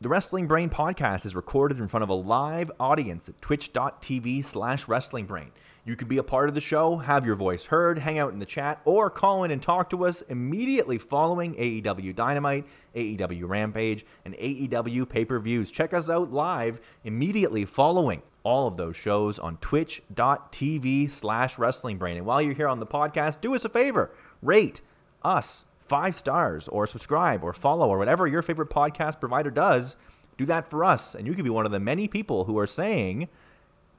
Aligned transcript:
The 0.00 0.08
Wrestling 0.08 0.46
Brain 0.46 0.70
podcast 0.70 1.26
is 1.26 1.34
recorded 1.34 1.80
in 1.80 1.88
front 1.88 2.04
of 2.04 2.08
a 2.08 2.14
live 2.14 2.70
audience 2.78 3.28
at 3.28 3.40
twitch.tv 3.40 4.44
slash 4.44 4.86
wrestlingbrain. 4.86 5.48
You 5.84 5.96
can 5.96 6.06
be 6.06 6.18
a 6.18 6.22
part 6.22 6.48
of 6.48 6.54
the 6.54 6.60
show, 6.60 6.98
have 6.98 7.26
your 7.26 7.34
voice 7.34 7.66
heard, 7.66 7.98
hang 7.98 8.16
out 8.16 8.32
in 8.32 8.38
the 8.38 8.46
chat, 8.46 8.80
or 8.84 9.10
call 9.10 9.42
in 9.42 9.50
and 9.50 9.60
talk 9.60 9.90
to 9.90 10.06
us 10.06 10.22
immediately 10.22 10.98
following 10.98 11.56
AEW 11.56 12.14
Dynamite, 12.14 12.66
AEW 12.94 13.48
Rampage, 13.48 14.06
and 14.24 14.34
AEW 14.34 15.08
pay-per-views. 15.08 15.72
Check 15.72 15.92
us 15.92 16.08
out 16.08 16.32
live 16.32 16.78
immediately 17.02 17.64
following 17.64 18.22
all 18.44 18.68
of 18.68 18.76
those 18.76 18.96
shows 18.96 19.40
on 19.40 19.56
twitch.tv 19.56 21.10
slash 21.10 21.56
wrestlingbrain. 21.56 22.18
And 22.18 22.24
while 22.24 22.40
you're 22.40 22.54
here 22.54 22.68
on 22.68 22.78
the 22.78 22.86
podcast, 22.86 23.40
do 23.40 23.52
us 23.52 23.64
a 23.64 23.68
favor, 23.68 24.12
rate 24.42 24.80
us 25.24 25.64
five 25.88 26.14
stars 26.14 26.68
or 26.68 26.86
subscribe 26.86 27.42
or 27.42 27.52
follow 27.52 27.88
or 27.88 27.98
whatever 27.98 28.26
your 28.26 28.42
favorite 28.42 28.70
podcast 28.70 29.20
provider 29.20 29.50
does. 29.50 29.96
Do 30.36 30.44
that 30.44 30.70
for 30.70 30.84
us, 30.84 31.14
and 31.14 31.26
you 31.26 31.34
could 31.34 31.44
be 31.44 31.50
one 31.50 31.66
of 31.66 31.72
the 31.72 31.80
many 31.80 32.06
people 32.06 32.44
who 32.44 32.58
are 32.58 32.66
saying 32.66 33.28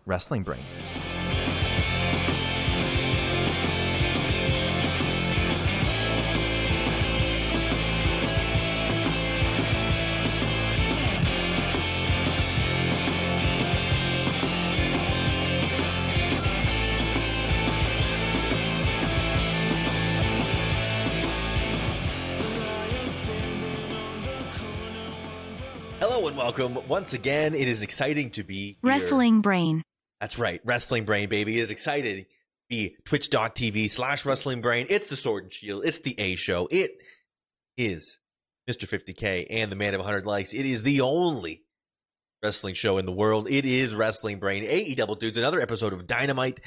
Wrestling 0.05 0.43
Brain. 0.43 0.61
Welcome 26.57 26.87
once 26.87 27.13
again. 27.13 27.53
It 27.53 27.67
is 27.67 27.83
exciting 27.83 28.31
to 28.31 28.43
be 28.43 28.79
here. 28.81 28.91
Wrestling 28.91 29.41
Brain. 29.41 29.83
That's 30.19 30.39
right, 30.39 30.59
Wrestling 30.65 31.05
Brain, 31.05 31.29
baby. 31.29 31.59
It 31.59 31.61
is 31.61 31.69
exciting. 31.69 32.25
Be 32.71 32.95
twitch.tv 33.05 33.87
slash 33.91 34.25
wrestling 34.25 34.59
brain. 34.59 34.87
It's 34.89 35.05
the 35.05 35.15
Sword 35.15 35.43
and 35.43 35.53
Shield. 35.53 35.85
It's 35.85 35.99
the 35.99 36.15
A 36.17 36.35
show. 36.35 36.67
It 36.71 36.89
is 37.77 38.17
Mr. 38.67 38.87
50K 38.87 39.45
and 39.51 39.71
the 39.71 39.75
man 39.75 39.93
of 39.93 39.99
100 39.99 40.25
likes. 40.25 40.55
It 40.55 40.65
is 40.65 40.81
the 40.81 41.01
only 41.01 41.61
wrestling 42.43 42.73
show 42.73 42.97
in 42.97 43.05
the 43.05 43.11
world. 43.11 43.47
It 43.47 43.65
is 43.65 43.93
Wrestling 43.93 44.39
Brain. 44.39 44.63
AE 44.63 44.95
Double 44.95 45.13
Dudes, 45.13 45.37
another 45.37 45.61
episode 45.61 45.93
of 45.93 46.07
Dynamite 46.07 46.61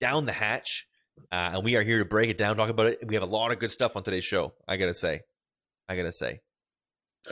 Down 0.00 0.26
the 0.26 0.32
Hatch. 0.32 0.88
Uh, 1.30 1.52
and 1.54 1.64
we 1.64 1.76
are 1.76 1.82
here 1.82 2.00
to 2.00 2.04
break 2.04 2.28
it 2.28 2.38
down, 2.38 2.56
talk 2.56 2.70
about 2.70 2.86
it. 2.86 2.98
We 3.06 3.14
have 3.14 3.22
a 3.22 3.26
lot 3.26 3.52
of 3.52 3.60
good 3.60 3.70
stuff 3.70 3.94
on 3.94 4.02
today's 4.02 4.24
show. 4.24 4.54
I 4.66 4.78
gotta 4.78 4.94
say, 4.94 5.20
I 5.88 5.94
gotta 5.94 6.12
say. 6.12 6.40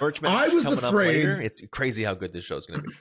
Match 0.01 0.23
I 0.25 0.49
was 0.49 0.71
afraid-. 0.71 1.27
It's 1.27 1.63
crazy 1.71 2.05
how 2.05 2.15
good 2.15 2.33
this 2.33 2.45
show 2.45 2.57
is 2.57 2.67
gonna 2.67 2.83
be. 2.83 2.93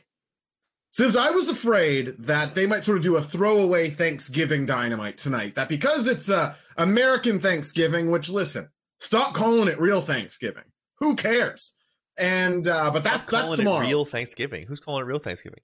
Since 0.91 1.17
I 1.17 1.30
was 1.31 1.50
afraid 1.50 2.16
that 2.19 2.55
they 2.55 2.66
might 2.67 2.86
sort 2.86 2.97
of 2.97 3.03
do 3.03 3.17
a 3.17 3.22
throwaway 3.22 3.89
Thanksgiving 3.89 4.66
dynamite 4.66 5.17
tonight, 5.17 5.56
that 5.56 5.67
because 5.67 6.08
it's 6.08 6.30
a 6.30 6.56
American 6.78 7.39
Thanksgiving, 7.39 8.11
which 8.11 8.30
listen, 8.30 8.69
stop 9.00 9.33
calling 9.33 9.67
it 9.67 9.80
real 9.80 10.00
Thanksgiving. 10.00 10.63
Who 11.00 11.16
cares? 11.17 11.73
And 12.17 12.66
uh 12.67 12.91
but 12.91 13.03
that's 13.03 13.30
Calling 13.30 13.47
that's 13.47 13.59
it 13.59 13.63
tomorrow. 13.63 13.86
real 13.86 14.06
Thanksgiving. 14.06 14.66
Who's 14.67 14.80
calling 14.80 15.02
it 15.02 15.06
real 15.06 15.19
Thanksgiving? 15.19 15.59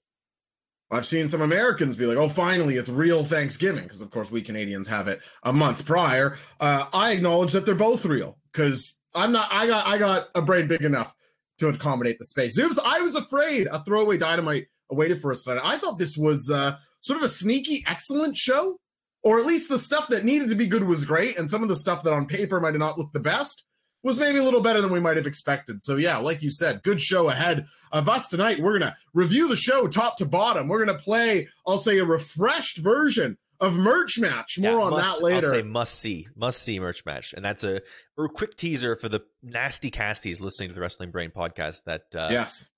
I've 0.90 1.06
seen 1.06 1.30
some 1.30 1.40
Americans 1.40 1.96
be 1.96 2.04
like, 2.04 2.18
"Oh, 2.18 2.28
finally, 2.28 2.74
it's 2.74 2.90
real 2.90 3.24
Thanksgiving," 3.24 3.84
because 3.84 4.02
of 4.02 4.10
course 4.10 4.30
we 4.30 4.42
Canadians 4.42 4.88
have 4.88 5.08
it 5.08 5.22
a 5.42 5.50
month 5.50 5.86
prior. 5.86 6.36
Uh, 6.60 6.84
I 6.92 7.12
acknowledge 7.12 7.52
that 7.52 7.64
they're 7.64 7.74
both 7.74 8.04
real 8.04 8.36
because 8.52 8.98
I'm 9.14 9.32
not. 9.32 9.48
I 9.50 9.66
got 9.66 9.86
I 9.86 9.98
got 9.98 10.28
a 10.34 10.42
brain 10.42 10.66
big 10.66 10.82
enough 10.82 11.14
to 11.58 11.68
accommodate 11.68 12.18
the 12.18 12.24
space. 12.24 12.58
Zoobs. 12.58 12.78
I 12.84 13.00
was 13.00 13.14
afraid 13.14 13.66
a 13.68 13.78
throwaway 13.80 14.18
dynamite 14.18 14.66
awaited 14.90 15.20
for 15.20 15.32
us 15.32 15.44
tonight. 15.44 15.60
I 15.64 15.76
thought 15.76 15.98
this 15.98 16.16
was 16.16 16.50
uh, 16.50 16.76
sort 17.00 17.18
of 17.18 17.24
a 17.24 17.28
sneaky, 17.28 17.84
excellent 17.86 18.36
show, 18.36 18.78
or 19.22 19.38
at 19.38 19.46
least 19.46 19.68
the 19.68 19.78
stuff 19.78 20.08
that 20.08 20.24
needed 20.24 20.48
to 20.50 20.54
be 20.54 20.66
good 20.66 20.84
was 20.84 21.04
great, 21.04 21.38
and 21.38 21.50
some 21.50 21.62
of 21.62 21.68
the 21.68 21.76
stuff 21.76 22.02
that 22.02 22.12
on 22.12 22.26
paper 22.26 22.60
might 22.60 22.74
not 22.74 22.98
looked 22.98 23.14
the 23.14 23.20
best 23.20 23.64
was 24.04 24.18
maybe 24.18 24.38
a 24.38 24.42
little 24.42 24.60
better 24.60 24.82
than 24.82 24.90
we 24.90 25.00
might 25.00 25.16
have 25.16 25.26
expected. 25.26 25.84
So 25.84 25.96
yeah, 25.96 26.16
like 26.16 26.42
you 26.42 26.50
said, 26.50 26.82
good 26.82 27.00
show 27.00 27.28
ahead 27.28 27.66
of 27.92 28.08
us 28.08 28.28
tonight. 28.28 28.58
We're 28.58 28.78
gonna 28.78 28.96
review 29.14 29.48
the 29.48 29.56
show 29.56 29.86
top 29.86 30.16
to 30.18 30.26
bottom. 30.26 30.68
We're 30.68 30.84
gonna 30.84 30.98
play, 30.98 31.48
I'll 31.66 31.78
say, 31.78 31.98
a 31.98 32.04
refreshed 32.04 32.78
version 32.78 33.38
of 33.62 33.78
merch 33.78 34.18
match. 34.18 34.58
More 34.58 34.72
Yeah, 34.72 34.78
on 34.78 34.90
must- 34.90 35.20
that 35.20 35.24
later. 35.24 35.46
I'll 35.46 35.52
say 35.54 35.62
must 35.62 35.94
see, 35.98 36.28
must 36.36 36.62
see 36.62 36.78
merch 36.80 37.06
match, 37.06 37.32
and 37.32 37.44
that's 37.44 37.64
a, 37.64 37.80
a 38.18 38.28
quick 38.28 38.56
teaser 38.56 38.96
for 38.96 39.08
the 39.08 39.20
nasty 39.42 39.90
casties 39.90 40.40
listening 40.40 40.68
to 40.68 40.74
the 40.74 40.80
Wrestling 40.80 41.10
Brain 41.10 41.30
podcast. 41.30 41.84
That 41.86 42.02
uh, 42.14 42.28
yes. 42.30 42.68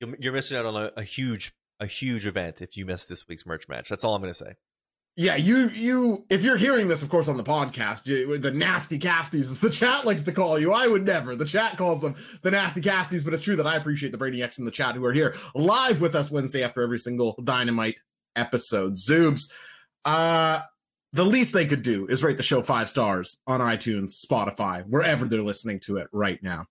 you're, 0.00 0.14
you're 0.20 0.32
missing 0.32 0.56
out 0.58 0.66
on 0.66 0.76
a, 0.76 0.92
a 0.98 1.02
huge, 1.02 1.52
a 1.80 1.86
huge 1.86 2.26
event 2.26 2.60
if 2.60 2.76
you 2.76 2.84
miss 2.84 3.06
this 3.06 3.26
week's 3.26 3.46
merch 3.46 3.68
match. 3.68 3.88
That's 3.88 4.04
all 4.04 4.14
I'm 4.14 4.20
going 4.20 4.32
to 4.32 4.38
say. 4.38 4.54
Yeah, 5.16 5.36
you 5.36 5.68
you 5.68 6.26
if 6.28 6.42
you're 6.42 6.56
hearing 6.56 6.88
this, 6.88 7.02
of 7.02 7.08
course, 7.08 7.28
on 7.28 7.36
the 7.36 7.44
podcast, 7.44 8.06
you, 8.06 8.36
the 8.36 8.50
nasty 8.50 8.98
casties, 8.98 9.50
as 9.50 9.60
the 9.60 9.70
chat 9.70 10.04
likes 10.04 10.22
to 10.22 10.32
call 10.32 10.58
you. 10.58 10.72
I 10.72 10.88
would 10.88 11.06
never. 11.06 11.36
The 11.36 11.44
chat 11.44 11.78
calls 11.78 12.00
them 12.02 12.16
the 12.42 12.50
nasty 12.50 12.80
casties, 12.80 13.24
but 13.24 13.32
it's 13.32 13.44
true 13.44 13.56
that 13.56 13.66
I 13.66 13.76
appreciate 13.76 14.12
the 14.12 14.42
X 14.42 14.58
in 14.58 14.64
the 14.64 14.70
chat 14.70 14.94
who 14.94 15.04
are 15.04 15.12
here 15.12 15.36
live 15.54 16.00
with 16.00 16.14
us 16.14 16.30
Wednesday 16.30 16.64
after 16.64 16.82
every 16.82 16.98
single 16.98 17.34
Dynamite 17.42 18.00
episode. 18.36 18.96
Zoobs. 18.96 19.50
Uh 20.04 20.60
the 21.12 21.24
least 21.24 21.54
they 21.54 21.64
could 21.66 21.82
do 21.82 22.06
is 22.08 22.24
rate 22.24 22.36
the 22.36 22.42
show 22.42 22.60
five 22.60 22.88
stars 22.88 23.38
on 23.46 23.60
iTunes, 23.60 24.24
Spotify, 24.24 24.84
wherever 24.88 25.26
they're 25.26 25.42
listening 25.42 25.78
to 25.80 25.98
it 25.98 26.08
right 26.12 26.42
now. 26.42 26.66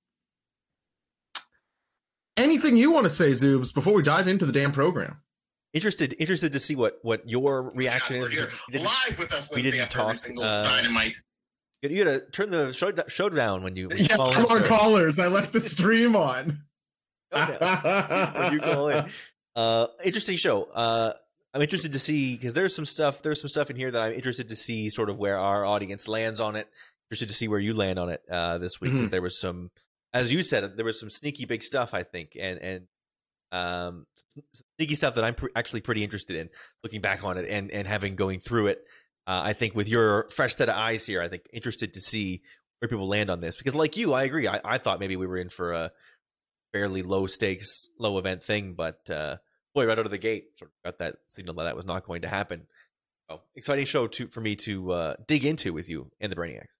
Anything 2.35 2.75
you 2.75 2.91
want 2.91 3.05
to 3.05 3.09
say, 3.09 3.31
Zoobs, 3.31 3.73
before 3.73 3.93
we 3.93 4.01
dive 4.03 4.27
into 4.27 4.45
the 4.45 4.51
damn 4.51 4.71
program? 4.71 5.21
Interested, 5.73 6.15
interested 6.19 6.51
to 6.53 6.59
see 6.59 6.75
what 6.75 6.99
what 7.03 7.27
your 7.29 7.69
reaction 7.75 8.19
We're 8.19 8.27
is. 8.29 8.33
here 8.35 8.49
We 8.67 8.73
didn't- 8.73 8.85
live 9.07 9.19
with 9.19 9.33
us 9.33 9.49
we 9.49 9.55
Wednesday 9.55 9.71
didn't 9.71 9.83
after 9.83 9.99
every 10.01 10.13
talk, 10.13 10.23
single 10.23 10.43
uh, 10.43 10.63
Dynamite. 10.63 11.15
You 11.81 11.89
you 11.89 12.03
gotta 12.03 12.19
turn 12.31 12.49
the 12.49 12.71
show, 12.73 12.91
show 13.07 13.29
down 13.29 13.63
when 13.63 13.75
you. 13.75 13.87
when 13.87 13.97
you 13.97 14.05
Yeah, 14.09 14.15
call 14.17 14.27
in, 14.27 14.33
come 14.33 14.45
on, 14.45 14.63
callers. 14.63 15.19
I 15.19 15.27
left 15.27 15.51
the 15.53 15.59
stream 15.61 16.15
on. 16.15 16.63
Show 17.33 17.57
down 17.59 18.33
when 18.33 18.53
you 18.53 18.59
call 18.59 18.89
in. 18.89 19.05
Uh, 19.55 19.85
interesting 20.03 20.35
show. 20.35 20.63
Uh, 20.73 21.13
I'm 21.53 21.61
interested 21.61 21.91
to 21.91 21.99
see 21.99 22.35
because 22.35 22.53
there's 22.53 22.75
some 22.75 22.85
stuff. 22.85 23.21
There's 23.21 23.39
some 23.39 23.47
stuff 23.47 23.69
in 23.69 23.75
here 23.75 23.91
that 23.91 24.01
I'm 24.01 24.13
interested 24.13 24.47
to 24.47 24.55
see, 24.55 24.89
sort 24.89 25.09
of 25.09 25.17
where 25.17 25.37
our 25.37 25.65
audience 25.65 26.07
lands 26.07 26.39
on 26.39 26.55
it. 26.55 26.67
Interested 27.09 27.29
to 27.29 27.35
see 27.35 27.47
where 27.47 27.59
you 27.59 27.73
land 27.73 27.99
on 27.99 28.09
it 28.09 28.23
uh, 28.29 28.57
this 28.57 28.81
week 28.81 28.91
because 28.91 29.11
there 29.11 29.21
was 29.21 29.39
some, 29.39 29.69
as 30.13 30.33
you 30.33 30.41
said, 30.41 30.77
there 30.77 30.85
was 30.85 30.99
some 30.99 31.11
sneaky 31.11 31.45
big 31.45 31.61
stuff. 31.61 31.93
I 31.93 32.01
think, 32.03 32.35
and 32.39 32.59
and 32.59 32.87
um, 33.51 34.05
some 34.33 34.65
sneaky 34.79 34.95
stuff 34.95 35.15
that 35.15 35.23
I'm 35.23 35.35
pr- 35.35 35.47
actually 35.55 35.81
pretty 35.81 36.03
interested 36.03 36.37
in 36.37 36.49
looking 36.83 37.01
back 37.01 37.23
on 37.23 37.37
it 37.37 37.47
and 37.47 37.69
and 37.69 37.87
having 37.87 38.15
going 38.15 38.39
through 38.39 38.67
it. 38.67 38.83
Uh, 39.27 39.41
I 39.45 39.53
think 39.53 39.75
with 39.75 39.87
your 39.87 40.27
fresh 40.29 40.55
set 40.55 40.69
of 40.69 40.75
eyes 40.75 41.05
here, 41.05 41.21
I 41.21 41.27
think 41.27 41.43
interested 41.53 41.93
to 41.93 42.01
see 42.01 42.41
where 42.79 42.89
people 42.89 43.07
land 43.07 43.29
on 43.29 43.41
this 43.41 43.57
because, 43.57 43.75
like 43.75 43.95
you, 43.95 44.13
I 44.13 44.23
agree. 44.23 44.47
I, 44.47 44.59
I 44.65 44.77
thought 44.79 44.99
maybe 44.99 45.17
we 45.17 45.27
were 45.27 45.37
in 45.37 45.49
for 45.49 45.73
a 45.73 45.91
fairly 46.73 47.03
low 47.03 47.27
stakes, 47.27 47.87
low 47.99 48.17
event 48.17 48.43
thing, 48.43 48.73
but 48.73 49.07
uh, 49.09 49.37
boy, 49.73 49.85
right 49.85 49.97
out 49.97 50.05
of 50.05 50.11
the 50.11 50.17
gate, 50.17 50.57
sort 50.57 50.71
of 50.71 50.83
got 50.83 50.97
that 50.99 51.17
signal 51.27 51.55
that 51.55 51.63
that 51.65 51.75
was 51.75 51.85
not 51.85 52.05
going 52.05 52.21
to 52.21 52.27
happen. 52.27 52.67
So 53.29 53.41
exciting 53.55 53.85
show 53.85 54.07
to 54.07 54.27
for 54.27 54.41
me 54.41 54.55
to 54.57 54.91
uh, 54.91 55.15
dig 55.27 55.45
into 55.45 55.73
with 55.73 55.89
you 55.89 56.11
and 56.19 56.31
the 56.31 56.35
Brainiacs. 56.35 56.77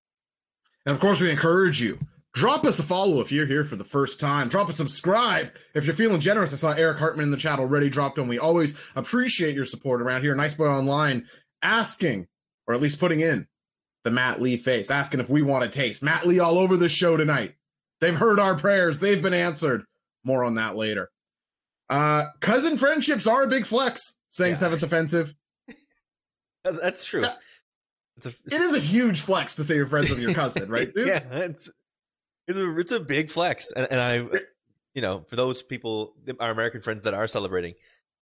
And 0.86 0.94
of 0.94 1.00
course, 1.00 1.20
we 1.20 1.32
encourage 1.32 1.82
you. 1.82 1.98
Drop 2.34 2.66
us 2.66 2.80
a 2.80 2.84
follow 2.84 3.20
if 3.20 3.32
you're 3.32 3.46
here 3.46 3.64
for 3.64 3.76
the 3.76 3.84
first 3.84 4.20
time. 4.20 4.48
Drop 4.48 4.68
a 4.68 4.74
subscribe 4.74 5.52
if 5.76 5.86
you're 5.86 5.94
feeling 5.94 6.20
generous. 6.20 6.52
I 6.52 6.58
saw 6.58 6.72
Eric 6.72 6.98
Hartman 6.98 7.26
in 7.26 7.32
the 7.32 7.38
chat 7.38 7.59
already 7.59 7.90
dropped 7.90 8.18
on. 8.18 8.28
We 8.28 8.40
always 8.40 8.76
appreciate 8.96 9.56
your 9.56 9.66
support 9.66 10.02
around 10.02 10.22
here. 10.22 10.34
Nice 10.34 10.56
boy 10.56 10.66
online 10.66 11.28
asking, 11.62 12.28
or 12.68 12.74
at 12.74 12.82
least 12.82 13.00
putting 13.00 13.20
in 13.20 13.48
the 14.03 14.12
Matt 14.12 14.42
Lee 14.42 14.58
face, 14.58 14.92
asking 14.92 15.20
if 15.20 15.30
we 15.30 15.42
want 15.42 15.64
to 15.64 15.70
taste. 15.70 16.03
Matt 16.03 16.28
Lee 16.28 16.40
all 16.40 16.58
over 16.58 16.76
the 16.76 16.90
show 16.90 17.18
tonight. 17.18 17.53
They've 18.02 18.16
heard 18.16 18.40
our 18.40 18.58
prayers. 18.58 19.00
They've 19.00 19.22
been 19.22 19.34
answered. 19.34 19.84
More 20.26 20.44
on 20.44 20.56
that 20.56 20.76
later. 20.76 21.09
Uh, 21.90 22.26
cousin 22.40 22.78
friendships 22.78 23.28
are 23.28 23.44
a 23.44 23.47
big 23.47 23.66
flex, 23.66 24.18
saying 24.30 24.52
Yeah. 24.52 24.58
seventh 24.58 24.84
offensive. 24.84 25.34
That's, 26.64 26.80
that's 26.80 27.06
true. 27.06 27.26
It's 28.18 28.26
a, 28.26 28.30
It 28.46 28.62
is 28.62 28.74
a 28.76 28.80
huge 28.80 29.20
flex 29.22 29.56
to 29.56 29.64
say 29.64 29.76
you're 29.76 29.85
friends 29.85 30.09
with 30.09 30.20
your 30.20 30.34
cousin, 30.35 30.70
right? 30.70 30.94
dude? 30.94 31.08
yeah, 31.08 31.20
it's 31.32 31.70
it's 32.47 32.58
a 32.58 32.78
it's 32.78 32.91
a 32.91 33.00
big 33.00 33.30
flex, 33.30 33.72
and, 33.76 33.88
and 33.91 34.00
I, 34.00 34.18
you 34.96 35.02
know, 35.02 35.26
for 35.30 35.35
those 35.35 35.62
people, 35.64 36.14
our 36.40 36.52
American 36.52 36.82
friends 36.82 37.02
that 37.03 37.14
are 37.14 37.28
celebrating 37.28 37.74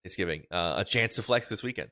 Thanksgiving, 0.04 0.44
uh, 0.52 0.76
a 0.78 0.86
chance 0.86 1.16
to 1.18 1.22
flex 1.24 1.50
this 1.50 1.62
weekend. 1.62 1.90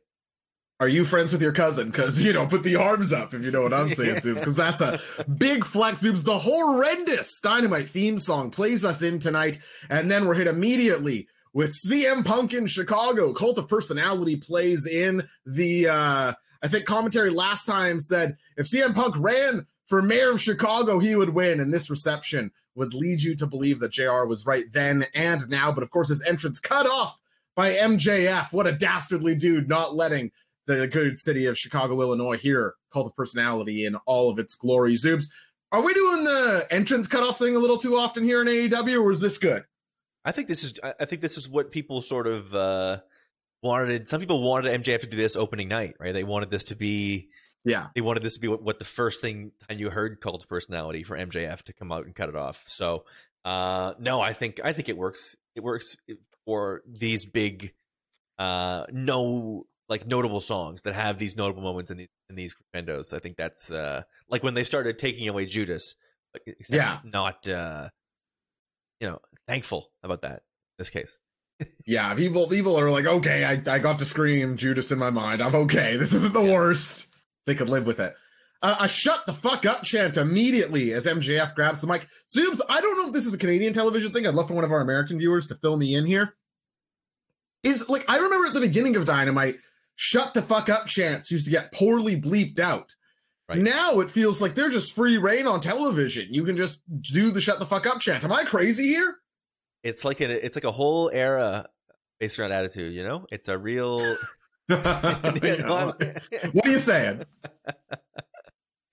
Are 0.80 0.88
you 0.88 1.04
friends 1.04 1.34
with 1.34 1.42
your 1.42 1.52
cousin? 1.52 1.88
Because 1.92 2.20
you 2.22 2.32
know, 2.34 2.48
put 2.48 2.64
the 2.64 2.78
arms 2.78 3.12
up 3.14 3.34
if 3.34 3.44
you 3.44 3.52
know 3.52 3.62
what 3.64 3.74
I'm 3.74 3.90
saying, 3.90 4.16
Zoobs. 4.22 4.36
Because 4.36 4.56
that's 4.56 4.82
a 4.82 5.00
big 5.26 5.66
flex, 5.66 6.02
Zoobs. 6.04 6.24
The 6.24 6.38
horrendous 6.38 7.40
Dynamite 7.42 7.90
theme 7.90 8.18
song 8.18 8.50
plays 8.50 8.86
us 8.86 9.02
in 9.02 9.20
tonight, 9.20 9.60
and 9.90 10.10
then 10.10 10.26
we're 10.28 10.36
hit 10.36 10.48
immediately 10.48 11.28
with 11.54 11.72
CM 11.72 12.26
Punk 12.26 12.54
in 12.54 12.68
Chicago. 12.68 13.34
Cult 13.34 13.58
of 13.58 13.68
Personality 13.68 14.36
plays 14.36 14.86
in 14.86 15.28
the. 15.46 15.88
uh 15.88 16.34
I 16.62 16.68
think 16.68 16.86
commentary 16.86 17.30
last 17.30 17.66
time 17.66 18.02
said 18.02 18.36
if 18.58 18.66
CM 18.66 18.94
Punk 18.94 19.16
ran 19.18 19.66
for 19.86 20.02
mayor 20.02 20.32
of 20.32 20.42
Chicago, 20.42 21.00
he 21.00 21.16
would 21.16 21.30
win. 21.30 21.62
And 21.62 21.74
this 21.74 21.90
reception 21.90 22.52
would 22.76 22.94
lead 22.94 23.24
you 23.24 23.36
to 23.38 23.48
believe 23.48 23.80
that 23.80 23.92
JR 23.92 24.26
was 24.26 24.46
right 24.46 24.66
then 24.74 25.06
and 25.16 25.48
now. 25.50 25.72
But 25.72 25.84
of 25.84 25.92
course, 25.92 26.10
his 26.10 26.22
entrance 26.24 26.60
cut 26.60 26.86
off 26.86 27.20
by 27.56 27.72
MJF. 27.72 28.54
What 28.54 28.68
a 28.68 28.74
dastardly 28.74 29.36
dude, 29.36 29.70
not 29.70 29.96
letting 29.96 30.32
the 30.66 30.88
good 30.88 31.20
city 31.20 31.46
of 31.46 31.58
Chicago, 31.58 32.00
Illinois, 32.02 32.38
hear 32.38 32.76
Cult 32.94 33.08
of 33.08 33.16
Personality 33.16 33.86
in 33.86 33.96
all 34.06 34.30
of 34.30 34.38
its 34.38 34.56
glory. 34.56 34.94
Zoobs, 34.96 35.26
are 35.72 35.82
we 35.82 35.94
doing 35.94 36.24
the 36.24 36.66
entrance 36.72 37.08
cutoff 37.08 37.40
thing 37.40 37.56
a 37.56 37.60
little 37.60 37.78
too 37.78 37.96
often 37.96 38.24
here 38.24 38.42
in 38.42 38.48
AEW, 38.48 39.02
or 39.02 39.12
is 39.12 39.20
this 39.20 39.38
good? 39.38 39.64
I 40.26 40.32
think 40.32 40.48
this 40.48 40.64
is. 40.64 40.74
I 40.84 41.06
think 41.06 41.22
this 41.22 41.38
is 41.38 41.48
what 41.48 41.72
people 41.72 42.02
sort 42.02 42.28
of 42.28 42.54
uh, 42.54 43.00
wanted. 43.64 44.08
Some 44.08 44.20
people 44.20 44.42
wanted 44.44 44.84
MJF 44.84 45.02
to 45.02 45.08
do 45.08 45.18
this 45.18 45.36
opening 45.36 45.68
night, 45.70 45.96
right? 46.00 46.14
They 46.14 46.24
wanted 46.24 46.52
this 46.52 46.66
to 46.66 46.76
be. 46.76 47.30
Yeah, 47.66 47.88
they 47.96 48.02
wanted 48.02 48.24
this 48.24 48.36
to 48.36 48.40
be 48.40 48.48
what, 48.48 48.64
what 48.64 48.80
the 48.80 48.86
first 48.86 49.22
thing 49.22 49.52
time 49.68 49.80
you 49.80 49.90
heard 49.90 50.22
Cult 50.22 50.48
Personality 50.48 51.04
for 51.04 51.18
MJF 51.18 51.64
to 51.64 51.74
come 51.74 51.92
out 51.92 52.06
and 52.06 52.16
cut 52.16 52.30
it 52.30 52.36
off. 52.36 52.64
So, 52.68 53.06
uh, 53.46 53.94
no, 54.00 54.22
I 54.22 54.34
think 54.34 54.60
I 54.64 54.74
think 54.74 54.90
it 54.90 54.98
works. 54.98 55.36
It 55.56 55.64
works 55.64 55.96
for 56.46 56.82
these 56.88 57.26
big, 57.26 57.74
uh, 58.38 58.86
no 58.92 59.68
like 59.88 60.06
notable 60.06 60.40
songs 60.40 60.84
that 60.84 60.94
have 60.94 61.18
these 61.18 61.36
notable 61.36 61.64
moments 61.64 61.92
in 61.92 61.98
these 61.98 62.08
in 62.30 62.36
these 62.36 62.54
crescendos. 62.54 63.14
I 63.14 63.20
think 63.20 63.38
that's 63.38 63.72
uh, 63.72 64.04
like 64.30 64.44
when 64.44 64.54
they 64.54 64.64
started 64.64 64.98
taking 64.98 65.28
away 65.28 65.46
Judas. 65.46 65.96
Like, 66.34 66.58
yeah, 66.70 67.00
not 67.04 67.48
uh, 67.48 67.90
you 69.00 69.08
know 69.08 69.20
thankful 69.50 69.90
about 70.04 70.22
that. 70.22 70.38
In 70.38 70.78
this 70.78 70.90
case. 70.90 71.18
yeah, 71.86 72.14
people 72.14 72.48
people 72.48 72.80
are 72.80 72.92
like, 72.92 73.06
okay, 73.06 73.44
I, 73.44 73.74
I 73.74 73.80
got 73.80 74.00
to 74.00 74.06
scream 74.06 74.56
Judas 74.56 74.92
in 74.92 75.00
my 75.00 75.10
mind. 75.10 75.42
I'm 75.42 75.56
okay. 75.56 75.98
This 75.98 76.14
isn't 76.14 76.34
the 76.34 76.44
yeah. 76.44 76.54
worst. 76.54 77.08
They 77.46 77.56
could 77.56 77.70
live 77.70 77.88
with 77.88 78.00
it. 78.00 78.14
Uh, 78.62 78.76
a 78.82 78.88
shut 78.88 79.26
the 79.26 79.34
fuck 79.34 79.66
up 79.66 79.84
chant 79.84 80.18
immediately 80.18 80.92
as 80.92 81.08
MJF 81.08 81.56
grabs 81.56 81.82
the 81.82 81.88
mic. 81.88 82.06
Zoobs, 82.34 82.60
I 82.70 82.82
don't 82.82 82.98
know 82.98 83.08
if 83.08 83.14
this 83.14 83.26
is 83.26 83.34
a 83.34 83.38
Canadian 83.38 83.74
television 83.74 84.12
thing. 84.12 84.28
I'd 84.28 84.34
love 84.34 84.50
for 84.50 84.54
one 84.54 84.66
of 84.66 84.72
our 84.72 84.82
American 84.82 85.18
viewers 85.18 85.48
to 85.48 85.56
fill 85.56 85.78
me 85.78 85.96
in 85.96 86.06
here. 86.06 86.36
Is 87.64 87.90
like 87.90 88.06
I 88.08 88.18
remember 88.18 88.48
at 88.48 88.54
the 88.54 88.62
beginning 88.62 88.96
of 88.96 89.06
Dynamite, 89.06 89.56
shut 89.96 90.34
the 90.34 90.42
fuck 90.42 90.70
up 90.70 90.86
chants 90.86 91.32
used 91.32 91.46
to 91.46 91.52
get 91.52 91.74
poorly 91.74 92.20
bleeped 92.20 92.60
out. 92.60 92.94
Right. 93.50 93.58
Now 93.58 94.00
it 94.00 94.12
feels 94.12 94.42
like 94.42 94.54
they're 94.54 94.70
just 94.70 94.94
free 94.94 95.18
reign 95.18 95.48
on 95.48 95.60
television. 95.60 96.28
You 96.30 96.44
can 96.44 96.56
just 96.56 96.84
do 97.02 97.32
the 97.32 97.42
shut 97.42 97.60
the 97.60 97.66
fuck 97.66 97.88
up 97.88 98.00
chant. 98.00 98.24
Am 98.24 98.32
I 98.32 98.44
crazy 98.44 98.88
here? 98.90 99.19
It's 99.84 100.04
like 100.04 100.22
a 100.22 100.46
it's 100.46 100.56
like 100.56 100.66
a 100.66 100.72
whole 100.72 101.10
era 101.14 101.66
based 102.20 102.40
around 102.40 102.52
attitude, 102.52 102.94
you 102.94 103.04
know? 103.04 103.26
It's 103.32 103.48
a 103.48 103.58
real 103.58 104.18
what 104.70 104.86
are 104.86 106.70
you 106.70 106.78
saying? 106.78 107.24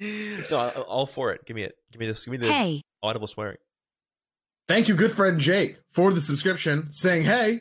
no, 0.51 0.69
all 0.89 1.05
for 1.05 1.33
it. 1.33 1.45
Give 1.45 1.55
me 1.55 1.65
it. 1.65 1.75
Give 1.93 2.01
me 2.01 2.07
this. 2.07 2.25
Give 2.25 2.33
me 2.33 2.39
the 2.39 2.53
hey. 2.53 2.83
audible 3.03 3.27
swearing. 3.27 3.59
Thank 4.69 4.89
you, 4.89 4.95
good 4.95 5.13
friend 5.13 5.39
Jake, 5.39 5.79
for 5.91 6.13
the 6.13 6.21
subscription, 6.21 6.91
saying, 6.91 7.25
"Hey, 7.25 7.61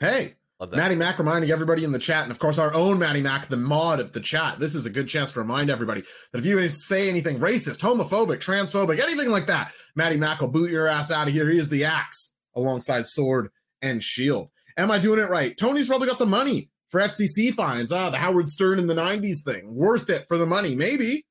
hey, 0.00 0.34
Maddie 0.72 0.96
Mac 0.96 1.18
reminding 1.18 1.52
everybody 1.52 1.84
in 1.84 1.92
the 1.92 1.98
chat, 1.98 2.24
and 2.24 2.32
of 2.32 2.40
course 2.40 2.58
our 2.58 2.74
own 2.74 2.98
Maddie 2.98 3.22
Mac, 3.22 3.46
the 3.46 3.56
mod 3.56 4.00
of 4.00 4.12
the 4.12 4.20
chat. 4.20 4.58
This 4.58 4.74
is 4.74 4.84
a 4.84 4.90
good 4.90 5.08
chance 5.08 5.32
to 5.32 5.38
remind 5.38 5.70
everybody 5.70 6.02
that 6.32 6.38
if 6.38 6.44
you 6.44 6.66
say 6.68 7.08
anything 7.08 7.38
racist, 7.38 7.80
homophobic, 7.80 8.38
transphobic, 8.38 9.00
anything 9.00 9.30
like 9.30 9.46
that, 9.46 9.70
Maddie 9.94 10.18
Mac 10.18 10.40
will 10.40 10.48
boot 10.48 10.70
your 10.70 10.88
ass 10.88 11.12
out 11.12 11.28
of 11.28 11.32
here. 11.32 11.48
He 11.48 11.58
is 11.58 11.68
the 11.68 11.84
axe 11.84 12.33
alongside 12.56 13.06
sword 13.06 13.50
and 13.82 14.02
shield. 14.02 14.50
Am 14.76 14.90
I 14.90 14.98
doing 14.98 15.20
it 15.20 15.30
right? 15.30 15.56
Tony's 15.56 15.88
probably 15.88 16.08
got 16.08 16.18
the 16.18 16.26
money 16.26 16.70
for 16.88 17.00
FCC 17.00 17.52
fines. 17.52 17.92
Ah, 17.92 18.10
the 18.10 18.16
Howard 18.16 18.50
Stern 18.50 18.78
in 18.78 18.86
the 18.86 18.94
90s 18.94 19.42
thing. 19.44 19.74
Worth 19.74 20.10
it 20.10 20.26
for 20.28 20.38
the 20.38 20.46
money, 20.46 20.74
maybe. 20.74 21.24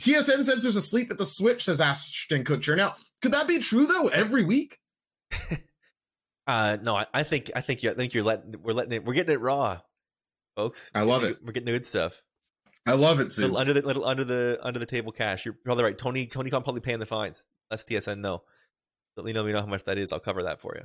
TSN 0.00 0.44
censors 0.44 0.76
asleep 0.76 1.10
at 1.10 1.18
the 1.18 1.26
switch, 1.26 1.64
says 1.64 1.80
Ashton 1.80 2.44
Kutcher. 2.44 2.76
Now, 2.76 2.94
could 3.20 3.32
that 3.32 3.46
be 3.46 3.60
true 3.60 3.86
though 3.86 4.08
every 4.08 4.44
week? 4.44 4.78
Uh, 6.46 6.76
no, 6.82 6.96
I, 6.96 7.06
I, 7.14 7.22
think 7.22 7.50
I 7.54 7.60
think 7.60 7.82
you 7.82 7.90
I 7.90 7.94
think 7.94 8.14
you're 8.14 8.24
letting 8.24 8.56
we're 8.62 8.72
letting 8.72 8.92
it 8.92 9.04
we're 9.04 9.14
getting 9.14 9.32
it 9.32 9.40
raw, 9.40 9.78
folks. 10.56 10.90
I 10.94 11.02
love 11.02 11.22
it. 11.22 11.38
We're 11.42 11.52
getting 11.52 11.66
the 11.66 11.72
good 11.72 11.86
stuff. 11.86 12.20
I 12.84 12.94
love 12.94 13.20
it. 13.20 13.36
Little 13.38 13.56
under 13.56 13.72
the 13.72 13.82
little 13.82 14.04
under 14.04 14.24
the 14.24 14.58
under 14.60 14.80
the 14.80 14.86
table 14.86 15.12
cash. 15.12 15.44
You're 15.44 15.56
probably 15.64 15.84
right. 15.84 15.96
Tony 15.96 16.26
Tony 16.26 16.50
Khan 16.50 16.64
probably 16.64 16.80
paying 16.80 16.98
the 16.98 17.06
fines. 17.06 17.44
That's 17.70 17.84
TSN. 17.84 18.18
No, 18.18 18.42
let 19.16 19.26
me 19.26 19.32
know. 19.32 19.44
Me 19.44 19.52
know 19.52 19.60
how 19.60 19.66
much 19.66 19.84
that 19.84 19.98
is. 19.98 20.12
I'll 20.12 20.20
cover 20.20 20.44
that 20.44 20.60
for 20.60 20.74
you. 20.76 20.84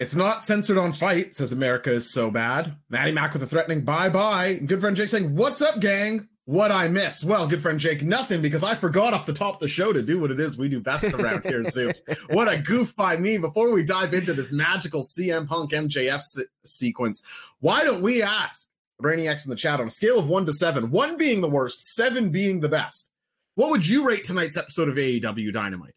It's 0.00 0.14
not 0.14 0.42
censored 0.42 0.76
on 0.76 0.92
fight, 0.92 1.36
Says 1.36 1.52
America 1.52 1.90
is 1.92 2.12
so 2.12 2.30
bad. 2.30 2.76
Maddie 2.90 3.12
Mac 3.12 3.32
with 3.32 3.42
a 3.44 3.46
threatening 3.46 3.82
bye 3.84 4.08
bye. 4.08 4.54
Good 4.54 4.80
friend 4.80 4.96
Jake 4.96 5.08
saying, 5.08 5.36
"What's 5.36 5.62
up, 5.62 5.80
gang? 5.80 6.28
what 6.46 6.70
I 6.70 6.88
miss? 6.88 7.24
Well, 7.24 7.48
good 7.48 7.62
friend 7.62 7.80
Jake, 7.80 8.02
nothing 8.02 8.42
because 8.42 8.62
I 8.62 8.74
forgot 8.74 9.14
off 9.14 9.26
the 9.26 9.32
top 9.32 9.54
of 9.54 9.60
the 9.60 9.68
show 9.68 9.92
to 9.92 10.02
do 10.02 10.20
what 10.20 10.30
it 10.30 10.38
is 10.38 10.58
we 10.58 10.68
do 10.68 10.80
best 10.80 11.04
around 11.12 11.44
here, 11.44 11.64
Zeus. 11.64 12.02
What 12.30 12.52
a 12.52 12.60
goof 12.60 12.94
by 12.96 13.16
me. 13.16 13.38
Before 13.38 13.72
we 13.72 13.82
dive 13.82 14.12
into 14.12 14.34
this 14.34 14.52
magical 14.52 15.02
CM 15.02 15.46
Punk 15.46 15.72
MJF 15.72 16.20
se- 16.20 16.44
sequence, 16.64 17.22
why 17.60 17.82
don't 17.82 18.02
we 18.02 18.22
ask 18.22 18.68
Brainiacs 19.02 19.46
in 19.46 19.50
the 19.50 19.56
chat 19.56 19.80
on 19.80 19.86
a 19.86 19.90
scale 19.90 20.18
of 20.18 20.28
one 20.28 20.44
to 20.46 20.52
seven, 20.52 20.90
one 20.90 21.16
being 21.16 21.40
the 21.40 21.48
worst, 21.48 21.94
seven 21.94 22.30
being 22.30 22.60
the 22.60 22.68
best? 22.68 23.08
What 23.54 23.70
would 23.70 23.88
you 23.88 24.06
rate 24.06 24.24
tonight's 24.24 24.56
episode 24.56 24.88
of 24.88 24.96
AEW 24.96 25.52
Dynamite? 25.52 25.94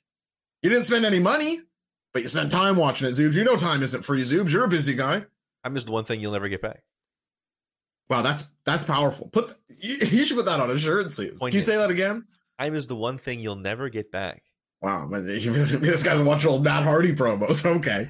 You 0.61 0.69
didn't 0.69 0.85
spend 0.85 1.05
any 1.05 1.19
money, 1.19 1.61
but 2.13 2.23
you 2.23 2.29
spent 2.29 2.51
time 2.51 2.75
watching 2.75 3.07
it, 3.07 3.11
Zoobs. 3.11 3.33
You 3.35 3.43
know 3.43 3.55
time 3.55 3.83
isn't 3.83 4.03
free, 4.03 4.21
Zoobs. 4.21 4.51
You're 4.51 4.65
a 4.65 4.69
busy 4.69 4.95
guy. 4.95 5.25
I 5.63 5.69
missed 5.69 5.85
the 5.87 5.91
one 5.91 6.03
thing 6.03 6.19
you'll 6.19 6.31
never 6.31 6.47
get 6.47 6.61
back. 6.61 6.81
Wow, 8.09 8.21
that's 8.21 8.49
that's 8.65 8.83
powerful. 8.83 9.29
Put 9.29 9.53
he 9.79 10.25
should 10.25 10.37
put 10.37 10.45
that 10.45 10.59
on 10.59 10.69
his 10.69 10.81
shirt. 10.81 11.11
Sleeves. 11.11 11.39
Can 11.39 11.51
you 11.51 11.59
say 11.59 11.75
that 11.77 11.91
again? 11.91 12.25
Time 12.59 12.73
is 12.73 12.87
the 12.87 12.95
one 12.95 13.17
thing 13.17 13.39
you'll 13.39 13.55
never 13.55 13.89
get 13.89 14.11
back. 14.11 14.41
Wow, 14.79 15.07
this 15.11 16.03
guy's 16.03 16.21
watching 16.21 16.51
old 16.51 16.63
Matt 16.63 16.83
Hardy 16.83 17.13
promos. 17.13 17.65
Okay, 17.65 18.07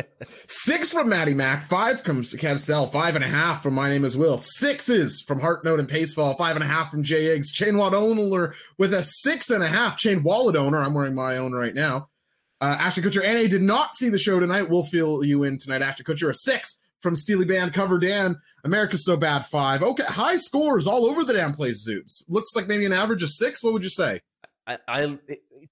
six 0.48 0.90
from 0.90 1.08
Maddie 1.08 1.32
Mac, 1.32 1.62
five 1.62 2.02
from 2.02 2.20
Kev 2.20 2.60
Cell, 2.60 2.86
five 2.86 3.14
and 3.14 3.24
a 3.24 3.28
half 3.28 3.62
from 3.62 3.72
My 3.72 3.88
Name 3.88 4.04
Is 4.04 4.18
Will, 4.18 4.36
sixes 4.36 5.22
from 5.22 5.40
Heart 5.40 5.64
Note 5.64 5.80
and 5.80 5.88
Pacefall, 5.88 6.36
five 6.36 6.56
and 6.56 6.62
a 6.62 6.68
half 6.68 6.90
from 6.90 7.02
Jay 7.02 7.34
Eggs, 7.34 7.50
Chain 7.50 7.78
Wallet 7.78 7.94
owner 7.94 8.54
with 8.76 8.92
a 8.92 9.02
six 9.02 9.48
and 9.48 9.62
a 9.62 9.66
half. 9.66 9.96
Chain 9.96 10.22
Wallet 10.22 10.56
owner, 10.56 10.82
I'm 10.82 10.92
wearing 10.92 11.14
my 11.14 11.38
own 11.38 11.52
right 11.52 11.74
now. 11.74 12.10
Uh, 12.60 12.76
Ashton 12.78 13.02
Kutcher, 13.02 13.22
NA 13.22 13.48
did 13.48 13.62
not 13.62 13.94
see 13.94 14.10
the 14.10 14.18
show 14.18 14.38
tonight. 14.38 14.68
We'll 14.68 14.84
fill 14.84 15.24
you 15.24 15.44
in 15.44 15.56
tonight. 15.58 15.80
Ashton 15.80 16.04
Kutcher, 16.04 16.28
a 16.28 16.34
six 16.34 16.78
from 17.00 17.16
Steely 17.16 17.46
Band 17.46 17.72
cover 17.72 17.98
Dan. 17.98 18.36
America's 18.62 19.06
so 19.06 19.16
bad 19.16 19.46
five. 19.46 19.82
Okay, 19.82 20.04
high 20.04 20.36
scores 20.36 20.86
all 20.86 21.06
over 21.06 21.24
the 21.24 21.32
damn 21.32 21.54
place. 21.54 21.88
Zoobs 21.88 22.24
looks 22.28 22.54
like 22.54 22.68
maybe 22.68 22.84
an 22.84 22.92
average 22.92 23.22
of 23.22 23.30
six. 23.30 23.64
What 23.64 23.72
would 23.72 23.82
you 23.82 23.88
say? 23.88 24.20
I, 24.70 24.78
I 25.02 25.18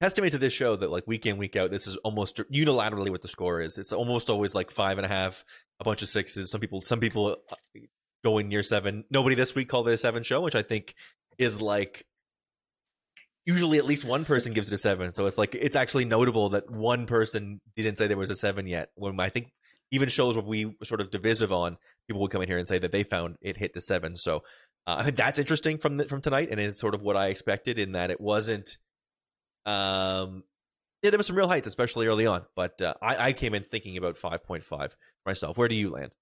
estimate 0.01 0.33
to 0.33 0.39
this 0.39 0.53
show 0.53 0.75
that 0.77 0.91
like 0.91 1.07
week 1.07 1.27
in 1.27 1.39
week 1.39 1.57
out, 1.57 1.71
this 1.71 1.87
is 1.87 1.97
almost 1.97 2.37
unilaterally 2.53 3.11
what 3.11 3.23
the 3.23 3.29
score 3.29 3.61
is. 3.61 3.79
It's 3.79 3.93
almost 3.93 4.29
always 4.31 4.55
like 4.55 4.71
five 4.71 4.99
and 4.99 5.05
a 5.05 5.09
half, 5.09 5.45
a 5.81 5.85
bunch 5.85 6.03
of 6.03 6.09
sixes. 6.09 6.51
Some 6.51 6.61
people, 6.61 6.81
some 6.81 7.01
people 7.01 7.37
uh, 7.51 7.81
going 8.25 8.49
near 8.49 8.63
seven. 8.63 9.05
Nobody 9.11 9.37
this 9.37 9.55
week 9.55 9.69
called 9.69 9.89
it 9.89 9.93
a 9.93 9.99
seven 9.99 10.23
show, 10.23 10.41
which 10.41 10.55
I 10.55 10.63
think 10.63 10.95
is 11.39 11.61
like 11.61 12.05
usually 13.47 13.79
at 13.79 13.85
least 13.85 14.05
one 14.05 14.25
person 14.25 14.53
gives 14.53 14.71
it 14.71 14.75
a 14.75 14.79
seven. 14.79 15.13
So 15.13 15.27
it's 15.27 15.39
like 15.39 15.55
it's 15.55 15.77
actually 15.77 16.05
notable 16.05 16.51
that 16.51 16.71
one 16.71 17.07
person 17.07 17.61
didn't 17.77 17.99
say 17.99 18.09
there 18.09 18.17
was 18.17 18.31
a 18.31 18.35
seven 18.35 18.67
yet. 18.67 18.91
When 18.97 19.21
I 19.21 19.29
think 19.29 19.53
even 19.91 20.09
shows 20.09 20.37
where 20.37 20.45
we 20.45 20.67
were 20.67 20.85
sort 20.85 21.01
of 21.01 21.11
divisive 21.11 21.53
on, 21.53 21.79
people 22.09 22.21
would 22.21 22.31
come 22.31 22.43
in 22.43 22.49
here 22.49 22.59
and 22.59 22.67
say 22.67 22.79
that 22.79 22.93
they 22.93 23.05
found 23.05 23.37
it 23.41 23.57
hit 23.57 23.75
to 23.75 23.81
seven. 23.81 24.17
So 24.17 24.43
uh, 24.87 24.97
I 24.99 25.05
think 25.05 25.17
that's 25.17 25.39
interesting 25.39 25.79
from 25.79 25.99
the, 25.99 26.09
from 26.09 26.21
tonight, 26.21 26.49
and 26.51 26.59
it's 26.59 26.81
sort 26.81 26.95
of 26.95 27.03
what 27.03 27.17
I 27.17 27.29
expected 27.29 27.79
in 27.79 27.93
that 27.93 28.11
it 28.11 28.21
wasn't. 28.21 28.77
Um, 29.69 30.45
yeah, 31.03 31.11
there 31.11 31.19
was 31.19 31.27
some 31.27 31.37
real 31.37 31.47
heights, 31.47 31.67
especially 31.67 32.07
early 32.07 32.27
on, 32.27 32.45
but 32.57 32.81
uh, 32.81 32.95
I, 33.03 33.27
I 33.27 33.33
came 33.33 33.55
in 33.55 33.65
thinking 33.65 33.97
about 33.97 34.17
five 34.17 34.43
point 34.43 34.65
five 34.65 34.97
myself. 35.27 35.59
Where 35.59 35.69
do 35.69 35.75
you 35.75 35.91
land? 35.91 36.13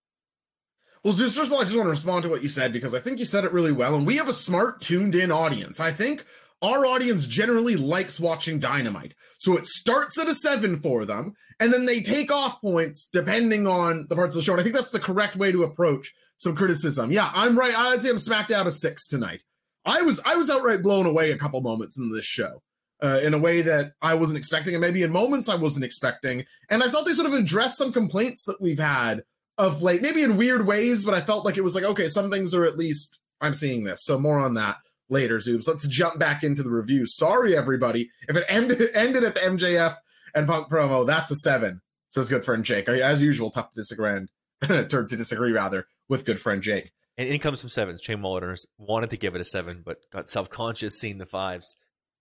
Well, 1.05 1.15
just 1.15 1.39
first 1.39 1.51
of 1.51 1.55
all, 1.55 1.61
I 1.61 1.65
just 1.65 1.77
want 1.77 1.87
to 1.87 1.91
respond 1.91 2.25
to 2.25 2.29
what 2.29 2.43
you 2.43 2.49
said 2.49 2.73
because 2.73 2.93
I 2.93 2.99
think 2.99 3.21
you 3.21 3.25
said 3.25 3.45
it 3.45 3.53
really 3.53 3.73
well, 3.73 3.95
and 3.95 4.07
we 4.07 4.17
have 4.17 4.29
a 4.29 4.33
smart, 4.33 4.81
tuned-in 4.81 5.31
audience. 5.31 5.79
I 5.79 5.93
think 5.93 6.25
our 6.63 6.85
audience 6.87 7.27
generally 7.27 7.77
likes 7.77 8.19
watching 8.19 8.59
Dynamite. 8.59 9.15
So 9.39 9.57
it 9.57 9.67
starts 9.67 10.19
at 10.19 10.27
a 10.27 10.35
seven 10.35 10.81
for 10.81 11.05
them, 11.05 11.35
and 11.61 11.73
then 11.73 11.87
they 11.87 12.01
take 12.01 12.33
off 12.33 12.61
points 12.61 13.09
depending 13.13 13.67
on 13.69 14.07
the 14.09 14.17
parts 14.17 14.35
of 14.35 14.41
the 14.41 14.45
show. 14.45 14.55
And 14.55 14.61
I 14.61 14.65
think 14.65 14.75
that's 14.75 14.91
the 14.91 14.99
correct 14.99 15.37
way 15.37 15.53
to 15.53 15.63
approach 15.63 16.13
some 16.39 16.57
criticism. 16.57 17.13
Yeah, 17.13 17.31
I'm 17.33 17.57
right. 17.57 17.75
I'd 17.77 18.03
say 18.03 18.11
I'm 18.11 18.19
smacked 18.19 18.51
out 18.51 18.67
of 18.67 18.73
six 18.73 19.07
tonight. 19.07 19.45
I 19.85 20.03
was 20.03 20.21
I 20.27 20.35
was 20.35 20.51
outright 20.51 20.83
blown 20.83 21.07
away 21.07 21.31
a 21.31 21.39
couple 21.39 21.61
moments 21.61 21.97
in 21.97 22.13
this 22.13 22.27
show. 22.27 22.63
Uh, 23.03 23.21
in 23.23 23.35
a 23.35 23.39
way 23.39 23.61
that 23.61 23.93
I 24.01 24.15
wasn't 24.15 24.39
expecting, 24.39 24.75
and 24.75 24.81
maybe 24.81 25.03
in 25.03 25.13
moments 25.13 25.51
I 25.51 25.55
wasn't 25.55 25.85
expecting. 25.85 26.47
And 26.71 26.83
I 26.83 26.89
thought 26.89 27.05
they 27.05 27.13
sort 27.13 27.29
of 27.29 27.35
addressed 27.35 27.77
some 27.77 27.93
complaints 27.93 28.47
that 28.47 28.59
we've 28.59 28.79
had 28.79 29.23
of 29.59 29.83
late, 29.83 30.01
maybe 30.01 30.23
in 30.23 30.39
weird 30.39 30.67
ways, 30.67 31.05
but 31.05 31.13
I 31.13 31.21
felt 31.21 31.45
like 31.45 31.57
it 31.57 31.65
was 31.65 31.75
like, 31.75 31.85
okay, 31.85 32.09
some 32.09 32.31
things 32.31 32.55
are 32.55 32.65
at 32.65 32.79
least 32.79 33.19
I'm 33.41 33.55
seeing 33.55 33.85
this. 33.85 34.05
So 34.05 34.19
more 34.19 34.39
on 34.39 34.55
that 34.55 34.77
later, 35.09 35.39
Zoobs. 35.39 35.69
Let's 35.69 35.87
jump 35.87 36.19
back 36.19 36.43
into 36.43 36.63
the 36.63 36.71
review. 36.71 37.07
Sorry, 37.07 37.57
everybody. 37.57 38.11
If 38.29 38.37
it 38.37 38.45
ended, 38.49 38.83
ended 38.95 39.25
at 39.25 39.35
the 39.35 39.41
MJF 39.41 39.95
and 40.35 40.47
Punk 40.47 40.71
promo, 40.71 41.07
that's 41.07 41.31
a 41.31 41.37
seven. 41.37 41.81
Says 42.11 42.29
good 42.29 42.45
friend 42.45 42.65
Jake. 42.65 42.89
As 42.89 43.23
usual, 43.23 43.51
tough 43.51 43.73
to 43.73 43.81
disagree, 43.81 44.27
to 44.63 45.07
disagree 45.09 45.53
rather 45.53 45.87
with 46.09 46.25
good 46.25 46.41
friend 46.41 46.63
Jake. 46.63 46.93
And 47.19 47.29
in 47.29 47.39
comes 47.39 47.61
some 47.61 47.71
sevens. 47.71 48.01
Chain 48.01 48.19
Walleters 48.19 48.67
wanted 48.79 49.11
to 49.11 49.17
give 49.17 49.35
it 49.35 49.41
a 49.41 49.45
seven, 49.45 49.83
but 49.85 49.99
got 50.11 50.29
self 50.29 50.51
conscious 50.51 50.99
seeing 50.99 51.19
the 51.19 51.27
fives. 51.27 51.77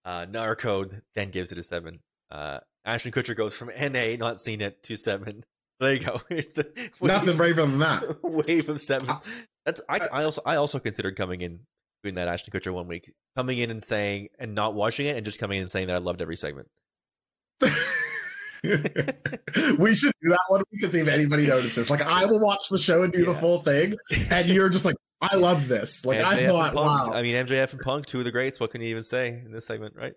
Uh, 0.05 0.25
Narco 0.29 0.85
then 1.15 1.31
gives 1.31 1.51
it 1.51 1.57
a 1.57 1.63
seven. 1.63 1.99
Uh, 2.31 2.59
Ashton 2.85 3.11
Kutcher 3.11 3.35
goes 3.35 3.57
from 3.57 3.69
NA, 3.69 4.15
not 4.17 4.39
seen 4.39 4.61
it, 4.61 4.81
to 4.83 4.95
seven. 4.95 5.43
There 5.77 5.93
you 5.93 5.99
go. 5.99 6.21
The 6.29 6.91
Nothing 7.01 7.35
braver 7.35 7.63
than 7.65 7.79
that. 7.79 8.23
wave 8.23 8.69
of 8.69 8.81
seven. 8.81 9.09
That's 9.65 9.81
I, 9.89 9.99
I 10.13 10.23
also 10.23 10.41
I 10.45 10.55
also 10.55 10.79
considered 10.79 11.17
coming 11.17 11.41
in 11.41 11.59
doing 12.01 12.15
that 12.15 12.29
Ashton 12.29 12.57
Kutcher 12.57 12.73
one 12.73 12.87
week, 12.87 13.11
coming 13.35 13.57
in 13.57 13.69
and 13.69 13.83
saying 13.83 14.29
and 14.39 14.55
not 14.55 14.73
watching 14.73 15.05
it, 15.07 15.17
and 15.17 15.25
just 15.25 15.37
coming 15.37 15.57
in 15.57 15.63
and 15.63 15.69
saying 15.69 15.87
that 15.87 15.97
I 15.97 16.01
loved 16.01 16.21
every 16.21 16.37
segment. 16.37 16.69
we 19.79 19.95
should 19.95 20.13
do 20.21 20.29
that 20.29 20.39
one 20.47 20.63
see 20.91 20.99
if 20.99 21.07
anybody 21.07 21.47
notices. 21.47 21.89
Like 21.89 22.01
I 22.01 22.25
will 22.25 22.39
watch 22.39 22.69
the 22.69 22.79
show 22.79 23.03
and 23.03 23.11
do 23.11 23.25
the 23.25 23.33
full 23.33 23.61
thing, 23.61 23.95
and 24.31 24.49
you're 24.49 24.69
just 24.69 24.85
like, 24.85 24.95
I 25.21 25.35
love 25.35 25.67
this. 25.67 26.05
Like 26.05 26.19
I 26.19 26.37
MJF 26.37 26.47
thought, 26.47 26.67
and 26.69 26.75
wow. 26.75 27.11
I 27.13 27.21
mean 27.21 27.35
MJF 27.35 27.73
and 27.73 27.81
Punk, 27.81 28.05
two 28.05 28.19
of 28.19 28.25
the 28.25 28.31
greats. 28.31 28.59
What 28.59 28.71
can 28.71 28.81
you 28.81 28.87
even 28.89 29.03
say 29.03 29.41
in 29.45 29.51
this 29.51 29.65
segment, 29.65 29.95
right? 29.95 30.13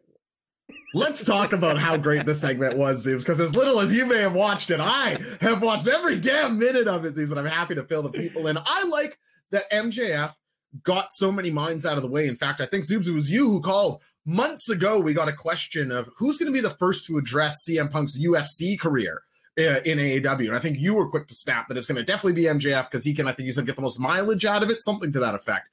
Let's 0.94 1.24
talk 1.24 1.52
about 1.52 1.78
how 1.78 1.96
great 1.96 2.26
this 2.26 2.40
segment 2.40 2.76
was, 2.76 3.06
Zoobs, 3.06 3.20
because 3.20 3.40
as 3.40 3.56
little 3.56 3.80
as 3.80 3.92
you 3.92 4.06
may 4.06 4.18
have 4.18 4.34
watched 4.34 4.70
it, 4.70 4.80
I 4.80 5.18
have 5.40 5.62
watched 5.62 5.88
every 5.88 6.18
damn 6.18 6.58
minute 6.58 6.88
of 6.88 7.04
it, 7.04 7.14
Zoobs, 7.14 7.30
and 7.30 7.40
I'm 7.40 7.46
happy 7.46 7.74
to 7.74 7.84
fill 7.84 8.02
the 8.02 8.10
people 8.10 8.48
in. 8.48 8.58
I 8.58 8.88
like 8.90 9.18
that 9.50 9.70
MJF 9.70 10.34
got 10.82 11.12
so 11.12 11.32
many 11.32 11.50
minds 11.50 11.86
out 11.86 11.96
of 11.96 12.02
the 12.02 12.10
way. 12.10 12.26
In 12.26 12.36
fact, 12.36 12.60
I 12.60 12.66
think 12.66 12.84
Zoobs, 12.84 13.08
it 13.08 13.12
was 13.12 13.30
you 13.30 13.48
who 13.48 13.60
called 13.60 14.02
months 14.28 14.68
ago. 14.68 15.00
We 15.00 15.14
got 15.14 15.28
a 15.28 15.32
question 15.32 15.90
of 15.90 16.08
who's 16.16 16.36
going 16.38 16.52
to 16.52 16.52
be 16.52 16.60
the 16.60 16.76
first 16.76 17.06
to 17.06 17.16
address 17.16 17.66
CM 17.68 17.90
Punk's 17.90 18.16
UFC 18.16 18.78
career 18.78 19.22
uh, 19.58 19.80
in 19.84 19.98
AEW. 19.98 20.48
And 20.48 20.56
I 20.56 20.58
think 20.58 20.78
you 20.78 20.94
were 20.94 21.08
quick 21.08 21.26
to 21.28 21.34
snap 21.34 21.66
that 21.68 21.76
it's 21.76 21.86
going 21.86 21.96
to 21.96 22.04
definitely 22.04 22.34
be 22.34 22.44
MJF 22.44 22.90
because 22.90 23.04
he 23.04 23.14
can, 23.14 23.26
I 23.26 23.32
think 23.32 23.46
you 23.46 23.52
said, 23.52 23.66
get 23.66 23.76
the 23.76 23.82
most 23.82 23.98
mileage 23.98 24.44
out 24.44 24.62
of 24.62 24.70
it, 24.70 24.80
something 24.82 25.10
to 25.12 25.20
that 25.20 25.34
effect. 25.34 25.68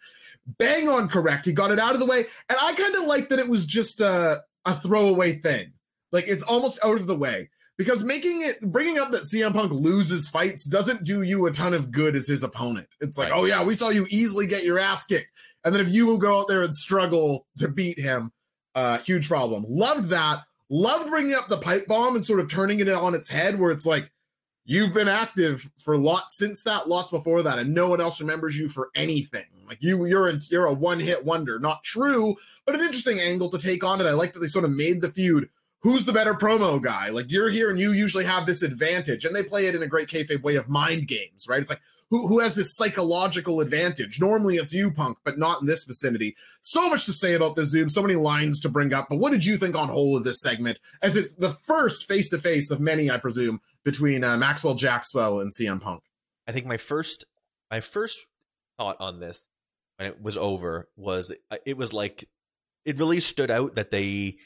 Bang 0.57 0.87
on 0.87 1.07
correct. 1.09 1.45
He 1.45 1.51
got 1.51 1.71
it 1.71 1.79
out 1.79 1.93
of 1.93 1.99
the 1.99 2.05
way. 2.05 2.19
And 2.49 2.57
I 2.61 2.73
kind 2.73 2.95
of 2.95 3.03
like 3.03 3.29
that 3.29 3.39
it 3.39 3.49
was 3.49 3.65
just 3.65 3.99
a, 3.99 4.37
a 4.65 4.73
throwaway 4.73 5.33
thing. 5.33 5.73
Like 6.11 6.27
it's 6.27 6.43
almost 6.43 6.79
out 6.83 6.97
of 6.97 7.07
the 7.07 7.17
way 7.17 7.49
because 7.77 8.03
making 8.03 8.41
it, 8.41 8.61
bringing 8.61 8.99
up 8.99 9.11
that 9.11 9.23
CM 9.23 9.53
Punk 9.53 9.71
loses 9.73 10.29
fights 10.29 10.63
doesn't 10.63 11.03
do 11.03 11.23
you 11.23 11.45
a 11.47 11.51
ton 11.51 11.73
of 11.73 11.91
good 11.91 12.15
as 12.15 12.27
his 12.27 12.43
opponent. 12.43 12.87
It's 13.01 13.17
like, 13.17 13.31
Right. 13.31 13.39
oh 13.39 13.45
yeah, 13.45 13.63
we 13.63 13.75
saw 13.75 13.89
you 13.89 14.05
easily 14.09 14.47
get 14.47 14.63
your 14.63 14.79
ass 14.79 15.03
kicked. 15.05 15.27
And 15.65 15.73
then 15.73 15.85
if 15.85 15.91
you 15.91 16.05
will 16.05 16.19
go 16.19 16.39
out 16.39 16.47
there 16.47 16.61
and 16.61 16.73
struggle 16.73 17.47
to 17.57 17.67
beat 17.67 17.99
him, 17.99 18.31
uh, 18.75 18.99
huge 18.99 19.27
problem. 19.27 19.65
Loved 19.67 20.09
that. 20.09 20.43
Loved 20.69 21.09
bringing 21.09 21.33
up 21.33 21.47
the 21.47 21.57
pipe 21.57 21.87
bomb 21.87 22.15
and 22.15 22.25
sort 22.25 22.39
of 22.39 22.49
turning 22.49 22.79
it 22.79 22.89
on 22.89 23.15
its 23.15 23.29
head, 23.29 23.59
where 23.59 23.71
it's 23.71 23.85
like, 23.85 24.11
you've 24.67 24.95
been 24.95 25.07
active 25.07 25.71
for 25.77 25.95
lots 25.95 26.37
since 26.37 26.63
that, 26.63 26.89
lots 26.89 27.11
before 27.11 27.43
that, 27.43 27.59
and 27.59 27.71
no 27.71 27.87
one 27.87 28.01
else 28.01 28.19
remembers 28.19 28.57
you 28.57 28.67
for 28.67 28.89
anything. 28.95 29.45
Like 29.67 29.77
you, 29.79 30.05
you're 30.05 30.29
a, 30.29 30.39
you're 30.49 30.65
a 30.65 30.73
one 30.73 30.99
hit 30.99 31.23
wonder. 31.23 31.59
Not 31.59 31.83
true, 31.83 32.35
but 32.65 32.73
an 32.73 32.81
interesting 32.81 33.19
angle 33.19 33.49
to 33.49 33.59
take 33.59 33.83
on 33.83 34.01
it. 34.01 34.07
I 34.07 34.13
like 34.13 34.33
that 34.33 34.39
they 34.39 34.47
sort 34.47 34.65
of 34.65 34.71
made 34.71 35.01
the 35.01 35.11
feud. 35.11 35.49
Who's 35.81 36.05
the 36.05 36.13
better 36.13 36.33
promo 36.33 36.81
guy? 36.81 37.09
Like 37.09 37.31
you're 37.31 37.51
here 37.51 37.69
and 37.69 37.79
you 37.79 37.91
usually 37.91 38.25
have 38.25 38.47
this 38.47 38.63
advantage, 38.63 39.23
and 39.23 39.35
they 39.35 39.43
play 39.43 39.67
it 39.67 39.75
in 39.75 39.83
a 39.83 39.87
great 39.87 40.07
kayfabe 40.07 40.41
way 40.41 40.55
of 40.55 40.67
mind 40.67 41.07
games, 41.07 41.47
right? 41.47 41.61
It's 41.61 41.69
like 41.69 41.81
who 42.09 42.27
who 42.27 42.39
has 42.39 42.55
this 42.55 42.75
psychological 42.75 43.61
advantage? 43.61 44.19
Normally 44.19 44.57
it's 44.57 44.73
you, 44.73 44.91
Punk, 44.91 45.17
but 45.23 45.37
not 45.37 45.61
in 45.61 45.67
this 45.67 45.85
vicinity. 45.85 46.35
So 46.61 46.89
much 46.89 47.05
to 47.05 47.13
say 47.13 47.33
about 47.33 47.55
the 47.55 47.65
Zoom, 47.65 47.89
so 47.89 48.01
many 48.01 48.15
lines 48.15 48.59
to 48.61 48.69
bring 48.69 48.93
up. 48.93 49.07
But 49.09 49.17
what 49.17 49.31
did 49.31 49.45
you 49.45 49.57
think 49.57 49.75
on 49.75 49.89
whole 49.89 50.15
of 50.15 50.23
this 50.23 50.41
segment? 50.41 50.79
As 51.01 51.17
it's 51.17 51.35
the 51.35 51.49
first 51.49 52.07
face 52.07 52.29
to 52.29 52.37
face 52.37 52.71
of 52.71 52.79
many, 52.79 53.09
I 53.09 53.17
presume, 53.17 53.59
between 53.83 54.23
uh, 54.23 54.37
Maxwell 54.37 54.75
Jackswell 54.75 55.41
and 55.41 55.51
CM 55.51 55.81
Punk. 55.81 56.03
I 56.47 56.51
think 56.51 56.65
my 56.65 56.77
first 56.77 57.25
my 57.71 57.79
first 57.79 58.27
thought 58.77 58.97
on 58.99 59.19
this 59.19 59.47
when 59.97 60.07
it 60.07 60.21
was 60.21 60.37
over 60.37 60.89
was 60.95 61.33
uh, 61.49 61.57
it 61.65 61.77
was 61.77 61.93
like 61.93 62.27
it 62.85 62.99
really 62.99 63.19
stood 63.19 63.49
out 63.49 63.75
that 63.75 63.91
they 63.91 64.37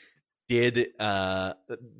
did 0.50 0.90
uh 1.00 1.54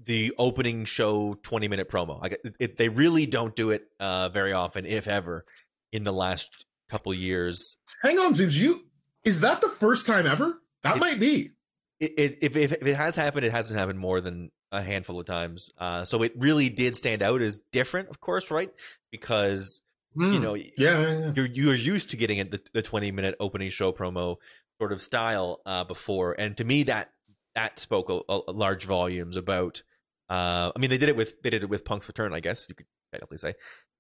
the 0.06 0.34
opening 0.38 0.84
show 0.84 1.36
20 1.44 1.68
minute 1.70 1.88
promo 1.88 2.20
like 2.22 2.34
it, 2.44 2.56
it, 2.60 2.78
they 2.78 2.90
really 2.90 3.26
don't 3.26 3.56
do 3.56 3.70
it 3.70 3.84
uh 4.02 4.28
very 4.30 4.52
often 4.52 4.86
if 4.86 5.08
ever 5.08 5.46
in 5.94 6.04
the 6.04 6.12
last 6.12 6.66
couple 6.90 7.14
years 7.14 7.78
Hang 8.04 8.20
on, 8.20 8.34
Zoobs. 8.34 8.54
You 8.58 8.82
is 9.24 9.40
that 9.42 9.62
the 9.62 9.70
first 9.70 10.06
time 10.06 10.26
ever? 10.28 10.60
That 10.84 10.98
It's- 10.98 11.00
might 11.00 11.20
be. 11.20 11.52
it, 12.00 12.12
it, 12.18 12.38
if, 12.42 12.56
if 12.58 12.72
if 12.74 12.88
it 12.88 12.96
has 12.96 13.16
happened, 13.16 13.46
it 13.46 13.52
hasn't 13.52 13.80
happened 13.80 14.00
more 14.00 14.20
than 14.22 14.50
a 14.72 14.82
handful 14.82 15.20
of 15.20 15.26
times. 15.26 15.70
Uh, 15.78 16.06
so 16.06 16.22
it 16.24 16.34
really 16.38 16.70
did 16.70 16.96
stand 16.96 17.22
out 17.22 17.42
as 17.42 17.60
different, 17.72 18.10
of 18.10 18.20
course, 18.22 18.50
right? 18.52 18.72
Because 19.12 19.82
you 20.16 20.38
Hmm. 20.38 20.42
know 20.42 20.54
Yeah, 20.56 20.66
yeah, 20.78 21.00
yeah. 21.20 21.32
you're 21.36 21.46
you're 21.46 21.76
used 21.76 22.10
to 22.12 22.18
getting 22.18 22.38
it 22.40 22.50
the, 22.52 22.62
the 22.74 22.82
20 22.82 23.12
minute 23.12 23.36
opening 23.40 23.70
show 23.70 23.92
promo 23.92 24.38
sort 24.80 24.92
of 24.94 25.02
style 25.02 25.60
uh, 25.66 25.84
before, 25.84 26.36
and 26.40 26.56
to 26.58 26.64
me 26.64 26.84
that 26.84 27.12
that 27.60 27.80
spoke 27.80 28.10
a, 28.10 28.20
a 28.48 28.52
large 28.52 28.86
volumes 28.86 29.36
about. 29.38 29.84
Uh, 30.30 30.72
I 30.76 30.80
mean, 30.80 30.90
they 30.90 30.98
did 30.98 31.10
it 31.10 31.16
with 31.16 31.42
they 31.42 31.50
did 31.50 31.64
it 31.64 31.70
with 31.70 31.84
Punk's 31.86 32.08
return, 32.08 32.34
I 32.34 32.40
guess 32.40 32.68
you 32.70 32.76
could 32.76 32.86
technically 33.12 33.38
say. 33.38 33.54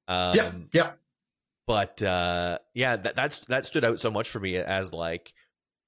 Um, 0.08 0.36
yeah, 0.36 0.51
yeah. 0.74 0.92
but 1.68 2.01
uh 2.01 2.58
yeah 2.74 2.96
that 2.96 3.16
that's 3.16 3.46
that 3.46 3.63
stood 3.66 3.84
out 3.84 4.00
so 4.00 4.10
much 4.10 4.28
for 4.30 4.39
me 4.39 4.56
as 4.58 4.92
like 4.92 5.34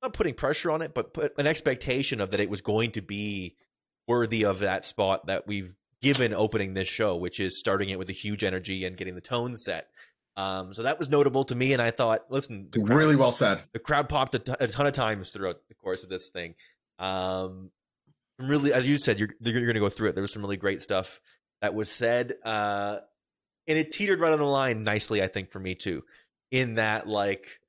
not 0.04 0.14
putting 0.14 0.36
pressure 0.36 0.70
on 0.70 0.84
it 0.84 0.94
but 0.94 1.12
put 1.14 1.34
an 1.40 1.48
expectation 1.48 2.22
of 2.22 2.30
that 2.30 2.40
it 2.40 2.48
was 2.50 2.62
going 2.62 2.92
to 2.92 3.02
be 3.02 3.56
worthy 4.08 4.46
of 4.46 4.60
that 4.60 4.86
spot 4.86 5.26
that 5.26 5.48
we've 5.48 5.74
given 6.04 6.36
opening 6.36 6.76
this 6.76 6.88
show 6.88 7.16
which 7.16 7.40
is 7.40 7.58
starting 7.58 7.90
it 7.90 7.98
with 7.98 8.10
a 8.10 8.14
huge 8.14 8.44
energy 8.44 8.86
and 8.86 8.96
getting 8.96 9.16
the 9.16 9.22
tone 9.22 9.56
set 9.56 9.88
um 10.38 10.72
so 10.72 10.84
that 10.84 11.00
was 11.00 11.10
notable 11.10 11.44
to 11.44 11.56
me 11.56 11.74
and 11.74 11.82
i 11.82 11.90
thought 11.90 12.26
listen 12.30 12.68
crowd, 12.72 12.90
Really 12.90 13.16
well 13.16 13.32
said. 13.32 13.62
the 13.74 13.80
crowd 13.80 14.08
popped 14.08 14.36
a 14.36 14.40
t- 14.40 14.54
a 14.60 14.68
ton 14.68 14.86
of 14.86 14.94
times 14.94 15.32
throughout 15.32 15.58
the 15.68 15.74
course 15.76 16.04
of 16.04 16.10
this 16.10 16.30
thing 16.30 16.54
um 17.02 17.70
really 18.40 18.72
as 18.72 18.88
you 18.88 18.98
said 18.98 19.20
you're, 19.20 19.30
you're 19.42 19.62
going 19.62 19.74
to 19.74 19.80
go 19.80 19.90
through 19.90 20.08
it 20.10 20.14
there 20.16 20.22
was 20.22 20.32
some 20.32 20.42
really 20.42 20.58
great 20.58 20.82
stuff 20.82 21.20
that 21.62 21.74
was 21.74 21.92
said 21.92 22.34
uh 22.44 23.00
and 23.68 23.78
it 23.78 23.92
teetered 23.92 24.20
right 24.20 24.32
on 24.32 24.40
the 24.40 24.46
line 24.46 24.84
nicely 24.84 25.22
i 25.22 25.28
think 25.28 25.52
for 25.52 25.60
me 25.60 25.76
too 25.76 26.04
in 26.52 26.76
that 26.76 27.08
like 27.08 27.60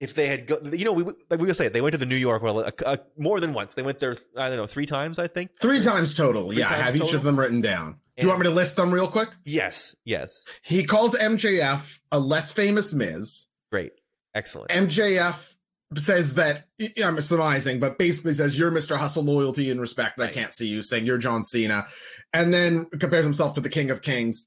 if 0.00 0.14
they 0.14 0.26
had 0.26 0.46
go 0.46 0.58
you 0.72 0.84
know 0.84 0.92
we 0.92 1.04
like 1.04 1.40
we 1.40 1.46
were 1.46 1.54
saying 1.54 1.72
they 1.72 1.80
went 1.80 1.92
to 1.92 1.98
the 1.98 2.06
new 2.06 2.16
york 2.16 2.42
well 2.42 2.60
a, 2.60 2.72
a, 2.86 2.98
more 3.16 3.38
than 3.40 3.52
once 3.52 3.74
they 3.74 3.82
went 3.82 3.98
there 4.00 4.16
i 4.36 4.48
don't 4.48 4.56
know 4.58 4.66
three 4.66 4.86
times 4.86 5.18
i 5.18 5.26
think 5.26 5.50
Three 5.60 5.80
times 5.80 6.14
total. 6.14 6.48
Three 6.48 6.58
yeah, 6.58 6.66
I 6.66 6.76
times 6.76 6.82
have 6.82 6.96
each 6.96 7.14
of 7.14 7.22
them 7.22 7.38
written 7.38 7.60
down. 7.60 7.98
Do 8.16 8.26
you 8.26 8.28
want 8.28 8.40
me 8.40 8.48
to 8.48 8.54
list 8.54 8.76
them 8.76 8.92
real 8.92 9.08
quick? 9.08 9.28
yes 9.44 9.94
yes 10.04 10.42
He 10.62 10.84
calls 10.84 11.14
MJF 11.14 12.00
a 12.12 12.18
less 12.18 12.52
famous 12.52 12.92
Miz. 12.92 13.46
great 13.70 13.92
excellent 14.34 14.70
MJF 14.70 15.54
says 15.96 16.34
that 16.34 16.64
I'm 17.04 17.20
surmising, 17.20 17.80
but 17.80 17.98
basically 17.98 18.34
says 18.34 18.58
you're 18.58 18.70
Mr. 18.70 18.96
Hustle, 18.96 19.24
loyalty, 19.24 19.70
and 19.70 19.80
respect. 19.80 20.20
I 20.20 20.28
can't 20.28 20.52
see 20.52 20.68
you 20.68 20.82
saying 20.82 21.06
you're 21.06 21.18
John 21.18 21.42
Cena, 21.42 21.86
and 22.32 22.54
then 22.54 22.86
compares 22.98 23.24
himself 23.24 23.54
to 23.54 23.60
the 23.60 23.68
King 23.70 23.90
of 23.90 24.02
Kings 24.02 24.46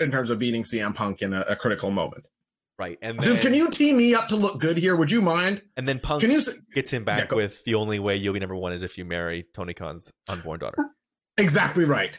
in 0.00 0.10
terms 0.10 0.30
of 0.30 0.38
beating 0.38 0.62
CM 0.62 0.94
Punk 0.94 1.22
in 1.22 1.32
a, 1.32 1.40
a 1.42 1.56
critical 1.56 1.90
moment. 1.90 2.24
right 2.78 2.98
and 3.02 3.18
then, 3.20 3.36
can 3.38 3.54
you 3.54 3.70
tee 3.70 3.92
me 3.92 4.14
up 4.14 4.28
to 4.28 4.36
look 4.36 4.60
good 4.60 4.76
here? 4.76 4.96
Would 4.96 5.10
you 5.10 5.22
mind? 5.22 5.62
and 5.76 5.88
then 5.88 5.98
punk 5.98 6.20
Can 6.22 6.30
you 6.30 6.40
gets 6.74 6.90
him 6.90 7.04
back 7.04 7.28
go- 7.28 7.36
with 7.36 7.62
the 7.64 7.74
only 7.74 7.98
way 7.98 8.16
you'll 8.16 8.34
be 8.34 8.40
number 8.40 8.56
one 8.56 8.72
is 8.72 8.82
if 8.82 8.98
you 8.98 9.04
marry 9.04 9.46
tony 9.54 9.74
khan's 9.74 10.12
unborn 10.28 10.58
daughter 10.60 10.84
exactly 11.38 11.84
right? 11.84 12.18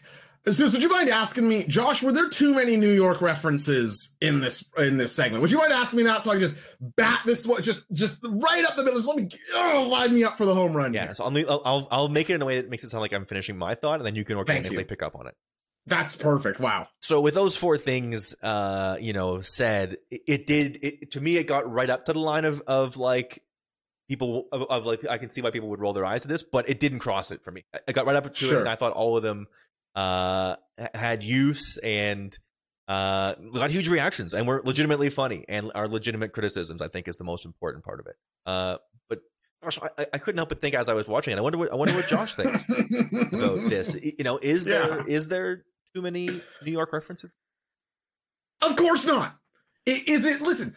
Zeus, 0.50 0.74
would 0.74 0.84
you 0.84 0.90
mind 0.90 1.10
asking 1.10 1.48
me, 1.48 1.64
Josh? 1.64 2.04
Were 2.04 2.12
there 2.12 2.28
too 2.28 2.54
many 2.54 2.76
New 2.76 2.92
York 2.92 3.22
references 3.22 4.14
in 4.20 4.42
this 4.42 4.68
in 4.78 4.98
this 4.98 5.16
segment? 5.16 5.42
Would 5.42 5.52
you 5.52 5.58
mind 5.58 5.72
asking 5.72 5.98
me 5.98 6.04
that 6.04 6.22
so 6.22 6.32
I 6.32 6.34
can 6.34 6.42
just 6.42 6.58
bat 6.82 7.22
this 7.26 7.48
one 7.48 7.62
just 7.62 7.90
just 7.94 8.20
right 8.26 8.66
up 8.66 8.76
the 8.76 8.84
middle? 8.84 9.00
Just 9.00 9.08
let 9.08 9.18
me 9.18 9.30
oh, 9.56 9.88
line 9.90 10.14
me 10.14 10.26
up 10.26 10.38
for 10.38 10.46
the 10.46 10.54
home 10.54 10.74
run. 10.74 10.94
Yeah, 10.94 11.06
here. 11.06 11.14
so 11.14 11.24
I'll, 11.24 11.62
I'll 11.64 11.88
I'll 11.92 12.10
make 12.10 12.30
it 12.30 12.34
in 12.34 12.42
a 12.42 12.46
way 12.46 12.60
that 12.60 12.70
makes 12.70 12.84
it 12.84 12.90
sound 12.90 13.02
like 13.02 13.14
I'm 13.14 13.26
finishing 13.26 13.58
my 13.58 13.74
thought, 13.74 14.02
and 14.02 14.06
then 14.06 14.16
you 14.16 14.26
can 14.26 14.36
organically 14.36 14.80
you. 14.80 14.86
pick 14.86 15.02
up 15.02 15.16
on 15.16 15.28
it. 15.28 15.36
that's 15.86 16.18
perfect. 16.18 16.60
Wow. 16.60 16.90
So 17.00 17.22
with 17.22 17.36
those 17.36 17.56
four 17.56 17.78
things, 17.78 18.36
uh, 18.42 18.98
you 19.00 19.14
know, 19.14 19.40
said, 19.40 19.96
it, 20.12 20.22
it 20.28 20.46
did 20.46 20.84
it, 20.84 21.12
to 21.12 21.22
me. 21.22 21.38
It 21.38 21.48
got 21.48 21.72
right 21.72 21.90
up 21.90 22.06
to 22.08 22.14
the 22.14 22.20
line 22.20 22.44
of 22.44 22.62
of 22.68 22.98
like 22.98 23.42
people 24.10 24.50
of, 24.52 24.64
of 24.64 24.86
like 24.86 25.08
I 25.10 25.20
can 25.20 25.30
see 25.30 25.40
why 25.40 25.52
people 25.52 25.70
would 25.70 25.80
roll 25.80 25.94
their 25.94 26.06
eyes 26.06 26.26
at 26.26 26.30
this, 26.30 26.44
but 26.44 26.68
it 26.68 26.82
didn't 26.82 27.00
cross 27.00 27.32
it 27.32 27.46
for 27.46 27.52
me. 27.52 27.64
I 27.88 27.94
got 27.94 28.06
right 28.06 28.18
up 28.18 28.34
to 28.34 28.46
it, 28.46 28.60
and 28.60 28.68
I 28.68 28.76
thought 28.76 28.92
all 28.92 29.16
of 29.16 29.24
them 29.24 29.48
uh 29.96 30.56
had 30.94 31.24
use 31.24 31.78
and 31.84 32.38
uh 32.88 33.34
got 33.54 33.72
huge 33.72 33.88
reactions 33.88 34.34
and 34.34 34.48
were 34.48 34.62
legitimately 34.66 35.10
funny 35.10 35.46
and 35.48 35.72
are 35.76 35.88
legitimate 35.88 36.34
criticisms. 36.34 36.82
I 36.82 36.88
think 36.88 37.08
is 37.08 37.16
the 37.16 37.24
most 37.24 37.46
important 37.46 37.84
part 37.86 38.00
of 38.00 38.08
it. 38.08 38.16
Uh, 38.46 38.78
but 39.08 39.20
gosh, 39.64 39.80
I, 39.98 40.06
I 40.14 40.18
couldn't 40.18 40.38
help 40.38 40.50
but 40.50 40.60
think 40.62 40.76
as 40.76 40.90
I 40.90 40.94
was 40.94 41.08
watching 41.08 41.34
it. 41.34 41.38
I 41.38 41.42
wonder 41.42 41.58
what 41.58 41.72
I 41.72 41.76
wonder 41.76 41.94
what 41.94 42.08
Josh 42.08 42.36
thinks 42.36 42.66
about 42.68 42.90
this. 43.70 43.96
You 44.02 44.24
know, 44.24 44.38
is 44.42 44.66
there 44.66 45.06
is 45.08 45.26
Yeah. 45.28 45.30
there 45.30 45.64
too 45.96 46.02
many 46.02 46.28
New 46.64 46.72
York 46.72 46.92
references? 46.92 47.36
Of 48.62 48.76
course 48.76 49.06
not. 49.06 49.36
Is 49.86 50.26
it? 50.26 50.42
Listen, 50.42 50.76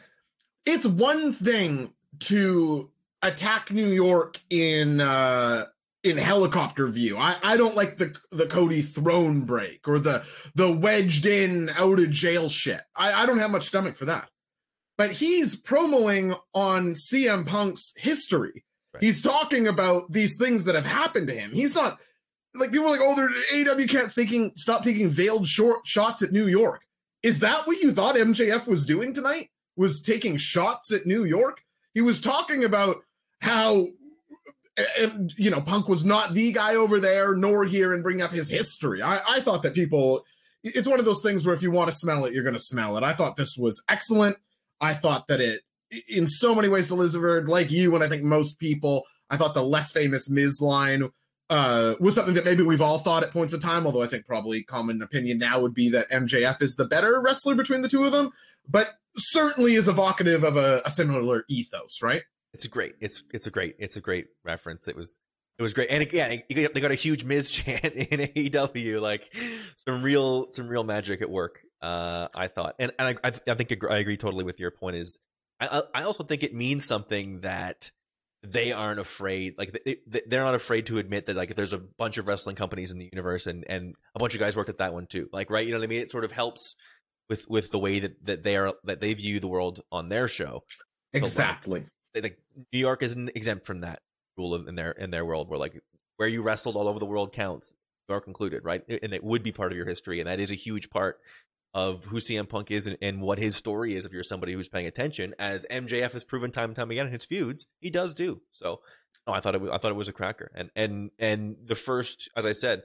it's 0.65 0.85
one 0.87 1.33
thing 1.33 1.93
to 2.21 2.91
attack 3.23 3.71
New 3.71 3.89
York 3.89 4.41
in 4.51 5.01
uh 5.01 5.67
in 6.07 6.17
helicopter 6.17 6.87
view. 6.87 7.19
I 7.19 7.37
I 7.43 7.57
don't 7.57 7.77
like 7.77 7.97
the 7.97 8.17
the 8.31 8.47
Cody 8.47 8.83
throne 8.83 9.43
break 9.43 9.87
or 9.87 9.99
the 9.99 10.25
the 10.55 10.71
wedged 10.71 11.27
in 11.27 11.71
out 11.79 11.99
of 11.99 12.11
jail 12.11 12.49
shit. 12.49 12.81
I 12.95 13.13
I 13.13 13.27
don't 13.27 13.39
have 13.39 13.51
much 13.51 13.67
stomach 13.67 13.97
for 13.97 14.07
that. 14.07 14.29
But 14.99 15.13
he's 15.13 15.61
promoing 15.61 16.39
on 16.55 16.95
CM 16.95 17.47
Punk's 17.47 17.93
history. 17.97 18.65
Right. 18.95 19.03
He's 19.03 19.21
talking 19.21 19.69
about 19.69 20.11
these 20.11 20.37
things 20.37 20.65
that 20.65 20.75
have 20.75 20.87
happened 20.87 21.27
to 21.27 21.35
him. 21.35 21.53
He's 21.53 21.75
not 21.75 21.99
like 22.55 22.71
people 22.71 22.87
are 22.87 22.91
like, 22.91 23.01
oh, 23.03 23.15
they're 23.15 23.73
AW 23.73 23.87
can't 23.87 24.15
taking 24.15 24.53
stop 24.57 24.85
taking 24.85 25.11
veiled 25.11 25.47
short 25.47 25.87
shots 25.87 26.23
at 26.23 26.33
New 26.33 26.47
York. 26.47 26.83
Is 27.23 27.41
that 27.41 27.67
what 27.67 27.79
you 27.79 27.93
thought 27.93 28.15
MJF 28.15 28.67
was 28.67 28.87
doing 28.87 29.13
tonight? 29.13 29.51
Was 29.77 30.01
taking 30.01 30.37
shots 30.37 30.93
at 30.93 31.07
New 31.07 31.25
York? 31.25 31.63
He 31.93 32.01
was 32.01 32.21
talking 32.21 32.65
about 32.65 33.03
how 33.41 33.89
you 35.37 35.51
know 35.51 35.61
Punk 35.61 35.89
was 35.89 36.05
not 36.05 36.35
the 36.35 36.53
guy 36.53 36.75
over 36.75 37.01
there 37.01 37.35
nor 37.35 37.65
here 37.65 37.95
and 37.95 38.03
bring 38.03 38.21
up 38.21 38.31
his 38.31 38.51
history. 38.51 39.03
I, 39.03 39.21
I 39.29 39.41
thought 39.41 39.63
that 39.63 39.75
people 39.75 40.25
it's 40.63 40.89
one 40.89 40.99
of 40.99 41.05
those 41.05 41.23
things 41.23 41.47
where 41.47 41.55
if 41.55 41.63
you 41.63 41.71
want 41.71 41.91
to 41.91 41.97
smell 41.97 42.25
it, 42.25 42.33
you're 42.33 42.43
going 42.43 42.57
to 42.57 42.61
smell 42.61 42.97
it. 42.97 43.05
I 43.05 43.15
thought 43.15 43.37
this 43.37 43.57
was 43.57 43.83
excellent. 43.89 44.37
I 44.81 44.95
thought 44.95 45.29
that 45.29 45.41
it, 45.41 45.61
in 46.09 46.27
so 46.27 46.55
many 46.55 46.69
ways, 46.69 46.91
Elizabeth, 46.91 47.47
like 47.47 47.71
you, 47.71 47.95
and 47.95 48.03
I 48.03 48.09
think 48.09 48.23
most 48.23 48.59
people, 48.59 49.05
I 49.31 49.37
thought 49.37 49.55
the 49.55 49.63
less 49.63 49.93
famous 49.93 50.29
Miz 50.29 50.61
line 50.61 51.09
uh, 51.49 51.95
was 52.01 52.17
something 52.17 52.35
that 52.35 52.45
maybe 52.45 52.65
we've 52.65 52.83
all 52.83 52.99
thought 52.99 53.23
at 53.23 53.31
points 53.31 53.55
of 53.55 53.61
time. 53.61 53.87
Although 53.87 54.03
I 54.03 54.09
think 54.09 54.27
probably 54.27 54.63
common 54.63 55.01
opinion 55.03 55.39
now 55.39 55.61
would 55.61 55.75
be 55.75 55.89
that 55.91 56.11
MJF 56.11 56.61
is 56.61 56.75
the 56.75 56.87
better 56.87 57.21
wrestler 57.21 57.55
between 57.55 57.83
the 57.83 57.89
two 57.89 58.05
of 58.05 58.13
them, 58.13 58.33
but 58.69 58.95
certainly 59.17 59.75
is 59.75 59.89
evocative 59.89 60.43
of 60.43 60.57
a, 60.57 60.83
a 60.85 60.91
similar 60.91 61.45
ethos, 61.49 62.03
right? 62.03 62.23
It's 62.65 62.67
great. 62.69 62.95
It's 63.01 63.23
it's 63.33 63.47
a 63.47 63.51
great. 63.51 63.77
It's 63.79 63.97
a 63.97 64.01
great 64.01 64.27
reference. 64.45 64.89
It 64.89 64.97
was 64.97 65.21
it 65.59 65.63
was 65.63 65.73
great, 65.73 65.89
and 65.91 66.11
yeah, 66.13 66.37
they 66.49 66.81
got 66.81 66.91
a 66.91 66.95
huge 66.95 67.25
Miz 67.25 67.51
chant 67.57 67.85
in 67.85 68.21
AEW, 68.21 69.01
like 69.01 69.35
some 69.87 70.03
real 70.03 70.51
some 70.51 70.69
real 70.69 70.85
magic 70.85 71.23
at 71.23 71.31
work. 71.31 71.61
Uh, 71.81 72.29
I 72.35 72.49
thought, 72.49 72.77
and, 72.79 72.93
and 72.99 73.19
I, 73.23 73.33
I 73.47 73.55
think 73.55 73.77
I 73.89 73.99
agree 73.99 74.17
totally 74.17 74.45
with 74.45 74.59
your 74.59 74.71
point. 74.71 74.97
Is 74.97 75.19
I 75.61 75.83
I 75.95 76.03
also 76.03 76.25
think 76.25 76.43
it 76.43 76.55
means 76.55 76.85
something 76.85 77.41
that 77.41 77.91
they 78.43 78.73
aren't 78.73 79.01
afraid 79.01 79.59
like 79.59 79.77
they, 79.85 79.97
they're 80.27 80.45
not 80.45 80.55
afraid 80.55 80.87
to 80.87 80.99
admit 80.99 81.27
that 81.27 81.37
like 81.37 81.51
if 81.51 81.57
there's 81.57 81.73
a 81.73 81.79
bunch 81.79 82.17
of 82.17 82.29
wrestling 82.29 82.55
companies 82.55 82.93
in 82.93 82.99
the 82.99 83.09
universe 83.13 83.47
and 83.47 83.65
and 83.69 83.95
a 84.15 84.19
bunch 84.19 84.35
of 84.35 84.41
guys 84.41 84.55
worked 84.55 84.69
at 84.69 84.79
that 84.79 84.93
one 84.93 85.07
too 85.07 85.29
like 85.33 85.51
right 85.51 85.67
you 85.67 85.73
know 85.73 85.79
what 85.79 85.85
i 85.85 85.89
mean 85.89 86.01
it 86.01 86.11
sort 86.11 86.23
of 86.23 86.31
helps 86.31 86.77
with 87.29 87.49
with 87.49 87.73
the 87.73 87.79
way 87.79 87.99
that 87.99 88.25
that 88.25 88.45
they 88.45 88.57
are 88.57 88.75
that 88.85 89.01
they 89.01 89.15
view 89.15 89.41
the 89.41 89.49
world 89.49 89.81
on 89.91 90.09
their 90.11 90.29
show 90.29 90.63
exactly 91.13 91.81
like, 91.81 91.89
like 92.23 92.39
new 92.73 92.79
york 92.79 93.03
isn't 93.03 93.31
exempt 93.35 93.67
from 93.67 93.81
that 93.81 94.01
rule 94.37 94.55
in 94.55 94.75
their 94.75 94.93
in 94.93 95.11
their 95.11 95.25
world 95.25 95.49
where 95.49 95.59
like 95.59 95.81
where 96.17 96.29
you 96.29 96.43
wrestled 96.43 96.77
all 96.77 96.89
over 96.89 96.99
the 96.99 97.07
world 97.07 97.33
counts 97.33 97.75
are 98.09 98.21
concluded 98.21 98.65
right? 98.65 98.83
And 98.89 99.13
it 99.13 99.25
would 99.25 99.43
be 99.43 99.53
part 99.53 99.73
of 99.73 99.77
your 99.77 99.87
history 99.87 100.21
and 100.21 100.29
that 100.29 100.41
is 100.41 100.51
a 100.51 100.55
huge 100.55 100.91
part 100.91 101.19
of 101.75 102.05
who 102.07 102.17
CM 102.17 102.49
Punk 102.49 102.71
is 102.71 102.87
and, 102.87 102.97
and, 103.03 103.21
what 103.21 103.39
his 103.39 103.55
story 103.55 103.97
is 103.97 104.07
if 104.07 104.13
you're 104.13 104.23
somebody 104.23 104.55
who's 104.55 104.69
paying 104.69 104.87
attention 104.87 105.35
as 105.39 105.67
MJF 105.71 106.13
has 106.13 106.25
proven 106.25 106.51
time 106.51 106.71
and 106.71 106.77
time 106.77 106.91
again 106.91 107.07
in 107.07 107.13
his 107.13 107.25
feuds 107.25 107.67
he 107.81 107.91
does 107.91 108.15
do. 108.15 108.41
So 108.51 108.81
no, 109.27 109.35
I 109.35 109.41
thought 109.41 109.57
it 109.57 109.61
was, 109.61 109.71
I 109.71 109.79
thought 109.79 109.91
it 109.91 109.97
was 109.97 110.09
a 110.09 110.13
cracker. 110.13 110.51
And 110.55 110.71
and 110.77 111.11
and 111.19 111.57
the 111.65 111.75
first 111.75 112.31
as 112.37 112.47
I 112.47 112.53
said 112.53 112.85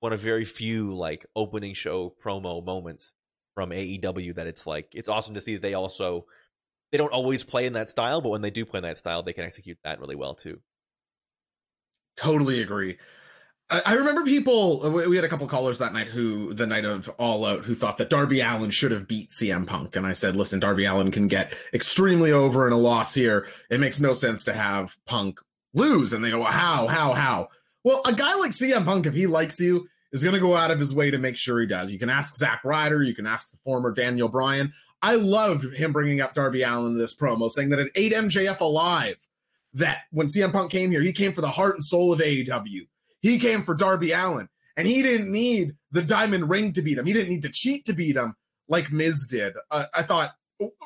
one 0.00 0.12
of 0.12 0.20
very 0.20 0.44
few 0.44 0.94
like 0.94 1.26
opening 1.36 1.74
show 1.74 2.14
promo 2.22 2.64
moments 2.64 3.14
from 3.54 3.70
AEW 3.70 4.36
that 4.36 4.46
it's 4.46 4.66
like 4.66 4.88
it's 4.92 5.08
awesome 5.08 5.34
to 5.34 5.40
see 5.40 5.54
that 5.54 5.62
they 5.62 5.74
also 5.74 6.26
they 6.92 6.98
don't 6.98 7.12
always 7.12 7.42
play 7.42 7.66
in 7.66 7.74
that 7.74 7.90
style, 7.90 8.20
but 8.20 8.30
when 8.30 8.42
they 8.42 8.50
do 8.50 8.64
play 8.64 8.78
in 8.78 8.84
that 8.84 8.98
style, 8.98 9.22
they 9.22 9.32
can 9.32 9.44
execute 9.44 9.78
that 9.84 10.00
really 10.00 10.16
well 10.16 10.34
too. 10.34 10.60
Totally 12.16 12.60
agree. 12.62 12.98
I 13.70 13.94
remember 13.94 14.24
people. 14.24 14.84
Uh, 14.86 15.08
we 15.08 15.16
had 15.16 15.26
a 15.26 15.28
couple 15.28 15.46
callers 15.46 15.78
that 15.78 15.92
night 15.92 16.06
who, 16.06 16.54
the 16.54 16.66
night 16.66 16.86
of 16.86 17.10
All 17.18 17.44
Out, 17.44 17.66
who 17.66 17.74
thought 17.74 17.98
that 17.98 18.08
Darby 18.08 18.40
Allin 18.40 18.70
should 18.70 18.92
have 18.92 19.06
beat 19.06 19.28
CM 19.28 19.66
Punk, 19.66 19.94
and 19.94 20.06
I 20.06 20.12
said, 20.12 20.36
"Listen, 20.36 20.58
Darby 20.58 20.86
Allin 20.86 21.10
can 21.10 21.28
get 21.28 21.54
extremely 21.74 22.32
over 22.32 22.66
in 22.66 22.72
a 22.72 22.78
loss 22.78 23.12
here. 23.12 23.46
It 23.68 23.78
makes 23.78 24.00
no 24.00 24.14
sense 24.14 24.42
to 24.44 24.54
have 24.54 24.96
Punk 25.04 25.40
lose." 25.74 26.14
And 26.14 26.24
they 26.24 26.30
go, 26.30 26.44
"How? 26.44 26.86
How? 26.86 27.12
How?" 27.12 27.48
Well, 27.84 28.00
a 28.06 28.14
guy 28.14 28.34
like 28.36 28.52
CM 28.52 28.86
Punk, 28.86 29.04
if 29.04 29.12
he 29.12 29.26
likes 29.26 29.60
you, 29.60 29.86
is 30.12 30.22
going 30.22 30.34
to 30.34 30.40
go 30.40 30.56
out 30.56 30.70
of 30.70 30.80
his 30.80 30.94
way 30.94 31.10
to 31.10 31.18
make 31.18 31.36
sure 31.36 31.60
he 31.60 31.66
does. 31.66 31.90
You 31.90 31.98
can 31.98 32.10
ask 32.10 32.36
Zack 32.36 32.64
Ryder, 32.64 33.02
you 33.02 33.14
can 33.14 33.26
ask 33.26 33.50
the 33.50 33.58
former 33.58 33.92
Daniel 33.92 34.28
Bryan. 34.28 34.72
I 35.02 35.14
loved 35.14 35.74
him 35.74 35.92
bringing 35.92 36.20
up 36.20 36.34
Darby 36.34 36.62
Allin 36.62 36.92
in 36.92 36.98
this 36.98 37.14
promo, 37.14 37.50
saying 37.50 37.70
that 37.70 37.78
it 37.78 37.92
ate 37.94 38.12
MJF 38.12 38.60
alive. 38.60 39.16
That 39.74 40.02
when 40.10 40.28
CM 40.28 40.52
Punk 40.52 40.72
came 40.72 40.90
here, 40.90 41.02
he 41.02 41.12
came 41.12 41.32
for 41.32 41.42
the 41.42 41.50
heart 41.50 41.74
and 41.74 41.84
soul 41.84 42.12
of 42.12 42.20
AEW. 42.20 42.88
He 43.20 43.38
came 43.38 43.62
for 43.62 43.74
Darby 43.74 44.12
Allin, 44.12 44.48
and 44.76 44.88
he 44.88 45.02
didn't 45.02 45.30
need 45.30 45.74
the 45.90 46.02
diamond 46.02 46.48
ring 46.48 46.72
to 46.72 46.82
beat 46.82 46.98
him. 46.98 47.06
He 47.06 47.12
didn't 47.12 47.28
need 47.28 47.42
to 47.42 47.50
cheat 47.50 47.84
to 47.84 47.92
beat 47.92 48.16
him 48.16 48.34
like 48.68 48.90
Miz 48.90 49.26
did. 49.26 49.54
Uh, 49.70 49.84
I 49.94 50.02
thought 50.02 50.34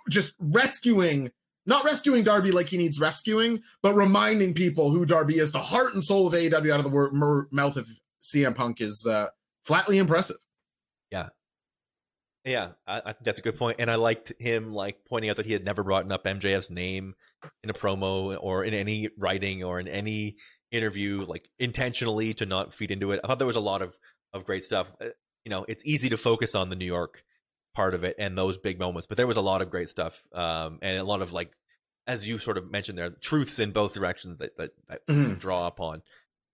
just 0.08 0.34
rescuing, 0.38 1.30
not 1.66 1.84
rescuing 1.84 2.24
Darby 2.24 2.50
like 2.50 2.66
he 2.66 2.76
needs 2.76 3.00
rescuing, 3.00 3.62
but 3.82 3.94
reminding 3.94 4.54
people 4.54 4.90
who 4.90 5.06
Darby 5.06 5.38
is, 5.38 5.52
the 5.52 5.60
heart 5.60 5.94
and 5.94 6.04
soul 6.04 6.26
of 6.26 6.34
AEW 6.34 6.70
out 6.70 6.84
of 6.84 6.90
the 6.90 7.46
mouth 7.50 7.76
of 7.76 7.88
CM 8.22 8.54
Punk 8.54 8.80
is 8.80 9.06
uh, 9.06 9.28
flatly 9.64 9.98
impressive. 9.98 10.36
Yeah, 12.44 12.70
I, 12.86 12.98
I, 12.98 13.12
think 13.12 13.24
that's 13.24 13.38
a 13.38 13.42
good 13.42 13.56
point, 13.56 13.76
and 13.78 13.88
I 13.88 13.94
liked 13.94 14.32
him 14.40 14.72
like 14.72 15.04
pointing 15.08 15.30
out 15.30 15.36
that 15.36 15.46
he 15.46 15.52
had 15.52 15.64
never 15.64 15.84
brought 15.84 16.10
up 16.10 16.24
MJF's 16.24 16.70
name 16.70 17.14
in 17.62 17.70
a 17.70 17.72
promo 17.72 18.36
or 18.40 18.64
in 18.64 18.74
any 18.74 19.08
writing 19.16 19.62
or 19.62 19.78
in 19.78 19.86
any 19.86 20.36
interview, 20.72 21.24
like 21.24 21.48
intentionally 21.60 22.34
to 22.34 22.46
not 22.46 22.74
feed 22.74 22.90
into 22.90 23.12
it. 23.12 23.20
I 23.22 23.28
thought 23.28 23.38
there 23.38 23.46
was 23.46 23.56
a 23.56 23.60
lot 23.60 23.80
of 23.80 23.96
of 24.32 24.44
great 24.44 24.64
stuff. 24.64 24.90
Uh, 25.00 25.06
you 25.44 25.50
know, 25.50 25.64
it's 25.68 25.84
easy 25.84 26.08
to 26.08 26.16
focus 26.16 26.56
on 26.56 26.68
the 26.68 26.76
New 26.76 26.86
York 26.86 27.22
part 27.74 27.94
of 27.94 28.02
it 28.02 28.16
and 28.18 28.36
those 28.36 28.58
big 28.58 28.78
moments, 28.78 29.06
but 29.06 29.16
there 29.16 29.26
was 29.26 29.36
a 29.36 29.42
lot 29.42 29.62
of 29.62 29.70
great 29.70 29.88
stuff, 29.88 30.22
um, 30.34 30.80
and 30.82 30.98
a 30.98 31.04
lot 31.04 31.22
of 31.22 31.32
like, 31.32 31.52
as 32.08 32.28
you 32.28 32.38
sort 32.38 32.58
of 32.58 32.72
mentioned 32.72 32.98
there, 32.98 33.10
truths 33.10 33.60
in 33.60 33.70
both 33.70 33.94
directions 33.94 34.38
that 34.38 34.56
that, 34.56 34.70
that 34.88 35.06
mm-hmm. 35.06 35.34
draw 35.34 35.68
upon 35.68 36.02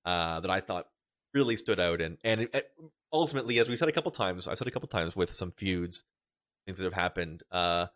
uh, 0.05 0.41
that 0.41 0.51
I 0.51 0.61
thought 0.61 0.87
really 1.33 1.57
stood 1.57 1.81
out 1.81 2.03
and 2.03 2.19
and 2.25 2.43
it, 2.43 2.71
ultimately, 3.13 3.59
as 3.59 3.69
we 3.69 3.77
said 3.77 3.89
a 3.89 3.93
couple 3.93 4.11
times, 4.11 4.49
I 4.49 4.55
said 4.55 4.69
a 4.69 4.71
couple 4.71 4.89
times 4.89 5.17
with 5.17 5.33
some 5.33 5.53
feuds, 5.53 6.05
things 6.67 6.79
that 6.79 6.85
have 6.85 6.93
happened. 6.93 7.43
Uh, 7.51 7.87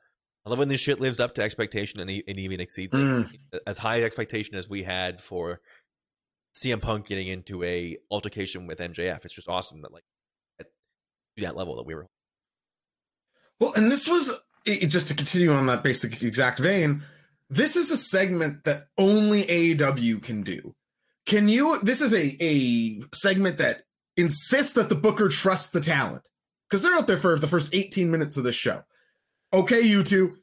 I 0.44 0.50
love 0.50 0.58
when 0.58 0.68
this 0.68 0.80
shit 0.80 1.00
lives 1.00 1.20
up 1.20 1.34
to 1.34 1.42
expectation 1.42 2.00
and, 2.00 2.10
and 2.10 2.38
even 2.38 2.60
exceeds 2.60 2.94
mm. 2.94 3.32
it. 3.52 3.62
As 3.66 3.78
high 3.78 4.02
expectation 4.02 4.54
as 4.56 4.68
we 4.68 4.82
had 4.82 5.20
for 5.20 5.60
CM 6.54 6.80
Punk 6.80 7.06
getting 7.06 7.28
into 7.28 7.62
a 7.62 7.96
altercation 8.10 8.66
with 8.66 8.78
MJF, 8.78 9.24
it's 9.24 9.34
just 9.34 9.48
awesome 9.48 9.82
that 9.82 9.92
like 9.92 10.04
at 10.58 10.66
that 11.36 11.56
level 11.56 11.76
that 11.76 11.86
we 11.86 11.94
were. 11.94 12.08
Well, 13.60 13.72
and 13.74 13.90
this 13.90 14.08
was 14.08 14.42
just 14.66 15.08
to 15.08 15.14
continue 15.14 15.52
on 15.52 15.66
that 15.66 15.84
basic 15.84 16.22
exact 16.22 16.58
vein. 16.58 17.02
This 17.48 17.76
is 17.76 17.90
a 17.90 17.96
segment 17.96 18.64
that 18.64 18.86
only 18.98 19.42
AEW 19.44 20.22
can 20.22 20.42
do. 20.42 20.74
Can 21.26 21.48
you? 21.48 21.78
This 21.82 22.00
is 22.00 22.12
a 22.12 22.36
a 22.40 23.02
segment 23.14 23.58
that 23.58 23.84
insist 24.16 24.74
that 24.74 24.88
the 24.88 24.94
booker 24.94 25.28
trusts 25.28 25.70
the 25.70 25.80
talent 25.80 26.22
because 26.68 26.82
they're 26.82 26.94
out 26.94 27.06
there 27.06 27.16
for 27.16 27.38
the 27.38 27.48
first 27.48 27.74
18 27.74 28.10
minutes 28.10 28.36
of 28.36 28.44
this 28.44 28.54
show. 28.54 28.82
Okay, 29.52 29.80
you 29.80 30.02
two. 30.02 30.38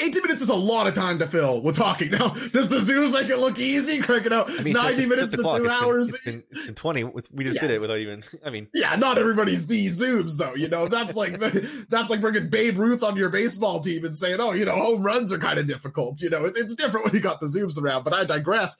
18 0.00 0.22
minutes 0.22 0.42
is 0.42 0.48
a 0.48 0.54
lot 0.54 0.86
of 0.86 0.94
time 0.94 1.18
to 1.18 1.26
fill 1.26 1.62
with 1.62 1.76
talking. 1.76 2.10
Now, 2.18 2.28
does 2.28 2.68
the 2.68 2.78
Zoobs 2.78 3.12
make 3.12 3.30
it 3.30 3.38
look 3.38 3.58
easy? 3.58 4.00
Cranking 4.00 4.32
out 4.32 4.50
I 4.50 4.62
mean, 4.62 4.74
90 4.74 5.06
minutes 5.06 5.30
to 5.32 5.38
two 5.38 5.68
hours. 5.68 6.14
It's 6.14 6.24
been, 6.24 6.42
it's 6.50 6.66
been 6.66 6.74
20. 6.74 7.04
We 7.04 7.44
just 7.44 7.56
yeah. 7.56 7.60
did 7.62 7.70
it 7.70 7.80
without 7.80 7.98
even, 7.98 8.22
I 8.44 8.50
mean. 8.50 8.68
Yeah, 8.74 8.96
not 8.96 9.18
everybody's 9.18 9.66
the 9.66 9.86
Zoobs, 9.86 10.36
though. 10.36 10.54
You 10.54 10.68
know, 10.68 10.88
that's 10.88 11.14
like 11.14 11.38
that's 11.88 12.10
like 12.10 12.20
bringing 12.20 12.48
Babe 12.48 12.78
Ruth 12.78 13.02
on 13.02 13.16
your 13.16 13.28
baseball 13.28 13.80
team 13.80 14.04
and 14.04 14.14
saying, 14.14 14.38
oh, 14.40 14.52
you 14.52 14.64
know, 14.64 14.74
home 14.74 15.02
runs 15.02 15.32
are 15.32 15.38
kind 15.38 15.58
of 15.58 15.66
difficult. 15.66 16.20
You 16.20 16.30
know, 16.30 16.44
it's 16.44 16.74
different 16.74 17.06
when 17.06 17.14
you 17.14 17.20
got 17.20 17.40
the 17.40 17.46
Zoobs 17.46 17.80
around, 17.80 18.04
but 18.04 18.12
I 18.12 18.24
digress. 18.24 18.76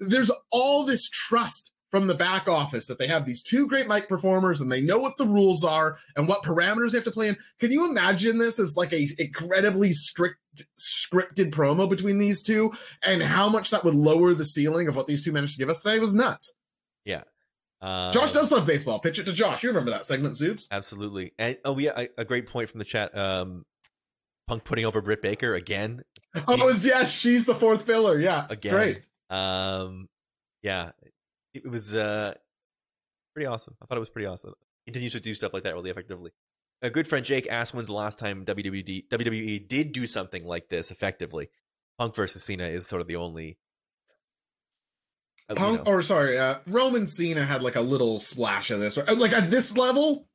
There's 0.00 0.30
all 0.50 0.84
this 0.84 1.08
trust 1.08 1.70
from 1.90 2.06
the 2.06 2.14
back 2.14 2.48
office 2.48 2.86
that 2.86 2.98
they 2.98 3.06
have 3.06 3.24
these 3.24 3.42
two 3.42 3.68
great 3.68 3.86
mic 3.86 4.08
performers 4.08 4.60
and 4.60 4.70
they 4.70 4.80
know 4.80 4.98
what 4.98 5.16
the 5.16 5.26
rules 5.26 5.64
are 5.64 5.98
and 6.16 6.26
what 6.26 6.42
parameters 6.42 6.90
they 6.90 6.98
have 6.98 7.04
to 7.04 7.10
play 7.10 7.28
in. 7.28 7.36
Can 7.60 7.70
you 7.70 7.88
imagine 7.88 8.38
this 8.38 8.58
as 8.58 8.76
like 8.76 8.92
a 8.92 9.06
incredibly 9.18 9.92
strict 9.92 10.38
scripted 10.78 11.50
promo 11.50 11.88
between 11.88 12.18
these 12.18 12.42
two 12.42 12.72
and 13.02 13.22
how 13.22 13.48
much 13.48 13.70
that 13.70 13.84
would 13.84 13.94
lower 13.94 14.34
the 14.34 14.44
ceiling 14.44 14.88
of 14.88 14.96
what 14.96 15.06
these 15.06 15.24
two 15.24 15.32
managed 15.32 15.54
to 15.54 15.58
give 15.58 15.68
us 15.68 15.82
today 15.82 15.98
was 15.98 16.14
nuts. 16.14 16.54
Yeah. 17.04 17.22
Uh, 17.80 18.10
Josh 18.12 18.32
does 18.32 18.50
love 18.50 18.66
baseball. 18.66 18.98
Pitch 18.98 19.18
it 19.18 19.24
to 19.24 19.32
Josh. 19.32 19.62
You 19.62 19.68
remember 19.68 19.90
that 19.90 20.06
segment, 20.06 20.36
Zoobs? 20.36 20.68
Absolutely. 20.70 21.32
And 21.38 21.58
oh 21.64 21.78
yeah, 21.78 22.06
a 22.16 22.24
great 22.24 22.46
point 22.46 22.70
from 22.70 22.78
the 22.78 22.84
chat. 22.84 23.16
Um, 23.16 23.64
Punk 24.46 24.64
putting 24.64 24.84
over 24.84 25.00
Britt 25.00 25.22
Baker 25.22 25.54
again. 25.54 26.02
Oh, 26.48 26.68
yes, 26.68 26.84
yeah, 26.84 27.04
she's 27.04 27.46
the 27.46 27.54
fourth 27.54 27.82
filler. 27.86 28.18
Yeah, 28.18 28.46
again. 28.50 28.72
Great. 28.72 29.02
Um, 29.30 30.08
yeah, 30.62 30.90
it 31.54 31.70
was 31.70 31.94
uh, 31.94 32.34
pretty 33.34 33.46
awesome. 33.46 33.76
I 33.80 33.86
thought 33.86 33.96
it 33.96 34.00
was 34.00 34.10
pretty 34.10 34.26
awesome. 34.26 34.54
Continues 34.86 35.12
to 35.12 35.20
do 35.20 35.34
stuff 35.34 35.54
like 35.54 35.62
that 35.62 35.74
really 35.74 35.90
effectively. 35.90 36.32
A 36.82 36.90
good 36.90 37.08
friend 37.08 37.24
Jake 37.24 37.46
asked 37.50 37.72
when's 37.72 37.86
the 37.86 37.94
last 37.94 38.18
time 38.18 38.44
WWE 38.44 39.08
WWE 39.08 39.68
did 39.68 39.92
do 39.92 40.06
something 40.06 40.44
like 40.44 40.68
this 40.68 40.90
effectively. 40.90 41.48
Punk 41.98 42.14
versus 42.14 42.42
Cena 42.42 42.64
is 42.64 42.86
sort 42.86 43.00
of 43.00 43.08
the 43.08 43.16
only. 43.16 43.56
Uh, 45.48 45.54
Punk, 45.54 45.78
you 45.78 45.84
know. 45.84 45.90
or 45.90 46.02
sorry, 46.02 46.36
uh, 46.36 46.56
Roman 46.66 47.06
Cena 47.06 47.44
had 47.44 47.62
like 47.62 47.76
a 47.76 47.80
little 47.80 48.18
splash 48.18 48.70
of 48.70 48.80
this, 48.80 48.98
or 48.98 49.04
like 49.14 49.32
at 49.32 49.50
this 49.50 49.76
level. 49.76 50.28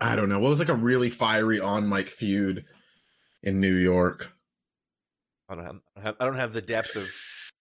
I 0.00 0.16
don't 0.16 0.28
know. 0.28 0.38
What 0.38 0.48
was 0.48 0.58
like 0.58 0.68
a 0.68 0.74
really 0.74 1.10
fiery 1.10 1.60
on 1.60 1.88
mic 1.88 2.08
feud 2.08 2.64
in 3.42 3.60
New 3.60 3.74
York? 3.74 4.32
I 5.48 5.54
don't 5.54 5.64
have, 5.64 5.76
I 5.76 6.00
don't 6.00 6.04
have, 6.04 6.16
I 6.20 6.24
don't 6.24 6.36
have 6.36 6.52
the 6.52 6.62
depth 6.62 6.96
of 6.96 7.08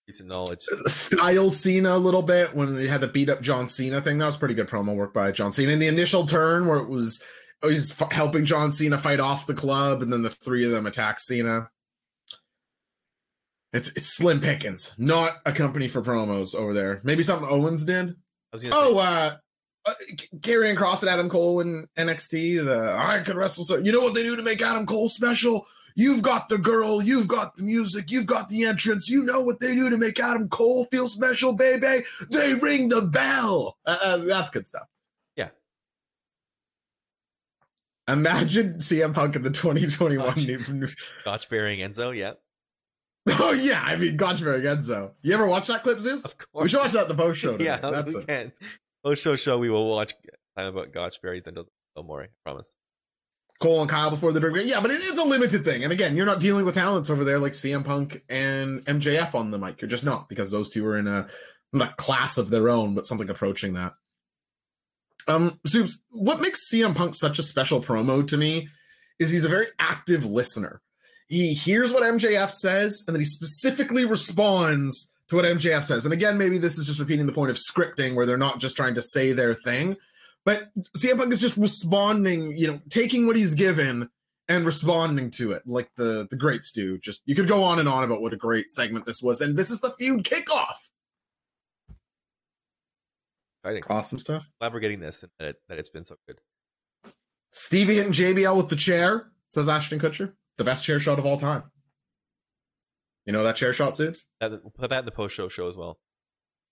recent 0.07 0.29
knowledge. 0.29 0.61
Style 0.85 1.49
Cena 1.49 1.95
a 1.95 1.97
little 1.97 2.21
bit 2.21 2.55
when 2.55 2.75
they 2.75 2.87
had 2.87 3.01
the 3.01 3.07
beat 3.07 3.29
up 3.29 3.41
John 3.41 3.69
Cena 3.69 4.01
thing. 4.01 4.17
That 4.17 4.27
was 4.27 4.37
pretty 4.37 4.53
good 4.53 4.67
promo 4.67 4.95
work 4.95 5.13
by 5.13 5.31
John 5.31 5.51
Cena. 5.51 5.71
In 5.71 5.79
the 5.79 5.87
initial 5.87 6.27
turn 6.27 6.67
where 6.67 6.77
it 6.77 6.89
was 6.89 7.23
he's 7.63 7.99
f- 7.99 8.11
helping 8.11 8.45
John 8.45 8.71
Cena 8.71 8.97
fight 8.97 9.19
off 9.19 9.47
the 9.47 9.53
club, 9.53 10.01
and 10.01 10.11
then 10.11 10.21
the 10.21 10.29
three 10.29 10.65
of 10.65 10.71
them 10.71 10.85
attack 10.85 11.19
Cena. 11.19 11.69
It's, 13.73 13.89
it's 13.89 14.05
slim 14.07 14.39
pickings, 14.39 14.95
not 14.97 15.33
a 15.45 15.51
company 15.51 15.89
for 15.89 16.01
promos 16.01 16.55
over 16.55 16.73
there. 16.73 17.01
Maybe 17.03 17.23
something 17.23 17.47
Owens 17.49 17.83
did. 17.83 18.09
I 18.09 18.13
was 18.53 18.63
gonna 18.63 18.75
Oh, 18.77 18.97
uh, 18.99 19.31
uh 19.85 19.93
Karrion 20.37 20.77
Kross 20.77 21.01
and 21.01 21.09
Adam 21.09 21.29
Cole 21.29 21.59
in 21.59 21.85
NXT. 21.97 22.63
The 22.63 22.95
I 22.97 23.19
could 23.19 23.35
wrestle. 23.35 23.65
So 23.65 23.77
you 23.77 23.91
know 23.91 24.01
what 24.01 24.13
they 24.13 24.23
do 24.23 24.37
to 24.37 24.43
make 24.43 24.61
Adam 24.61 24.85
Cole 24.85 25.09
special? 25.09 25.67
You've 25.95 26.21
got 26.21 26.49
the 26.49 26.57
girl, 26.57 27.01
you've 27.01 27.27
got 27.27 27.55
the 27.55 27.63
music, 27.63 28.11
you've 28.11 28.25
got 28.25 28.49
the 28.49 28.65
entrance. 28.65 29.09
You 29.09 29.23
know 29.23 29.39
what 29.41 29.59
they 29.59 29.75
do 29.75 29.89
to 29.89 29.97
make 29.97 30.19
Adam 30.19 30.49
Cole 30.49 30.85
feel 30.91 31.07
special, 31.07 31.53
baby? 31.53 32.03
They 32.29 32.53
ring 32.61 32.89
the 32.89 33.01
bell. 33.03 33.77
Uh, 33.85 33.97
uh, 34.03 34.17
that's 34.25 34.49
good 34.49 34.67
stuff. 34.67 34.87
Yeah. 35.37 35.49
Imagine 38.09 38.75
CM 38.75 39.13
Punk 39.13 39.37
in 39.37 39.43
the 39.43 39.51
2021 39.51 40.27
Gotcha. 40.27 40.71
new. 40.73 40.87
Gotch 41.23 41.49
bearing 41.49 41.79
Enzo. 41.79 42.15
Yeah, 42.15 42.33
Oh 43.27 43.53
yeah, 43.53 43.81
I 43.83 43.95
mean 43.95 44.17
Gotchberg 44.17 44.63
Enzo. 44.63 45.11
You 45.23 45.33
ever 45.33 45.47
watch 45.47 45.67
that 45.67 45.81
clip, 45.81 45.99
Zeus? 45.99 46.25
of 46.25 46.37
course. 46.37 46.63
We 46.63 46.69
should 46.69 46.79
watch 46.79 46.91
that 46.91 47.03
at 47.03 47.07
the 47.07 47.15
post 47.15 47.39
show. 47.39 47.57
yeah, 47.59 47.77
that's 47.77 48.13
we 48.13 48.23
can. 48.23 48.51
Post 49.03 49.23
show 49.23 49.35
show 49.35 49.57
we 49.57 49.69
will 49.69 49.89
watch 49.89 50.13
time 50.55 50.67
about 50.67 50.91
Gotch 50.91 51.21
berries 51.21 51.47
and 51.47 51.55
does 51.55 51.67
more. 51.97 52.23
I 52.23 52.27
promise. 52.43 52.75
Cole 53.59 53.81
and 53.81 53.89
Kyle 53.89 54.09
before 54.09 54.31
the 54.33 54.41
big 54.41 54.67
yeah, 54.67 54.81
but 54.81 54.91
it 54.91 54.99
is 54.99 55.17
a 55.17 55.23
limited 55.23 55.63
thing. 55.63 55.83
And 55.83 55.93
again, 55.93 56.17
you're 56.17 56.25
not 56.25 56.39
dealing 56.39 56.65
with 56.65 56.75
talents 56.75 57.09
over 57.09 57.23
there 57.23 57.39
like 57.39 57.53
CM 57.53 57.85
Punk 57.85 58.23
and 58.29 58.83
MJF 58.85 59.33
on 59.33 59.51
the 59.51 59.57
mic. 59.57 59.81
You're 59.81 59.89
just 59.89 60.03
not 60.03 60.27
because 60.27 60.51
those 60.51 60.69
two 60.69 60.85
are 60.85 60.97
in 60.97 61.07
a 61.07 61.27
not 61.71 61.97
class 61.97 62.37
of 62.37 62.49
their 62.49 62.69
own, 62.69 62.95
but 62.95 63.07
something 63.07 63.29
approaching 63.29 63.73
that. 63.73 63.93
Um, 65.27 65.59
Soups, 65.65 66.03
what 66.09 66.41
makes 66.41 66.69
CM 66.71 66.95
Punk 66.95 67.15
such 67.15 67.39
a 67.39 67.43
special 67.43 67.81
promo 67.81 68.27
to 68.27 68.37
me 68.37 68.67
is 69.19 69.31
he's 69.31 69.45
a 69.45 69.49
very 69.49 69.67
active 69.79 70.25
listener. 70.25 70.81
He 71.27 71.53
hears 71.53 71.91
what 71.91 72.03
MJF 72.03 72.49
says, 72.49 73.03
and 73.07 73.15
then 73.15 73.21
he 73.21 73.25
specifically 73.25 74.05
responds 74.05 75.11
to 75.29 75.35
what 75.35 75.45
MJF 75.45 75.83
says. 75.83 76.05
And 76.05 76.13
again, 76.13 76.37
maybe 76.37 76.57
this 76.57 76.77
is 76.77 76.85
just 76.85 76.99
repeating 76.99 77.25
the 77.25 77.33
point 77.33 77.49
of 77.49 77.57
scripting 77.57 78.15
where 78.15 78.25
they're 78.25 78.37
not 78.37 78.59
just 78.59 78.75
trying 78.75 78.95
to 78.95 79.01
say 79.01 79.33
their 79.33 79.55
thing, 79.55 79.95
but 80.45 80.69
CM 80.95 81.17
Punk 81.17 81.33
is 81.33 81.41
just 81.41 81.57
responding, 81.57 82.55
you 82.55 82.67
know, 82.67 82.79
taking 82.89 83.25
what 83.25 83.35
he's 83.35 83.55
given 83.55 84.09
and 84.47 84.65
responding 84.65 85.31
to 85.31 85.51
it, 85.53 85.63
like 85.65 85.89
the 85.97 86.27
the 86.29 86.37
greats 86.37 86.71
do. 86.71 86.97
Just 86.99 87.23
you 87.25 87.35
could 87.35 87.47
go 87.47 87.63
on 87.63 87.79
and 87.79 87.89
on 87.89 88.03
about 88.03 88.21
what 88.21 88.33
a 88.33 88.37
great 88.37 88.69
segment 88.69 89.05
this 89.05 89.21
was, 89.21 89.41
and 89.41 89.57
this 89.57 89.71
is 89.71 89.81
the 89.81 89.89
feud 89.97 90.23
kickoff. 90.23 90.89
Exciting. 93.63 93.83
Awesome 93.89 94.19
stuff. 94.19 94.47
Glad 94.59 94.73
we're 94.73 94.79
getting 94.79 94.99
this 94.99 95.23
and 95.23 95.31
that, 95.39 95.47
it, 95.47 95.55
that 95.67 95.79
it's 95.79 95.89
been 95.89 96.03
so 96.03 96.15
good. 96.27 96.39
Stevie 97.51 97.95
hitting 97.95 98.11
JBL 98.11 98.55
with 98.55 98.69
the 98.69 98.75
chair, 98.75 99.31
says 99.49 99.67
Ashton 99.67 99.99
Kutcher. 99.99 100.33
The 100.57 100.63
best 100.63 100.83
chair 100.83 100.99
shot 100.99 101.17
of 101.17 101.25
all 101.25 101.39
time. 101.39 101.63
You 103.25 103.33
know 103.33 103.43
that 103.43 103.55
chair 103.55 103.73
shot, 103.73 103.97
Subs? 103.97 104.27
That, 104.39 104.61
put 104.75 104.91
that 104.91 104.99
in 104.99 105.05
the 105.05 105.11
post 105.11 105.35
show 105.35 105.49
show 105.49 105.67
as 105.67 105.75
well. 105.75 105.97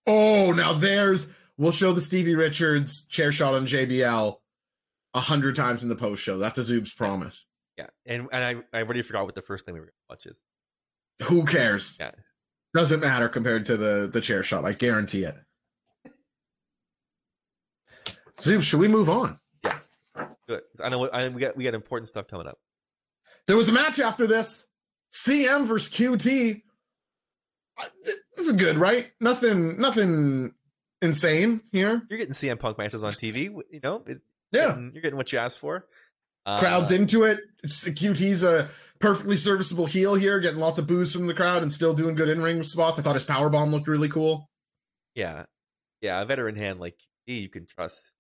Oh, 0.06 0.52
now 0.52 0.74
there's 0.74 1.32
we'll 1.58 1.72
show 1.72 1.94
the 1.94 2.02
Stevie 2.02 2.36
Richards 2.36 3.06
chair 3.06 3.32
shot 3.32 3.54
on 3.54 3.66
JBL 3.66 4.36
a 5.14 5.20
hundred 5.20 5.56
times 5.56 5.84
in 5.84 5.90
the 5.90 5.96
post 5.96 6.22
show. 6.24 6.38
That's 6.38 6.58
a 6.58 6.62
Zoob's 6.62 6.94
promise. 6.94 7.48
Yeah, 7.78 7.88
and 8.06 8.28
and 8.32 8.44
I 8.44 8.78
I 8.78 8.84
already 8.84 9.02
forgot 9.02 9.26
what 9.26 9.36
the 9.36 9.42
first 9.42 9.66
thing 9.66 9.74
we 9.74 9.80
were 9.80 9.88
gonna 9.88 9.94
watch 10.10 10.26
is. 10.26 10.44
Who 11.28 11.46
cares? 11.46 11.98
Yeah. 12.00 12.12
Doesn't 12.74 13.00
matter 13.00 13.30
compared 13.30 13.66
to 13.68 13.78
the 13.78 14.10
the 14.12 14.22
chair 14.22 14.44
shot. 14.44 14.66
I 14.66 14.74
guarantee 14.74 15.24
it. 15.24 15.36
Zoom, 18.40 18.62
should 18.62 18.80
we 18.80 18.88
move 18.88 19.10
on? 19.10 19.40
Yeah, 19.64 19.78
good. 20.48 20.62
I 20.84 20.90
know 20.90 21.08
I, 21.10 21.28
we 21.30 21.40
got 21.40 21.56
we 21.56 21.64
got 21.64 21.74
important 21.76 22.08
stuff 22.08 22.28
coming 22.28 22.48
up. 22.48 22.58
There 23.48 23.58
was 23.58 23.70
a 23.70 23.74
match 23.74 24.00
after 24.00 24.26
this. 24.28 24.68
CM 25.12 25.66
versus 25.66 25.94
QT. 25.94 26.62
Uh, 27.80 27.84
This 28.06 28.48
is 28.48 28.54
good, 28.54 28.78
right? 28.78 29.12
Nothing, 29.20 29.80
nothing 29.80 30.54
insane 31.04 31.62
here. 31.72 32.02
You're 32.10 32.18
getting 32.18 32.34
CM 32.34 32.58
Punk 32.60 32.78
matches 32.78 33.04
on 33.04 33.14
TV. 33.14 33.44
You 33.72 33.80
know, 33.84 34.04
it, 34.08 34.22
Yeah, 34.52 34.70
getting- 34.70 34.92
you're 34.94 35.02
getting 35.02 35.18
what 35.18 35.32
you 35.32 35.40
asked 35.40 35.60
for. 35.60 35.88
Uh, 36.46 36.60
crowd's 36.60 36.92
into 36.92 37.24
it. 37.24 37.38
It's- 37.64 37.84
QT's 37.88 38.44
a 38.44 38.70
perfectly 39.00 39.38
serviceable 39.38 39.86
heel 39.86 40.16
here, 40.16 40.40
getting 40.40 40.60
lots 40.60 40.80
of 40.80 40.88
boos 40.88 41.14
from 41.14 41.28
the 41.28 41.34
crowd 41.34 41.62
and 41.62 41.72
still 41.72 41.94
doing 41.94 42.16
good 42.16 42.30
in 42.30 42.42
ring 42.42 42.64
spots. 42.64 43.00
I 43.00 43.02
thought 43.02 43.16
his 43.16 43.24
power 43.26 43.50
bomb 43.50 43.72
looked 43.72 43.88
really 43.88 44.10
cool. 44.10 44.50
Yeah, 45.16 45.46
yeah, 46.02 46.22
a 46.22 46.26
veteran 46.26 46.56
hand 46.56 46.80
like 46.80 47.00
he, 47.26 47.40
you 47.42 47.50
can 47.50 47.66
trust 47.66 48.12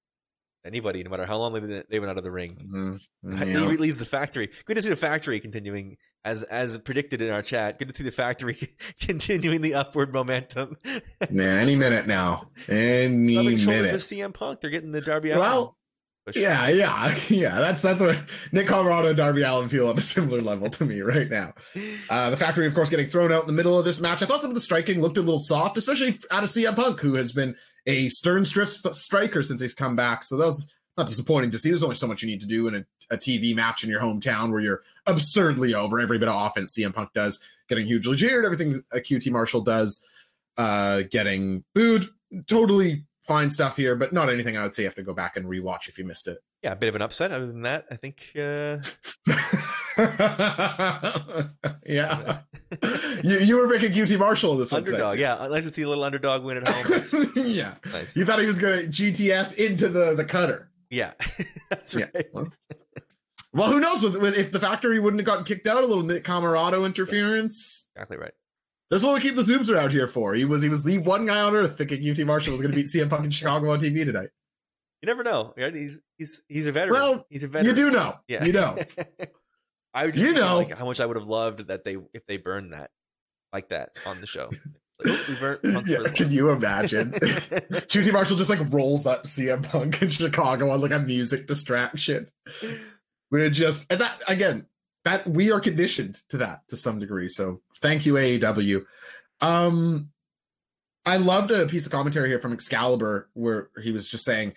anybody, 0.66 1.04
no 1.04 1.10
matter 1.10 1.26
how 1.26 1.38
long 1.38 1.54
they've 1.54 1.86
been, 1.90 2.10
out 2.10 2.18
of 2.18 2.24
the 2.24 2.32
ring. 2.32 3.00
Mhm. 3.24 3.44
He 3.46 3.52
Yeah. 3.52 3.60
leads 3.66 3.98
the 3.98 4.06
factory. 4.06 4.50
Good 4.66 4.76
to 4.76 4.82
see 4.82 4.90
the 4.90 4.96
factory 4.96 5.40
continuing 5.40 5.98
as 6.26 6.44
as 6.44 6.78
predicted 6.78 7.22
in 7.22 7.30
our 7.32 7.42
chat. 7.42 7.80
Good 7.80 7.90
to 7.90 7.96
see 7.96 8.04
the 8.04 8.12
factory 8.12 8.58
continuing 9.02 9.62
the 9.62 9.76
upward 9.76 10.14
momentum. 10.14 10.78
Yeah, 11.32 11.44
any 11.56 11.76
minute 11.76 12.06
now. 12.08 12.50
Any 12.68 13.56
minute. 13.56 13.92
with 13.94 14.02
CM 14.02 14.34
Punk. 14.34 14.62
They're 14.62 14.70
getting 14.70 14.92
the 14.92 15.02
Darby 15.02 15.30
Well, 15.32 15.78
push. 16.26 16.36
yeah, 16.38 16.68
yeah, 16.70 17.16
yeah. 17.30 17.60
That's 17.60 17.82
that's 17.82 18.02
what 18.02 18.18
Nick 18.52 18.68
Comoroto 18.68 19.08
and 19.10 19.18
Darby 19.18 19.42
Allin 19.44 19.70
feel 19.70 19.88
on 19.90 19.98
a 19.98 20.02
similar 20.02 20.42
level 20.42 20.70
to 20.70 20.86
me 20.86 21.02
right 21.02 21.30
now. 21.30 21.54
Uh, 22.10 22.30
the 22.30 22.38
factory, 22.38 22.68
of 22.68 22.76
course, 22.76 22.90
getting 22.90 23.06
thrown 23.08 23.32
out 23.34 23.42
in 23.42 23.48
the 23.48 23.54
middle 23.54 23.78
of 23.80 23.86
this 23.86 24.00
match. 24.02 24.22
I 24.22 24.26
thought 24.26 24.42
some 24.42 24.52
of 24.52 24.56
the 24.56 24.62
striking 24.62 25.02
looked 25.02 25.18
a 25.18 25.22
little 25.22 25.40
soft, 25.40 25.78
especially 25.78 26.20
out 26.32 26.44
of 26.44 26.50
CM 26.50 26.76
Punk, 26.76 27.00
who 27.02 27.16
has 27.16 27.32
been 27.34 27.56
a 27.86 28.10
stern 28.10 28.44
strip 28.44 28.68
st- 28.68 28.96
striker 28.96 29.44
since 29.44 29.62
he's 29.62 29.74
come 29.74 29.96
back. 29.96 30.24
So 30.24 30.38
that 30.38 30.46
was 30.46 30.72
not 30.98 31.08
disappointing 31.08 31.52
to 31.52 31.58
see. 31.58 31.70
There's 31.70 31.84
only 31.84 31.96
so 31.96 32.08
much 32.08 32.22
you 32.22 32.30
need 32.30 32.42
to 32.42 32.48
do 32.48 32.68
in 32.68 32.76
a, 32.76 32.86
a 33.12 33.18
TV 33.18 33.56
match 33.56 33.84
in 33.84 33.90
your 33.90 34.02
hometown 34.02 34.52
where 34.52 34.62
you're 34.62 34.82
absurdly 35.08 35.74
over 35.74 36.00
every 36.00 36.20
bit 36.20 36.30
of 36.30 36.36
offense 36.36 36.78
CM 36.78 36.94
Punk 36.94 37.14
does, 37.14 37.40
getting 37.68 37.86
hugely 37.86 38.16
jeered, 38.16 38.46
everything 38.46 38.74
a 38.92 38.98
QT 38.98 39.32
Marshall 39.32 39.62
does, 39.62 40.04
uh, 40.58 41.02
getting 41.10 41.64
booed. 41.74 42.08
Totally 42.48 43.06
fine 43.24 43.50
stuff 43.50 43.78
here, 43.78 43.96
but 43.96 44.12
not 44.14 44.30
anything 44.30 44.58
I 44.58 44.64
would 44.64 44.74
say 44.74 44.84
you 44.84 44.88
have 44.88 44.96
to 44.96 45.04
go 45.04 45.14
back 45.14 45.38
and 45.38 45.46
rewatch 45.46 45.88
if 45.88 45.98
you 45.98 46.04
missed 46.06 46.28
it. 46.28 46.38
yeah, 46.64 46.74
a 46.74 46.76
bit 46.76 46.90
of 46.90 46.96
an 46.96 47.02
upset. 47.02 47.32
Other 47.32 47.48
than 47.48 47.62
that, 47.64 47.86
I 47.92 47.96
think 47.96 48.32
uh, 48.36 48.78
yeah. 51.86 52.40
you, 53.24 53.40
you 53.40 53.58
were 53.58 53.68
making 53.68 53.92
QT 53.92 54.18
Marshall 54.20 54.58
this 54.58 54.72
one. 54.72 54.84
underdog. 54.86 55.18
Yeah, 55.20 55.48
nice 55.50 55.64
to 55.64 55.70
see 55.70 55.82
a 55.84 55.90
little 55.90 56.04
underdog 56.04 56.44
win 56.44 56.58
at 56.58 56.68
home. 56.68 57.30
Yeah. 57.36 57.76
nice. 57.92 58.16
You 58.16 58.26
thought 58.26 58.40
he 58.40 58.46
was 58.46 58.60
going 58.60 58.80
to 58.82 58.88
GTS 58.88 59.58
into 59.58 59.90
the, 59.90 60.16
the 60.16 60.26
cutter. 60.26 60.70
Yeah, 60.90 61.12
that's 61.70 61.94
Yeah. 61.96 62.06
right. 62.14 62.26
Well, 62.34 62.48
Well, 63.54 63.72
who 63.72 63.80
knows? 63.80 64.04
With, 64.04 64.18
with, 64.22 64.38
if 64.38 64.52
the 64.52 64.60
factory 64.60 65.00
wouldn't 65.00 65.20
have 65.22 65.28
gotten 65.28 65.44
kicked 65.46 65.68
out, 65.68 65.84
a 65.84 65.86
little 65.88 66.04
Nick 66.04 66.24
Comoroto 66.24 66.86
interference. 66.86 67.88
Exactly 67.96 68.18
right. 68.18 68.34
That's 68.90 69.04
what 69.04 69.16
we 69.16 69.22
keep 69.22 69.36
the 69.36 69.42
Zoobs 69.42 69.74
around 69.74 69.92
here 69.92 70.08
for. 70.08 70.34
He 70.34 70.46
was 70.46 70.62
he 70.62 70.70
was 70.70 70.84
the 70.84 71.00
one 71.00 71.26
guy 71.26 71.42
on 71.42 71.56
earth 71.56 71.78
thinking 71.78 72.02
QT 72.02 72.26
Marshall 72.26 72.52
was 72.52 72.62
going 72.62 72.72
to 72.72 72.78
beat 72.78 72.88
CM 72.88 73.10
Punk 73.10 73.26
in 73.26 73.32
Chicago 73.32 73.72
on 73.72 73.80
TV 73.80 74.06
tonight. 74.06 74.30
You 75.02 75.08
never 75.08 75.24
know. 75.24 75.54
He's 75.58 76.00
he's 76.18 76.42
he's 76.48 76.66
a 76.66 76.72
veteran. 76.72 76.94
Well, 76.94 77.26
he's 77.30 77.44
a 77.44 77.48
veteran. 77.48 77.76
You 77.76 77.76
do 77.76 77.92
know. 77.92 78.20
Yeah. 78.28 78.46
You 78.46 78.54
know. 78.54 78.78
I 79.94 80.08
just 80.08 80.20
you 80.20 80.34
know. 80.34 80.58
like 80.58 80.72
how 80.72 80.86
much 80.86 81.00
I 81.00 81.06
would 81.06 81.18
have 81.18 81.28
loved 81.28 81.68
that 81.68 81.84
they 81.84 81.98
if 82.14 82.26
they 82.26 82.38
burned 82.38 82.74
that 82.74 82.92
like 83.52 83.70
that 83.70 83.98
on 84.08 84.20
the 84.22 84.28
show. 84.28 84.50
Like, 85.04 85.20
"Oh, 85.66 85.82
yeah, 85.86 86.04
can 86.14 86.32
you 86.32 86.52
imagine? 86.52 87.12
QT 87.12 88.14
Marshall 88.14 88.38
just 88.38 88.50
like 88.50 88.60
rolls 88.72 89.06
up 89.06 89.24
CM 89.24 89.68
Punk 89.68 90.02
in 90.02 90.10
Chicago 90.10 90.70
on 90.70 90.82
like 90.82 90.92
a 90.92 91.00
music 91.00 91.48
distraction. 91.48 92.30
We're 93.32 93.50
just 93.50 93.92
and 93.92 94.02
that 94.02 94.22
again, 94.28 94.68
that 95.06 95.28
we 95.28 95.52
are 95.52 95.60
conditioned 95.60 96.22
to 96.30 96.38
that 96.38 96.68
to 96.70 96.78
some 96.78 97.00
degree. 97.00 97.28
So 97.28 97.62
thank 97.84 98.08
you, 98.08 98.14
AEW. 98.16 98.86
Um 99.42 100.10
I 101.06 101.18
loved 101.18 101.52
a 101.52 101.68
piece 101.68 101.86
of 101.86 101.92
commentary 101.92 102.30
here 102.30 102.40
from 102.40 102.54
Excalibur 102.54 103.30
where 103.34 103.70
he 103.84 103.92
was 103.92 104.08
just 104.08 104.26
saying 104.26 104.54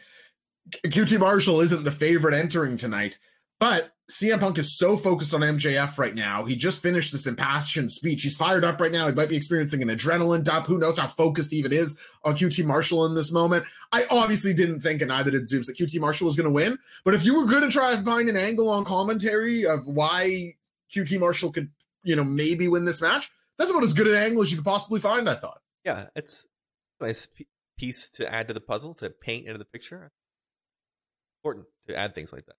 QT 0.86 1.18
Marshall 1.18 1.60
isn't 1.60 1.84
the 1.84 1.90
favorite 1.90 2.34
entering 2.34 2.76
tonight, 2.76 3.18
but 3.60 3.92
CM 4.10 4.38
Punk 4.38 4.56
is 4.58 4.78
so 4.78 4.96
focused 4.96 5.34
on 5.34 5.40
MJF 5.40 5.98
right 5.98 6.14
now. 6.14 6.44
He 6.44 6.54
just 6.54 6.80
finished 6.80 7.10
this 7.10 7.26
impassioned 7.26 7.90
speech. 7.90 8.22
He's 8.22 8.36
fired 8.36 8.64
up 8.64 8.80
right 8.80 8.92
now. 8.92 9.08
He 9.08 9.14
might 9.14 9.28
be 9.28 9.36
experiencing 9.36 9.82
an 9.82 9.88
adrenaline 9.88 10.44
dump. 10.44 10.66
Who 10.66 10.78
knows 10.78 10.98
how 10.98 11.08
focused 11.08 11.50
he 11.50 11.56
even 11.56 11.72
is 11.72 11.98
on 12.22 12.36
QT 12.36 12.64
Marshall 12.64 13.06
in 13.06 13.16
this 13.16 13.32
moment? 13.32 13.64
I 13.90 14.04
obviously 14.08 14.54
didn't 14.54 14.80
think, 14.80 15.02
and 15.02 15.08
neither 15.08 15.32
did 15.32 15.48
Zoobs, 15.48 15.66
that 15.66 15.76
QT 15.76 15.98
Marshall 15.98 16.26
was 16.26 16.36
going 16.36 16.48
to 16.48 16.54
win. 16.54 16.78
But 17.04 17.14
if 17.14 17.24
you 17.24 17.36
were 17.36 17.46
going 17.46 17.62
to 17.62 17.70
try 17.70 17.92
and 17.94 18.06
find 18.06 18.28
an 18.28 18.36
angle 18.36 18.68
on 18.68 18.84
commentary 18.84 19.66
of 19.66 19.86
why 19.88 20.52
QT 20.94 21.18
Marshall 21.18 21.50
could, 21.50 21.70
you 22.06 22.16
know, 22.16 22.24
maybe 22.24 22.68
win 22.68 22.84
this 22.84 23.02
match, 23.02 23.30
that's 23.58 23.70
about 23.70 23.82
as 23.82 23.92
good 23.94 24.06
an 24.06 24.14
angle 24.14 24.42
as 24.42 24.50
you 24.50 24.56
could 24.58 24.64
possibly 24.64 25.00
find, 25.00 25.28
I 25.28 25.34
thought. 25.34 25.60
Yeah, 25.84 26.06
it's 26.14 26.46
a 27.00 27.04
nice 27.06 27.28
piece 27.76 28.08
to 28.10 28.32
add 28.32 28.48
to 28.48 28.54
the 28.54 28.60
puzzle 28.60 28.94
to 28.94 29.10
paint 29.10 29.46
into 29.46 29.58
the 29.58 29.64
picture. 29.64 30.10
Important 31.42 31.66
to 31.88 31.96
add 31.96 32.14
things 32.14 32.32
like 32.32 32.46
that. 32.46 32.56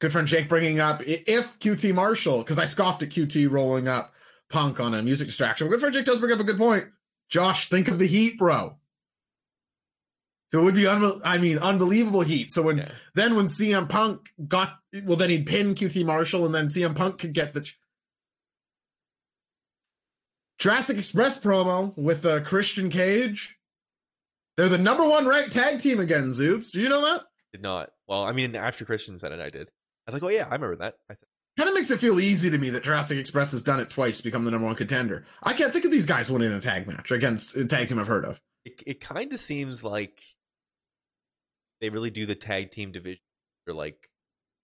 good 0.00 0.12
friend 0.12 0.26
Jake 0.26 0.48
bringing 0.48 0.80
up 0.80 1.00
if 1.04 1.58
QT 1.60 1.94
Marshall, 1.94 2.38
because 2.38 2.58
I 2.58 2.64
scoffed 2.64 3.02
at 3.02 3.10
QT 3.10 3.50
rolling 3.50 3.86
up 3.88 4.12
Punk 4.50 4.80
on 4.80 4.94
a 4.94 5.02
music 5.02 5.28
distraction. 5.28 5.68
Good 5.68 5.80
friend 5.80 5.94
Jake 5.94 6.04
does 6.04 6.20
bring 6.20 6.32
up 6.32 6.40
a 6.40 6.44
good 6.44 6.58
point. 6.58 6.84
Josh, 7.28 7.68
think 7.68 7.88
of 7.88 7.98
the 7.98 8.06
heat, 8.06 8.36
bro. 8.38 8.76
So 10.50 10.60
it 10.60 10.64
would 10.64 10.74
be, 10.74 10.82
unbe- 10.82 11.22
I 11.24 11.38
mean, 11.38 11.56
unbelievable 11.58 12.20
heat. 12.20 12.52
So 12.52 12.60
when 12.62 12.78
Yeah. 12.78 12.92
then 13.14 13.36
when 13.36 13.46
CM 13.46 13.88
Punk 13.88 14.28
got, 14.46 14.78
well, 15.04 15.16
then 15.16 15.30
he'd 15.30 15.46
pin 15.46 15.74
QT 15.74 16.04
Marshall, 16.04 16.44
and 16.44 16.54
then 16.54 16.66
CM 16.66 16.94
Punk 16.94 17.18
could 17.18 17.32
get 17.32 17.54
the 17.54 17.66
Jurassic 20.62 20.96
Express 20.96 21.40
promo 21.40 21.92
with 21.98 22.24
uh, 22.24 22.40
Christian 22.42 22.88
Cage. 22.88 23.58
They're 24.56 24.68
the 24.68 24.78
number 24.78 25.04
one 25.04 25.26
ranked 25.26 25.50
tag 25.50 25.80
team 25.80 25.98
again, 25.98 26.28
Zoobs. 26.28 26.70
Do 26.70 26.80
you 26.80 26.88
know 26.88 27.00
that? 27.00 27.24
Did 27.52 27.62
not. 27.62 27.90
Well, 28.06 28.22
I 28.22 28.30
mean, 28.30 28.54
after 28.54 28.84
Christian 28.84 29.18
said 29.18 29.32
it, 29.32 29.40
I 29.40 29.50
did. 29.50 29.68
I 30.06 30.12
was 30.12 30.14
like, 30.14 30.22
oh 30.22 30.28
yeah, 30.28 30.46
I 30.48 30.54
remember 30.54 30.76
that. 30.76 30.94
I 31.10 31.14
said, 31.14 31.26
Kind 31.56 31.68
of 31.68 31.74
makes 31.74 31.90
it 31.90 31.98
feel 31.98 32.20
easy 32.20 32.48
to 32.48 32.58
me 32.58 32.70
that 32.70 32.84
Jurassic 32.84 33.18
Express 33.18 33.50
has 33.50 33.62
done 33.62 33.80
it 33.80 33.90
twice 33.90 34.18
to 34.18 34.22
become 34.22 34.44
the 34.44 34.52
number 34.52 34.66
one 34.66 34.76
contender. 34.76 35.24
I 35.42 35.52
can't 35.52 35.72
think 35.72 35.84
of 35.84 35.90
these 35.90 36.06
guys 36.06 36.30
winning 36.30 36.52
a 36.52 36.60
tag 36.60 36.86
match 36.86 37.10
against 37.10 37.56
a 37.56 37.66
tag 37.66 37.88
team 37.88 37.98
I've 37.98 38.06
heard 38.06 38.24
of. 38.24 38.40
it, 38.64 38.80
it 38.86 39.00
kind 39.00 39.32
of 39.32 39.40
seems 39.40 39.82
like 39.82 40.22
they 41.80 41.90
really 41.90 42.10
do 42.10 42.24
the 42.24 42.36
tag 42.36 42.70
team 42.70 42.92
division 42.92 43.20
or 43.66 43.74
like 43.74 44.12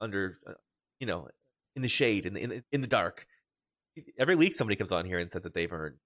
under 0.00 0.38
uh, 0.46 0.52
you 1.00 1.08
know 1.08 1.26
in 1.74 1.82
the 1.82 1.88
shade 1.88 2.24
in 2.24 2.34
the, 2.34 2.40
in 2.40 2.50
the 2.50 2.64
in 2.70 2.80
the 2.82 2.86
dark 2.86 3.26
every 4.18 4.34
week 4.36 4.54
somebody 4.54 4.76
comes 4.76 4.92
on 4.92 5.04
here 5.04 5.18
and 5.18 5.30
says 5.30 5.42
that 5.42 5.54
they've 5.54 5.72
earned 5.72 5.96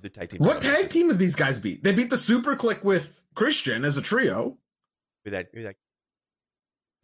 the 0.00 0.08
tag 0.08 0.28
team 0.30 0.40
What 0.40 0.60
tag 0.60 0.72
matches. 0.72 0.92
team 0.92 1.08
did 1.08 1.18
these 1.18 1.36
guys 1.36 1.60
beat? 1.60 1.84
They 1.84 1.92
beat 1.92 2.10
the 2.10 2.16
SuperKliq 2.16 2.82
with 2.84 3.24
Christian 3.34 3.84
as 3.84 3.96
a 3.96 4.02
trio. 4.02 4.58
Maybe 5.24 5.36
that, 5.36 5.48
maybe 5.52 5.64
that- 5.64 5.76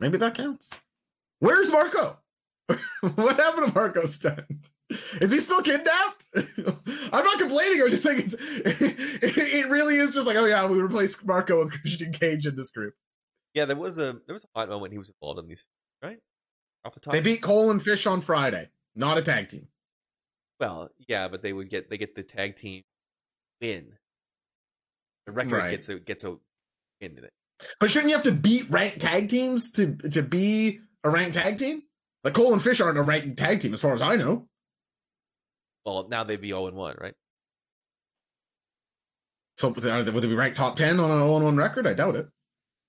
Maybe 0.00 0.18
that 0.18 0.34
counts. 0.34 0.70
Where's 1.38 1.70
Marko? 1.70 2.18
what 2.66 3.36
happened 3.36 3.68
to 3.68 3.72
Marko 3.74 4.06
Stunt? 4.06 4.40
Is 5.20 5.30
he 5.30 5.38
still 5.38 5.62
kidnapped? 5.62 6.24
I'm 6.36 7.24
not 7.24 7.38
complaining. 7.38 7.80
I'm 7.80 7.90
just 7.90 8.02
saying 8.02 8.18
it's, 8.24 8.34
it 8.38 9.68
really 9.70 9.96
is 9.96 10.12
just 10.12 10.26
like, 10.26 10.36
oh 10.36 10.46
yeah, 10.46 10.66
we 10.66 10.80
replaced 10.80 11.24
Marko 11.24 11.58
with 11.62 11.80
Christian 11.80 12.12
Cage 12.12 12.44
in 12.46 12.56
this 12.56 12.70
group. 12.72 12.94
yeah 13.54 13.64
there 13.66 13.76
was 13.76 13.98
a 13.98 14.14
there 14.26 14.34
was 14.34 14.44
a 14.44 14.48
hot 14.58 14.68
moment 14.68 14.92
he 14.92 14.98
was 14.98 15.10
involved 15.10 15.38
in 15.38 15.46
these 15.48 15.66
right 16.02 16.18
off 16.84 16.94
the 16.94 17.00
top 17.00 17.12
They 17.12 17.20
beat 17.20 17.40
Cole 17.40 17.70
and 17.70 17.80
Fish 17.82 18.06
on 18.06 18.20
Friday. 18.20 18.68
Not 18.96 19.16
a 19.16 19.22
tag 19.22 19.48
team. 19.48 19.68
Well 20.64 20.88
yeah 21.08 21.28
but 21.28 21.42
they 21.42 21.52
would 21.52 21.68
get 21.70 21.90
they 21.90 21.98
get 21.98 22.14
the 22.14 22.22
tag 22.22 22.56
team 22.56 22.82
win 23.60 23.92
the 25.26 25.32
record 25.32 25.52
Right. 25.58 25.70
gets 25.70 25.88
a 25.88 25.98
gets 25.98 26.24
a 26.24 26.30
win 26.30 26.38
in 27.00 27.24
it 27.24 27.32
But 27.80 27.90
shouldn't 27.90 28.10
you 28.10 28.16
have 28.16 28.24
to 28.24 28.32
beat 28.32 28.68
ranked 28.70 29.00
tag 29.00 29.28
teams 29.28 29.70
to 29.72 29.96
to 29.96 30.22
be 30.22 30.80
a 31.02 31.10
ranked 31.10 31.34
tag 31.34 31.56
team? 31.58 31.82
Like 32.24 32.34
Cole 32.34 32.52
and 32.54 32.62
Fish 32.62 32.80
aren't 32.80 32.96
a 32.98 33.02
ranked 33.02 33.36
tag 33.36 33.60
team, 33.60 33.74
as 33.74 33.80
far 33.82 33.92
as 33.92 34.00
I 34.02 34.16
know. 34.16 34.48
well 35.84 36.08
now 36.08 36.24
they'd 36.24 36.40
be 36.40 36.48
0 36.48 36.66
and 36.68 36.76
1 36.76 36.96
right 37.00 37.14
So 39.58 39.68
would 39.68 39.82
they 39.82 40.28
be 40.28 40.34
ranked 40.34 40.56
top 40.56 40.76
ten 40.76 40.98
on 40.98 41.10
an 41.10 41.18
0 41.18 41.40
1 41.42 41.56
record? 41.56 41.86
I 41.86 41.94
doubt 41.94 42.16
it. 42.16 42.26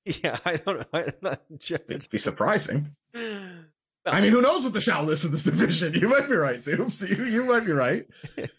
yeah 0.24 0.38
i 0.46 0.56
don't 0.58 0.80
know 0.80 0.86
i'm 0.94 1.14
not 1.22 1.42
sure 1.60 1.80
It'd 1.90 2.10
be 2.10 2.18
surprising. 2.20 2.96
I 4.06 4.22
mean, 4.22 4.32
who 4.32 4.42
knows 4.42 4.64
what 4.64 4.74
the 4.74 4.82
shall 4.82 5.04
list 5.04 5.26
of 5.26 5.32
this 5.32 5.44
division? 5.46 5.94
You 5.94 6.10
might 6.10 6.30
be 6.30 6.36
right, 6.36 6.60
Zoobs. 6.60 7.08
You, 7.08 7.26
you 7.26 7.46
might 7.46 7.66
be 7.66 7.72
right. 7.72 8.06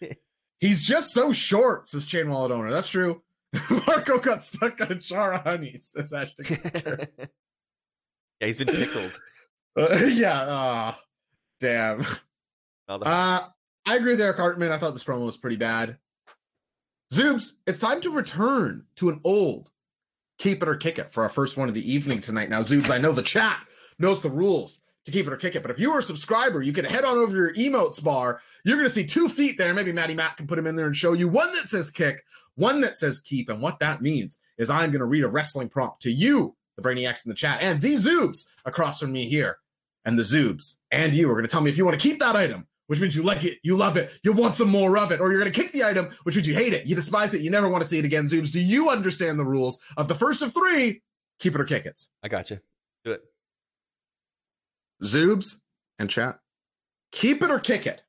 He's 0.61 0.82
just 0.82 1.12
so 1.12 1.32
short, 1.32 1.88
says 1.88 2.06
Chain 2.06 2.28
Wallet 2.28 2.50
owner. 2.50 2.70
That's 2.70 2.88
true. 2.88 3.22
Marko 3.87 4.18
got 4.18 4.42
stuck 4.42 4.80
on 4.80 4.92
a 4.92 4.94
jar 4.94 5.35
of 5.35 5.42
honey, 5.42 5.78
says 5.80 6.12
Ashton. 6.12 6.59
yeah, 8.40 8.46
he's 8.46 8.56
been 8.56 8.68
pickled. 8.68 9.18
Uh, 9.76 10.04
yeah, 10.06 10.44
ah, 10.48 11.00
damn. 11.61 12.04
Uh, 12.88 13.40
I 13.85 13.96
agree 13.96 14.12
with 14.12 14.20
Eric 14.20 14.38
Hartman. 14.38 14.72
I 14.72 14.78
thought 14.78 14.92
this 14.92 15.04
promo 15.04 15.24
was 15.26 15.37
pretty 15.37 15.56
bad. 15.56 15.98
Zoobs, 17.12 17.52
it's 17.66 17.78
time 17.78 18.00
to 18.00 18.11
return 18.11 18.85
to 18.96 19.11
an 19.11 19.20
old 19.22 19.70
keep 20.38 20.62
it 20.62 20.68
or 20.68 20.76
kick 20.76 20.98
it 20.98 21.12
for 21.12 21.22
our 21.22 21.28
first 21.28 21.56
one 21.56 21.68
of 21.68 21.74
the 21.74 21.92
evening 21.92 22.20
tonight. 22.20 22.50
Now, 22.50 22.61
Zoobs, 22.61 22.90
I 22.90 22.98
know 22.98 23.12
the 23.12 23.22
chat 23.22 23.61
knows 23.98 24.20
the 24.20 24.30
rules 24.30 24.80
to 25.07 25.12
keep 25.12 25.27
it 25.27 25.33
or 25.33 25.37
kick 25.37 25.55
it, 25.55 25.62
but 25.62 25.71
if 25.71 25.79
you 25.79 25.92
are 25.92 26.01
a 26.01 26.03
subscriber, 26.03 26.61
you 26.61 26.73
can 26.73 26.85
head 26.85 27.05
on 27.05 27.16
over 27.16 27.31
to 27.31 27.37
your 27.37 27.55
emotes 27.55 28.03
bar. 28.03 28.42
You're 28.64 28.77
going 28.77 28.88
to 28.88 28.92
see 28.92 29.07
two 29.07 29.29
feet 29.29 29.57
there. 29.57 29.73
Maybe 29.73 29.92
Matty 29.92 30.14
Matt 30.14 30.37
can 30.37 30.47
put 30.47 30.57
them 30.57 30.66
in 30.66 30.77
there 30.77 30.87
and 30.87 30.97
show 30.97 31.12
you 31.12 31.29
one 31.29 31.51
that 31.53 31.69
says 31.69 31.90
kick, 31.90 32.25
one 32.57 32.81
that 32.81 32.97
says 32.97 33.21
keep. 33.21 33.49
And 33.49 33.62
what 33.62 33.79
that 33.79 34.03
means 34.03 34.38
is 34.59 34.69
I'm 34.69 34.90
going 34.90 35.01
to 35.01 35.07
read 35.07 35.25
a 35.25 35.29
wrestling 35.29 35.69
prompt 35.69 36.03
to 36.03 36.11
you, 36.11 36.57
the 36.77 36.83
Brainiacs 36.83 37.25
in 37.25 37.31
the 37.31 37.37
chat, 37.37 37.62
and 37.62 37.81
the 37.81 37.95
Zoobs 37.95 38.47
across 38.64 39.01
from 39.01 39.12
me 39.12 39.29
here. 39.29 39.59
And 40.05 40.19
the 40.19 40.25
Zoobs 40.25 40.77
and 40.90 41.14
you 41.14 41.31
are 41.31 41.35
going 41.35 41.45
to 41.45 41.51
tell 41.51 41.61
me 41.61 41.71
if 41.71 41.79
you 41.79 41.85
want 41.85 41.99
to 41.99 42.09
keep 42.09 42.19
that 42.19 42.37
item, 42.37 42.66
which 42.88 43.01
means 43.01 43.14
you 43.14 43.23
like 43.23 43.45
it, 43.45 43.59
you 43.62 43.77
love 43.77 43.97
it, 43.97 44.12
you 44.23 44.33
want 44.33 44.55
some 44.55 44.69
more 44.69 44.99
of 44.99 45.12
it, 45.12 45.21
or 45.21 45.31
you're 45.31 45.40
going 45.40 45.53
to 45.53 45.61
kick 45.61 45.73
the 45.73 45.85
item, 45.85 46.11
which 46.25 46.37
means 46.37 46.47
you 46.49 46.55
hate 46.55 46.73
it, 46.73 46.87
you 46.87 46.95
despise 46.95 47.35
it, 47.35 47.42
you 47.42 47.51
never 47.51 47.69
want 47.69 47.83
to 47.83 47.88
see 47.88 47.99
it 47.99 48.05
again. 48.05 48.27
Zoobs, 48.27 48.53
do 48.53 48.61
you 48.61 48.90
understand 48.90 49.38
the 49.38 49.45
rules 49.45 49.81
of 49.97 50.09
the 50.09 50.14
first 50.14 50.42
of 50.42 50.53
three? 50.53 51.03
Keep 51.38 51.55
it 51.55 51.61
or 51.61 51.64
kick 51.64 51.87
it. 51.87 52.03
I 52.23 52.29
got 52.29 52.51
you. 52.51 52.61
Zoobs 55.02 55.61
and 55.98 56.11
chat. 56.11 56.38
Keep 57.12 57.42
it 57.42 57.50
or 57.50 57.59
kick 57.59 57.87
it. 57.87 58.02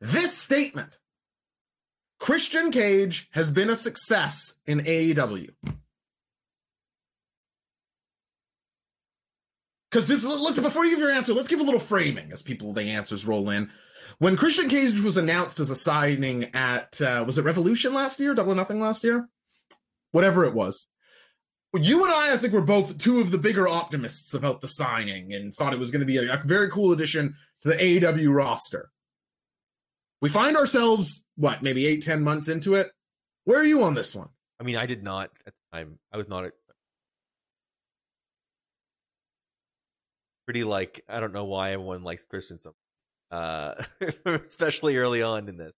This 0.00 0.36
statement 0.36 0.98
Christian 2.18 2.70
Cage 2.70 3.28
has 3.32 3.50
been 3.50 3.70
a 3.70 3.76
success 3.76 4.58
in 4.66 4.80
AEW. 4.80 5.50
Because 9.90 10.10
let's 10.10 10.58
before 10.58 10.84
you 10.84 10.90
give 10.90 11.00
your 11.00 11.10
answer, 11.10 11.32
let's 11.32 11.48
give 11.48 11.60
a 11.60 11.64
little 11.64 11.80
framing 11.80 12.30
as 12.30 12.42
people 12.42 12.72
the 12.72 12.82
answers 12.82 13.24
roll 13.24 13.48
in. 13.50 13.70
When 14.18 14.36
Christian 14.36 14.68
Cage 14.68 15.00
was 15.00 15.16
announced 15.16 15.60
as 15.60 15.70
a 15.70 15.76
signing 15.76 16.50
at 16.54 17.00
uh, 17.00 17.24
was 17.26 17.38
it 17.38 17.44
Revolution 17.44 17.94
last 17.94 18.20
year, 18.20 18.34
Double 18.34 18.52
or 18.52 18.54
Nothing 18.54 18.80
last 18.80 19.04
year, 19.04 19.28
whatever 20.10 20.44
it 20.44 20.54
was. 20.54 20.88
You 21.74 22.02
and 22.02 22.12
I, 22.12 22.32
I 22.32 22.36
think, 22.38 22.54
were 22.54 22.62
both 22.62 22.96
two 22.98 23.20
of 23.20 23.30
the 23.30 23.38
bigger 23.38 23.68
optimists 23.68 24.32
about 24.32 24.60
the 24.60 24.68
signing 24.68 25.34
and 25.34 25.52
thought 25.52 25.74
it 25.74 25.78
was 25.78 25.90
going 25.90 26.00
to 26.00 26.06
be 26.06 26.16
a, 26.16 26.34
a 26.34 26.42
very 26.44 26.70
cool 26.70 26.92
addition 26.92 27.34
to 27.62 27.68
the 27.68 27.74
AEW 27.74 28.34
roster. 28.34 28.90
We 30.22 30.28
find 30.28 30.56
ourselves 30.56 31.24
what 31.36 31.62
maybe 31.62 31.86
eight, 31.86 32.02
ten 32.02 32.22
months 32.22 32.48
into 32.48 32.74
it. 32.74 32.90
Where 33.44 33.60
are 33.60 33.64
you 33.64 33.82
on 33.82 33.94
this 33.94 34.14
one? 34.14 34.28
I 34.58 34.64
mean, 34.64 34.76
I 34.76 34.86
did 34.86 35.02
not 35.02 35.30
at 35.46 35.52
the 35.52 35.76
time. 35.76 35.98
I 36.12 36.16
was 36.16 36.28
not 36.28 36.44
a, 36.44 36.52
pretty 40.48 40.64
like 40.64 41.04
I 41.08 41.20
don't 41.20 41.34
know 41.34 41.44
why 41.44 41.72
everyone 41.72 42.02
likes 42.02 42.24
Christian 42.24 42.56
so 42.56 42.74
uh 43.30 43.74
especially 44.24 44.96
early 44.96 45.22
on 45.22 45.46
in 45.46 45.58
this. 45.58 45.72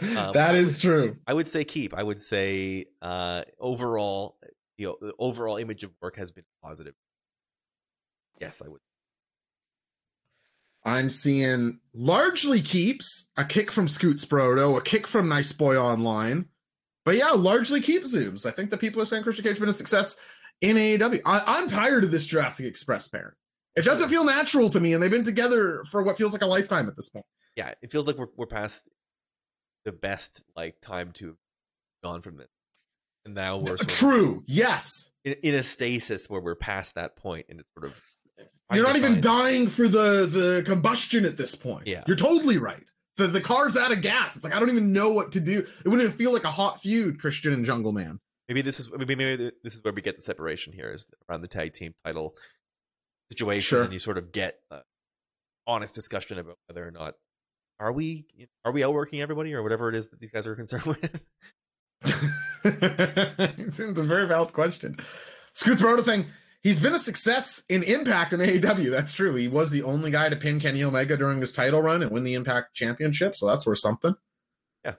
Um, 0.00 0.32
that 0.34 0.54
I 0.54 0.58
is 0.58 0.80
true. 0.80 1.16
I 1.26 1.34
would 1.34 1.48
say 1.48 1.64
keep. 1.64 1.92
I 1.92 2.04
would 2.04 2.20
say 2.22 2.86
uh 3.02 3.42
overall 3.58 4.36
know 4.86 4.96
the 5.00 5.14
overall 5.18 5.56
image 5.56 5.84
of 5.84 5.92
work 6.00 6.16
has 6.16 6.32
been 6.32 6.44
positive. 6.62 6.94
Yes, 8.40 8.62
I 8.64 8.68
would. 8.68 8.80
I'm 10.84 11.08
seeing 11.08 11.78
largely 11.94 12.60
keeps 12.60 13.28
a 13.36 13.44
kick 13.44 13.70
from 13.70 13.86
Scoot 13.86 14.16
Sproto, 14.16 14.76
a 14.76 14.82
kick 14.82 15.06
from 15.06 15.28
Nice 15.28 15.52
Boy 15.52 15.76
Online. 15.76 16.46
But 17.04 17.16
yeah, 17.16 17.30
largely 17.30 17.80
keep 17.80 18.04
Zoobs. 18.04 18.46
I 18.46 18.50
think 18.50 18.70
the 18.70 18.76
people 18.76 19.02
are 19.02 19.04
saying 19.04 19.22
Christian 19.22 19.44
Cage 19.44 19.52
has 19.52 19.60
been 19.60 19.68
a 19.68 19.72
success 19.72 20.16
in 20.60 20.76
AEW. 20.76 21.20
I, 21.24 21.42
I'm 21.46 21.68
tired 21.68 22.04
of 22.04 22.10
this 22.10 22.26
Jurassic 22.26 22.66
Express 22.66 23.08
pairing. 23.08 23.34
It 23.74 23.84
doesn't 23.84 24.08
feel 24.08 24.24
natural 24.24 24.70
to 24.70 24.80
me, 24.80 24.92
and 24.92 25.02
they've 25.02 25.10
been 25.10 25.24
together 25.24 25.82
for 25.84 26.02
what 26.02 26.18
feels 26.18 26.32
like 26.32 26.42
a 26.42 26.46
lifetime 26.46 26.88
at 26.88 26.96
this 26.96 27.08
point. 27.08 27.24
Yeah, 27.56 27.74
it 27.82 27.90
feels 27.90 28.06
like 28.06 28.18
we're 28.18 28.28
we're 28.36 28.46
past 28.46 28.88
the 29.84 29.92
best 29.92 30.44
like 30.54 30.80
time 30.80 31.12
to 31.12 31.28
have 31.28 31.36
gone 32.02 32.22
from 32.22 32.36
this. 32.36 32.48
And 33.24 33.34
now 33.34 33.58
we're 33.58 33.76
sort 33.76 33.82
of 33.82 33.88
True. 33.88 34.42
Yes. 34.46 35.10
in, 35.24 35.34
in 35.42 35.54
a 35.54 35.62
stasis 35.62 36.28
where 36.28 36.40
we're 36.40 36.54
past 36.56 36.94
that 36.96 37.16
point 37.16 37.46
and 37.48 37.60
it's 37.60 37.68
sort 37.78 37.86
of 37.90 38.00
You're 38.72 38.84
not 38.84 38.96
even 38.96 39.20
dying 39.20 39.68
for 39.68 39.86
the 39.88 40.26
the 40.26 40.62
combustion 40.66 41.24
at 41.24 41.36
this 41.36 41.54
point. 41.54 41.86
Yeah. 41.86 42.02
You're 42.06 42.16
totally 42.16 42.58
right. 42.58 42.82
The 43.16 43.26
the 43.26 43.40
car's 43.40 43.76
out 43.76 43.92
of 43.92 44.00
gas. 44.02 44.36
It's 44.36 44.44
like 44.44 44.54
I 44.54 44.58
don't 44.60 44.70
even 44.70 44.92
know 44.92 45.12
what 45.12 45.32
to 45.32 45.40
do. 45.40 45.58
It 45.58 45.88
wouldn't 45.88 46.02
even 46.02 46.16
feel 46.16 46.32
like 46.32 46.44
a 46.44 46.50
hot 46.50 46.80
feud, 46.80 47.20
Christian 47.20 47.52
and 47.52 47.64
Jungle 47.66 47.92
Man. 47.92 48.18
maybe 48.48 48.62
this 48.62 48.80
is 48.80 48.90
maybe 48.90 49.14
maybe 49.14 49.52
this 49.62 49.74
is 49.74 49.84
where 49.84 49.92
we 49.92 50.02
get 50.02 50.16
the 50.16 50.22
separation 50.22 50.72
here 50.72 50.90
is 50.92 51.06
around 51.28 51.42
the 51.42 51.48
tag 51.48 51.74
team 51.74 51.94
title 52.04 52.34
situation 53.30 53.60
Sure. 53.76 53.82
and 53.84 53.92
you 53.92 53.98
sort 53.98 54.18
of 54.18 54.32
get 54.32 54.58
a 54.70 54.78
honest 55.66 55.94
discussion 55.94 56.38
about 56.38 56.56
whether 56.66 56.86
or 56.86 56.90
not 56.90 57.14
are 57.78 57.92
we 57.92 58.26
are 58.64 58.72
we 58.72 58.82
outworking 58.82 59.20
everybody 59.20 59.54
or 59.54 59.62
whatever 59.62 59.88
it 59.88 59.94
is 59.94 60.08
that 60.08 60.18
these 60.18 60.30
guys 60.32 60.46
are 60.46 60.56
concerned 60.56 60.84
with 60.86 61.20
it 62.64 63.72
seems 63.72 63.98
a 63.98 64.04
very 64.04 64.26
valid 64.26 64.52
question. 64.52 64.96
Scoot 65.52 65.78
Baroda 65.78 66.02
saying 66.02 66.26
he's 66.62 66.80
been 66.80 66.94
a 66.94 66.98
success 66.98 67.62
in 67.68 67.82
Impact 67.82 68.32
and 68.32 68.42
AEW. 68.42 68.90
That's 68.90 69.12
true. 69.12 69.34
He 69.34 69.48
was 69.48 69.70
the 69.70 69.82
only 69.82 70.10
guy 70.10 70.28
to 70.28 70.36
pin 70.36 70.60
Kenny 70.60 70.82
Omega 70.82 71.16
during 71.16 71.40
his 71.40 71.52
title 71.52 71.82
run 71.82 72.02
and 72.02 72.10
win 72.10 72.22
the 72.22 72.34
Impact 72.34 72.74
Championship, 72.74 73.36
so 73.36 73.46
that's 73.46 73.66
worth 73.66 73.78
something. 73.78 74.14
Yeah. 74.84 74.94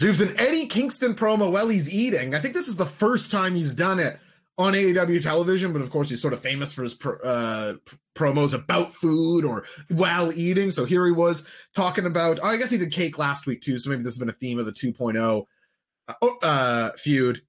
Zoob's 0.00 0.20
an 0.20 0.38
Eddie 0.38 0.66
Kingston 0.66 1.14
promo 1.14 1.50
while 1.50 1.68
he's 1.68 1.92
eating. 1.92 2.34
I 2.34 2.40
think 2.40 2.54
this 2.54 2.68
is 2.68 2.76
the 2.76 2.86
first 2.86 3.30
time 3.30 3.54
he's 3.54 3.74
done 3.74 3.98
it 3.98 4.18
on 4.58 4.72
AEW 4.72 5.22
television, 5.22 5.72
but 5.72 5.82
of 5.82 5.90
course 5.90 6.10
he's 6.10 6.20
sort 6.20 6.34
of 6.34 6.40
famous 6.40 6.72
for 6.72 6.82
his 6.82 6.94
pr- 6.94 7.24
uh, 7.24 7.74
promos 8.16 8.52
about 8.52 8.92
food 8.92 9.44
or 9.44 9.64
while 9.88 10.32
eating. 10.32 10.72
So 10.72 10.84
here 10.84 11.06
he 11.06 11.12
was 11.12 11.46
talking 11.74 12.06
about. 12.06 12.40
Oh, 12.42 12.48
I 12.48 12.56
guess 12.56 12.70
he 12.70 12.78
did 12.78 12.90
cake 12.92 13.18
last 13.18 13.46
week 13.46 13.60
too. 13.60 13.78
So 13.78 13.90
maybe 13.90 14.02
this 14.02 14.14
has 14.14 14.18
been 14.18 14.28
a 14.28 14.32
theme 14.32 14.58
of 14.58 14.66
the 14.66 14.72
2.0 14.72 15.44
uh, 16.08 16.26
uh, 16.42 16.90
feud. 16.96 17.42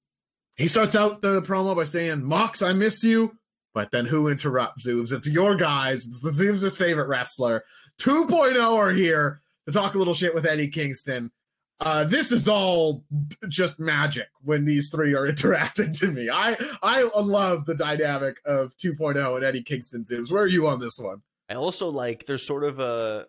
He 0.57 0.67
starts 0.67 0.95
out 0.95 1.21
the 1.21 1.41
promo 1.41 1.75
by 1.75 1.85
saying, 1.85 2.23
"Mox, 2.23 2.61
I 2.61 2.73
miss 2.73 3.03
you." 3.03 3.37
But 3.73 3.91
then 3.91 4.05
who 4.05 4.27
interrupts 4.27 4.87
Zoobs? 4.87 5.13
It's 5.13 5.27
your 5.27 5.55
guys. 5.55 6.05
It's 6.05 6.21
the 6.21 6.31
Zoobs' 6.31 6.77
favorite 6.77 7.07
wrestler. 7.07 7.63
2.0 8.01 8.75
are 8.75 8.91
here 8.91 9.41
to 9.67 9.71
talk 9.71 9.93
a 9.93 9.97
little 9.97 10.13
shit 10.13 10.33
with 10.33 10.45
Eddie 10.45 10.69
Kingston. 10.69 11.31
Uh, 11.79 12.03
this 12.03 12.31
is 12.31 12.47
all 12.47 13.05
just 13.47 13.79
magic 13.79 14.27
when 14.43 14.65
these 14.65 14.89
three 14.89 15.13
are 15.15 15.27
interacting 15.29 15.93
to 15.93 16.07
me. 16.11 16.29
I 16.29 16.57
I 16.83 17.03
love 17.15 17.65
the 17.65 17.75
dynamic 17.75 18.37
of 18.45 18.75
2.0 18.77 19.35
and 19.35 19.45
Eddie 19.45 19.63
Kingston 19.63 20.03
Zoobs. 20.03 20.31
Where 20.31 20.43
are 20.43 20.47
you 20.47 20.67
on 20.67 20.79
this 20.79 20.99
one? 20.99 21.21
I 21.49 21.55
also 21.55 21.89
like 21.89 22.25
there's 22.25 22.45
sort 22.45 22.63
of 22.63 22.79
a 22.79 23.27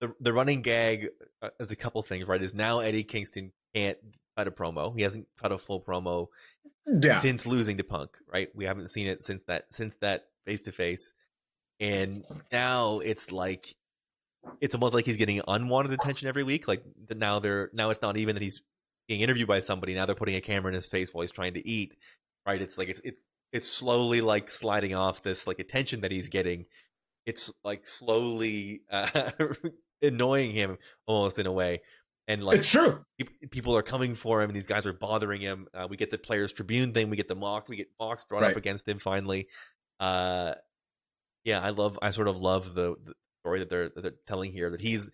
the 0.00 0.14
the 0.20 0.32
running 0.32 0.62
gag 0.62 1.08
uh, 1.42 1.50
as 1.58 1.72
a 1.72 1.76
couple 1.76 2.02
things, 2.02 2.28
right? 2.28 2.40
Is 2.40 2.54
now 2.54 2.78
Eddie 2.78 3.04
Kingston 3.04 3.52
can't 3.74 3.98
cut 4.36 4.46
a 4.48 4.50
promo. 4.50 4.94
He 4.96 5.02
hasn't 5.02 5.26
cut 5.40 5.52
a 5.52 5.58
full 5.58 5.80
promo 5.80 6.28
Yeah. 6.86 7.20
since 7.20 7.46
losing 7.46 7.76
to 7.78 7.84
Punk, 7.84 8.16
right? 8.26 8.48
We 8.54 8.64
haven't 8.64 8.88
seen 8.88 9.06
it 9.06 9.22
since 9.24 9.42
that 9.44 9.66
since 9.72 9.96
that 9.96 10.26
face 10.46 10.62
to 10.62 10.72
face, 10.72 11.12
and 11.78 12.24
now 12.52 12.98
it's 13.00 13.30
like 13.30 13.74
it's 14.60 14.74
almost 14.74 14.94
like 14.94 15.04
he's 15.04 15.16
getting 15.18 15.40
unwanted 15.46 15.92
attention 15.92 16.28
every 16.28 16.44
week. 16.44 16.66
Like 16.68 16.82
now 17.14 17.38
they're 17.40 17.70
now 17.72 17.90
it's 17.90 18.02
not 18.02 18.16
even 18.16 18.34
that 18.34 18.42
he's 18.42 18.62
being 19.08 19.20
interviewed 19.20 19.48
by 19.48 19.60
somebody. 19.60 19.94
Now 19.94 20.06
they're 20.06 20.14
putting 20.14 20.36
a 20.36 20.40
camera 20.40 20.70
in 20.70 20.74
his 20.74 20.88
face 20.88 21.12
while 21.12 21.22
he's 21.22 21.30
trying 21.32 21.54
to 21.54 21.68
eat, 21.68 21.96
right? 22.46 22.60
It's 22.60 22.78
like 22.78 22.88
it's 22.88 23.00
it's 23.04 23.22
it's 23.52 23.68
slowly 23.68 24.20
like 24.20 24.50
sliding 24.50 24.94
off 24.94 25.22
this 25.22 25.46
like 25.46 25.58
attention 25.58 26.02
that 26.02 26.12
he's 26.12 26.28
getting. 26.28 26.66
It's 27.26 27.52
like 27.64 27.86
slowly 27.86 28.82
uh, 28.90 29.30
annoying 30.02 30.52
him 30.52 30.78
almost 31.06 31.38
in 31.38 31.46
a 31.46 31.52
way. 31.52 31.82
And 32.28 32.42
like 32.44 32.58
it's 32.58 32.70
true. 32.70 33.04
people 33.50 33.76
are 33.76 33.82
coming 33.82 34.14
for 34.14 34.40
him 34.40 34.50
and 34.50 34.56
these 34.56 34.66
guys 34.68 34.86
are 34.86 34.92
bothering 34.92 35.40
him 35.40 35.66
uh, 35.74 35.86
we 35.90 35.96
get 35.96 36.10
the 36.10 36.18
players 36.18 36.52
tribune 36.52 36.92
thing 36.92 37.10
we 37.10 37.16
get 37.16 37.26
the 37.28 37.34
mock 37.34 37.68
we 37.68 37.76
get 37.76 37.88
Mox 37.98 38.22
brought 38.24 38.42
Right. 38.42 38.52
up 38.52 38.56
against 38.56 38.86
him 38.86 38.98
finally 39.00 39.48
uh 39.98 40.54
yeah 41.44 41.60
i 41.60 41.70
love 41.70 41.98
i 42.02 42.10
sort 42.10 42.28
of 42.28 42.36
love 42.40 42.74
the, 42.74 42.94
the 43.04 43.14
story 43.42 43.58
that 43.58 43.68
they're 43.68 43.88
that 43.88 44.02
they're 44.02 44.14
telling 44.28 44.52
here 44.52 44.70
that 44.70 44.80
he's 44.80 45.06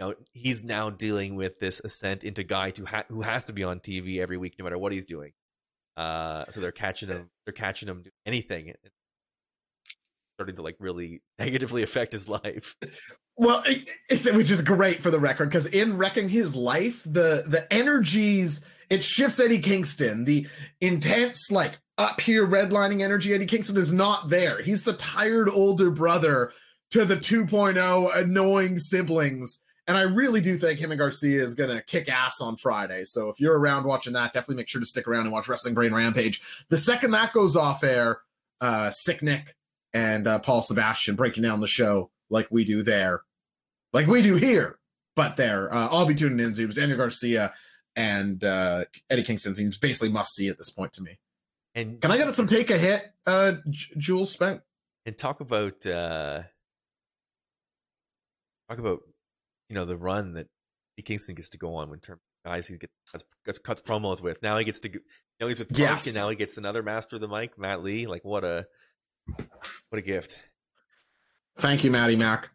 you 0.00 0.06
know 0.06 0.14
he's 0.32 0.64
now 0.64 0.90
dealing 0.90 1.36
with 1.36 1.60
this 1.60 1.80
ascent 1.84 2.24
into 2.24 2.42
guy 2.42 2.70
to 2.70 2.84
ha- 2.84 3.04
who 3.08 3.20
has 3.22 3.44
to 3.44 3.52
be 3.52 3.62
on 3.62 3.78
tv 3.78 4.18
every 4.18 4.36
week 4.36 4.56
no 4.58 4.64
matter 4.64 4.78
what 4.78 4.90
he's 4.92 5.06
doing 5.06 5.32
uh 5.96 6.44
so 6.50 6.60
they're 6.60 6.72
catching 6.72 7.08
him 7.08 7.30
they're 7.46 7.52
catching 7.52 7.88
him 7.88 8.02
doing 8.02 8.12
anything 8.26 8.72
starting 10.36 10.56
to 10.56 10.62
like 10.62 10.76
really 10.80 11.22
negatively 11.38 11.82
affect 11.82 12.12
his 12.12 12.28
life 12.28 12.74
Well, 13.36 13.62
it, 13.66 14.34
which 14.34 14.50
is 14.50 14.62
great 14.62 15.02
for 15.02 15.10
the 15.10 15.18
record 15.18 15.50
because 15.50 15.66
in 15.66 15.98
wrecking 15.98 16.28
his 16.28 16.56
life, 16.56 17.02
the 17.04 17.44
the 17.46 17.66
energies 17.70 18.64
it 18.88 19.02
shifts 19.02 19.40
Eddie 19.40 19.58
Kingston. 19.58 20.24
The 20.24 20.46
intense, 20.80 21.50
like 21.50 21.78
up 21.98 22.20
here 22.20 22.46
redlining 22.46 23.02
energy, 23.02 23.34
Eddie 23.34 23.46
Kingston 23.46 23.76
is 23.76 23.92
not 23.92 24.28
there. 24.28 24.62
He's 24.62 24.84
the 24.84 24.92
tired 24.94 25.48
older 25.48 25.90
brother 25.90 26.52
to 26.90 27.04
the 27.04 27.16
2.0 27.16 28.16
annoying 28.16 28.78
siblings. 28.78 29.60
And 29.88 29.96
I 29.96 30.02
really 30.02 30.40
do 30.40 30.56
think 30.56 30.80
him 30.80 30.90
and 30.90 30.98
Garcia 30.98 31.42
is 31.42 31.54
gonna 31.54 31.82
kick 31.82 32.08
ass 32.08 32.40
on 32.40 32.56
Friday. 32.56 33.04
So 33.04 33.28
if 33.28 33.40
you're 33.40 33.58
around 33.58 33.84
watching 33.84 34.12
that, 34.14 34.32
definitely 34.32 34.56
make 34.56 34.68
sure 34.68 34.80
to 34.80 34.86
stick 34.86 35.06
around 35.06 35.22
and 35.22 35.32
watch 35.32 35.48
Wrestling 35.48 35.74
Brain 35.74 35.94
Rampage. 35.94 36.42
The 36.70 36.76
second 36.76 37.12
that 37.12 37.32
goes 37.32 37.56
off 37.56 37.84
air, 37.84 38.20
uh, 38.60 38.90
Sick 38.90 39.22
Nick 39.22 39.54
and 39.94 40.26
uh, 40.26 40.38
Paul 40.40 40.62
Sebastian 40.62 41.14
breaking 41.14 41.42
down 41.42 41.60
the 41.60 41.66
show 41.66 42.10
like 42.30 42.48
we 42.50 42.64
do 42.64 42.82
there, 42.82 43.22
like 43.96 44.06
we 44.06 44.20
do 44.22 44.36
here, 44.36 44.78
but 45.16 45.36
there. 45.36 45.72
Uh, 45.72 45.88
I'll 45.88 46.06
be 46.06 46.14
tuning 46.14 46.38
in. 46.40 46.52
Zooms, 46.52 46.74
Daniel 46.74 46.98
Garcia, 46.98 47.54
and 47.96 48.42
uh, 48.44 48.84
Eddie 49.10 49.22
Kingston 49.22 49.54
seems 49.54 49.78
basically 49.78 50.10
must 50.10 50.34
see 50.34 50.48
at 50.48 50.58
this 50.58 50.70
point 50.70 50.92
to 50.94 51.02
me. 51.02 51.18
and 51.74 52.00
Can 52.00 52.10
I 52.10 52.16
get 52.18 52.32
some 52.34 52.46
take 52.46 52.70
a 52.70 52.76
hit, 52.78 53.10
uh, 53.26 53.54
J- 53.70 53.94
Jules 53.98 54.30
Spent? 54.30 54.60
and 55.06 55.16
talk 55.16 55.40
about 55.40 55.86
uh 55.86 56.42
talk 58.68 58.78
about 58.78 59.00
you 59.68 59.74
know 59.74 59.84
the 59.84 59.96
run 59.96 60.34
that 60.34 60.48
Eddie 60.98 61.04
Kingston 61.04 61.34
gets 61.36 61.48
to 61.50 61.58
go 61.58 61.74
on 61.76 61.90
when 61.90 62.00
terms 62.00 62.20
of 62.44 62.50
guys 62.52 62.68
he 62.68 62.76
gets 62.76 62.92
cuts, 63.44 63.58
cuts, 63.60 63.80
promos 63.80 64.20
with. 64.20 64.42
Now 64.42 64.58
he 64.58 64.64
gets 64.64 64.80
to 64.80 64.88
go, 64.88 64.98
now 65.40 65.46
he's 65.48 65.58
with 65.58 65.76
Yes. 65.78 66.06
and 66.06 66.14
now 66.16 66.28
he 66.28 66.36
gets 66.36 66.56
another 66.56 66.82
master 66.82 67.16
of 67.16 67.22
the 67.22 67.28
mic, 67.28 67.58
Matt 67.58 67.82
Lee. 67.82 68.06
Like 68.06 68.24
what 68.24 68.44
a 68.44 68.66
what 69.36 69.98
a 69.98 70.02
gift. 70.02 70.36
Thank 71.58 71.84
you, 71.84 71.90
Maddie 71.90 72.16
Mac. 72.16 72.50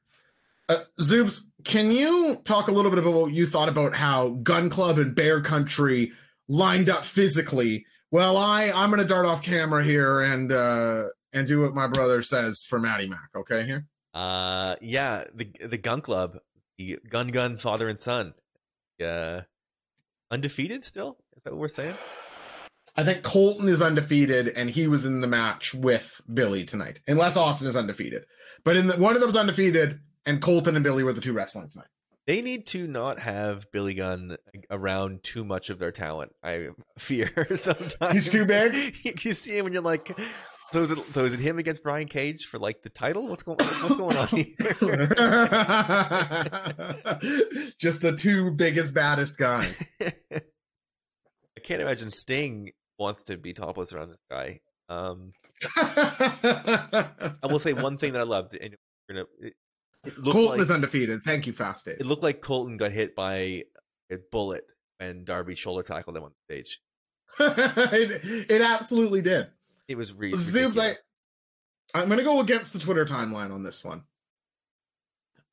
Uh, 0.71 0.83
Zoobs, 1.01 1.41
can 1.65 1.91
you 1.91 2.39
talk 2.45 2.69
a 2.69 2.71
little 2.71 2.89
bit 2.89 2.99
about 2.99 3.13
what 3.13 3.33
you 3.33 3.45
thought 3.45 3.67
about 3.67 3.93
how 3.93 4.29
Gun 4.41 4.69
Club 4.69 4.99
and 4.99 5.13
Bear 5.13 5.41
Country 5.41 6.13
lined 6.47 6.89
up 6.89 7.03
physically? 7.03 7.85
Well, 8.09 8.37
I 8.37 8.71
I'm 8.73 8.89
gonna 8.89 9.03
dart 9.03 9.25
off 9.25 9.43
camera 9.43 9.83
here 9.83 10.21
and 10.21 10.49
uh 10.49 11.07
and 11.33 11.45
do 11.45 11.61
what 11.61 11.73
my 11.73 11.87
brother 11.87 12.21
says 12.21 12.63
for 12.63 12.79
Maddie 12.79 13.09
Mac. 13.09 13.29
Okay, 13.35 13.65
here. 13.65 13.85
Uh 14.13 14.77
yeah, 14.79 15.25
the 15.33 15.51
the 15.59 15.77
Gun 15.77 15.99
Club, 15.99 16.37
the 16.77 16.99
Gun 17.09 17.27
Gun 17.27 17.57
father 17.57 17.89
and 17.89 17.99
son. 17.99 18.33
Uh 19.03 19.41
undefeated 20.29 20.83
still? 20.83 21.17
Is 21.35 21.43
that 21.43 21.51
what 21.51 21.59
we're 21.59 21.67
saying? 21.67 21.95
I 22.95 23.03
think 23.03 23.23
Colton 23.23 23.67
is 23.67 23.81
undefeated, 23.81 24.49
and 24.49 24.69
he 24.69 24.87
was 24.87 25.05
in 25.05 25.19
the 25.19 25.27
match 25.27 25.73
with 25.73 26.21
Billy 26.33 26.63
tonight, 26.63 27.01
unless 27.07 27.35
Austin 27.35 27.67
is 27.67 27.75
undefeated. 27.75 28.23
But 28.63 28.77
in 28.77 28.87
the, 28.87 28.97
one 28.97 29.15
of 29.15 29.21
them's 29.21 29.37
undefeated, 29.37 29.99
and 30.25 30.41
Colton 30.41 30.75
and 30.75 30.83
Billy 30.83 31.03
were 31.03 31.13
the 31.13 31.21
two 31.21 31.33
wrestling 31.33 31.69
tonight. 31.69 31.87
They 32.27 32.41
need 32.41 32.67
to 32.67 32.87
not 32.87 33.19
have 33.19 33.71
Billy 33.71 33.95
Gunn 33.95 34.37
around 34.69 35.23
too 35.23 35.43
much 35.43 35.69
of 35.69 35.79
their 35.79 35.91
talent. 35.91 36.33
I 36.43 36.69
fear 36.97 37.47
sometimes 37.55 38.13
He's 38.13 38.29
too 38.29 38.45
big? 38.45 38.95
you 39.23 39.33
see 39.33 39.57
him 39.57 39.65
and 39.65 39.73
you're 39.73 39.83
like, 39.83 40.15
so 40.71 40.83
is 40.83 40.91
it 40.91 40.99
so 41.13 41.25
is 41.25 41.33
it 41.33 41.39
him 41.39 41.59
against 41.59 41.83
Brian 41.83 42.07
Cage 42.07 42.45
for 42.45 42.59
like 42.59 42.83
the 42.83 42.89
title? 42.89 43.27
What's 43.27 43.43
going 43.43 43.57
what's 43.57 43.97
going 43.97 44.15
on 44.15 44.27
here? 44.27 44.45
Just 47.77 48.01
the 48.01 48.15
two 48.15 48.51
biggest, 48.51 48.95
baddest 48.95 49.37
guys. 49.37 49.83
I 50.01 51.59
can't 51.63 51.81
imagine 51.81 52.09
Sting 52.09 52.71
wants 52.97 53.23
to 53.23 53.37
be 53.37 53.51
topless 53.53 53.91
around 53.91 54.09
this 54.09 54.21
guy. 54.29 54.61
Um, 54.87 55.33
I 55.75 57.09
will 57.43 57.59
say 57.59 57.73
one 57.73 57.97
thing 57.97 58.13
that 58.13 58.21
I 58.21 58.25
loved, 58.25 58.55
and 58.55 58.75
gonna, 59.09 59.25
it, 59.39 59.53
it 59.53 59.53
looked 59.53 59.60
Colton 60.23 60.45
like, 60.45 60.59
is 60.59 60.71
undefeated. 60.71 61.23
Thank 61.23 61.45
you, 61.45 61.53
Fast 61.53 61.85
Dave. 61.85 61.97
it 61.99 62.05
looked 62.05 62.23
like 62.23 62.41
Colton 62.41 62.77
got 62.77 62.91
hit 62.91 63.15
by 63.15 63.63
a 64.09 64.17
bullet 64.31 64.65
when 64.97 65.23
Darby 65.23 65.55
shoulder 65.55 65.83
tackled 65.83 66.17
him 66.17 66.23
on 66.23 66.31
stage. 66.45 66.81
it, 67.39 68.49
it 68.49 68.61
absolutely 68.61 69.21
did. 69.21 69.47
It 69.87 69.97
was 69.97 70.13
re- 70.13 70.31
Zoobs, 70.31 70.75
ridiculous. 70.75 71.01
I'm 71.93 72.07
going 72.07 72.19
to 72.19 72.25
go 72.25 72.39
against 72.39 72.73
the 72.73 72.79
Twitter 72.79 73.05
timeline 73.05 73.53
on 73.53 73.63
this 73.63 73.83
one. 73.83 74.03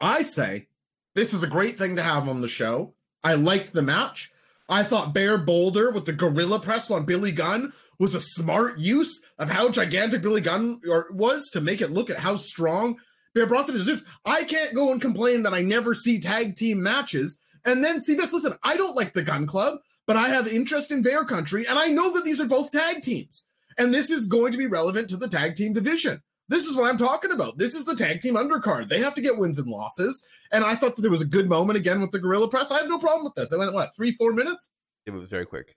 I 0.01 0.23
say 0.23 0.69
this 1.15 1.35
is 1.35 1.43
a 1.43 1.49
great 1.49 1.77
thing 1.77 1.97
to 1.97 2.03
have 2.03 2.29
on 2.29 2.41
the 2.41 2.49
show. 2.49 2.95
I 3.25 3.35
liked 3.35 3.73
the 3.73 3.83
match. 3.83 4.33
I 4.69 4.83
thought 4.83 5.15
Bear 5.15 5.39
Boulder 5.39 5.91
with 5.91 6.05
the 6.05 6.13
gorilla 6.13 6.61
press 6.61 6.91
on 6.91 7.07
Billy 7.07 7.33
Gunn 7.33 7.73
was 7.99 8.15
a 8.15 8.21
smart 8.21 8.79
use 8.79 9.21
of 9.39 9.51
how 9.51 9.71
gigantic 9.71 10.23
Billy 10.23 10.41
Gunn 10.41 10.81
was 11.11 11.51
to 11.51 11.61
make 11.61 11.81
it 11.81 11.91
look 11.91 12.11
at 12.11 12.19
how 12.19 12.37
strong 12.37 12.99
Bear 13.39 13.47
Bronson 13.47 13.77
is. 13.77 13.89
Zoobs. 13.89 14.05
I 14.25 14.43
can't 14.45 14.75
go 14.75 14.91
and 14.91 15.01
complain 15.01 15.45
that 15.45 15.53
I 15.53 15.63
never 15.63 15.95
see 15.95 16.19
tag 16.19 16.57
team 16.57 16.83
matches 16.83 17.41
and 17.65 17.85
then 17.85 18.01
see 18.01 18.15
this. 18.15 18.33
Listen, 18.33 18.55
I 18.65 18.77
don't 18.77 18.97
like 18.97 19.15
the 19.15 19.23
Gun 19.23 19.47
Club, 19.47 19.79
but 20.07 20.17
I 20.17 20.29
have 20.29 20.49
interest 20.49 20.91
in 20.91 21.03
Bear 21.03 21.25
Country, 21.25 21.67
and 21.69 21.79
I 21.79 21.89
know 21.89 22.13
that 22.15 22.25
these 22.25 22.41
are 22.41 22.49
both 22.49 22.73
tag 22.73 23.03
teams. 23.03 23.47
And 23.79 23.95
this 23.95 24.11
is 24.11 24.27
going 24.27 24.51
to 24.51 24.59
be 24.59 24.67
relevant 24.67 25.09
to 25.11 25.17
the 25.17 25.29
tag 25.29 25.55
team 25.55 25.73
division. 25.73 26.21
This 26.49 26.65
is 26.65 26.75
what 26.75 26.91
I'm 26.91 26.99
talking 26.99 27.31
about. 27.31 27.59
This 27.59 27.75
is 27.75 27.85
the 27.85 27.95
tag 27.95 28.21
team 28.21 28.35
undercard. 28.35 28.89
They 28.89 29.01
have 29.01 29.15
to 29.15 29.21
get 29.21 29.39
wins 29.39 29.59
and 29.59 29.69
losses. 29.69 30.25
And 30.51 30.65
I 30.65 30.75
thought 30.75 30.97
that 30.97 31.03
there 31.03 31.11
was 31.11 31.21
a 31.21 31.27
good 31.27 31.49
moment 31.49 31.79
again 31.79 32.01
with 32.01 32.11
the 32.11 32.19
Gorilla 32.19 32.49
Press. 32.49 32.73
I 32.73 32.79
have 32.79 32.89
no 32.89 32.99
problem 32.99 33.23
with 33.23 33.35
this. 33.35 33.53
I 33.53 33.57
went, 33.57 33.73
what, 33.73 33.95
three, 33.95 34.13
four 34.13 34.33
minutes? 34.33 34.71
it 35.07 35.13
was 35.13 35.29
very 35.29 35.47
quick. 35.47 35.77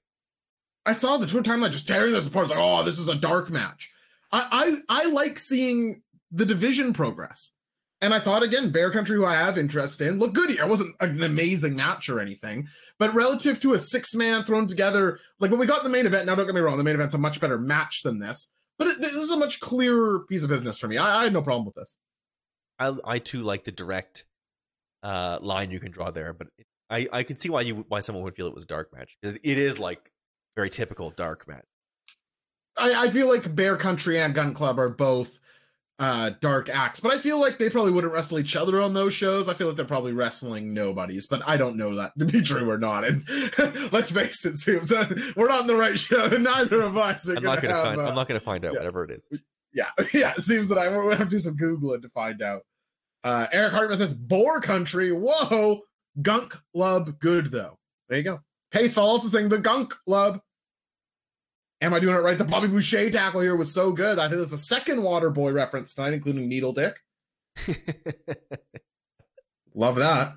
I 0.85 0.93
saw 0.93 1.17
the 1.17 1.27
Twitter 1.27 1.51
timeline 1.51 1.71
just 1.71 1.87
tearing 1.87 2.13
this 2.13 2.27
apart. 2.27 2.45
It's 2.45 2.55
like, 2.55 2.59
oh, 2.59 2.83
this 2.83 2.97
is 2.97 3.07
a 3.07 3.15
dark 3.15 3.51
match. 3.51 3.91
I, 4.31 4.77
I 4.89 5.03
I 5.03 5.09
like 5.09 5.37
seeing 5.37 6.01
the 6.31 6.45
division 6.45 6.93
progress. 6.93 7.51
And 8.01 8.15
I 8.15 8.19
thought 8.19 8.41
again, 8.41 8.71
Bear 8.71 8.89
Country, 8.89 9.15
who 9.15 9.25
I 9.25 9.35
have 9.35 9.59
interest 9.59 10.01
in, 10.01 10.17
looked 10.17 10.33
good 10.33 10.49
here. 10.49 10.63
It 10.63 10.69
wasn't 10.69 10.95
an 11.01 11.21
amazing 11.21 11.75
match 11.75 12.09
or 12.09 12.19
anything, 12.19 12.67
but 12.97 13.13
relative 13.13 13.59
to 13.61 13.73
a 13.73 13.79
six 13.79 14.15
man 14.15 14.43
thrown 14.43 14.65
together, 14.65 15.19
like 15.39 15.51
when 15.51 15.59
we 15.59 15.67
got 15.67 15.83
the 15.83 15.89
main 15.89 16.07
event. 16.07 16.25
Now, 16.25 16.33
don't 16.33 16.47
get 16.47 16.55
me 16.55 16.61
wrong, 16.61 16.77
the 16.77 16.83
main 16.83 16.95
event's 16.95 17.13
a 17.13 17.19
much 17.19 17.39
better 17.39 17.59
match 17.59 18.01
than 18.01 18.17
this, 18.19 18.49
but 18.79 18.87
it, 18.87 18.99
this 18.99 19.13
is 19.13 19.29
a 19.29 19.37
much 19.37 19.59
clearer 19.59 20.25
piece 20.27 20.41
of 20.41 20.49
business 20.49 20.79
for 20.79 20.87
me. 20.87 20.97
I, 20.97 21.19
I 21.19 21.23
had 21.25 21.33
no 21.33 21.43
problem 21.43 21.65
with 21.65 21.75
this. 21.75 21.95
I 22.79 22.95
I 23.03 23.19
too 23.19 23.43
like 23.43 23.65
the 23.65 23.71
direct 23.71 24.25
uh, 25.03 25.37
line 25.39 25.69
you 25.69 25.79
can 25.79 25.91
draw 25.91 26.09
there, 26.09 26.33
but 26.33 26.47
it, 26.57 26.65
I 26.89 27.07
I 27.13 27.23
can 27.23 27.35
see 27.35 27.49
why 27.49 27.61
you 27.61 27.85
why 27.87 27.99
someone 27.99 28.23
would 28.23 28.35
feel 28.35 28.47
it 28.47 28.55
was 28.55 28.63
a 28.63 28.67
dark 28.67 28.91
match. 28.95 29.15
It 29.21 29.39
it 29.43 29.59
is 29.59 29.77
like 29.77 30.11
very 30.55 30.71
typical 30.71 31.11
dark 31.11 31.47
match. 31.47 31.65
I, 32.79 33.05
I 33.05 33.09
feel 33.11 33.27
like 33.27 33.53
Bear 33.55 33.77
Country 33.77 34.17
and 34.17 34.33
Gun 34.33 34.55
Club 34.55 34.79
are 34.79 34.89
both 34.89 35.39
uh 36.01 36.31
dark 36.39 36.67
acts, 36.67 36.99
but 36.99 37.13
I 37.13 37.19
feel 37.19 37.39
like 37.39 37.59
they 37.59 37.69
probably 37.69 37.91
wouldn't 37.91 38.11
wrestle 38.11 38.39
each 38.39 38.55
other 38.55 38.81
on 38.81 38.95
those 38.95 39.13
shows. 39.13 39.47
I 39.47 39.53
feel 39.53 39.67
like 39.67 39.75
they're 39.75 39.85
probably 39.85 40.13
wrestling 40.13 40.73
nobodies, 40.73 41.27
but 41.27 41.43
I 41.45 41.57
don't 41.57 41.77
know 41.77 41.95
that 41.95 42.17
to 42.17 42.25
be 42.25 42.41
true 42.41 42.67
or 42.67 42.79
not. 42.79 43.03
And 43.03 43.23
let's 43.91 44.11
face 44.11 44.43
it, 44.43 44.57
Suits, 44.57 44.91
we're 45.35 45.47
not 45.47 45.61
in 45.61 45.67
the 45.67 45.75
right 45.75 45.99
show. 45.99 46.27
Neither 46.27 46.81
of 46.81 46.97
us 46.97 47.29
are 47.29 47.37
I'm 47.37 47.43
not 47.43 47.61
gonna 47.61 47.75
have, 47.75 47.85
find. 47.85 48.01
uh, 48.01 48.07
I'm 48.07 48.15
not 48.15 48.27
gonna 48.27 48.39
find 48.39 48.65
out 48.65 48.73
yeah. 48.73 48.79
whatever 48.79 49.03
it 49.03 49.11
is. 49.11 49.29
yeah, 49.73 49.89
yeah. 50.13 50.31
It 50.31 50.41
seems 50.41 50.69
that 50.69 50.79
I 50.79 50.89
we're 50.89 51.03
gonna 51.03 51.17
have 51.17 51.29
to 51.29 51.35
do 51.35 51.39
some 51.39 51.55
googling 51.55 52.01
to 52.01 52.09
find 52.09 52.41
out. 52.41 52.63
Uh, 53.23 53.45
Eric 53.51 53.73
Hartman 53.73 53.99
says 53.99 54.15
Boar 54.15 54.59
Country. 54.59 55.11
Whoa, 55.11 55.81
Gunk 56.19 56.57
Club. 56.73 57.19
Good 57.19 57.51
though. 57.51 57.77
There 58.09 58.17
you 58.17 58.23
go. 58.23 58.39
Paceful 58.71 59.03
also 59.03 59.27
saying 59.27 59.49
the 59.49 59.59
Gunk 59.59 59.93
Club. 60.07 60.41
Am 61.81 61.93
I 61.93 61.99
doing 61.99 62.15
it 62.15 62.19
right? 62.19 62.37
The 62.37 62.43
Bobby 62.43 62.67
Boucher 62.67 63.09
tackle 63.09 63.41
here 63.41 63.55
was 63.55 63.73
so 63.73 63.91
good. 63.91 64.19
I 64.19 64.27
think 64.29 64.41
it's 64.41 64.51
the 64.51 64.57
second 64.57 65.01
Water 65.01 65.31
Boy 65.31 65.51
reference 65.51 65.95
tonight, 65.95 66.13
including 66.13 66.47
Needle 66.47 66.73
Dick. 66.73 66.95
Love 69.73 69.95
that. 69.95 70.35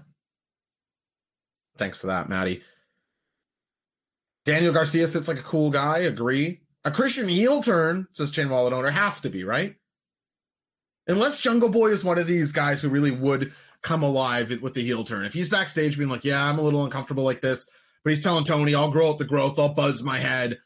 Thanks 1.76 1.98
for 1.98 2.06
that, 2.06 2.28
Maddie. 2.28 2.62
Daniel 4.46 4.72
Garcia 4.72 5.06
sits 5.06 5.28
like 5.28 5.38
a 5.38 5.42
cool 5.42 5.70
guy. 5.70 5.98
Agree. 5.98 6.60
A 6.84 6.90
Christian 6.90 7.28
heel 7.28 7.62
turn, 7.62 8.06
says 8.12 8.30
Chain 8.30 8.48
Wallet 8.48 8.72
owner, 8.72 8.90
has 8.90 9.20
to 9.20 9.28
be, 9.30 9.44
right? 9.44 9.74
Unless 11.06 11.40
Jungle 11.40 11.68
Boy 11.68 11.88
is 11.88 12.04
one 12.04 12.18
of 12.18 12.26
these 12.26 12.52
guys 12.52 12.80
who 12.80 12.88
really 12.88 13.10
would 13.10 13.52
come 13.82 14.02
alive 14.02 14.50
with 14.62 14.74
the 14.74 14.82
heel 14.82 15.04
turn. 15.04 15.24
If 15.26 15.34
he's 15.34 15.48
backstage 15.48 15.98
being 15.98 16.08
like, 16.08 16.24
yeah, 16.24 16.42
I'm 16.42 16.58
a 16.58 16.62
little 16.62 16.84
uncomfortable 16.84 17.24
like 17.24 17.42
this, 17.42 17.66
but 18.02 18.10
he's 18.10 18.22
telling 18.22 18.44
Tony, 18.44 18.74
I'll 18.74 18.90
grow 18.90 19.10
out 19.10 19.18
the 19.18 19.24
growth, 19.24 19.58
I'll 19.58 19.74
buzz 19.74 20.02
my 20.02 20.18
head. 20.18 20.58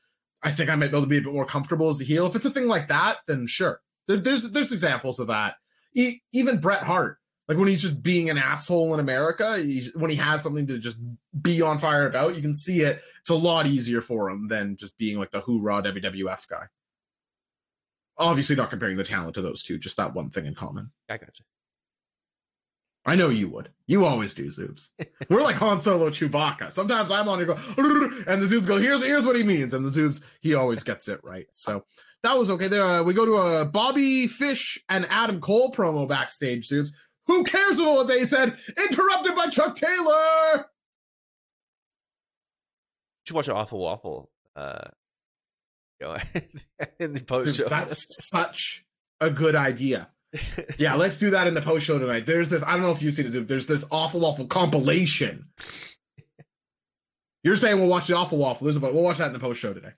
I 0.42 0.50
think 0.50 0.70
I 0.70 0.76
might 0.76 0.90
be 0.90 0.96
able 0.96 1.02
to 1.02 1.06
be 1.08 1.18
a 1.18 1.22
bit 1.22 1.32
more 1.32 1.44
comfortable 1.44 1.88
as 1.88 2.00
a 2.00 2.04
heel. 2.04 2.26
If 2.26 2.36
it's 2.36 2.46
a 2.46 2.50
thing 2.50 2.68
like 2.68 2.88
that, 2.88 3.18
then 3.26 3.46
sure. 3.46 3.80
There, 4.06 4.16
there's 4.16 4.42
there's 4.50 4.72
examples 4.72 5.18
of 5.18 5.26
that. 5.26 5.56
E- 5.94 6.20
even 6.32 6.60
Bret 6.60 6.82
Hart, 6.82 7.18
like 7.48 7.58
when 7.58 7.68
he's 7.68 7.82
just 7.82 8.02
being 8.02 8.30
an 8.30 8.38
asshole 8.38 8.94
in 8.94 9.00
America, 9.00 9.58
he, 9.58 9.90
when 9.94 10.10
he 10.10 10.16
has 10.16 10.42
something 10.42 10.66
to 10.68 10.78
just 10.78 10.98
be 11.40 11.60
on 11.60 11.78
fire 11.78 12.06
about, 12.06 12.36
you 12.36 12.42
can 12.42 12.54
see 12.54 12.82
it. 12.82 13.00
It's 13.20 13.30
a 13.30 13.34
lot 13.34 13.66
easier 13.66 14.00
for 14.00 14.30
him 14.30 14.48
than 14.48 14.76
just 14.76 14.96
being 14.96 15.18
like 15.18 15.30
the 15.30 15.40
hoorah 15.40 15.82
WWF 15.82 16.46
guy. 16.48 16.66
Obviously, 18.16 18.56
not 18.56 18.70
comparing 18.70 18.96
the 18.96 19.04
talent 19.04 19.34
to 19.34 19.42
those 19.42 19.62
two, 19.62 19.78
just 19.78 19.96
that 19.96 20.14
one 20.14 20.30
thing 20.30 20.46
in 20.46 20.54
common. 20.54 20.90
I 21.08 21.16
got 21.16 21.38
you. 21.38 21.44
I 23.06 23.14
know 23.14 23.28
you 23.30 23.48
would. 23.48 23.70
You 23.86 24.04
always 24.04 24.34
do, 24.34 24.48
Zoobs. 24.48 24.90
We're 25.30 25.42
like 25.42 25.56
Han 25.56 25.80
Solo 25.80 26.10
Chewbacca. 26.10 26.70
Sometimes 26.70 27.10
I'm 27.10 27.28
on 27.28 27.38
here 27.38 27.46
go, 27.46 27.54
and 28.26 28.42
the 28.42 28.46
Zoobs 28.46 28.66
go, 28.66 28.76
here's 28.76 29.02
here's 29.02 29.24
what 29.24 29.36
he 29.36 29.42
means. 29.42 29.72
And 29.72 29.84
the 29.84 29.90
Zoobs, 29.90 30.20
he 30.40 30.54
always 30.54 30.82
gets 30.82 31.08
it 31.08 31.20
right. 31.22 31.46
So 31.52 31.84
that 32.22 32.36
was 32.36 32.50
okay. 32.50 32.68
There, 32.68 32.84
uh, 32.84 33.02
we 33.02 33.14
go 33.14 33.24
to 33.24 33.34
a 33.36 33.64
Bobby 33.64 34.26
Fish 34.26 34.78
and 34.88 35.06
Adam 35.10 35.40
Cole 35.40 35.72
promo 35.72 36.06
backstage, 36.08 36.68
Zoobs. 36.68 36.90
Who 37.26 37.44
cares 37.44 37.78
about 37.78 37.94
what 37.94 38.08
they 38.08 38.24
said? 38.24 38.56
Interrupted 38.76 39.34
by 39.34 39.46
Chuck 39.46 39.76
Taylor. 39.76 40.56
You 40.56 40.64
should 43.26 43.36
watch 43.36 43.48
an 43.48 43.54
awful 43.54 43.78
waffle. 43.78 44.30
Uh, 44.56 44.88
in 46.98 47.12
the 47.12 47.22
post. 47.26 47.58
Zoobs, 47.58 47.68
that's 47.68 48.26
such 48.28 48.84
a 49.20 49.30
good 49.30 49.54
idea. 49.54 50.10
Yeah, 50.76 50.94
let's 50.94 51.16
do 51.16 51.30
that 51.30 51.46
in 51.46 51.54
the 51.54 51.62
post 51.62 51.86
show 51.86 51.98
tonight. 51.98 52.26
There's 52.26 52.48
this, 52.48 52.62
I 52.62 52.72
don't 52.72 52.82
know 52.82 52.90
if 52.90 53.02
you've 53.02 53.14
seen 53.14 53.26
it. 53.26 53.48
There's 53.48 53.66
this 53.66 53.86
awful 53.90 54.20
waffle 54.20 54.46
compilation. 54.46 55.46
You're 57.42 57.56
saying 57.56 57.78
we'll 57.78 57.88
watch 57.88 58.06
the 58.06 58.16
awful 58.16 58.38
waffle. 58.38 58.68
A, 58.68 58.78
we'll 58.78 59.02
watch 59.02 59.18
that 59.18 59.28
in 59.28 59.32
the 59.32 59.38
post 59.38 59.60
show 59.60 59.72
today. 59.72 59.92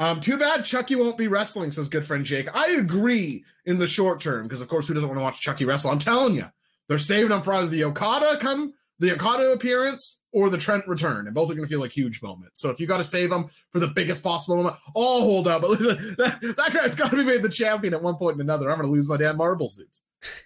Um, 0.00 0.20
too 0.20 0.36
bad 0.38 0.64
Chucky 0.64 0.96
won't 0.96 1.16
be 1.16 1.28
wrestling, 1.28 1.70
says 1.70 1.88
good 1.88 2.04
friend 2.04 2.24
Jake. 2.24 2.48
I 2.54 2.78
agree 2.80 3.44
in 3.64 3.78
the 3.78 3.86
short 3.86 4.20
term, 4.20 4.42
because 4.42 4.60
of 4.60 4.68
course, 4.68 4.88
who 4.88 4.94
doesn't 4.94 5.08
want 5.08 5.20
to 5.20 5.24
watch 5.24 5.40
Chucky 5.40 5.64
wrestle? 5.64 5.90
I'm 5.90 6.00
telling 6.00 6.34
you, 6.34 6.46
they're 6.88 6.98
saving 6.98 7.30
him 7.30 7.42
for 7.42 7.52
either 7.54 7.68
the 7.68 7.84
Okada 7.84 8.38
come, 8.40 8.74
the 9.00 9.12
Okada 9.12 9.52
appearance, 9.52 10.20
or 10.32 10.48
the 10.50 10.58
Trent 10.58 10.86
return, 10.86 11.26
and 11.26 11.34
both 11.34 11.50
are 11.50 11.54
going 11.54 11.66
to 11.66 11.70
feel 11.70 11.80
like 11.80 11.90
huge 11.92 12.22
moments. 12.22 12.60
So 12.60 12.70
if 12.70 12.78
you 12.78 12.86
got 12.86 12.98
to 12.98 13.04
save 13.04 13.30
them 13.30 13.48
for 13.70 13.80
the 13.80 13.88
biggest 13.88 14.22
possible 14.22 14.56
moment, 14.56 14.76
I'll 14.96 15.20
hold 15.22 15.48
out. 15.48 15.62
But 15.62 15.70
listen, 15.70 16.14
that, 16.18 16.40
that 16.56 16.72
guy's 16.72 16.94
got 16.94 17.10
to 17.10 17.16
be 17.16 17.24
made 17.24 17.42
the 17.42 17.48
champion 17.48 17.92
at 17.94 18.02
one 18.02 18.16
point 18.16 18.38
or 18.38 18.42
another. 18.42 18.70
I'm 18.70 18.76
going 18.76 18.88
to 18.88 18.92
lose 18.92 19.08
my 19.08 19.16
damn 19.16 19.36
marble 19.36 19.68
suits. 19.68 20.00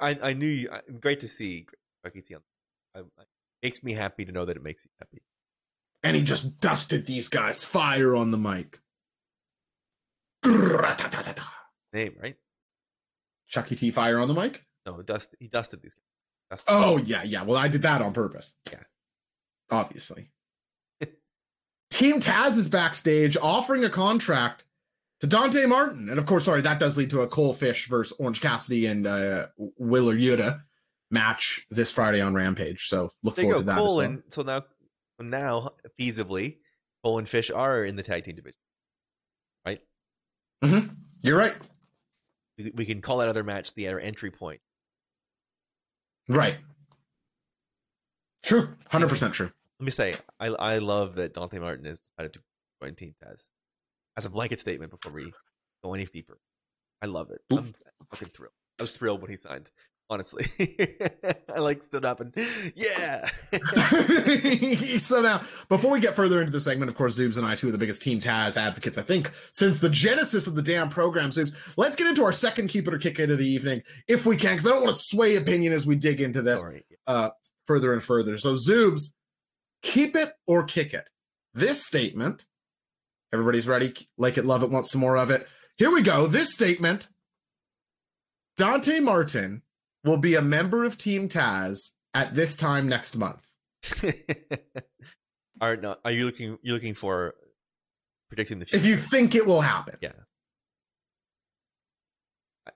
I, 0.00 0.16
I 0.22 0.32
knew 0.34 0.46
you. 0.46 0.70
I- 0.70 0.82
Great 1.00 1.20
to 1.20 1.28
see 1.28 1.66
Chucky 2.04 2.22
T 2.22 2.34
on. 2.34 2.42
I, 2.94 3.00
I, 3.00 3.24
makes 3.62 3.82
me 3.82 3.92
happy 3.92 4.24
to 4.24 4.32
know 4.32 4.44
that 4.44 4.56
it 4.56 4.62
makes 4.62 4.84
you 4.84 4.90
happy. 5.00 5.22
and 6.04 6.14
he 6.16 6.22
just 6.22 6.60
dusted 6.60 7.06
these 7.06 7.28
guys 7.28 7.64
fire 7.64 8.14
on 8.14 8.30
the 8.30 8.38
mic. 8.38 8.78
Name 11.92 12.14
right? 12.22 12.36
Chucky 13.48 13.74
T 13.74 13.90
fire 13.90 14.18
on 14.18 14.28
the 14.28 14.34
mic. 14.34 14.64
No, 14.86 15.02
dust. 15.02 15.34
He 15.40 15.48
dusted 15.48 15.82
these 15.82 15.94
guys. 15.94 16.04
Dusted. 16.50 16.68
Oh 16.68 16.96
yeah, 16.98 17.22
yeah. 17.22 17.42
Well, 17.42 17.56
I 17.58 17.68
did 17.68 17.82
that 17.82 18.00
on 18.02 18.12
purpose. 18.12 18.54
Yeah. 18.70 18.78
obviously. 19.70 20.30
Team 21.90 22.20
Taz 22.20 22.56
is 22.58 22.68
backstage 22.68 23.36
offering 23.36 23.84
a 23.84 23.90
contract 23.90 24.64
to 25.20 25.26
Dante 25.26 25.66
Martin, 25.66 26.08
and 26.08 26.18
of 26.18 26.26
course, 26.26 26.44
sorry, 26.44 26.60
that 26.62 26.78
does 26.78 26.96
lead 26.96 27.10
to 27.10 27.20
a 27.20 27.26
Cole 27.26 27.52
Fish 27.52 27.88
versus 27.88 28.16
Orange 28.20 28.40
Cassidy 28.40 28.86
and 28.86 29.06
uh, 29.06 29.48
Wheeler 29.78 30.14
Yuta 30.14 30.60
match 31.10 31.66
this 31.70 31.90
Friday 31.90 32.20
on 32.20 32.34
Rampage. 32.34 32.86
So 32.86 33.10
look 33.22 33.34
there 33.34 33.44
forward 33.44 33.54
go. 33.54 33.60
to 33.60 33.66
that. 33.66 33.72
as 33.72 33.78
Cole 33.78 33.96
well. 33.96 34.06
and 34.06 34.22
so 34.28 34.42
now, 34.42 34.64
now 35.18 35.70
feasibly, 35.98 36.58
Cole 37.02 37.18
and 37.18 37.28
Fish 37.28 37.50
are 37.50 37.84
in 37.84 37.96
the 37.96 38.02
tag 38.02 38.24
team 38.24 38.36
division. 38.36 38.58
Right? 39.66 39.80
Mm-hmm. 40.64 40.86
You're 41.22 41.36
right. 41.38 41.54
We, 42.58 42.72
we 42.74 42.84
can 42.84 43.00
call 43.00 43.18
that 43.18 43.28
other 43.28 43.44
match 43.44 43.74
the 43.74 43.86
other 43.86 44.00
entry 44.00 44.30
point. 44.30 44.60
Right. 46.28 46.56
True. 48.42 48.68
Hundred 48.90 49.08
percent 49.08 49.34
true. 49.34 49.50
Let 49.80 49.84
me 49.84 49.90
say, 49.90 50.16
I 50.40 50.48
I 50.48 50.78
love 50.78 51.14
that 51.16 51.34
Dante 51.34 51.58
Martin 51.58 51.84
has 51.86 52.00
decided 52.00 52.32
to 52.34 52.40
join 52.82 52.94
Team 52.94 53.14
Taz 53.24 53.48
as 54.16 54.26
a 54.26 54.30
blanket 54.30 54.60
statement 54.60 54.90
before 54.90 55.12
we 55.12 55.32
go 55.82 55.94
any 55.94 56.04
deeper. 56.04 56.38
I 57.00 57.06
love 57.06 57.30
it. 57.30 57.40
I'm 57.50 57.72
fucking 58.10 58.28
thrilled. 58.28 58.52
I 58.78 58.82
was 58.82 58.96
thrilled 58.96 59.22
when 59.22 59.30
he 59.30 59.36
signed. 59.36 59.70
Honestly, 60.10 60.46
I 61.54 61.58
like 61.58 61.82
stood 61.82 62.06
up 62.06 62.20
and 62.20 62.32
yeah. 62.74 63.28
so 64.98 65.20
now, 65.20 65.42
before 65.68 65.90
we 65.90 66.00
get 66.00 66.14
further 66.14 66.40
into 66.40 66.50
the 66.50 66.60
segment, 66.60 66.88
of 66.88 66.96
course, 66.96 67.18
Zoobs 67.18 67.36
and 67.36 67.46
I, 67.46 67.56
two 67.56 67.66
of 67.66 67.72
the 67.72 67.78
biggest 67.78 68.02
Team 68.02 68.18
Taz 68.18 68.56
advocates, 68.56 68.96
I 68.96 69.02
think, 69.02 69.30
since 69.52 69.80
the 69.80 69.90
genesis 69.90 70.46
of 70.46 70.54
the 70.54 70.62
damn 70.62 70.88
program, 70.88 71.28
Zoobs. 71.28 71.76
Let's 71.76 71.94
get 71.94 72.06
into 72.06 72.24
our 72.24 72.32
second 72.32 72.68
keep 72.68 72.88
it 72.88 72.94
or 72.94 72.98
kick 72.98 73.18
it 73.18 73.30
of 73.30 73.36
the 73.36 73.46
evening, 73.46 73.82
if 74.08 74.24
we 74.24 74.38
can, 74.38 74.52
because 74.52 74.66
I 74.66 74.70
don't 74.70 74.84
want 74.84 74.96
to 74.96 75.02
sway 75.02 75.36
opinion 75.36 75.74
as 75.74 75.86
we 75.86 75.94
dig 75.94 76.22
into 76.22 76.40
this 76.40 76.66
uh, 77.06 77.28
further 77.66 77.92
and 77.92 78.02
further. 78.02 78.38
So, 78.38 78.54
Zoobs, 78.54 79.12
keep 79.82 80.16
it 80.16 80.30
or 80.46 80.64
kick 80.64 80.94
it. 80.94 81.06
This 81.52 81.84
statement, 81.84 82.46
everybody's 83.32 83.68
ready. 83.68 83.92
Like 84.16 84.38
it, 84.38 84.46
love 84.46 84.62
it, 84.62 84.70
want 84.70 84.86
some 84.86 85.02
more 85.02 85.18
of 85.18 85.30
it. 85.30 85.46
Here 85.76 85.92
we 85.92 86.00
go. 86.00 86.26
This 86.26 86.52
statement 86.52 87.08
Dante 88.58 88.98
Martin 88.98 89.62
will 90.04 90.18
be 90.18 90.34
a 90.34 90.42
member 90.42 90.84
of 90.84 90.98
Team 90.98 91.28
Taz 91.28 91.90
at 92.14 92.34
this 92.34 92.56
time 92.56 92.88
next 92.88 93.16
month. 93.16 93.42
are 95.60 95.76
no, 95.76 95.96
are 96.04 96.10
you 96.10 96.24
looking? 96.26 96.58
You're 96.62 96.74
looking 96.74 96.94
for 96.94 97.34
predicting 98.28 98.58
the 98.58 98.66
future? 98.66 98.82
If 98.84 98.88
you 98.88 98.96
think 98.96 99.34
it 99.34 99.46
will 99.46 99.60
happen, 99.60 99.96
yeah, 100.00 100.12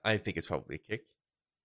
I- 0.03 0.17
think 0.17 0.37
it's 0.37 0.47
probably 0.47 0.75
a 0.75 0.79
kick. 0.79 1.01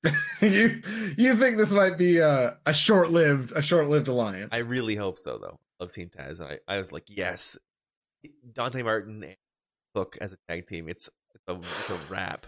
you 0.41 0.81
you 1.17 1.37
think 1.37 1.57
this 1.57 1.73
might 1.73 1.99
be 1.99 2.19
a, 2.19 2.57
a 2.67 2.73
short-lived 2.73 3.53
a 3.57 3.63
short-lived 3.63 4.07
alliance. 4.09 4.51
I 4.53 4.61
really 4.61 4.95
hope 4.95 5.19
so, 5.19 5.39
though. 5.39 5.57
Love 5.81 5.93
Team 5.93 6.09
Taz. 6.09 6.41
I, 6.41 6.59
I 6.69 6.79
was 6.81 6.93
like, 6.93 7.05
yes, 7.09 7.57
Dante 8.53 8.83
Martin 8.83 9.23
and 9.25 9.37
Hook 9.97 10.17
as 10.21 10.33
a 10.33 10.37
tag 10.49 10.67
team. 10.69 10.89
It's 10.89 11.09
it's 11.35 11.45
a 11.49 11.55
it's 11.57 11.91
a 11.91 12.13
wrap. 12.13 12.47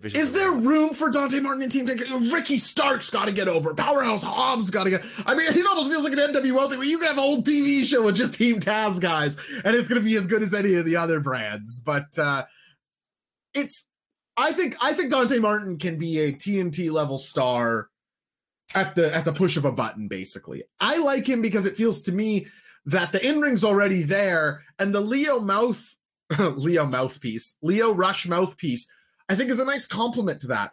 Division's 0.00 0.24
Is 0.24 0.32
there 0.32 0.52
room 0.52 0.94
for 0.94 1.10
Dante 1.10 1.40
Martin 1.40 1.62
and 1.62 1.70
Team 1.70 1.86
Taz? 1.86 2.32
Ricky 2.32 2.56
Starks 2.56 3.10
got 3.10 3.26
to 3.26 3.32
get 3.32 3.48
over. 3.48 3.74
Powerhouse 3.74 4.22
Hobbs 4.22 4.70
got 4.70 4.84
to 4.84 4.90
get. 4.90 5.02
I 5.26 5.34
mean, 5.34 5.46
it 5.46 5.66
almost 5.66 5.90
feels 5.90 6.04
like 6.04 6.14
an 6.14 6.18
NWO 6.18 6.68
thing 6.68 6.78
where 6.78 6.86
you 6.86 6.98
can 6.98 7.08
have 7.08 7.18
a 7.18 7.20
whole 7.20 7.42
TV 7.42 7.84
show 7.84 8.04
with 8.04 8.16
just 8.16 8.34
Team 8.34 8.60
Taz 8.60 9.00
guys, 9.00 9.36
and 9.64 9.76
it's 9.76 9.88
going 9.88 10.00
to 10.00 10.06
be 10.06 10.16
as 10.16 10.26
good 10.26 10.42
as 10.42 10.54
any 10.54 10.74
of 10.76 10.86
the 10.86 10.96
other 10.96 11.20
brands. 11.20 11.80
But 11.80 12.18
uh 12.18 12.44
it's, 13.54 13.86
I 14.36 14.52
think, 14.52 14.76
I 14.80 14.92
think 14.92 15.10
Dante 15.10 15.38
Martin 15.38 15.76
can 15.76 15.98
be 15.98 16.20
a 16.20 16.32
TNT 16.32 16.90
level 16.90 17.18
star 17.18 17.88
at 18.74 18.94
the 18.94 19.14
at 19.14 19.24
the 19.24 19.32
push 19.32 19.56
of 19.56 19.64
a 19.64 19.72
button. 19.72 20.08
Basically, 20.08 20.62
I 20.78 20.98
like 20.98 21.28
him 21.28 21.42
because 21.42 21.66
it 21.66 21.76
feels 21.76 22.02
to 22.02 22.12
me 22.12 22.46
that 22.86 23.12
the 23.12 23.26
in 23.26 23.40
ring's 23.40 23.64
already 23.64 24.02
there, 24.02 24.62
and 24.78 24.94
the 24.94 25.00
Lio 25.00 25.40
mouth, 25.40 25.96
Lio 26.38 26.86
mouthpiece, 26.86 27.56
Lio 27.62 27.92
Rush 27.92 28.26
mouthpiece 28.26 28.86
I 29.30 29.36
think 29.36 29.48
is 29.48 29.60
a 29.60 29.64
nice 29.64 29.86
compliment 29.86 30.40
to 30.40 30.48
that. 30.48 30.72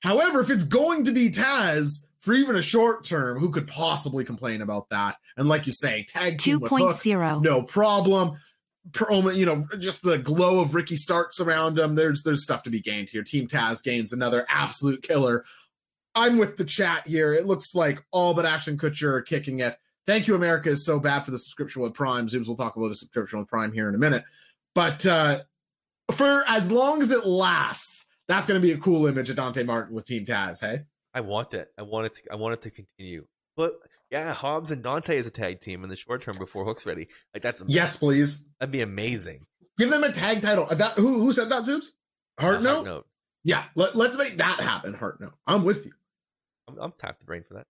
However, 0.00 0.40
if 0.40 0.48
it's 0.48 0.64
going 0.64 1.04
to 1.04 1.12
be 1.12 1.30
Taz, 1.30 2.06
for 2.20 2.32
even 2.32 2.56
a 2.56 2.62
short 2.62 3.04
term, 3.04 3.38
who 3.38 3.50
could 3.50 3.66
possibly 3.66 4.24
complain 4.24 4.62
about 4.62 4.88
that? 4.88 5.16
And 5.36 5.46
like 5.46 5.66
you 5.66 5.74
say, 5.74 6.04
tag 6.04 6.38
team 6.38 6.60
with 6.60 6.70
Hook, 6.72 6.96
2.0. 6.96 7.42
no 7.42 7.62
problem. 7.62 8.38
Promo, 8.92 9.34
you 9.34 9.44
know, 9.44 9.62
just 9.78 10.02
the 10.02 10.16
glow 10.16 10.62
of 10.62 10.74
Ricky 10.74 10.96
Starks 10.96 11.38
around 11.38 11.78
him. 11.78 11.94
There's 11.94 12.22
there's 12.22 12.42
stuff 12.42 12.62
to 12.62 12.70
be 12.70 12.80
gained 12.80 13.10
here. 13.10 13.22
Team 13.22 13.46
Taz 13.46 13.84
gains 13.84 14.14
another 14.14 14.46
absolute 14.48 15.02
killer. 15.02 15.44
I'm 16.14 16.38
with 16.38 16.56
the 16.56 16.64
chat 16.64 17.06
here. 17.06 17.34
It 17.34 17.44
looks 17.44 17.74
like 17.74 18.02
all 18.10 18.32
but 18.32 18.46
Ashton 18.46 18.78
Kutcher 18.78 19.12
are 19.12 19.22
kicking 19.22 19.58
it. 19.58 19.76
Thank 20.06 20.26
you, 20.26 20.34
America 20.34 20.70
is 20.70 20.86
so 20.86 20.98
bad 20.98 21.20
for 21.20 21.30
the 21.30 21.38
subscription 21.38 21.82
with 21.82 21.92
Prime. 21.92 22.28
Zoobs, 22.28 22.46
we'll 22.46 22.56
talk 22.56 22.76
about 22.76 22.88
the 22.88 22.96
subscription 22.96 23.38
with 23.38 23.48
Prime 23.48 23.72
here 23.72 23.90
in 23.90 23.94
a 23.94 23.98
minute. 23.98 24.24
But 24.74 25.04
uh 25.04 25.40
for 26.12 26.44
as 26.46 26.70
long 26.72 27.02
as 27.02 27.10
it 27.10 27.26
lasts, 27.26 28.06
that's 28.28 28.46
going 28.46 28.60
to 28.60 28.66
be 28.66 28.72
a 28.72 28.78
cool 28.78 29.06
image 29.06 29.30
of 29.30 29.36
Dante 29.36 29.62
Martin 29.62 29.94
with 29.94 30.06
Team 30.06 30.24
Taz. 30.26 30.60
Hey, 30.60 30.82
I 31.14 31.20
want 31.20 31.50
that. 31.50 31.68
I 31.78 31.82
want 31.82 32.06
it. 32.06 32.14
To, 32.16 32.32
I 32.32 32.36
want 32.36 32.54
it 32.54 32.62
to 32.62 32.70
continue. 32.70 33.26
But 33.56 33.74
yeah, 34.10 34.32
Hobbs 34.32 34.70
and 34.70 34.82
Dante 34.82 35.18
as 35.18 35.26
a 35.26 35.30
tag 35.30 35.60
team 35.60 35.82
in 35.84 35.90
the 35.90 35.96
short 35.96 36.22
term 36.22 36.38
before 36.38 36.64
Hook's 36.64 36.86
ready. 36.86 37.08
Like 37.34 37.42
that's 37.42 37.62
yes, 37.66 37.96
please 37.96 38.44
that'd 38.60 38.72
be 38.72 38.80
amazing. 38.82 39.46
give 39.78 39.90
them 39.90 40.04
a 40.04 40.12
tag 40.12 40.42
title. 40.42 40.66
Uh, 40.70 40.74
That 40.76 40.92
who 40.92 41.18
who 41.20 41.32
said 41.32 41.50
that? 41.50 41.62
Zooms 41.64 41.86
Heart 42.38 42.56
Uh, 42.56 42.60
note. 42.60 42.84
note. 42.84 43.06
Yeah, 43.44 43.64
let, 43.76 43.94
let's 43.96 44.16
make 44.16 44.36
that 44.38 44.60
happen. 44.60 44.94
Heart 44.94 45.20
note. 45.20 45.34
I'm 45.46 45.64
with 45.64 45.86
you. 45.86 45.92
I'm, 46.68 46.76
I'm 46.78 46.92
tapped 46.92 47.20
the 47.20 47.24
brain 47.24 47.44
for 47.48 47.54
that. 47.54 47.66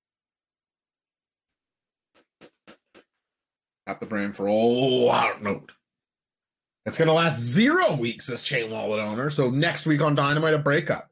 Tap 3.87 4.01
the 4.01 4.07
brain 4.07 4.33
for 4.33 4.49
old 4.49 5.11
Heart 5.11 5.43
note. 5.43 5.73
It's 6.89 6.99
going 6.99 7.09
to 7.09 7.15
last 7.15 7.41
zero 7.41 7.95
weeks. 7.95 8.27
This 8.27 8.43
chain 8.43 8.71
wallet 8.71 8.99
owner. 8.99 9.31
So 9.31 9.51
next 9.51 9.87
week 9.87 10.01
on 10.01 10.15
Dynamite, 10.15 10.55
a 10.55 10.59
breakup 10.59 11.11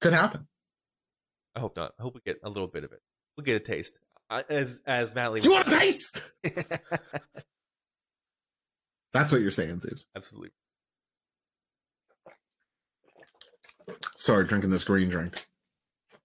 could 0.00 0.12
happen. 0.12 0.46
I 1.54 1.60
hope 1.60 1.76
not. 1.76 1.92
I 1.98 2.02
hope 2.02 2.14
we 2.14 2.20
get 2.24 2.38
a 2.44 2.48
little 2.48 2.68
bit 2.68 2.84
of 2.84 2.92
it. 2.92 3.02
We'll 3.36 3.44
get 3.44 3.56
a 3.56 3.60
taste. 3.60 3.98
I, 4.30 4.44
as 4.48 4.80
as 4.86 5.12
Matt 5.14 5.32
Lee. 5.32 5.40
You 5.40 5.50
want 5.50 5.66
a 5.66 5.70
taste? 5.70 6.30
That's 9.12 9.32
what 9.32 9.40
you're 9.40 9.50
saying, 9.50 9.80
Zeus. 9.80 10.06
Absolutely. 10.14 10.50
Sorry, 14.16 14.44
drinking 14.44 14.70
this 14.70 14.84
green 14.84 15.08
drink. 15.08 15.44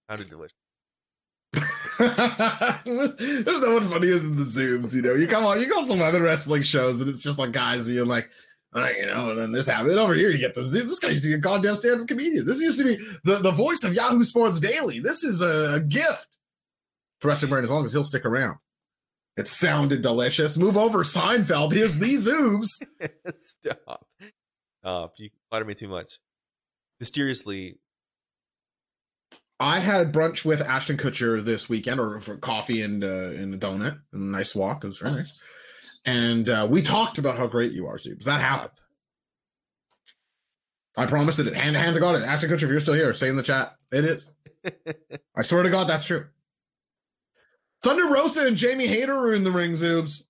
Sounded 0.08 0.28
delicious. 0.28 0.54
There's 1.98 3.60
no 3.60 3.74
one 3.74 3.88
funnier 3.88 4.18
than 4.18 4.36
the 4.36 4.44
zooms, 4.44 4.94
you 4.94 5.02
know. 5.02 5.14
You 5.14 5.26
come 5.26 5.44
on, 5.44 5.60
you 5.60 5.68
go 5.68 5.80
on 5.80 5.88
some 5.88 6.00
other 6.00 6.22
wrestling 6.22 6.62
shows, 6.62 7.00
and 7.00 7.10
it's 7.10 7.22
just 7.22 7.40
like 7.40 7.50
guys 7.50 7.88
being 7.88 8.06
like, 8.06 8.30
oh, 8.76 8.88
you 8.88 9.06
know, 9.06 9.30
and 9.30 9.38
then 9.38 9.52
this 9.52 9.66
happened. 9.66 9.90
And 9.90 9.98
over 9.98 10.14
here, 10.14 10.30
you 10.30 10.38
get 10.38 10.54
the 10.54 10.64
zoom. 10.64 10.86
This 10.86 10.98
guy 10.98 11.08
used 11.08 11.24
to 11.24 11.30
be 11.30 11.34
a 11.34 11.38
goddamn 11.38 11.76
stand-up 11.76 12.06
comedian. 12.06 12.44
This 12.44 12.60
used 12.60 12.78
to 12.78 12.84
be 12.84 12.96
the, 13.24 13.36
the 13.36 13.50
voice 13.50 13.82
of 13.84 13.94
Yahoo 13.94 14.22
Sports 14.22 14.60
Daily. 14.60 15.00
This 15.00 15.24
is 15.24 15.42
a, 15.42 15.80
gift 15.80 16.28
to 17.20 17.28
Wrestling 17.28 17.50
Brain 17.50 17.64
as 17.64 17.70
long 17.70 17.84
as 17.84 17.92
he'll 17.92 18.04
stick 18.04 18.24
around. 18.24 18.58
It 19.36 19.48
sounded 19.48 20.02
delicious. 20.02 20.56
Move 20.56 20.76
over, 20.76 21.02
Seinfeld. 21.02 21.72
Here's 21.72 21.98
the 21.98 22.14
zooms. 22.14 22.68
Stop. 23.36 24.06
Stop. 24.80 25.14
You 25.18 25.30
flatter 25.50 25.64
me 25.64 25.74
too 25.74 25.88
much. 25.88 26.18
Mysteriously, 27.00 27.78
I 29.60 29.80
had 29.80 30.12
brunch 30.12 30.44
with 30.44 30.62
Ashton 30.62 30.96
Kutcher 30.96 31.42
this 31.42 31.68
weekend, 31.68 32.00
or 32.00 32.20
for 32.20 32.36
coffee 32.36 32.82
and 32.82 33.04
uh, 33.04 33.06
and 33.06 33.54
a 33.54 33.58
donut, 33.58 33.98
and 34.12 34.22
a 34.22 34.38
nice 34.38 34.54
walk. 34.54 34.84
It 34.84 34.86
was 34.86 34.98
very 34.98 35.14
nice, 35.14 35.40
and 36.06 36.48
uh, 36.48 36.66
we 36.70 36.80
talked 36.80 37.18
about 37.18 37.36
how 37.36 37.46
great 37.46 37.72
you 37.72 37.86
are, 37.88 37.96
Zoobs. 37.96 38.24
That 38.24 38.40
happened. 38.40 38.70
I 40.96 41.04
promised 41.04 41.40
it. 41.40 41.52
Hand 41.52 41.74
to 41.74 41.80
hand 41.80 41.94
to 41.94 42.00
God, 42.00 42.14
it. 42.14 42.24
Ashton 42.24 42.48
Kutcher, 42.48 42.62
if 42.62 42.70
you're 42.70 42.80
still 42.80 42.94
here, 42.94 43.12
say 43.12 43.28
in 43.28 43.36
the 43.36 43.42
chat. 43.42 43.76
It 43.92 44.04
is. 44.04 44.30
I 45.36 45.42
swear 45.42 45.62
to 45.62 45.70
God, 45.70 45.88
that's 45.88 46.06
true. 46.06 46.26
Thunder 47.82 48.06
Rosa 48.06 48.46
and 48.46 48.56
Jamie 48.56 48.86
Hayter 48.86 49.12
are 49.12 49.34
in 49.34 49.44
the 49.44 49.50
ring, 49.50 49.72
Zoobs. 49.72 50.22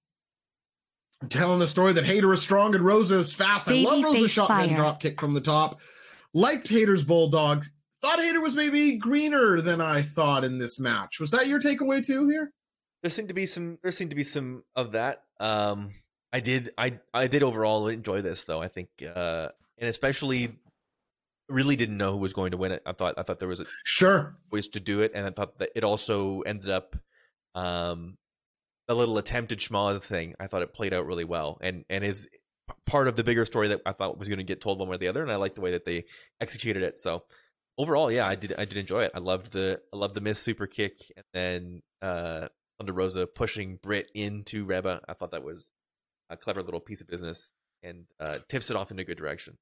Telling 1.29 1.61
the 1.61 1.68
story 1.68 1.93
that 1.93 2.05
Hayter 2.05 2.33
is 2.33 2.43
strong 2.43 2.74
and 2.74 2.85
Rosa 2.85 3.18
is 3.18 3.35
fast. 3.35 3.68
I 3.68 3.74
love 3.74 4.03
Rosa's 4.03 4.31
shotgun 4.31 4.68
fire. 4.68 4.77
drop 4.77 5.01
kick 5.01 5.20
from 5.20 5.35
the 5.35 5.41
top. 5.41 5.81
Liked 6.35 6.68
Hayter's 6.68 7.05
bulldog. 7.05 7.64
Thought 8.03 8.20
Hayter 8.20 8.41
was 8.41 8.55
maybe 8.55 8.97
greener 8.97 9.61
than 9.61 9.81
I 9.81 10.03
thought 10.03 10.45
in 10.45 10.59
this 10.59 10.79
match. 10.79 11.18
Was 11.20 11.31
that 11.31 11.47
your 11.47 11.61
takeaway 11.61 12.05
too 12.05 12.29
here? 12.29 12.53
There 13.07 13.11
seemed 13.12 13.28
to 13.28 13.34
be 13.34 13.46
some. 13.46 13.78
There 13.82 13.92
seemed 13.92 14.11
to 14.11 14.16
be 14.16 14.24
some 14.24 14.64
of 14.74 14.92
that. 14.92 15.22
Um, 15.38 15.92
I 16.32 16.40
did. 16.40 16.70
I 16.76 16.98
I 17.14 17.28
did 17.28 17.44
overall 17.44 17.86
enjoy 17.86 18.20
this 18.20 18.42
though. 18.42 18.61
I 18.61 18.66
think, 18.66 18.88
uh, 19.14 19.50
and 19.78 19.88
especially, 19.88 20.59
really 21.48 21.76
didn't 21.76 21.98
know 21.98 22.11
who 22.11 22.18
was 22.18 22.32
going 22.32 22.50
to 22.50 22.57
win 22.57 22.72
it. 22.72 22.82
I 22.84 22.90
thought. 22.94 23.14
I 23.16 23.22
thought 23.22 23.38
there 23.38 23.46
was 23.46 23.61
a 23.61 23.66
Sure. 23.84 24.36
ways 24.50 24.66
to 24.70 24.80
do 24.80 25.02
it, 25.02 25.12
and 25.14 25.24
I 25.24 25.30
thought 25.30 25.59
that 25.61 25.70
it 25.76 25.84
also 25.84 26.40
ended 26.40 26.68
up, 26.68 26.96
um, 27.54 28.18
the 28.88 28.96
little 28.96 29.18
attempted 29.18 29.61
schmoz 29.61 30.00
thing. 30.00 30.34
I 30.40 30.48
thought 30.48 30.62
it 30.62 30.72
played 30.74 30.92
out 30.92 31.07
really 31.07 31.22
well, 31.22 31.59
and 31.61 31.84
and 31.88 32.02
is 32.02 32.26
part 32.86 33.07
of 33.07 33.14
the 33.14 33.22
bigger 33.22 33.44
story 33.44 33.68
that 33.68 33.82
I 33.86 33.92
thought 33.92 34.18
was 34.18 34.28
going 34.28 34.38
to 34.38 34.44
get 34.44 34.61
told 34.61 34.80
one 34.80 34.88
way 34.88 34.96
or 34.96 34.98
the 34.98 35.07
other, 35.07 35.22
and 35.22 35.30
I 35.30 35.36
like 35.36 35.54
the 35.54 35.61
way 35.61 35.70
that 35.70 35.84
they 35.84 36.07
executed 36.40 36.82
it. 36.82 36.98
So 36.98 37.22
overall, 37.78 38.11
yeah, 38.11 38.26
I 38.26 38.34
did 38.34 38.52
I 38.59 38.64
did 38.64 38.78
enjoy 38.78 39.04
it. 39.04 39.12
I 39.14 39.20
loved 39.20 39.52
the 39.52 39.80
I 39.94 39.96
loved 39.96 40.16
the 40.16 40.20
miss 40.20 40.40
super 40.40 40.66
kick, 40.66 40.96
and 41.16 41.24
then 41.32 41.82
uh, 42.02 42.48
Thunder 42.79 42.93
Rosa 42.93 43.27
pushing 43.27 43.79
Britt 43.83 44.11
into 44.14 44.64
Reba. 44.64 45.01
I 45.09 45.14
thought 45.14 45.31
that 45.31 45.45
was 45.45 45.70
a 46.31 46.37
clever 46.37 46.62
little 46.62 46.81
piece 46.81 47.01
of 47.01 47.09
business, 47.09 47.51
and 47.83 48.05
uh, 48.20 48.39
tips 48.49 48.70
it 48.70 48.77
off 48.77 48.91
in 48.91 48.99
a 48.99 49.05
good 49.05 49.18
direction. 49.18 49.57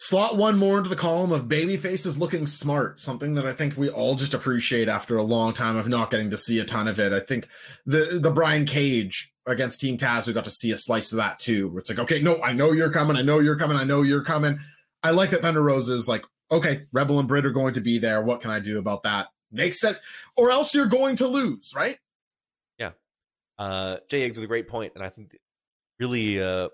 Slot 0.00 0.36
one 0.36 0.58
more 0.58 0.78
into 0.78 0.90
the 0.90 0.96
column 0.96 1.32
of 1.32 1.48
baby 1.48 1.76
faces 1.76 2.18
looking 2.18 2.46
smart, 2.46 3.00
something 3.00 3.34
that 3.34 3.46
I 3.46 3.52
think 3.52 3.76
we 3.76 3.90
all 3.90 4.14
just 4.14 4.32
appreciate 4.32 4.88
after 4.88 5.16
a 5.16 5.24
long 5.24 5.52
time 5.52 5.74
of 5.74 5.88
not 5.88 6.12
getting 6.12 6.30
to 6.30 6.36
see 6.36 6.60
a 6.60 6.64
ton 6.64 6.86
of 6.86 7.00
it. 7.00 7.12
I 7.12 7.18
think 7.18 7.48
the 7.84 8.20
the 8.22 8.30
Brian 8.30 8.64
Cage 8.64 9.32
against 9.44 9.80
Team 9.80 9.96
Taz, 9.96 10.28
we 10.28 10.32
got 10.32 10.44
to 10.44 10.50
see 10.50 10.70
a 10.70 10.76
slice 10.76 11.10
of 11.10 11.16
that 11.16 11.40
too, 11.40 11.68
where 11.68 11.80
it's 11.80 11.90
like, 11.90 11.98
okay, 11.98 12.22
no, 12.22 12.40
I 12.40 12.52
know 12.52 12.70
you're 12.70 12.92
coming, 12.92 13.16
I 13.16 13.22
know 13.22 13.40
you're 13.40 13.56
coming, 13.56 13.76
I 13.76 13.84
know 13.84 14.02
you're 14.02 14.22
coming. 14.22 14.58
I 15.02 15.10
like 15.10 15.30
that 15.30 15.42
Thunder 15.42 15.62
Rosa 15.62 15.94
is 15.94 16.08
like, 16.08 16.24
okay, 16.52 16.86
Rebel 16.92 17.18
and 17.18 17.26
Britt 17.26 17.46
are 17.46 17.50
going 17.50 17.74
to 17.74 17.80
be 17.80 17.98
there. 17.98 18.22
What 18.22 18.40
can 18.40 18.52
I 18.52 18.60
do 18.60 18.78
about 18.78 19.02
that? 19.02 19.28
Makes 19.50 19.80
sense. 19.80 19.98
Or 20.36 20.50
else 20.50 20.74
you're 20.74 20.86
going 20.86 21.16
to 21.16 21.26
lose, 21.26 21.72
right? 21.74 21.98
Yeah. 22.78 22.90
Uh, 23.58 23.96
Jay 24.08 24.22
Eggs 24.24 24.36
was 24.36 24.44
a 24.44 24.48
great 24.48 24.68
point, 24.68 24.92
and 24.94 25.02
I 25.04 25.08
think 25.08 25.36
really 25.98 26.40
uh, 26.42 26.68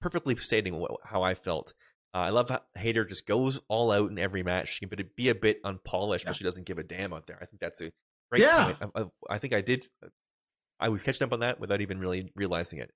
perfectly 0.00 0.36
stating 0.36 0.78
what, 0.78 0.92
how 1.04 1.22
I 1.22 1.34
felt. 1.34 1.74
Uh, 2.14 2.18
I 2.18 2.30
love 2.30 2.48
how 2.48 2.60
Hayter 2.76 3.04
just 3.04 3.26
goes 3.26 3.60
all 3.68 3.90
out 3.90 4.10
in 4.10 4.18
every 4.18 4.42
match. 4.42 4.68
She 4.68 4.86
can 4.86 5.08
be 5.16 5.28
a 5.28 5.34
bit 5.34 5.60
unpolished, 5.64 6.24
Yeah. 6.24 6.30
but 6.30 6.36
she 6.36 6.44
doesn't 6.44 6.64
give 6.66 6.78
a 6.78 6.84
damn 6.84 7.12
out 7.12 7.26
there. 7.26 7.38
I 7.40 7.46
think 7.46 7.60
that's 7.60 7.80
a 7.80 7.90
great 8.30 8.42
Yeah. 8.42 8.72
point. 8.78 8.92
I, 8.94 9.00
I, 9.00 9.34
I 9.34 9.38
think 9.38 9.52
I 9.52 9.60
did. 9.60 9.86
I 10.80 10.88
was 10.88 11.02
catching 11.02 11.24
up 11.24 11.32
on 11.32 11.40
that 11.40 11.60
without 11.60 11.80
even 11.80 11.98
really 11.98 12.30
realizing 12.36 12.78
it. 12.78 12.90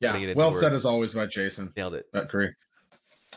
Yeah. 0.00 0.12
Putting 0.12 0.28
it 0.28 0.30
into 0.30 0.38
Well 0.38 0.52
said 0.52 0.72
as 0.72 0.84
always 0.84 1.14
by 1.14 1.26
Jason. 1.26 1.72
Nailed 1.76 1.94
it. 1.94 2.06
I 2.14 2.20
agree. 2.20 2.50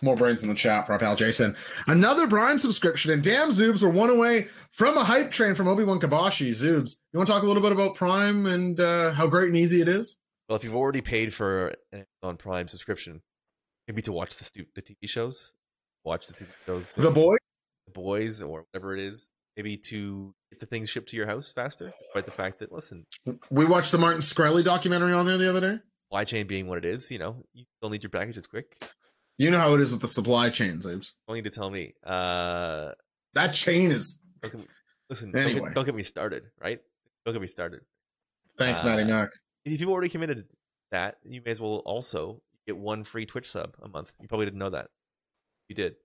More 0.01 0.15
brains 0.15 0.43
in 0.43 0.49
the 0.49 0.55
chat 0.55 0.85
for 0.85 0.93
our 0.93 0.99
pal 0.99 1.15
Jason. 1.15 1.55
Another 1.87 2.27
Prime 2.27 2.59
subscription, 2.59 3.11
and 3.11 3.23
damn 3.23 3.49
Zoobs, 3.49 3.81
we're 3.81 3.89
one 3.89 4.09
away 4.09 4.47
from 4.71 4.97
a 4.97 5.03
hype 5.03 5.31
train 5.31 5.55
from 5.55 5.67
Obi 5.69 5.83
Wan 5.85 5.99
Kabashi. 5.99 6.49
Zoobs, 6.51 6.97
you 7.13 7.17
want 7.17 7.27
to 7.27 7.33
talk 7.33 7.43
a 7.43 7.45
little 7.45 7.61
bit 7.63 7.71
about 7.71 7.95
Prime 7.95 8.45
and 8.45 8.77
uh, 8.79 9.13
how 9.13 9.25
great 9.27 9.47
and 9.47 9.57
easy 9.57 9.81
it 9.81 9.87
is? 9.87 10.17
Well, 10.49 10.57
if 10.57 10.63
you've 10.63 10.75
already 10.75 11.01
paid 11.01 11.33
for 11.33 11.69
an 11.93 12.05
Amazon 12.23 12.37
Prime 12.37 12.67
subscription, 12.67 13.21
maybe 13.87 14.01
to 14.03 14.11
watch 14.11 14.35
the 14.35 14.43
stu- 14.43 14.65
the 14.75 14.81
TV 14.81 14.95
shows, 15.05 15.53
watch 16.03 16.27
the 16.27 16.33
TV 16.33 16.47
shows, 16.65 16.93
The 16.93 17.09
boy, 17.11 17.35
the 17.85 17.93
boys 17.93 18.41
or 18.41 18.65
whatever 18.73 18.93
it 18.93 19.01
is, 19.01 19.31
maybe 19.55 19.77
to 19.77 20.35
get 20.51 20.59
the 20.59 20.65
things 20.65 20.89
shipped 20.89 21.09
to 21.09 21.15
your 21.15 21.25
house 21.25 21.53
faster. 21.53 21.93
Despite 22.01 22.25
the 22.25 22.31
fact 22.31 22.59
that, 22.59 22.71
listen, 22.71 23.05
we 23.49 23.63
watched 23.65 23.93
the 23.93 23.97
Martin 23.97 24.21
Scully 24.21 24.61
documentary 24.61 25.13
on 25.13 25.25
there 25.25 25.37
the 25.37 25.49
other 25.49 25.61
day. 25.61 25.79
supply 26.09 26.25
chain 26.25 26.47
being 26.47 26.67
what 26.67 26.77
it 26.79 26.85
is, 26.85 27.09
you 27.09 27.17
know, 27.17 27.37
you 27.53 27.63
still 27.79 27.89
need 27.89 28.03
your 28.03 28.09
packages 28.09 28.45
quick. 28.45 28.77
You 29.37 29.51
know 29.51 29.59
how 29.59 29.73
it 29.75 29.81
is 29.81 29.91
with 29.91 30.01
the 30.01 30.07
supply 30.07 30.49
chain, 30.49 30.77
Zoobs. 30.77 31.13
Don't 31.27 31.35
need 31.35 31.43
to 31.43 31.49
tell 31.49 31.69
me. 31.69 31.93
Uh, 32.05 32.91
That 33.33 33.53
chain 33.53 33.91
is. 33.91 34.19
don't 34.41 34.51
get 34.51 34.59
me, 34.61 34.67
listen, 35.09 35.31
don't, 35.31 35.41
Anyway. 35.41 35.59
get, 35.67 35.73
don't 35.75 35.85
get 35.85 35.95
me 35.95 36.03
started, 36.03 36.43
right? 36.61 36.79
Don't 37.25 37.33
get 37.33 37.41
me 37.41 37.47
started. 37.47 37.81
Thanks, 38.57 38.81
Uh, 38.81 38.85
Matty 38.85 39.03
Mac. 39.03 39.29
If 39.65 39.81
you've 39.81 39.89
already 39.89 40.09
committed 40.09 40.45
that, 40.91 41.17
you 41.23 41.41
may 41.43 41.51
as 41.51 41.59
well 41.59 41.81
also 41.85 42.41
get 42.65 42.77
one 42.77 43.03
free 43.03 43.25
Twitch 43.25 43.49
sub 43.49 43.75
a 43.81 43.89
month. 43.89 44.13
You 44.21 44.27
probably 44.27 44.45
didn't 44.45 44.59
know 44.59 44.69
that. 44.69 44.87
You 45.67 45.75
did. 45.75 45.95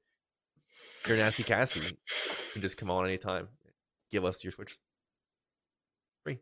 You're 1.07 1.16
nasty 1.18 1.43
casty. 1.45 1.89
You 1.91 1.97
can 2.55 2.62
just 2.62 2.76
come 2.78 2.91
on 2.91 3.05
anytime. 3.07 3.49
Give 4.11 4.24
us 4.24 4.43
your 4.43 4.53
Twitch. 4.53 4.76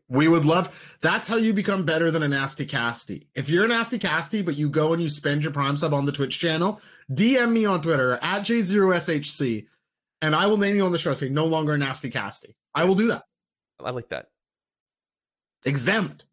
We 0.09 0.27
would 0.27 0.45
love. 0.45 0.97
That's 1.01 1.27
how 1.27 1.37
you 1.37 1.53
become 1.53 1.85
better 1.85 2.11
than 2.11 2.23
a 2.23 2.27
nasty 2.27 2.65
casty. 2.65 3.27
If 3.33 3.49
you're 3.49 3.65
a 3.65 3.67
nasty 3.67 3.97
casty, 3.97 4.43
but 4.43 4.57
you 4.57 4.69
go 4.69 4.93
and 4.93 5.01
you 5.01 5.09
spend 5.09 5.43
your 5.43 5.53
Prime 5.53 5.77
sub 5.77 5.93
on 5.93 6.05
the 6.05 6.11
Twitch 6.11 6.39
channel, 6.39 6.81
DM 7.11 7.51
me 7.51 7.65
on 7.65 7.81
Twitter 7.81 8.19
at 8.21 8.43
J0SHC, 8.43 9.67
and 10.21 10.35
I 10.35 10.47
will 10.47 10.57
name 10.57 10.75
you 10.75 10.85
on 10.85 10.91
the 10.91 10.97
show. 10.97 11.13
Say 11.13 11.29
no 11.29 11.45
longer 11.45 11.73
a 11.73 11.77
nasty 11.77 12.09
casty. 12.09 12.55
I 12.75 12.83
will 12.83 12.95
do 12.95 13.07
that. 13.07 13.23
I 13.83 13.91
like 13.91 14.09
that. 14.09 14.27
Exempt 15.65 16.25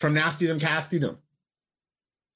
from 0.00 0.14
nasty 0.14 0.46
them 0.46 0.58
castydom. 0.58 1.18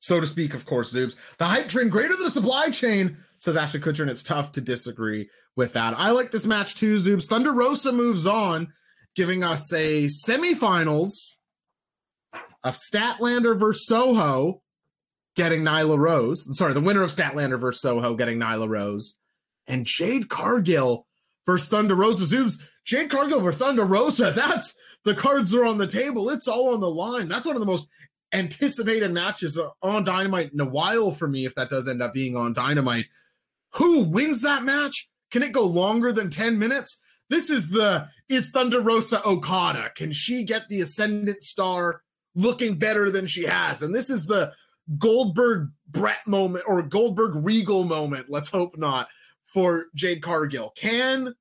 So 0.01 0.18
to 0.18 0.27
speak, 0.27 0.55
of 0.55 0.64
course, 0.64 0.95
Zoobs. 0.95 1.16
The 1.37 1.45
hype 1.45 1.68
train 1.68 1.89
greater 1.89 2.16
than 2.16 2.27
a 2.27 2.31
supply 2.31 2.71
chain. 2.71 3.18
says 3.37 3.57
Ashley 3.57 3.81
Kutcher, 3.81 4.01
and 4.01 4.11
it's 4.11 4.23
tough 4.23 4.53
to 4.53 4.61
disagree 4.61 5.29
with 5.57 5.75
that. 5.75 5.95
I 5.97 6.11
like 6.11 6.31
this 6.31 6.47
match 6.47 6.75
too, 6.75 6.97
Zoobs. 6.97 7.27
Thunder 7.27 7.53
Rosa 7.53 7.93
moves 7.93 8.27
on, 8.27 8.73
giving 9.17 9.45
us 9.45 9.73
a 9.73 10.07
semifinals 10.07 11.37
of 12.63 12.75
Statlander 12.75 13.59
versus 13.59 13.87
Soho, 13.87 14.63
getting 15.37 15.63
Nyla 15.63 15.99
Rose. 15.99 16.47
I'm 16.47 16.55
Sorry, 16.55 16.75
the 16.75 16.81
winner 16.81 17.03
of 17.03 17.11
Statlander 17.11 17.59
versus 17.59 17.83
Soho 17.83 18.15
getting 18.15 18.39
Nyla 18.39 18.69
Rose, 18.69 19.17
and 19.67 19.87
Jade 19.87 20.29
Cargill 20.29 21.07
versus 21.47 21.69
Thunder 21.69 21.95
Rosa. 21.95 22.25
Zoobs, 22.25 22.61
Jade 22.85 23.11
Cargill 23.11 23.41
versus 23.41 23.61
Thunder 23.61 23.85
Rosa. 23.85 24.31
That's 24.35 24.75
the 25.05 25.15
cards 25.15 25.55
are 25.55 25.65
on 25.65 25.79
the 25.79 25.87
table. 25.87 26.31
It's 26.31 26.49
all 26.49 26.75
on 26.75 26.81
the 26.81 26.91
line. 26.91 27.29
That's 27.29 27.47
one 27.47 27.57
of 27.57 27.61
the 27.61 27.67
most 27.67 27.89
anticipated 28.33 29.13
matches 29.13 29.59
on 29.83 30.05
Dynamite 30.05 30.53
in 30.53 30.61
a 30.61 30.65
while 30.65 31.11
for 31.11 31.27
me, 31.27 31.47
if 31.47 31.55
that 31.55 31.71
does 31.71 31.89
end 31.89 32.03
up 32.03 32.15
being 32.15 32.37
on 32.37 32.53
Dynamite. 32.53 33.07
Who 33.75 34.05
wins 34.05 34.43
that 34.43 34.63
match? 34.63 35.09
Can 35.31 35.43
it 35.43 35.53
go 35.53 35.65
longer 35.65 36.13
than 36.13 36.31
10 36.31 36.59
minutes? 36.59 37.01
This 37.31 37.49
is 37.49 37.70
the 37.70 38.09
is 38.28 38.51
Thunder 38.51 38.81
Rosa 38.81 39.24
Okada. 39.26 39.91
Can 39.95 40.12
she 40.12 40.45
get 40.45 40.68
the 40.68 40.83
ascendant 40.83 41.43
star 41.43 42.03
looking 42.35 42.78
better 42.78 43.11
than 43.11 43.26
she 43.26 43.45
has? 43.45 43.83
And 43.83 43.95
this 43.95 44.11
is 44.11 44.26
the 44.26 44.53
Goldberg 44.99 45.70
Bret 45.89 46.26
moment 46.26 46.64
or 46.66 46.83
Goldberg 46.83 47.37
Regal 47.37 47.85
moment. 47.85 48.26
Let's 48.28 48.51
hope 48.51 48.76
not 48.76 49.09
for 49.45 49.87
Jade 49.95 50.22
Cargill. 50.22 50.72
Can 50.76 51.35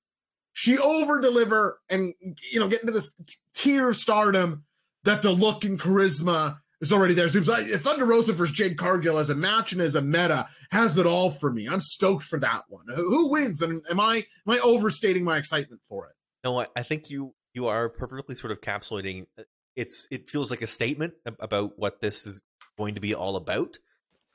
she 0.54 0.78
over 0.78 1.20
deliver 1.20 1.80
and 1.90 2.14
you 2.52 2.60
know 2.60 2.68
get 2.68 2.82
into 2.82 2.94
this 2.94 3.14
tier 3.54 3.90
of 3.90 3.98
stardom 3.98 4.66
that 5.04 5.22
the 5.22 5.32
look 5.32 5.64
and 5.64 5.80
charisma 5.80 6.58
is 6.82 6.94
already 6.94 7.14
there. 7.14 7.28
Seems 7.30 7.48
like 7.48 7.66
Thunder 7.66 8.06
Rosa 8.06 8.34
versus 8.34 8.56
Jade 8.56 8.78
Cargill 8.78 9.18
as 9.18 9.30
a 9.30 9.36
match 9.36 9.74
and 9.74 9.82
as 9.82 9.96
a 9.96 10.02
meta 10.02 10.48
has 10.72 10.98
it 10.98 11.06
all 11.06 11.30
for 11.30 11.52
me. 11.52 11.68
I'm 11.68 11.80
stoked 11.80 12.24
for 12.24 12.40
that 12.40 12.64
one. 12.70 12.86
Who 12.94 13.30
wins? 13.32 13.62
And 13.62 13.82
am 13.90 14.00
I 14.00 14.24
am 14.48 14.54
I 14.54 14.60
overstating 14.60 15.24
my 15.24 15.38
excitement 15.38 15.82
for 15.88 16.08
it? 16.08 16.16
No, 16.44 16.60
I, 16.60 16.68
I 16.76 16.84
think 16.84 17.10
you 17.10 17.34
you 17.54 17.68
are 17.68 17.90
perfectly 17.90 18.36
sort 18.36 18.52
of 18.52 18.62
capsulating. 18.62 19.28
Uh, 19.38 19.44
it's 19.76 20.08
it 20.12 20.30
feels 20.30 20.50
like 20.50 20.62
a 20.62 20.68
statement 20.68 21.14
about 21.40 21.78
what 21.78 22.02
this 22.02 22.26
is 22.26 22.42
going 22.78 22.96
to 22.96 23.02
be 23.02 23.14
all 23.14 23.36
about. 23.36 23.78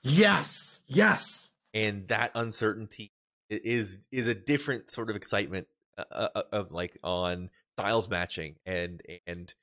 Yes, 0.02 0.82
yes, 0.86 1.52
and 1.72 2.06
that 2.08 2.30
uncertainty 2.34 3.12
is 3.48 4.06
is 4.12 4.28
a 4.28 4.34
different 4.34 4.90
sort 4.90 5.10
of 5.10 5.16
excitement 5.16 5.66
uh, 5.98 6.28
uh, 6.34 6.42
of 6.52 6.72
like 6.72 6.98
on 7.02 7.50
styles 7.76 8.08
matching 8.08 8.56
and 8.66 9.02
and 9.26 9.54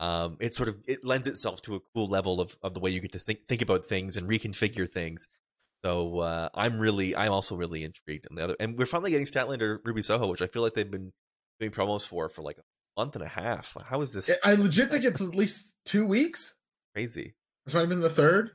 um, 0.00 0.38
it 0.40 0.54
sort 0.54 0.68
of 0.68 0.76
it 0.86 1.04
lends 1.04 1.28
itself 1.28 1.60
to 1.62 1.76
a 1.76 1.80
cool 1.94 2.08
level 2.08 2.40
of, 2.40 2.56
of 2.62 2.72
the 2.74 2.80
way 2.80 2.90
you 2.90 3.00
get 3.00 3.12
to 3.12 3.18
think 3.18 3.46
think 3.46 3.62
about 3.62 3.86
things 3.86 4.16
and 4.16 4.28
reconfigure 4.28 4.88
things. 4.88 5.28
So 5.84 6.20
uh, 6.20 6.48
I'm 6.54 6.78
really 6.78 7.14
I'm 7.14 7.32
also 7.32 7.54
really 7.54 7.84
intrigued 7.84 8.26
on 8.30 8.34
the 8.34 8.42
other 8.42 8.56
and 8.58 8.78
we're 8.78 8.86
finally 8.86 9.10
getting 9.10 9.26
Statlander 9.26 9.78
Ruby 9.84 10.02
Soho, 10.02 10.26
which 10.26 10.42
I 10.42 10.46
feel 10.46 10.62
like 10.62 10.74
they've 10.74 10.90
been 10.90 11.12
doing 11.60 11.70
promos 11.70 12.06
for 12.06 12.30
for 12.30 12.40
like 12.42 12.56
a 12.56 12.62
month 12.98 13.14
and 13.14 13.24
a 13.24 13.28
half. 13.28 13.76
How 13.84 14.00
is 14.00 14.12
this? 14.12 14.30
I 14.42 14.54
legit 14.54 14.90
think 14.90 15.04
it's 15.04 15.20
at 15.20 15.34
least 15.34 15.74
two 15.84 16.06
weeks. 16.06 16.56
Crazy. 16.94 17.34
This 17.66 17.74
might 17.74 17.80
have 17.80 17.90
been 17.90 18.00
the 18.00 18.08
third. 18.08 18.52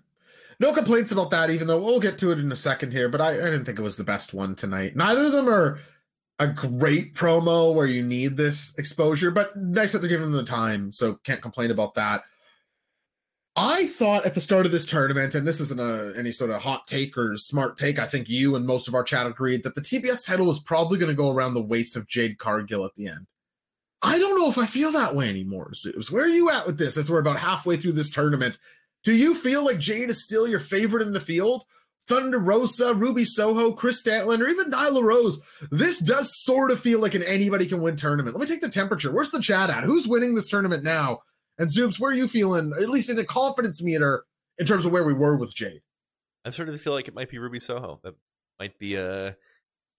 No 0.59 0.73
complaints 0.73 1.11
about 1.11 1.31
that, 1.31 1.49
even 1.51 1.67
though 1.67 1.81
we'll 1.81 1.99
get 1.99 2.17
to 2.19 2.31
it 2.31 2.39
in 2.39 2.51
a 2.51 2.55
second 2.55 2.91
here. 2.91 3.09
But 3.09 3.21
I, 3.21 3.31
I 3.31 3.45
didn't 3.45 3.65
think 3.65 3.77
it 3.77 3.83
was 3.83 3.97
the 3.97 4.03
best 4.03 4.33
one 4.33 4.55
tonight. 4.55 4.95
Neither 4.95 5.25
of 5.25 5.31
them 5.31 5.49
are 5.49 5.79
a 6.39 6.47
great 6.47 7.13
promo 7.13 7.73
where 7.73 7.86
you 7.86 8.03
need 8.03 8.36
this 8.36 8.73
exposure, 8.77 9.31
but 9.31 9.55
nice 9.55 9.93
that 9.93 9.99
they're 9.99 10.09
giving 10.09 10.31
them 10.31 10.36
the 10.36 10.43
time, 10.43 10.91
so 10.91 11.15
can't 11.23 11.41
complain 11.41 11.71
about 11.71 11.95
that. 11.95 12.23
I 13.57 13.86
thought 13.86 14.25
at 14.25 14.36
the 14.36 14.41
start 14.41 14.65
of 14.65 14.73
this 14.73 14.86
tournament, 14.86 15.33
and 15.33 15.47
this 15.47 15.61
isn't 15.61 15.79
a, 15.79 16.13
any 16.17 16.33
sort 16.33 16.51
of 16.51 16.61
hot 16.61 16.88
take 16.88 17.17
or 17.17 17.38
smart 17.38 17.77
take, 17.77 17.99
I 17.99 18.05
think 18.05 18.27
you 18.27 18.57
and 18.57 18.65
most 18.65 18.89
of 18.89 18.95
our 18.95 19.03
chat 19.03 19.27
agreed 19.27 19.63
that 19.63 19.75
the 19.75 19.81
TBS 19.81 20.25
title 20.25 20.45
was 20.45 20.59
probably 20.59 20.99
going 20.99 21.09
to 21.09 21.15
go 21.15 21.31
around 21.31 21.53
the 21.53 21.61
waist 21.61 21.95
of 21.95 22.07
Jade 22.07 22.38
Cargill 22.38 22.86
at 22.86 22.95
the 22.95 23.07
end. 23.07 23.27
I 24.01 24.19
don't 24.19 24.38
know 24.38 24.49
if 24.49 24.57
I 24.57 24.65
feel 24.65 24.91
that 24.91 25.15
way 25.15 25.29
anymore, 25.29 25.73
Zeus. 25.73 26.11
Where 26.11 26.25
are 26.25 26.29
you 26.29 26.51
at 26.51 26.65
with 26.65 26.77
this 26.77 26.97
as 26.97 27.09
we're 27.09 27.21
about 27.21 27.39
halfway 27.39 27.77
through 27.77 27.93
this 27.93 28.11
tournament? 28.11 28.59
Do 29.05 29.13
you 29.13 29.33
feel 29.33 29.63
like 29.63 29.79
Jade 29.79 30.09
is 30.09 30.21
still 30.21 30.47
your 30.47 30.59
favorite 30.59 31.03
in 31.03 31.13
the 31.13 31.21
field? 31.21 31.63
Thunder 32.08 32.39
Rosa, 32.39 32.93
Ruby 32.93 33.26
Soho, 33.26 33.72
Kris 33.72 34.01
Statlander, 34.01 34.49
even 34.49 34.70
Nyla 34.70 35.01
Rose. 35.01 35.41
This 35.72 35.99
does 35.99 36.43
sort 36.43 36.72
of 36.72 36.80
feel 36.80 36.99
like 36.99 37.16
an 37.16 37.24
anybody 37.24 37.66
can 37.66 37.82
win 37.82 37.95
tournament. 37.95 38.36
Let 38.36 38.41
me 38.41 38.53
take 38.53 38.62
the 38.62 38.70
temperature. 38.70 39.12
Where's 39.12 39.32
the 39.32 39.41
chat 39.41 39.70
at? 39.70 39.84
Who's 39.84 40.08
winning 40.08 40.36
this 40.36 40.47
tournament 40.47 40.84
now? 40.84 41.20
And 41.58 41.70
Zoobs, 41.70 41.99
where 41.99 42.12
are 42.12 42.16
you 42.16 42.28
feeling, 42.28 42.74
at 42.80 42.89
least 42.89 43.10
in 43.10 43.18
a 43.18 43.24
confidence 43.24 43.82
meter, 43.82 44.26
in 44.58 44.66
terms 44.66 44.86
of 44.86 44.91
where 44.91 45.03
we 45.03 45.14
were 45.14 45.36
with 45.36 45.56
Jade? 45.56 45.82
I'm 46.43 46.51
starting 46.51 46.76
to 46.76 46.80
feel 46.80 46.93
like 46.93 47.08
it 47.08 47.16
might 47.16 47.30
be 47.30 47.39
Ruby 47.39 47.60
Soho. 47.60 47.99
That 48.03 48.14
might 48.60 48.78
be 48.78 48.95
a 48.95 49.36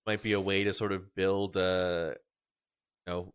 might 0.06 0.22
be 0.22 0.32
a 0.32 0.40
way 0.40 0.64
to 0.64 0.72
sort 0.72 0.92
of 0.92 1.14
build 1.14 1.56
a 1.56 2.14
you 3.06 3.12
know 3.12 3.34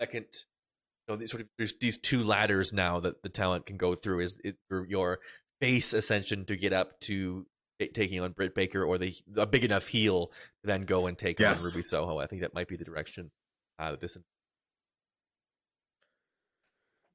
second 0.00 0.26
you 0.32 1.14
know 1.14 1.16
these 1.16 1.30
sort 1.30 1.42
of 1.42 1.48
there's 1.56 1.74
these 1.80 1.98
two 1.98 2.24
ladders 2.24 2.72
now 2.72 2.98
that 3.00 3.22
the 3.22 3.28
talent 3.28 3.66
can 3.66 3.76
go 3.76 3.94
through 3.94 4.20
is 4.20 4.40
it, 4.42 4.56
your 4.88 5.20
base 5.60 5.92
ascension 5.92 6.44
to 6.44 6.56
get 6.56 6.72
up 6.72 6.98
to 7.00 7.46
taking 7.86 8.20
on 8.20 8.32
Britt 8.32 8.54
Baker 8.54 8.84
or 8.84 8.98
the 8.98 9.14
a 9.36 9.46
big 9.46 9.64
enough 9.64 9.86
heel 9.86 10.28
to 10.28 10.66
then 10.66 10.84
go 10.84 11.06
and 11.06 11.16
take 11.16 11.40
yes. 11.40 11.64
on 11.64 11.70
Ruby 11.70 11.82
Soho. 11.82 12.18
I 12.18 12.26
think 12.26 12.42
that 12.42 12.54
might 12.54 12.68
be 12.68 12.76
the 12.76 12.84
direction 12.84 13.30
uh, 13.78 13.92
that 13.92 14.00
this. 14.00 14.16
Is. 14.16 14.22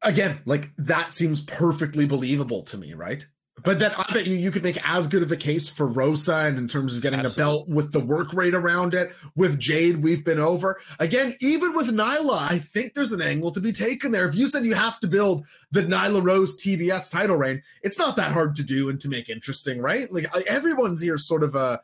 Again, 0.04 0.42
like 0.46 0.70
that 0.78 1.14
seems 1.14 1.42
perfectly 1.42 2.06
believable 2.06 2.64
to 2.64 2.78
me, 2.78 2.94
right? 2.94 3.26
But 3.64 3.80
then 3.80 3.92
I 3.98 4.06
bet 4.14 4.28
you 4.28 4.36
you 4.36 4.52
could 4.52 4.64
make 4.64 4.78
as 4.88 5.08
good 5.08 5.24
of 5.24 5.32
a 5.32 5.36
case 5.36 5.68
for 5.68 5.88
Rosa 5.88 6.36
and 6.36 6.58
in 6.58 6.68
terms 6.68 6.96
of 6.96 7.02
getting 7.02 7.20
Absolutely. 7.20 7.42
a 7.42 7.46
belt 7.46 7.70
with 7.70 7.92
the 7.92 8.00
work 8.00 8.32
rate 8.34 8.54
around 8.54 8.94
it. 8.94 9.12
With 9.36 9.60
Jade, 9.60 10.04
we've 10.04 10.24
been 10.24 10.40
over. 10.40 10.80
Again, 11.00 11.34
even 11.42 11.74
with 11.74 11.88
Nyla, 11.88 12.52
I 12.52 12.60
think 12.60 12.94
there's 12.94 13.12
an 13.12 13.22
angle 13.22 13.52
to 13.52 13.60
be 13.60 13.72
taken 13.72 14.12
there. 14.12 14.28
If 14.28 14.36
you 14.36 14.48
said 14.48 14.64
you 14.64 14.76
have 14.76 15.00
to 15.00 15.08
build 15.08 15.46
the 15.72 15.82
Nyla 15.82 16.24
Rose 16.24 16.56
TBS 16.56 17.10
title 17.10 17.36
reign, 17.36 17.64
it's 17.82 17.98
not 17.98 18.16
that 18.18 18.32
hard 18.32 18.56
to 18.56 18.64
do 18.64 18.90
and 18.90 19.02
to 19.02 19.10
make 19.10 19.28
interesting, 19.28 19.82
right? 19.82 20.12
Like 20.12 20.28
everyone's 20.48 21.02
here 21.02 21.18
sort 21.18 21.44
of 21.44 21.56
a 21.56 21.82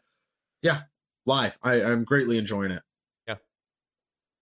yeah, 0.61 0.81
live. 1.25 1.57
I, 1.63 1.83
I'm 1.83 2.03
greatly 2.03 2.37
enjoying 2.37 2.71
it. 2.71 2.83
Yeah. 3.27 3.35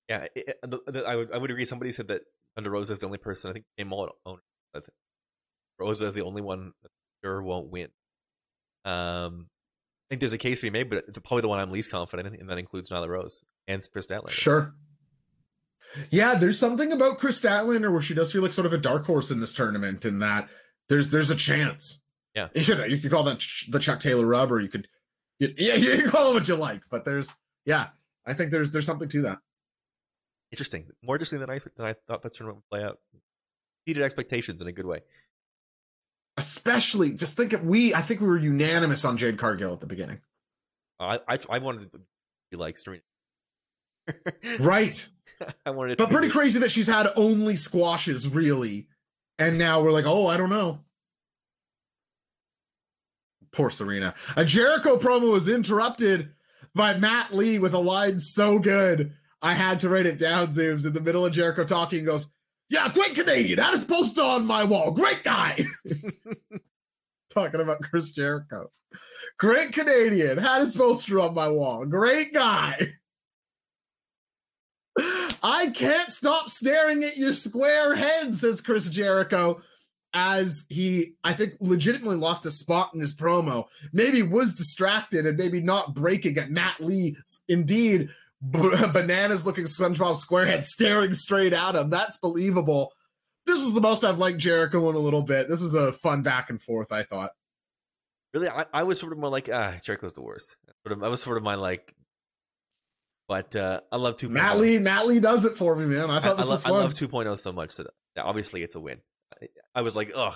Yeah. 0.10 0.28
It, 0.36 0.58
it, 0.64 1.06
I 1.06 1.16
would 1.16 1.32
I 1.32 1.38
would 1.38 1.50
agree. 1.50 1.66
Somebody 1.66 1.92
said 1.92 2.10
that 2.10 2.24
Thunder 2.56 2.72
Rosa 2.72 2.92
is 2.92 3.00
the 3.00 3.06
only 3.06 3.18
person 3.18 3.50
I 3.50 3.54
think 3.54 3.66
game 3.78 3.94
owner. 3.94 4.12
Rosa 5.80 6.06
is 6.06 6.14
the 6.14 6.24
only 6.24 6.42
one 6.42 6.74
sure 7.24 7.42
won't 7.42 7.72
win. 7.72 7.90
Um, 8.86 9.48
I 10.12 10.14
think 10.14 10.20
there's 10.20 10.34
a 10.34 10.38
case 10.38 10.60
to 10.60 10.66
be 10.66 10.72
made, 10.72 10.90
but 10.90 11.06
probably 11.24 11.42
the 11.42 11.48
one 11.48 11.60
I'm 11.60 11.72
least 11.72 11.92
confident 11.92 12.34
in, 12.34 12.42
and 12.42 12.50
that 12.50 12.58
includes 12.58 12.90
Nyla 12.90 13.08
Rose 13.08 13.44
and 13.68 13.82
Kris 13.92 14.08
Statlander. 14.08 14.32
Sure. 14.32 14.74
Yeah, 16.10 16.36
there's 16.36 16.60
something 16.60 16.92
about 16.92 17.20
Kris 17.20 17.40
Statlander 17.40 17.92
where 17.92 18.02
she 18.02 18.14
does 18.14 18.32
feel 18.32 18.42
like 18.42 18.54
sort 18.54 18.66
of 18.66 18.74
a 18.74 18.78
dark 18.78 19.06
horse 19.06 19.32
in 19.32 19.40
this 19.40 19.54
tournament, 19.54 20.06
in 20.06 20.20
that 20.20 20.50
there's 20.90 21.10
there's 21.10 21.30
a 21.30 21.36
chance. 21.36 22.02
Yeah, 22.36 22.48
you 22.56 22.76
know, 22.76 22.86
you 22.86 22.98
could 22.98 23.12
call 23.12 23.24
that 23.24 23.46
the 23.70 23.80
Chuck 23.80 24.00
Taylor 24.00 24.26
rub, 24.26 24.52
or 24.52 24.60
you 24.60 24.70
could, 24.70 24.88
you, 25.40 25.54
yeah, 25.58 25.76
you 25.76 25.98
can 25.98 26.10
call 26.10 26.32
it 26.32 26.34
what 26.34 26.48
you 26.48 26.56
like, 26.56 26.82
but 26.90 27.06
there's, 27.06 27.34
yeah, 27.66 27.88
I 28.26 28.34
think 28.34 28.52
there's 28.52 28.72
there's 28.72 28.86
something 28.86 29.10
to 29.10 29.22
that. 29.24 29.40
Interesting, 30.52 30.88
more 31.02 31.16
interesting 31.16 31.40
than 31.40 31.50
I 31.50 31.60
than 31.76 31.86
I 31.86 31.96
thought 32.08 32.22
that 32.22 32.34
tournament 32.34 32.64
would 32.70 32.78
play 32.78 32.86
out. 32.86 33.00
Exceeded 33.86 34.04
expectations 34.04 34.62
in 34.62 34.68
a 34.68 34.72
good 34.72 34.86
way 34.86 35.02
especially 36.38 37.14
just 37.14 37.38
think 37.38 37.54
of 37.54 37.64
we 37.64 37.94
I 37.94 38.02
think 38.02 38.22
we 38.22 38.28
were 38.28 38.38
unanimous 38.38 39.06
on 39.06 39.18
Jade 39.18 39.38
Cargill 39.38 39.74
at 39.74 39.80
the 39.80 39.88
beginning. 39.88 40.20
I 41.00 41.20
I, 41.28 41.40
I 41.50 41.60
wanted 41.60 41.92
to 41.92 42.00
be 42.52 42.58
like 42.58 42.78
Serena. 42.78 43.02
right. 44.60 45.08
I 45.66 45.72
wanted 45.72 45.98
But 45.98 46.10
pretty 46.10 46.30
crazy 46.30 46.60
that 46.60 46.72
she's 46.72 46.88
had 46.88 47.08
only 47.16 47.56
squashes 47.56 48.28
really. 48.28 48.88
And 49.40 49.58
now 49.58 49.82
we're 49.82 49.92
like, 49.92 50.06
"Oh, 50.06 50.28
I 50.28 50.38
don't 50.38 50.50
know." 50.50 50.82
Poor 53.52 53.70
Serena. 53.70 54.14
A 54.38 54.46
Jericho 54.46 54.98
promo 54.98 55.32
was 55.32 55.50
interrupted 55.50 56.32
by 56.74 56.94
Matt 56.94 57.34
Lee 57.34 57.60
with 57.60 57.74
a 57.74 57.80
line 57.80 58.20
so 58.20 58.60
good. 58.60 59.14
I 59.42 59.54
had 59.54 59.80
to 59.82 59.90
write 59.90 60.06
it 60.06 60.20
down, 60.20 60.48
Zoobs, 60.48 60.86
in 60.86 60.94
the 60.94 61.02
middle 61.02 61.26
of 61.26 61.34
Jericho 61.34 61.66
talking, 61.66 62.06
goes, 62.06 62.28
yeah, 62.72 62.88
great 62.88 63.14
Canadian. 63.14 63.58
That 63.58 63.74
is 63.74 63.82
his 63.82 63.90
poster 63.90 64.22
on 64.22 64.46
my 64.46 64.64
wall. 64.64 64.92
Great 64.92 65.24
guy. 65.24 65.60
Talking 67.30 67.60
about 67.60 67.82
Chris 67.82 68.12
Jericho. 68.12 68.70
Great 69.38 69.74
Canadian. 69.74 70.38
Had 70.38 70.62
his 70.62 70.76
poster 70.76 71.20
on 71.20 71.36
my 71.36 71.50
wall. 71.50 71.86
Great 71.86 72.34
guy. 72.34 72.80
I 75.44 75.72
can't 75.74 76.10
stop 76.10 76.50
staring 76.50 77.04
at 77.04 77.18
your 77.18 77.34
square 77.34 77.94
head, 77.94 78.34
says 78.34 78.62
Chris 78.62 78.90
Jericho, 78.90 79.62
as 80.14 80.66
he, 80.70 81.16
I 81.26 81.34
think, 81.34 81.56
legitimately 81.60 82.18
lost 82.18 82.46
a 82.46 82.52
spot 82.52 82.92
in 82.94 83.02
his 83.02 83.14
promo. 83.14 83.66
Maybe 83.92 84.24
was 84.24 84.56
distracted 84.56 85.26
and 85.26 85.38
maybe 85.38 85.60
not 85.60 85.94
breaking 85.94 86.38
at 86.38 86.52
Matt 86.52 86.80
Lee. 86.80 87.18
Indeed, 87.50 88.10
bananas 88.94 89.46
looking 89.46 89.66
SpongeBob 89.66 90.18
SquareHead 90.18 90.66
staring 90.66 91.14
straight 91.14 91.54
at 91.54 91.76
him. 91.76 91.90
That's 91.90 92.18
believable. 92.18 92.92
This 93.46 93.60
was 93.60 93.74
the 93.74 93.82
most 93.82 94.04
I've 94.04 94.20
liked 94.20 94.38
Jericho 94.40 94.90
in 94.90 94.96
a 94.96 95.00
little 95.00 95.22
bit. 95.22 95.50
This 95.50 95.62
was 95.62 95.74
a 95.74 95.92
fun 95.92 96.22
back 96.24 96.50
and 96.50 96.62
forth, 96.62 96.92
I 96.92 97.04
thought. 97.04 97.32
Really, 98.34 98.50
I, 98.50 98.66
I 98.74 98.84
was 98.84 99.00
sort 99.00 99.12
of 99.12 99.20
more 99.20 99.30
like, 99.30 99.50
ah, 99.52 99.76
Jericho's 99.84 100.14
the 100.14 100.22
worst. 100.22 100.56
Sort 100.86 100.94
of, 100.94 101.02
that 101.02 101.10
was 101.10 101.22
sort 101.22 101.38
of 101.38 101.44
my 101.44 101.56
like. 101.56 101.94
But 103.28 103.56
uh, 103.56 103.82
I 103.92 103.98
love 103.98 104.18
two. 104.18 104.30
Matt 104.30 104.58
Lee, 104.60 104.78
Matt 104.80 105.08
Lee 105.08 105.20
does 105.20 105.46
it 105.46 105.56
for 105.56 105.76
me, 105.76 105.86
man. 105.86 106.10
I 106.10 106.18
I, 106.18 106.20
thought 106.20 106.34
I, 106.34 106.42
this 106.42 106.46
lo- 106.48 106.52
was 106.52 106.66
I 106.66 106.70
fun. 106.70 106.80
love 106.80 106.94
2.0 106.94 107.38
so 107.38 107.52
much 107.52 107.76
that 107.76 107.88
that 108.16 108.26
obviously 108.26 108.64
it's 108.64 108.76
a 108.76 108.80
win. 108.80 109.00
I, 109.42 109.48
I 109.76 109.82
was 109.82 109.96
like, 109.96 110.12
ugh, 110.16 110.36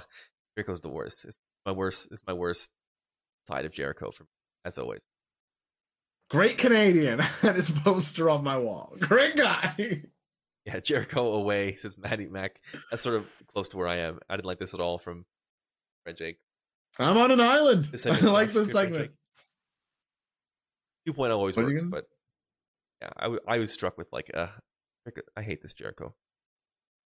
Jericho's 0.56 0.82
the 0.82 0.90
worst. 0.90 1.26
It's 1.26 1.38
my 1.66 1.72
worst. 1.72 2.08
It's 2.12 2.22
my 2.26 2.34
worst 2.34 2.70
side 3.48 3.66
of 3.66 3.74
Jericho 3.74 4.12
for 4.12 4.24
me, 4.24 4.30
as 4.64 4.78
always. 4.78 5.02
Great 6.30 6.58
Canadian 6.58 7.20
had 7.42 7.56
his 7.56 7.72
poster 7.72 8.30
on 8.30 8.44
my 8.44 8.58
wall. 8.58 8.96
Great 9.00 9.36
guy. 9.36 10.04
Yeah, 10.68 10.80
Jericho 10.80 11.34
away 11.34 11.76
says 11.76 11.96
Matty 11.96 12.26
Mac. 12.26 12.60
That's 12.90 13.04
sort 13.04 13.18
of 13.18 13.28
close 13.54 13.70
to 13.70 13.78
where 13.78 13.88
I 13.88 13.98
am. 13.98 14.18
I 14.28 14.36
didn't 14.36 14.48
like 14.48 14.58
this 14.58 14.74
at 14.74 14.80
all 14.80 14.98
from 14.98 15.24
Red 16.08 16.18
Jake. 16.18 16.40
I'm 16.98 17.18
on 17.18 17.30
an 17.30 17.40
island. 17.40 17.88
I 18.08 18.20
like 18.22 18.52
this 18.52 18.72
segment. 18.72 19.12
Jake. 21.08 21.16
2.0 21.16 21.30
always 21.38 21.56
What 21.56 21.68
works, 21.68 21.84
gonna- 21.84 21.92
but 21.92 22.06
yeah, 23.00 23.10
I, 23.16 23.24
w- 23.26 23.42
I 23.48 23.60
was 23.60 23.72
struck 23.72 23.96
with 23.96 24.12
like, 24.12 24.32
uh, 24.34 24.48
I 25.38 25.44
hate 25.44 25.62
this 25.62 25.76
Jericho. 25.76 26.16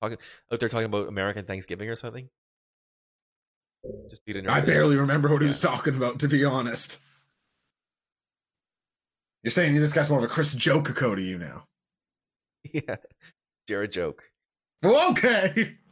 Talking, 0.01 0.19
out 0.53 0.59
there 0.61 0.69
talking 0.69 0.85
about 0.85 1.09
American 1.09 1.43
Thanksgiving 1.43 1.89
or 1.89 1.95
something. 1.95 2.29
Just 4.09 4.23
beat 4.25 4.37
I 4.49 4.61
barely 4.61 4.95
remember 4.95 5.27
what 5.27 5.41
he 5.41 5.49
was 5.49 5.59
talking 5.59 5.95
about, 5.95 6.19
to 6.21 6.29
be 6.29 6.45
honest. 6.45 6.99
You're 9.43 9.51
saying 9.51 9.75
this 9.75 9.93
guy's 9.93 10.09
more 10.09 10.19
of 10.19 10.25
a 10.25 10.27
Chris 10.27 10.53
Jokico 10.55 11.15
to 11.15 11.21
you 11.21 11.37
now. 11.37 11.65
Yeah, 12.73 12.97
Jared 13.67 13.91
joke. 13.93 14.23
Well, 14.83 15.11
okay. 15.11 15.77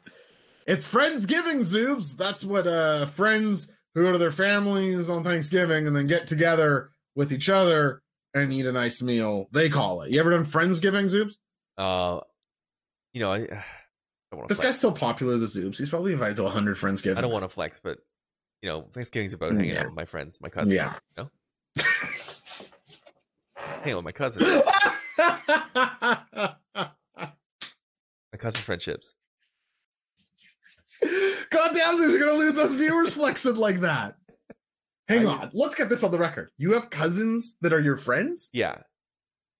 It's 0.67 0.85
Friendsgiving, 0.85 1.59
Zoobs. 1.59 2.17
That's 2.17 2.43
what 2.43 2.67
uh 2.67 3.05
friends 3.05 3.71
who 3.95 4.03
go 4.03 4.11
to 4.11 4.17
their 4.17 4.33
families 4.33 5.09
on 5.09 5.23
Thanksgiving 5.23 5.87
and 5.87 5.95
then 5.95 6.07
get 6.07 6.27
together 6.27 6.89
with 7.15 7.31
each 7.31 7.49
other 7.49 8.01
and 8.33 8.51
eat 8.51 8.65
a 8.65 8.73
nice 8.73 9.01
meal. 9.01 9.47
They 9.53 9.69
call 9.69 10.01
it. 10.01 10.11
You 10.11 10.19
ever 10.19 10.31
done 10.31 10.43
Friendsgiving, 10.43 11.05
Zoobs? 11.05 11.37
Uh, 11.77 12.19
you 13.13 13.21
know, 13.21 13.31
I, 13.31 13.37
I 13.43 13.45
don't 14.29 14.39
want 14.39 14.49
to. 14.49 14.53
This 14.55 14.59
guy's 14.59 14.77
still 14.77 14.91
popular, 14.91 15.37
the 15.37 15.45
Zoobs. 15.45 15.77
He's 15.77 15.89
probably 15.89 16.11
invited 16.11 16.35
to 16.35 16.43
100 16.43 16.75
Friendsgivings. 16.75 17.17
I 17.17 17.21
don't 17.21 17.31
want 17.31 17.43
to 17.43 17.49
flex, 17.49 17.79
but 17.79 17.99
you 18.61 18.67
know, 18.67 18.89
Thanksgiving's 18.91 19.31
about 19.31 19.53
hanging 19.53 19.69
Yeah. 19.69 19.79
out 19.79 19.85
with 19.85 19.95
my 19.95 20.03
friends, 20.05 20.41
my 20.41 20.49
cousins. 20.49 20.73
Yeah. 20.75 20.91
You 21.15 21.23
know? 21.23 21.29
Hang 23.83 23.95
with 23.95 24.05
my 24.05 24.11
cousins, 24.11 24.43
my 25.17 26.53
cousin 28.37 28.61
friendships. 28.61 29.13
God 31.01 31.71
damn, 31.73 31.95
you're 31.97 32.19
gonna 32.19 32.37
lose 32.37 32.57
us 32.59 32.73
viewers 32.73 33.13
flexing 33.13 33.55
like 33.55 33.81
that. 33.81 34.15
Hang 35.07 35.27
I- 35.27 35.31
on. 35.31 35.51
Let's 35.53 35.75
get 35.75 35.89
this 35.89 36.03
on 36.03 36.11
the 36.11 36.19
record. 36.19 36.49
You 36.57 36.73
have 36.73 36.89
cousins 36.89 37.57
that 37.61 37.71
are 37.73 37.79
your 37.79 37.97
friends? 37.97 38.49
Yeah, 38.53 38.77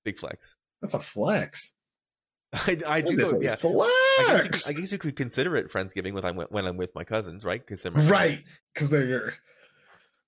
big 0.04 0.18
flex. 0.18 0.56
That's 0.82 0.94
a 0.96 1.00
flex. 1.00 1.74
I, 2.54 2.78
I 2.88 3.02
do 3.02 3.20
a 3.20 3.44
Yeah, 3.44 3.56
flex. 3.56 3.92
I 4.20 4.26
guess, 4.28 4.44
you 4.44 4.50
could, 4.50 4.62
I 4.68 4.80
guess 4.80 4.92
you 4.94 4.98
could 4.98 5.16
consider 5.16 5.56
it 5.58 5.70
friendsgiving 5.70 6.14
when 6.14 6.24
I'm 6.26 6.38
when 6.38 6.66
I'm 6.66 6.78
with 6.78 6.96
my 6.96 7.04
cousins, 7.04 7.46
right? 7.46 7.60
Because 7.60 7.82
they're 7.82 7.92
my. 7.92 8.02
Right. 8.04 8.42
Because 8.74 8.90
they're 8.90 9.06
your. 9.06 9.34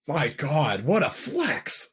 My 0.08 0.28
God, 0.30 0.84
what 0.86 1.02
a 1.04 1.10
flex. 1.10 1.90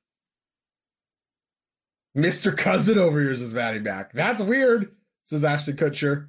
Mr. 2.17 2.57
Cousin 2.57 2.99
over 2.99 3.21
here 3.21 3.31
is 3.31 3.53
Matty 3.53 3.79
back. 3.79 4.13
That's 4.13 4.43
weird, 4.43 4.95
says 5.25 5.45
Ashton 5.45 5.77
Kutcher. 5.77 6.29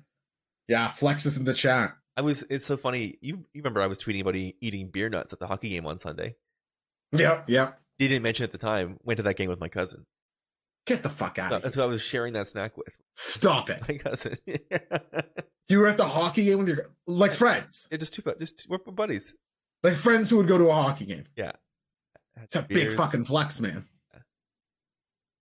Yeah, 0.68 0.90
flex 0.90 1.26
is 1.26 1.38
in 1.38 1.46
the 1.46 1.54
chat. 1.54 1.96
I 2.18 2.22
was. 2.22 2.44
It's 2.50 2.66
so 2.66 2.78
funny. 2.78 3.16
You 3.22 3.46
you 3.54 3.62
remember 3.62 3.82
I 3.82 3.88
was 3.88 4.00
tweeting 4.00 4.22
about 4.22 4.36
e- 4.36 4.56
eating 4.60 4.90
beer 4.90 5.10
nuts 5.10 5.32
at 5.34 5.40
the 5.40 5.48
hockey 5.48 5.70
game 5.70 5.86
on 5.86 5.98
Sunday. 6.00 6.36
Yep, 7.14 7.46
yep. 7.48 7.80
Didn't 8.00 8.22
mention 8.24 8.44
at 8.44 8.52
the 8.52 8.58
time. 8.58 8.98
Went 9.04 9.18
to 9.18 9.24
that 9.24 9.38
game 9.38 9.50
with 9.50 9.60
my 9.60 9.70
cousin. 9.70 10.06
Get 10.86 11.04
the 11.04 11.10
fuck 11.10 11.40
out 11.40 11.46
of 11.46 11.52
here. 11.52 11.60
That's 11.62 11.76
who 11.76 11.82
I 11.82 11.86
was 11.86 12.02
sharing 12.02 12.34
that 12.34 12.48
snack 12.48 12.76
with. 12.78 12.94
Stop 13.16 13.70
it. 13.70 13.82
My 13.88 13.98
cousin. 13.98 14.36
You 15.70 15.80
were 15.80 15.88
at 15.88 15.98
the 15.98 16.06
hockey 16.06 16.46
game 16.46 16.60
with 16.60 16.70
your 16.70 16.86
like 17.08 17.34
friends. 17.34 17.90
Yeah, 17.92 17.98
just 17.98 18.14
two, 18.14 18.24
just 18.40 18.68
we're 18.70 18.78
buddies. 18.78 19.36
Like 19.84 19.96
friends 19.96 20.30
who 20.30 20.38
would 20.38 20.48
go 20.48 20.58
to 20.58 20.70
a 20.70 20.74
hockey 20.74 21.06
game. 21.06 21.26
Had 21.38 21.58
It's 22.44 22.56
a 22.56 22.60
some 22.60 22.68
big 22.70 22.94
fucking 22.94 23.26
flex, 23.26 23.60
man. 23.60 23.86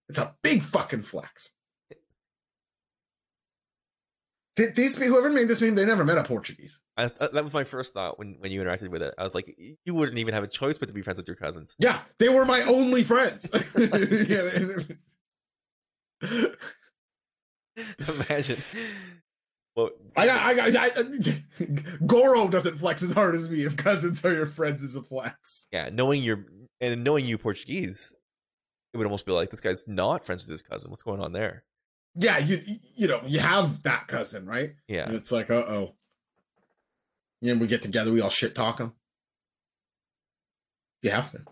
It's 0.08 0.18
a 0.18 0.34
big 0.42 0.62
fucking 0.62 1.02
flex. 1.02 1.50
Th- 4.56 4.74
These 4.74 4.96
whoever 4.96 5.28
made 5.28 5.48
this 5.48 5.60
meme, 5.60 5.74
they 5.74 5.84
never 5.84 6.04
met 6.04 6.16
a 6.16 6.22
Portuguese. 6.24 6.80
I, 6.96 7.04
uh, 7.20 7.28
that 7.28 7.44
was 7.44 7.52
my 7.52 7.64
first 7.64 7.92
thought 7.92 8.18
when 8.18 8.36
when 8.38 8.50
you 8.50 8.62
interacted 8.62 8.88
with 8.88 9.02
it. 9.02 9.12
I 9.18 9.24
was 9.24 9.34
like, 9.34 9.54
you 9.84 9.94
wouldn't 9.94 10.18
even 10.18 10.32
have 10.32 10.44
a 10.44 10.48
choice 10.48 10.78
but 10.78 10.88
to 10.88 10.94
be 10.94 11.02
friends 11.02 11.18
with 11.18 11.26
your 11.28 11.36
cousins. 11.36 11.76
Yeah, 11.78 11.98
they 12.18 12.28
were 12.30 12.44
my 12.46 12.62
only 12.62 13.02
friends. 13.02 13.50
Imagine. 18.08 18.58
Well, 19.76 19.90
I 20.16 20.26
got, 20.26 20.40
I 20.42 20.54
got, 20.54 20.76
I, 20.76 21.66
Goro 22.06 22.48
doesn't 22.48 22.78
flex 22.78 23.02
as 23.02 23.12
hard 23.12 23.34
as 23.34 23.50
me. 23.50 23.64
If 23.64 23.76
cousins 23.76 24.24
are 24.24 24.32
your 24.32 24.46
friends, 24.46 24.82
is 24.82 24.96
a 24.96 25.02
flex. 25.02 25.68
yeah, 25.70 25.90
knowing 25.92 26.22
your 26.22 26.46
and 26.80 27.04
knowing 27.04 27.26
you 27.26 27.36
Portuguese, 27.36 28.14
it 28.92 28.96
would 28.96 29.06
almost 29.06 29.26
be 29.26 29.32
like 29.32 29.50
this 29.50 29.60
guy's 29.60 29.84
not 29.86 30.24
friends 30.24 30.44
with 30.44 30.50
his 30.52 30.62
cousin. 30.62 30.90
What's 30.90 31.02
going 31.02 31.20
on 31.20 31.32
there? 31.32 31.64
Yeah, 32.14 32.38
you, 32.38 32.60
you 32.94 33.08
know, 33.08 33.20
you 33.26 33.40
have 33.40 33.82
that 33.82 34.08
cousin, 34.08 34.46
right? 34.46 34.70
Yeah, 34.88 35.04
And 35.06 35.14
it's 35.14 35.30
like, 35.30 35.50
uh 35.50 35.64
oh. 35.68 35.94
Yeah, 37.42 37.54
we 37.54 37.66
get 37.66 37.82
together, 37.82 38.10
we 38.10 38.22
all 38.22 38.30
shit 38.30 38.54
talk 38.54 38.78
them. 38.78 38.94
You 41.02 41.10
have 41.10 41.30
to. 41.32 41.42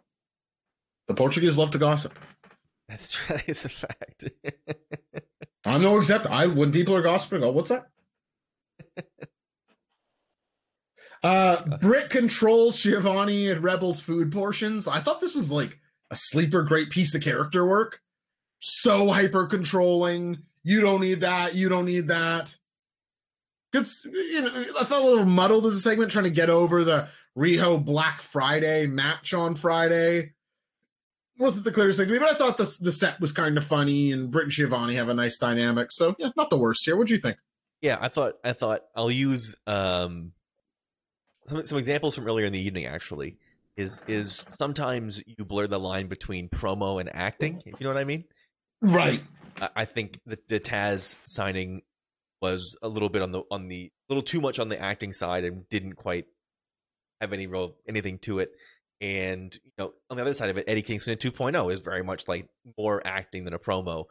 The 1.06 1.14
Portuguese 1.14 1.58
love 1.58 1.70
to 1.72 1.78
gossip. 1.78 2.18
that's 2.88 3.26
that 3.28 3.46
is 3.48 3.64
a 3.66 3.68
fact. 3.68 4.24
I'm 5.66 5.82
no 5.82 5.98
exception. 5.98 6.32
I 6.32 6.46
when 6.46 6.72
people 6.72 6.96
are 6.96 7.02
gossiping, 7.02 7.38
I 7.38 7.46
go, 7.46 7.52
what's 7.52 7.68
that? 7.70 7.86
Uh 11.22 11.78
Britt 11.80 12.10
controls 12.10 12.76
Giovanni 12.78 13.48
and 13.48 13.64
Rebels 13.64 13.98
food 13.98 14.30
portions. 14.30 14.86
I 14.86 14.98
thought 14.98 15.22
this 15.22 15.34
was 15.34 15.50
like 15.50 15.78
a 16.14 16.16
sleeper 16.16 16.62
great 16.62 16.90
piece 16.90 17.14
of 17.14 17.22
character 17.22 17.66
work. 17.66 18.00
So 18.60 19.12
hyper 19.12 19.46
controlling. 19.46 20.38
You 20.62 20.80
don't 20.80 21.00
need 21.00 21.20
that. 21.20 21.54
You 21.54 21.68
don't 21.68 21.84
need 21.84 22.08
that. 22.08 22.56
Good. 23.72 23.86
You 24.04 24.42
know, 24.42 24.54
I 24.80 24.84
felt 24.84 25.04
a 25.04 25.08
little 25.08 25.24
muddled 25.26 25.66
as 25.66 25.74
a 25.74 25.80
segment 25.80 26.12
trying 26.12 26.24
to 26.24 26.30
get 26.30 26.48
over 26.48 26.84
the 26.84 27.08
Riho 27.36 27.84
Black 27.84 28.20
Friday 28.20 28.86
match 28.86 29.34
on 29.34 29.56
Friday. 29.56 30.32
Wasn't 31.38 31.64
the 31.64 31.72
clearest 31.72 31.98
thing 31.98 32.06
to 32.06 32.12
me, 32.12 32.20
but 32.20 32.30
I 32.30 32.34
thought 32.34 32.56
the 32.56 32.76
the 32.80 32.92
set 32.92 33.20
was 33.20 33.32
kind 33.32 33.58
of 33.58 33.64
funny, 33.64 34.12
and 34.12 34.30
Britt 34.30 34.44
and 34.44 34.52
Giovanni 34.52 34.94
have 34.94 35.08
a 35.08 35.14
nice 35.14 35.36
dynamic. 35.36 35.90
So 35.90 36.14
yeah, 36.18 36.28
not 36.36 36.48
the 36.48 36.56
worst 36.56 36.84
here. 36.84 36.96
What 36.96 37.08
do 37.08 37.14
you 37.14 37.20
think? 37.20 37.36
yeah, 37.84 37.98
I 38.00 38.08
thought 38.08 38.36
I 38.42 38.54
thought 38.54 38.80
I'll 38.96 39.10
use 39.10 39.56
um 39.66 40.32
some 41.44 41.66
some 41.66 41.76
examples 41.76 42.14
from 42.14 42.26
earlier 42.26 42.46
in 42.46 42.52
the 42.52 42.64
evening. 42.64 42.86
Actually, 42.86 43.36
is 43.76 44.02
is 44.06 44.44
sometimes 44.48 45.22
you 45.26 45.44
blur 45.44 45.66
the 45.66 45.78
line 45.80 46.06
between 46.06 46.48
promo 46.48 47.00
and 47.00 47.14
acting. 47.14 47.62
If 47.66 47.80
you 47.80 47.84
know 47.84 47.92
what 47.92 48.00
I 48.00 48.04
mean. 48.04 48.24
Right. 48.80 49.22
I- 49.60 49.70
I 49.76 49.84
think 49.84 50.20
that 50.26 50.48
the 50.48 50.60
Taz 50.60 51.16
signing 51.24 51.82
was 52.42 52.76
a 52.82 52.88
little 52.88 53.08
bit 53.08 53.22
on 53.22 53.32
the 53.32 53.42
on 53.50 53.68
the 53.68 53.90
little 54.08 54.22
too 54.22 54.40
much 54.40 54.58
on 54.58 54.68
the 54.68 54.78
acting 54.80 55.12
side 55.12 55.44
and 55.44 55.68
didn't 55.68 55.94
quite 55.94 56.26
have 57.20 57.32
any 57.32 57.46
real 57.46 57.76
anything 57.88 58.18
to 58.20 58.38
it. 58.40 58.50
And 59.00 59.54
you 59.64 59.72
know, 59.78 59.92
on 60.10 60.16
the 60.16 60.22
other 60.22 60.34
side 60.34 60.50
of 60.50 60.58
it, 60.58 60.64
Eddie 60.68 60.82
Kingston 60.82 61.12
in 61.12 61.18
2.0 61.18 61.72
is 61.72 61.80
very 61.80 62.02
much 62.02 62.28
like 62.28 62.48
more 62.78 63.02
acting 63.06 63.44
than 63.44 63.54
a 63.54 63.58
promo. 63.58 64.04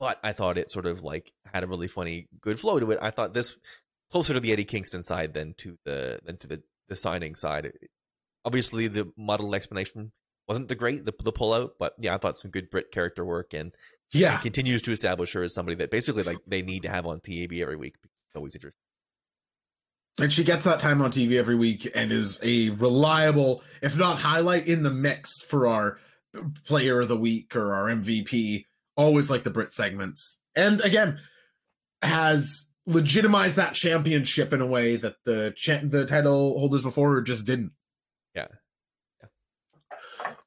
But 0.00 0.18
I 0.22 0.32
thought 0.32 0.58
it 0.58 0.70
sort 0.70 0.86
of 0.86 1.02
like 1.02 1.32
had 1.52 1.64
a 1.64 1.66
really 1.66 1.88
funny, 1.88 2.28
good 2.40 2.60
flow 2.60 2.78
to 2.78 2.90
it. 2.92 2.98
I 3.02 3.10
thought 3.10 3.34
this 3.34 3.56
closer 4.10 4.32
to 4.34 4.40
the 4.40 4.52
Eddie 4.52 4.64
Kingston 4.64 5.02
side 5.02 5.34
than 5.34 5.54
to 5.58 5.76
the 5.84 6.20
than 6.24 6.36
to 6.38 6.46
the 6.46 6.62
the 6.88 6.96
signing 6.96 7.34
side. 7.34 7.72
Obviously, 8.44 8.88
the 8.88 9.10
model 9.16 9.54
explanation 9.54 10.12
wasn't 10.46 10.68
the 10.68 10.74
great 10.74 11.04
the 11.04 11.12
the 11.22 11.32
pullout, 11.32 11.70
but 11.78 11.94
yeah, 11.98 12.14
I 12.14 12.18
thought 12.18 12.38
some 12.38 12.50
good 12.50 12.70
Britt 12.70 12.90
character 12.90 13.24
work 13.24 13.52
and 13.54 13.74
Yeah. 14.12 14.34
and 14.34 14.42
continues 14.42 14.82
to 14.82 14.92
establish 14.92 15.32
her 15.34 15.42
as 15.42 15.54
somebody 15.54 15.76
that 15.76 15.90
basically 15.90 16.22
like 16.22 16.38
they 16.46 16.62
need 16.62 16.82
to 16.82 16.88
have 16.88 17.06
on 17.06 17.20
TAB 17.20 17.52
every 17.60 17.76
week. 17.76 17.96
It's 18.02 18.36
always 18.36 18.54
interesting. 18.54 18.80
And 20.20 20.32
she 20.32 20.42
gets 20.42 20.64
that 20.64 20.80
time 20.80 21.00
on 21.00 21.12
TV 21.12 21.38
every 21.38 21.54
week 21.54 21.88
and 21.94 22.10
is 22.10 22.40
a 22.42 22.70
reliable, 22.70 23.62
if 23.82 23.96
not 23.96 24.18
highlight, 24.18 24.66
in 24.66 24.82
the 24.82 24.90
mix 24.90 25.40
for 25.42 25.68
our 25.68 25.98
player 26.66 27.00
of 27.00 27.08
the 27.08 27.16
week 27.16 27.54
or 27.54 27.72
our 27.74 27.86
MVP. 27.86 28.64
Always 28.96 29.30
like 29.30 29.44
the 29.44 29.50
Britt 29.50 29.72
segments. 29.72 30.40
And 30.56 30.80
again, 30.80 31.20
has 32.02 32.66
legitimized 32.86 33.56
that 33.56 33.74
championship 33.74 34.52
in 34.52 34.60
a 34.60 34.66
way 34.66 34.96
that 34.96 35.16
the 35.24 35.52
cha- 35.56 35.82
the 35.84 36.04
title 36.06 36.58
holders 36.58 36.82
before 36.82 37.20
just 37.22 37.44
didn't. 37.44 37.72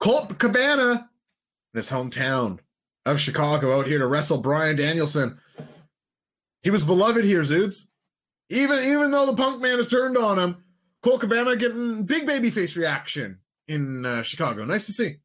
Colt 0.01 0.37
Cabana 0.37 1.09
in 1.73 1.77
his 1.77 1.89
hometown 1.89 2.59
of 3.05 3.19
Chicago 3.19 3.79
out 3.79 3.87
here 3.87 3.99
to 3.99 4.07
wrestle 4.07 4.39
Bryan 4.39 4.75
Danielson. 4.75 5.39
He 6.63 6.69
was 6.69 6.83
beloved 6.83 7.23
here, 7.23 7.41
Zoobs. 7.41 7.85
Even 8.49 8.79
even 8.79 9.11
though 9.11 9.25
the 9.27 9.35
Punk 9.35 9.61
Man 9.61 9.77
has 9.77 9.87
turned 9.87 10.17
on 10.17 10.37
him, 10.37 10.63
Colt 11.01 11.21
Cabana 11.21 11.55
getting 11.55 12.03
big 12.03 12.27
baby 12.27 12.49
face 12.49 12.75
reaction 12.75 13.39
in 13.67 14.05
uh, 14.05 14.23
Chicago. 14.23 14.65
Nice 14.65 14.87
to 14.87 14.91
see. 14.91 15.17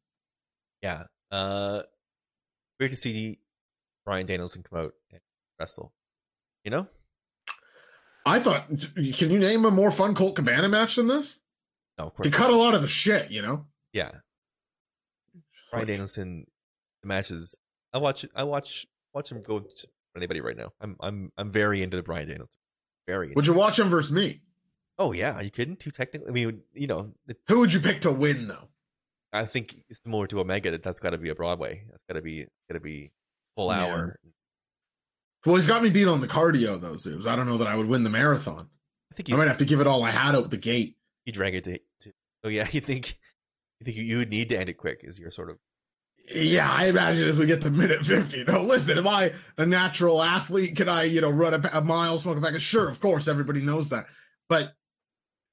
Yeah. 0.81 1.03
Uh 1.29 1.81
great 2.79 2.91
to 2.91 2.95
see 2.95 3.39
Bryan 4.05 4.25
Danielson 4.25 4.63
come 4.63 4.79
out 4.79 4.93
and 5.11 5.19
wrestle. 5.59 5.91
You 6.63 6.71
know, 6.71 6.87
I 8.25 8.39
thought, 8.39 8.67
can 8.95 9.29
you 9.31 9.39
name 9.39 9.65
a 9.65 9.71
more 9.71 9.91
fun 9.91 10.13
Colt 10.15 10.35
Cabana 10.35 10.69
match 10.69 10.95
than 10.95 11.07
this? 11.07 11.39
no, 11.97 12.07
of 12.17 12.25
He 12.25 12.31
cut 12.31 12.49
a 12.51 12.55
lot 12.55 12.73
of 12.75 12.81
the 12.81 12.87
shit, 12.87 13.31
you 13.31 13.41
know. 13.41 13.65
yeah. 13.93 14.11
Bryan 15.71 15.87
Danielson, 15.87 16.47
matches. 17.03 17.55
I 17.93 17.97
watch. 17.99 18.25
I 18.35 18.43
watch. 18.43 18.85
Watch 19.13 19.31
him 19.31 19.41
go. 19.41 19.59
To 19.59 19.87
anybody 20.15 20.41
right 20.41 20.57
now. 20.57 20.71
I'm. 20.81 20.95
I'm. 20.99 21.31
I'm 21.37 21.51
very 21.51 21.83
into 21.83 21.97
the 21.97 22.03
Bryan 22.03 22.27
Danielson. 22.27 22.57
Very. 23.07 23.27
Into 23.27 23.35
Would 23.35 23.47
you 23.47 23.53
watch 23.53 23.79
him 23.79 23.89
versus 23.89 24.11
me? 24.11 24.41
Oh 24.99 25.11
yeah, 25.13 25.33
are 25.33 25.43
you 25.43 25.51
kidding? 25.51 25.75
Too 25.75 25.91
technically. 25.91 26.29
I 26.29 26.33
mean, 26.33 26.61
you 26.73 26.87
know, 26.87 27.11
it, 27.27 27.37
Who 27.47 27.59
would 27.59 27.71
you 27.73 27.79
pick 27.79 28.01
to 28.01 28.11
win 28.11 28.47
though? 28.47 28.67
I 29.33 29.45
think 29.45 29.75
it's 29.89 29.99
similar 30.03 30.25
to 30.27 30.39
Omega. 30.39 30.71
That 30.71 30.83
that's 30.83 30.99
got 30.99 31.11
to 31.11 31.17
be 31.17 31.29
a 31.29 31.35
Broadway. 31.35 31.83
That's 31.91 32.03
got 32.07 32.15
to 32.15 32.21
be. 32.21 32.45
Got 32.69 32.73
to 32.73 32.79
be 32.79 33.11
full 33.55 33.67
Yeah. 33.71 33.85
hour. 33.85 34.19
Well, 35.45 35.55
he's 35.55 35.67
got 35.67 35.81
me 35.83 35.89
beat 35.89 36.07
on 36.07 36.19
the 36.19 36.27
cardio 36.27 36.79
though, 36.81 36.93
Zoobs. 36.95 37.25
I 37.27 37.35
don't 37.35 37.45
know 37.45 37.57
that 37.59 37.67
I 37.67 37.75
would 37.75 37.87
win 37.87 38.03
the 38.03 38.09
marathon. 38.09 38.69
I 39.11 39.15
think 39.15 39.31
I 39.31 39.37
might 39.37 39.47
have 39.47 39.59
to 39.59 39.65
give 39.65 39.79
it 39.79 39.87
all 39.87 40.03
I 40.03 40.11
had 40.11 40.35
out 40.35 40.49
the 40.49 40.57
gate. 40.57 40.97
You 41.25 41.31
drag 41.33 41.55
it 41.55 41.63
to. 41.65 41.79
to 42.01 42.13
oh 42.43 42.49
yeah, 42.49 42.67
you 42.71 42.81
think. 42.81 43.17
You 43.79 43.85
think 43.85 43.97
you, 43.97 44.17
would 44.17 44.29
need 44.29 44.49
to 44.49 44.59
end 44.59 44.69
it 44.69 44.77
quick? 44.77 45.01
Is 45.03 45.19
your 45.19 45.29
sort 45.29 45.49
of. 45.49 45.57
Yeah, 46.33 46.69
I 46.69 46.87
imagine 46.87 47.27
as 47.29 47.37
we 47.37 47.45
get 47.45 47.61
to 47.61 47.69
minute 47.69 48.03
50. 48.03 48.45
No, 48.45 48.61
listen, 48.61 48.97
am 48.97 49.07
I 49.07 49.31
a 49.57 49.65
natural 49.65 50.21
athlete? 50.21 50.75
Can 50.75 50.89
I, 50.89 51.03
you 51.03 51.21
know, 51.21 51.29
run 51.29 51.53
a, 51.53 51.69
a 51.73 51.81
mile, 51.81 52.17
smoke 52.17 52.37
a 52.37 52.41
pack 52.41 52.55
of? 52.55 52.61
Sure, 52.61 52.89
of 52.89 52.99
course, 52.99 53.27
everybody 53.27 53.61
knows 53.61 53.89
that. 53.89 54.07
But 54.49 54.73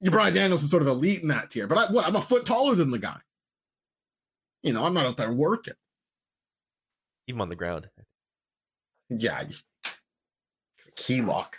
you 0.01 0.11
Bryan 0.11 0.35
Danielson's 0.35 0.71
sort 0.71 0.83
of 0.83 0.89
elite 0.89 1.23
in 1.23 1.29
that 1.29 1.51
tier. 1.51 1.67
But 1.67 1.79
I, 1.79 1.93
what? 1.93 2.07
I'm 2.07 2.17
a 2.17 2.21
foot 2.21 2.45
taller 2.45 2.75
than 2.75 2.91
the 2.91 2.99
guy. 2.99 3.19
You 4.63 4.73
know, 4.73 4.85
I'm 4.85 4.95
not 4.95 5.07
out 5.07 5.17
there 5.17 5.33
working. 5.33 5.75
Even 7.29 7.41
on 7.41 7.49
the 7.49 7.57
ground. 7.57 7.89
Yeah. 9.11 9.45
Key 10.97 11.23
lock. 11.23 11.59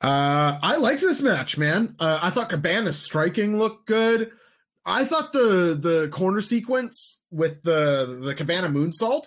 Uh, 0.00 0.58
I 0.62 0.76
liked 0.76 1.00
this 1.00 1.22
match, 1.22 1.56
man. 1.56 1.96
Uh, 1.98 2.20
I 2.22 2.30
thought 2.30 2.50
Cabana's 2.50 3.02
striking 3.02 3.56
looked 3.56 3.86
good. 3.86 4.30
I 4.84 5.04
thought 5.04 5.32
the 5.32 5.76
the 5.80 6.08
corner 6.12 6.40
sequence 6.40 7.22
with 7.30 7.62
the 7.62 8.20
the 8.22 8.34
Cabana 8.34 8.68
moonsault 8.68 9.26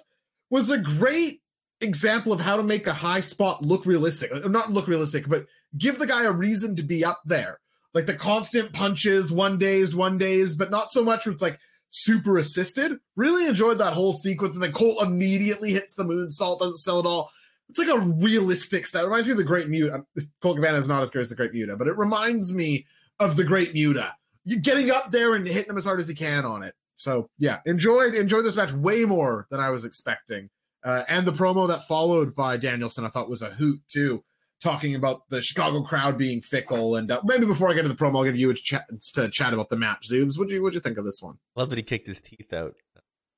was 0.49 0.69
a 0.69 0.77
great 0.77 1.41
example 1.81 2.31
of 2.33 2.39
how 2.39 2.57
to 2.57 2.63
make 2.63 2.87
a 2.87 2.93
high 2.93 3.19
spot 3.19 3.65
look 3.65 3.85
realistic. 3.85 4.31
Uh, 4.31 4.47
Not 4.47 4.71
look 4.71 4.87
realistic, 4.87 5.27
but 5.27 5.47
give 5.77 5.99
the 5.99 6.07
guy 6.07 6.23
a 6.23 6.31
reason 6.31 6.75
to 6.75 6.83
be 6.83 7.03
up 7.03 7.21
there. 7.25 7.59
Like 7.93 8.05
the 8.05 8.15
constant 8.15 8.71
punches, 8.71 9.33
one 9.33 9.57
dazed, 9.57 9.95
one 9.95 10.17
dazed, 10.17 10.59
but 10.59 10.71
not 10.71 10.89
so 10.89 11.03
much 11.03 11.25
where 11.25 11.33
it's 11.33 11.41
like 11.41 11.59
super 11.89 12.37
assisted. 12.37 12.99
Really 13.15 13.47
enjoyed 13.47 13.79
that 13.79 13.93
whole 13.93 14.13
sequence, 14.13 14.53
and 14.53 14.63
then 14.63 14.71
Colt 14.71 15.01
immediately 15.01 15.71
hits 15.71 15.95
the 15.95 16.05
moonsault, 16.05 16.59
doesn't 16.59 16.77
sell 16.77 16.99
it 16.99 17.05
all. 17.05 17.31
It's 17.69 17.79
like 17.79 17.89
a 17.89 17.99
realistic 17.99 18.87
style. 18.87 19.03
It 19.03 19.05
reminds 19.05 19.27
me 19.27 19.33
of 19.33 19.37
the 19.37 19.43
Great 19.43 19.69
Muta. 19.69 20.03
Colt 20.41 20.57
Cabana 20.57 20.77
is 20.77 20.87
not 20.87 21.01
as 21.01 21.11
great 21.11 21.21
as 21.21 21.29
the 21.29 21.35
Great 21.35 21.53
Muta, 21.53 21.77
but 21.77 21.87
it 21.87 21.97
reminds 21.97 22.53
me 22.53 22.85
of 23.19 23.35
the 23.35 23.43
Great 23.43 23.73
Muta. 23.73 24.13
You 24.43 24.59
getting 24.59 24.89
up 24.89 25.11
there 25.11 25.35
and 25.35 25.45
hitting 25.45 25.69
him 25.69 25.77
as 25.77 25.85
hard 25.85 25.99
as 25.99 26.07
he 26.07 26.15
can 26.15 26.45
on 26.45 26.63
it. 26.63 26.73
So 26.95 27.29
yeah, 27.37 27.59
enjoyed 27.65 28.15
enjoyed 28.15 28.43
this 28.43 28.55
match 28.55 28.73
way 28.73 29.05
more 29.05 29.47
than 29.51 29.59
I 29.59 29.69
was 29.69 29.85
expecting. 29.85 30.49
Uh, 30.83 31.03
and 31.09 31.25
the 31.25 31.31
promo 31.31 31.67
that 31.67 31.83
followed 31.83 32.35
by 32.35 32.57
Danielson, 32.57 33.05
I 33.05 33.09
thought 33.09 33.29
was 33.29 33.41
a 33.41 33.51
hoot 33.51 33.81
too, 33.87 34.23
talking 34.61 34.95
about 34.95 35.21
the 35.29 35.41
Chicago 35.41 35.83
crowd 35.83 36.17
being 36.17 36.41
fickle. 36.41 36.95
And 36.95 37.11
uh, 37.11 37.21
maybe 37.23 37.45
before 37.45 37.69
I 37.69 37.73
get 37.73 37.83
to 37.83 37.89
the 37.89 37.95
promo, 37.95 38.17
I'll 38.17 38.23
give 38.23 38.37
you 38.37 38.49
a 38.49 38.53
chance 38.53 39.11
to 39.11 39.29
chat 39.29 39.53
about 39.53 39.69
the 39.69 39.77
match. 39.77 40.09
Zoobs, 40.09 40.37
what 40.37 40.47
do 40.47 40.55
you 40.55 40.63
what 40.63 40.73
you 40.73 40.79
think 40.79 40.97
of 40.97 41.05
this 41.05 41.21
one? 41.21 41.37
Love 41.55 41.69
that 41.69 41.77
he 41.77 41.83
kicked 41.83 42.07
his 42.07 42.21
teeth 42.21 42.51
out. 42.53 42.75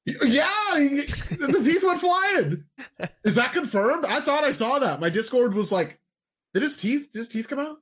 Yeah, 0.06 0.48
the 0.74 1.62
teeth 1.64 1.84
went 1.84 2.00
flying. 2.02 2.64
Is 3.24 3.36
that 3.36 3.54
confirmed? 3.54 4.06
I 4.06 4.20
thought 4.20 4.44
I 4.44 4.52
saw 4.52 4.80
that. 4.80 5.00
My 5.00 5.10
Discord 5.10 5.54
was 5.54 5.72
like, 5.72 6.00
"Did 6.54 6.64
his 6.64 6.76
teeth? 6.76 7.10
Did 7.14 7.20
his 7.20 7.28
teeth 7.28 7.48
come 7.48 7.60
out?" 7.60 7.78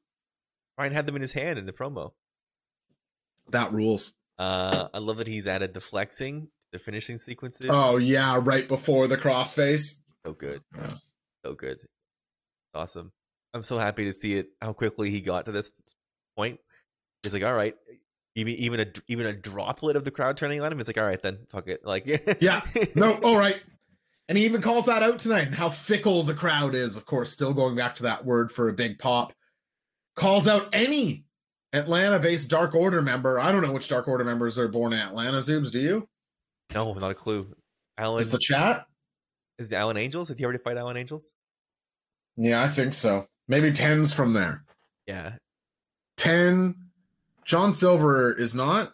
Ryan 0.78 0.92
had 0.94 1.08
them 1.08 1.16
in 1.16 1.22
his 1.22 1.32
hand 1.32 1.58
in 1.60 1.66
the 1.66 1.74
promo. 1.74 2.12
That 3.52 3.72
rules. 3.74 4.14
Uh, 4.38 4.88
I 4.94 5.00
love 5.00 5.18
that 5.18 5.28
he's 5.28 5.48
added 5.48 5.74
the 5.74 5.80
flexing, 5.82 6.50
the 6.72 6.80
finishing 6.80 7.18
sequences. 7.18 7.68
Oh 7.70 7.98
yeah, 7.98 8.40
right 8.42 8.68
before 8.68 9.08
the 9.08 9.18
crossface. 9.18 9.96
so 10.26 10.34
good, 10.34 10.62
Yeah. 10.76 10.94
so 11.46 11.54
good, 11.54 11.82
awesome. 12.74 13.12
I'm 13.54 13.64
so 13.64 13.78
happy 13.78 14.06
to 14.06 14.14
see 14.14 14.36
it. 14.38 14.50
How 14.62 14.74
quickly 14.74 15.10
he 15.10 15.22
got 15.22 15.46
to 15.46 15.52
this 15.52 15.72
point. 16.38 16.60
He's 17.24 17.34
like, 17.34 17.44
all 17.44 17.54
right, 17.54 17.76
even 18.40 18.54
even 18.56 18.80
a 18.80 18.88
even 19.08 19.26
a 19.26 19.34
droplet 19.34 19.96
of 19.96 20.04
the 20.04 20.12
crowd 20.12 20.38
turning 20.38 20.62
on 20.62 20.72
him. 20.72 20.78
He's 20.78 20.88
like, 20.88 20.98
all 20.98 21.06
right, 21.06 21.22
then 21.22 21.40
fuck 21.50 21.68
it. 21.68 21.86
Like, 21.86 22.08
Yeah. 22.42 22.62
No, 22.96 23.14
all 23.24 23.38
right. 23.38 23.62
And 24.28 24.38
he 24.38 24.46
even 24.46 24.62
calls 24.62 24.86
that 24.86 25.02
out 25.04 25.20
tonight 25.20 25.48
and 25.48 25.56
how 25.56 25.70
fickle 25.70 26.24
the 26.24 26.34
crowd 26.36 26.76
is. 26.76 26.96
Of 26.98 27.06
course, 27.06 27.32
still 27.32 27.54
going 27.54 27.76
back 27.76 27.96
to 27.96 28.04
that 28.04 28.26
word 28.26 28.52
for 28.52 28.70
a 28.70 28.74
big 28.74 29.00
pop. 29.00 29.34
Calls 30.16 30.48
out 30.48 30.70
any 30.74 31.26
Atlanta 31.74 32.20
based 32.20 32.50
Dark 32.50 32.76
Order 32.76 33.02
member. 33.02 33.40
I 33.40 33.52
don't 33.52 33.62
know 33.64 33.72
which 33.72 33.88
Dark 33.88 34.08
Order 34.08 34.24
members 34.24 34.60
are 34.60 34.68
born 34.68 34.94
in 34.94 35.00
Atlanta, 35.00 35.38
Zoobs. 35.38 35.72
Do 35.72 35.80
you? 35.80 36.08
no, 36.74 36.94
not 36.94 37.12
a 37.12 37.16
clue. 37.16 37.56
Alan 37.98 38.22
Is 38.22 38.30
the 38.30 38.40
chat? 38.40 38.86
is 39.58 39.70
the 39.70 39.76
Alan 39.76 39.98
Angels? 39.98 40.28
Did 40.30 40.40
you 40.40 40.46
already 40.46 40.64
fight 40.64 40.78
Alan 40.78 40.96
Angels? 40.96 41.34
Yeah, 42.38 42.64
I 42.64 42.68
think 42.68 42.94
so. 42.94 43.26
Maybe 43.48 43.72
10's 43.72 44.14
from 44.14 44.34
there. 44.34 44.64
Yeah, 45.08 45.34
10. 46.18 46.76
John 47.50 47.74
Silver 47.74 48.32
is 48.32 48.54
not. 48.54 48.94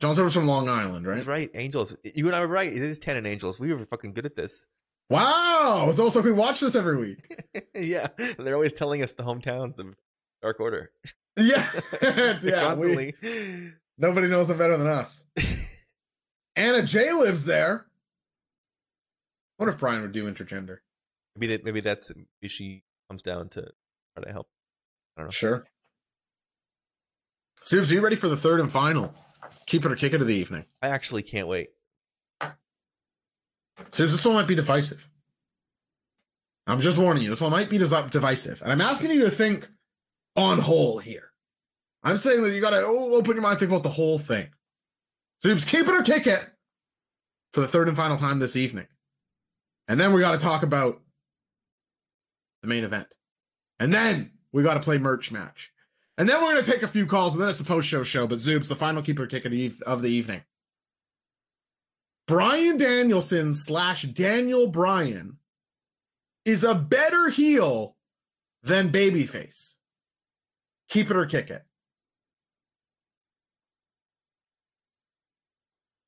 John 0.00 0.14
Silver's 0.14 0.32
from 0.32 0.46
Long 0.46 0.70
Island, 0.70 1.06
right? 1.06 1.18
he's 1.18 1.26
right. 1.26 1.50
Angels. 1.52 1.94
You 2.02 2.26
and 2.28 2.34
I 2.34 2.40
were 2.40 2.48
right. 2.48 2.72
It 2.72 2.82
is 2.82 2.98
ten 2.98 3.18
and 3.18 3.26
Angels. 3.26 3.60
We 3.60 3.74
were 3.74 3.84
fucking 3.84 4.14
good 4.14 4.24
at 4.24 4.34
this. 4.36 4.64
Wow. 5.10 5.88
It's 5.90 5.98
also 5.98 6.22
we 6.22 6.32
watch 6.32 6.60
this 6.60 6.74
every 6.74 6.96
week. 6.96 7.38
yeah, 7.74 8.06
they're 8.38 8.54
always 8.54 8.72
telling 8.72 9.02
us 9.02 9.12
the 9.12 9.22
hometowns 9.22 9.78
of 9.78 9.94
Dark 10.42 10.58
Order. 10.60 10.90
Yeah. 11.36 11.66
Yeah. 12.42 12.74
We, 12.74 13.14
nobody 13.96 14.26
knows 14.26 14.48
them 14.48 14.58
better 14.58 14.76
than 14.76 14.88
us. 14.88 15.24
Anna 16.56 16.82
Jay 16.82 17.12
lives 17.12 17.44
there. 17.44 17.86
I 19.58 19.62
wonder 19.62 19.72
if 19.72 19.78
Bryan 19.80 20.02
would 20.02 20.12
do 20.12 20.30
intergender. 20.30 20.78
maybe 21.36 21.46
that. 21.54 21.64
Maybe 21.64 21.80
that's. 21.80 22.12
Maybe 22.14 22.48
she 22.48 22.82
comes 23.08 23.22
down 23.22 23.48
to 23.50 23.62
try 23.62 24.24
to 24.24 24.32
help. 24.32 24.48
I 25.16 25.20
don't 25.20 25.28
know. 25.28 25.30
Sure. 25.30 25.64
Zoobs, 27.64 27.90
are 27.90 27.94
you 27.94 28.00
ready 28.00 28.16
for 28.16 28.28
the 28.28 28.36
third 28.36 28.60
and 28.60 28.70
final? 28.70 29.14
Keep 29.66 29.84
it 29.84 29.92
or 29.92 29.96
kick 29.96 30.12
it 30.12 30.20
of 30.20 30.26
the 30.26 30.34
evening. 30.34 30.64
I 30.82 30.88
actually 30.88 31.22
can't 31.22 31.48
wait. 31.48 31.68
Zoobs, 32.40 34.10
this 34.10 34.24
one 34.24 34.34
might 34.34 34.48
be 34.48 34.54
divisive. 34.54 35.06
I'm 36.66 36.80
just 36.80 36.98
warning 36.98 37.22
you, 37.22 37.30
this 37.30 37.40
one 37.40 37.50
might 37.50 37.70
be 37.70 37.78
divisive. 37.78 38.62
And 38.62 38.70
I'm 38.70 38.80
asking 38.80 39.10
you 39.10 39.24
to 39.24 39.30
think 39.30 39.68
on 40.36 40.58
whole 40.58 40.98
here. 40.98 41.32
I'm 42.02 42.16
saying 42.16 42.42
that 42.42 42.52
you 42.52 42.60
got 42.60 42.70
to 42.70 42.84
open 42.84 43.32
your 43.32 43.42
mind, 43.42 43.58
think 43.58 43.70
about 43.70 43.82
the 43.82 43.90
whole 43.90 44.18
thing. 44.18 44.48
Zoobs, 45.44 45.66
keep 45.66 45.86
it 45.86 45.94
or 45.94 46.02
kick 46.02 46.26
it 46.26 46.44
for 47.52 47.60
the 47.60 47.68
third 47.68 47.88
and 47.88 47.96
final 47.96 48.16
time 48.16 48.38
this 48.38 48.56
evening. 48.56 48.86
And 49.88 49.98
then 49.98 50.12
we 50.12 50.20
got 50.20 50.32
to 50.32 50.38
talk 50.38 50.62
about 50.62 51.00
the 52.62 52.68
main 52.68 52.84
event. 52.84 53.08
And 53.78 53.92
then 53.92 54.32
we 54.52 54.62
got 54.62 54.74
to 54.74 54.80
play 54.80 54.98
merch 54.98 55.32
match. 55.32 55.72
And 56.20 56.28
then 56.28 56.38
we're 56.42 56.52
going 56.52 56.62
to 56.62 56.70
take 56.70 56.82
a 56.82 56.86
few 56.86 57.06
calls, 57.06 57.32
and 57.32 57.40
then 57.40 57.48
it's 57.48 57.60
the 57.60 57.64
post 57.64 57.88
show 57.88 58.02
show. 58.02 58.26
But 58.26 58.36
Zoobs, 58.36 58.68
the 58.68 58.76
final 58.76 59.00
keeper 59.00 59.26
kick 59.26 59.46
of 59.46 59.52
the, 59.52 59.72
of 59.86 60.02
the 60.02 60.10
evening. 60.10 60.42
Bryan 62.28 62.76
Danielson 62.76 63.54
slash 63.54 64.02
Daniel 64.02 64.66
Bryan 64.66 65.38
is 66.44 66.62
a 66.62 66.74
better 66.74 67.30
heel 67.30 67.96
than 68.62 68.92
Babyface. 68.92 69.76
Keep 70.90 71.10
it 71.10 71.16
or 71.16 71.24
kick 71.24 71.48
it. 71.48 71.64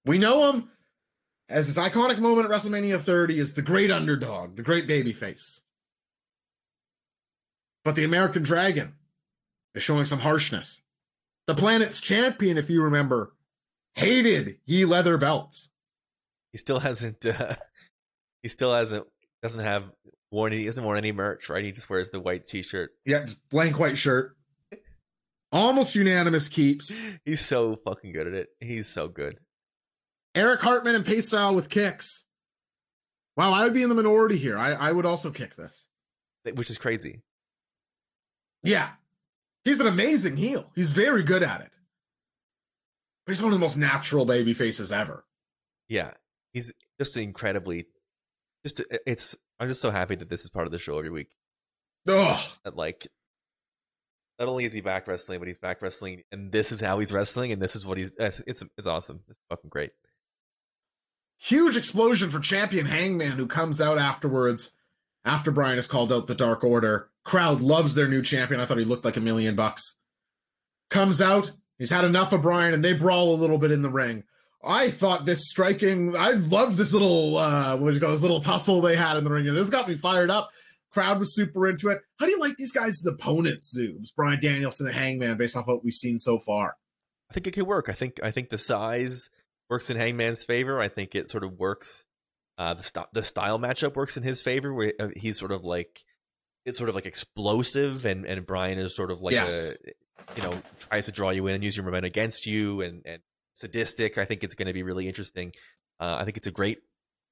We 0.05 0.19
know 0.19 0.53
him 0.53 0.71
as 1.49 1.69
his 1.69 1.79
iconic 1.79 2.19
moment 2.19 2.51
at 2.51 2.55
WrestleMania 2.55 3.01
30 3.01 3.39
is 3.39 3.55
the 3.55 3.63
great 3.63 3.91
underdog, 3.91 4.57
the 4.57 4.63
great 4.63 4.87
babyface. 4.87 5.63
But 7.83 7.95
the 7.95 8.05
American 8.05 8.43
Dragon 8.43 8.93
is 9.75 9.83
showing 9.83 10.05
some 10.05 10.21
harshness. 10.21 10.83
The 11.47 11.55
planet's 11.55 12.01
champion, 12.01 12.57
if 12.59 12.71
you 12.71 12.83
remember, 12.83 13.35
hated 13.95 14.59
ye 14.65 14.85
leather 14.85 15.19
belts. 15.19 15.71
He 16.53 16.59
still 16.59 16.79
hasn't. 16.79 17.25
Uh, 17.25 17.55
he 18.43 18.49
still 18.49 18.75
hasn't. 18.75 19.07
Doesn't 19.43 19.61
have 19.61 19.85
worn. 20.31 20.53
He 20.53 20.67
hasn't 20.67 20.85
worn 20.85 20.99
any 20.99 21.13
merch, 21.13 21.49
right? 21.49 21.65
He 21.65 21.73
just 21.73 21.91
wears 21.91 22.11
the 22.11 22.21
white 22.21 22.47
T-shirt. 22.47 22.91
Yeah, 23.05 23.25
just 23.25 23.49
blank 23.49 23.79
white 23.79 23.99
shirt. 23.99 24.37
Almost 25.51 25.95
unanimous 25.95 26.49
keeps. 26.49 26.99
He's 27.25 27.41
so 27.41 27.77
fucking 27.85 28.13
good 28.13 28.27
at 28.27 28.35
it. 28.35 28.49
He's 28.61 28.89
so 28.89 29.09
good. 29.09 29.39
Eric 30.35 30.61
Hartman 30.61 30.95
and 30.95 31.05
Pace 31.05 31.31
Val 31.31 31.55
with 31.55 31.69
kicks. 31.69 32.25
Wow, 33.37 33.53
I 33.53 33.65
would 33.65 33.75
be 33.75 33.83
in 33.83 33.89
the 33.89 33.95
minority 33.95 34.37
here. 34.37 34.57
I, 34.59 34.73
I 34.73 34.93
would 34.93 35.05
also 35.05 35.31
kick 35.31 35.57
this. 35.57 35.89
Which 36.55 36.71
is 36.71 36.79
crazy. 36.79 37.21
Yeah. 38.63 38.91
He's 39.65 39.81
an 39.81 39.87
amazing 39.87 40.37
heel. 40.37 40.71
He's 40.75 40.93
very 40.93 41.23
good 41.23 41.43
at 41.43 41.61
it. 41.61 41.71
But 43.25 43.33
he's 43.33 43.43
one 43.43 43.53
of 43.53 43.59
the 43.59 43.65
most 43.65 43.77
natural 43.77 44.25
baby 44.25 44.55
faces 44.55 44.91
ever. 44.91 45.25
Yeah, 45.89 46.11
he's 46.53 46.73
just 46.99 47.17
incredibly, 47.17 47.87
just 48.65 48.81
uh, 48.81 48.99
it's. 49.07 49.37
I'm 49.61 49.69
just 49.69 49.81
so 49.81 49.91
happy 49.91 50.17
that 50.17 50.29
this 50.29 50.43
is 50.43 50.51
part 50.51 50.67
of 50.67 50.73
the 50.73 50.79
show 50.81 50.99
every 50.99 51.11
week. 51.11 51.29
Oh, 52.09 52.43
That 52.65 52.77
like, 52.77 53.07
not 54.41 54.49
only 54.49 54.65
is 54.65 54.73
he 54.73 54.81
back 54.81 55.07
wrestling, 55.07 55.39
but 55.39 55.47
he's 55.47 55.59
back 55.59 55.81
wrestling, 55.83 56.23
and 56.33 56.51
this 56.51 56.73
is 56.73 56.81
how 56.81 56.99
he's 56.99 57.13
wrestling, 57.13 57.53
and 57.53 57.63
this 57.63 57.77
is 57.77 57.87
what 57.87 57.99
he's. 57.99 58.17
Uh, 58.19 58.33
it's 58.47 58.65
it's 58.77 58.87
awesome. 58.89 59.21
It's 59.29 59.39
fucking 59.49 59.71
great. 59.71 59.93
huge 61.39 61.77
explosion 61.77 62.31
for 62.31 62.41
champion 62.41 62.87
Hangman, 62.87 63.33
who 63.33 63.47
comes 63.47 63.81
out 63.81 63.99
afterwards 63.99 64.73
after 65.25 65.51
Bryan 65.51 65.77
has 65.77 65.87
called 65.87 66.13
out 66.13 66.27
the 66.27 66.35
Dark 66.35 66.65
Order. 66.65 67.09
Crowd 67.25 67.61
loves 67.61 67.95
their 67.95 68.09
new 68.09 68.23
champion. 68.23 68.61
I 68.61 68.65
thought 68.65 68.79
he 68.79 68.85
looked 68.85 69.05
like 69.05 69.17
a 69.17 69.21
million 69.21 69.55
bucks. 69.55 69.97
Comes 70.91 71.23
out, 71.23 71.53
he's 71.79 71.91
had 71.91 72.05
enough 72.05 72.33
of 72.33 72.43
Bryan, 72.43 72.75
and 72.75 72.85
they 72.85 72.93
brawl 72.93 73.35
a 73.35 73.37
little 73.37 73.59
bit 73.59 73.71
in 73.71 73.83
the 73.83 73.89
ring. 73.89 74.25
I 74.65 74.91
thought 74.91 75.25
this 75.25 75.49
striking, 75.49 76.15
I 76.17 76.33
loved 76.33 76.77
this 76.77 76.93
little, 76.93 77.37
uh, 77.37 77.77
what 77.77 77.89
do 77.89 77.95
you 77.95 78.01
call 78.01 78.11
this 78.11 78.23
little 78.23 78.41
tussle 78.41 78.81
they 78.81 78.95
had 78.97 79.17
in 79.17 79.25
the 79.25 79.31
ring. 79.31 79.53
This 79.53 79.71
got 79.71 79.89
me 79.89 79.95
fired 79.95 80.31
up. 80.31 80.51
Crowd 80.93 81.19
was 81.19 81.35
super 81.35 81.67
into 81.67 81.89
it. 81.89 81.99
How 82.19 82.27
do 82.27 82.33
you 82.33 82.39
like 82.39 82.57
these 82.57 82.71
guys' 82.71 83.05
opponents, 83.07 83.77
Zoobs? 83.77 84.15
Bryan 84.15 84.39
Danielson 84.41 84.87
and 84.87 84.95
Hangman, 84.95 85.39
based 85.39 85.57
off 85.57 85.67
what 85.67 85.83
we've 85.83 85.95
seen 85.95 86.19
so 86.19 86.39
far. 86.39 86.77
I 87.31 87.35
think 87.35 87.47
it 87.47 87.53
could 87.53 87.67
work. 87.67 87.89
I 87.89 87.93
think 87.93 88.21
I 88.23 88.31
think 88.31 88.51
the 88.51 88.59
size 88.59 89.31
works 89.71 89.89
in 89.89 89.97
Hangman's 89.97 90.45
favor. 90.45 90.79
I 90.79 90.89
think 90.89 91.15
it 91.15 91.31
sort 91.31 91.45
of 91.45 91.59
works. 91.59 92.05
Uh, 92.59 92.75
the 92.75 92.83
st- 92.83 93.07
the 93.13 93.23
style 93.23 93.59
matchup 93.59 93.95
works 93.97 94.17
in 94.17 94.23
his 94.23 94.43
favor. 94.43 94.73
Where 94.73 94.93
uh, 95.01 95.09
he's 95.17 95.39
sort 95.39 95.53
of 95.53 95.65
like 95.65 96.05
it's 96.65 96.77
sort 96.79 96.89
of 96.89 96.95
like 96.95 97.07
explosive, 97.07 98.05
and 98.07 98.25
and 98.27 98.45
Bryan 98.47 98.79
is 98.79 98.95
sort 98.95 99.11
of 99.11 99.23
like 99.23 99.33
Yes. 99.35 99.73
a 99.73 100.37
you 100.37 100.43
know 100.43 100.53
tries 100.79 101.07
to 101.07 101.13
draw 101.13 101.31
you 101.31 101.47
in 101.49 101.55
and 101.55 101.65
use 101.65 101.77
your 101.77 101.85
momentum 101.85 102.07
against 102.07 102.47
you, 102.47 102.83
and 102.83 103.03
and 103.07 103.23
sadistic. 103.55 104.19
I 104.19 104.25
think 104.25 104.45
it's 104.45 104.55
going 104.55 104.67
to 104.69 104.73
be 104.73 104.83
really 104.83 105.09
interesting. 105.09 105.53
Uh, 105.99 106.17
I 106.21 106.25
think 106.25 106.37
it's 106.37 106.47
a 106.47 106.51
great 106.53 106.79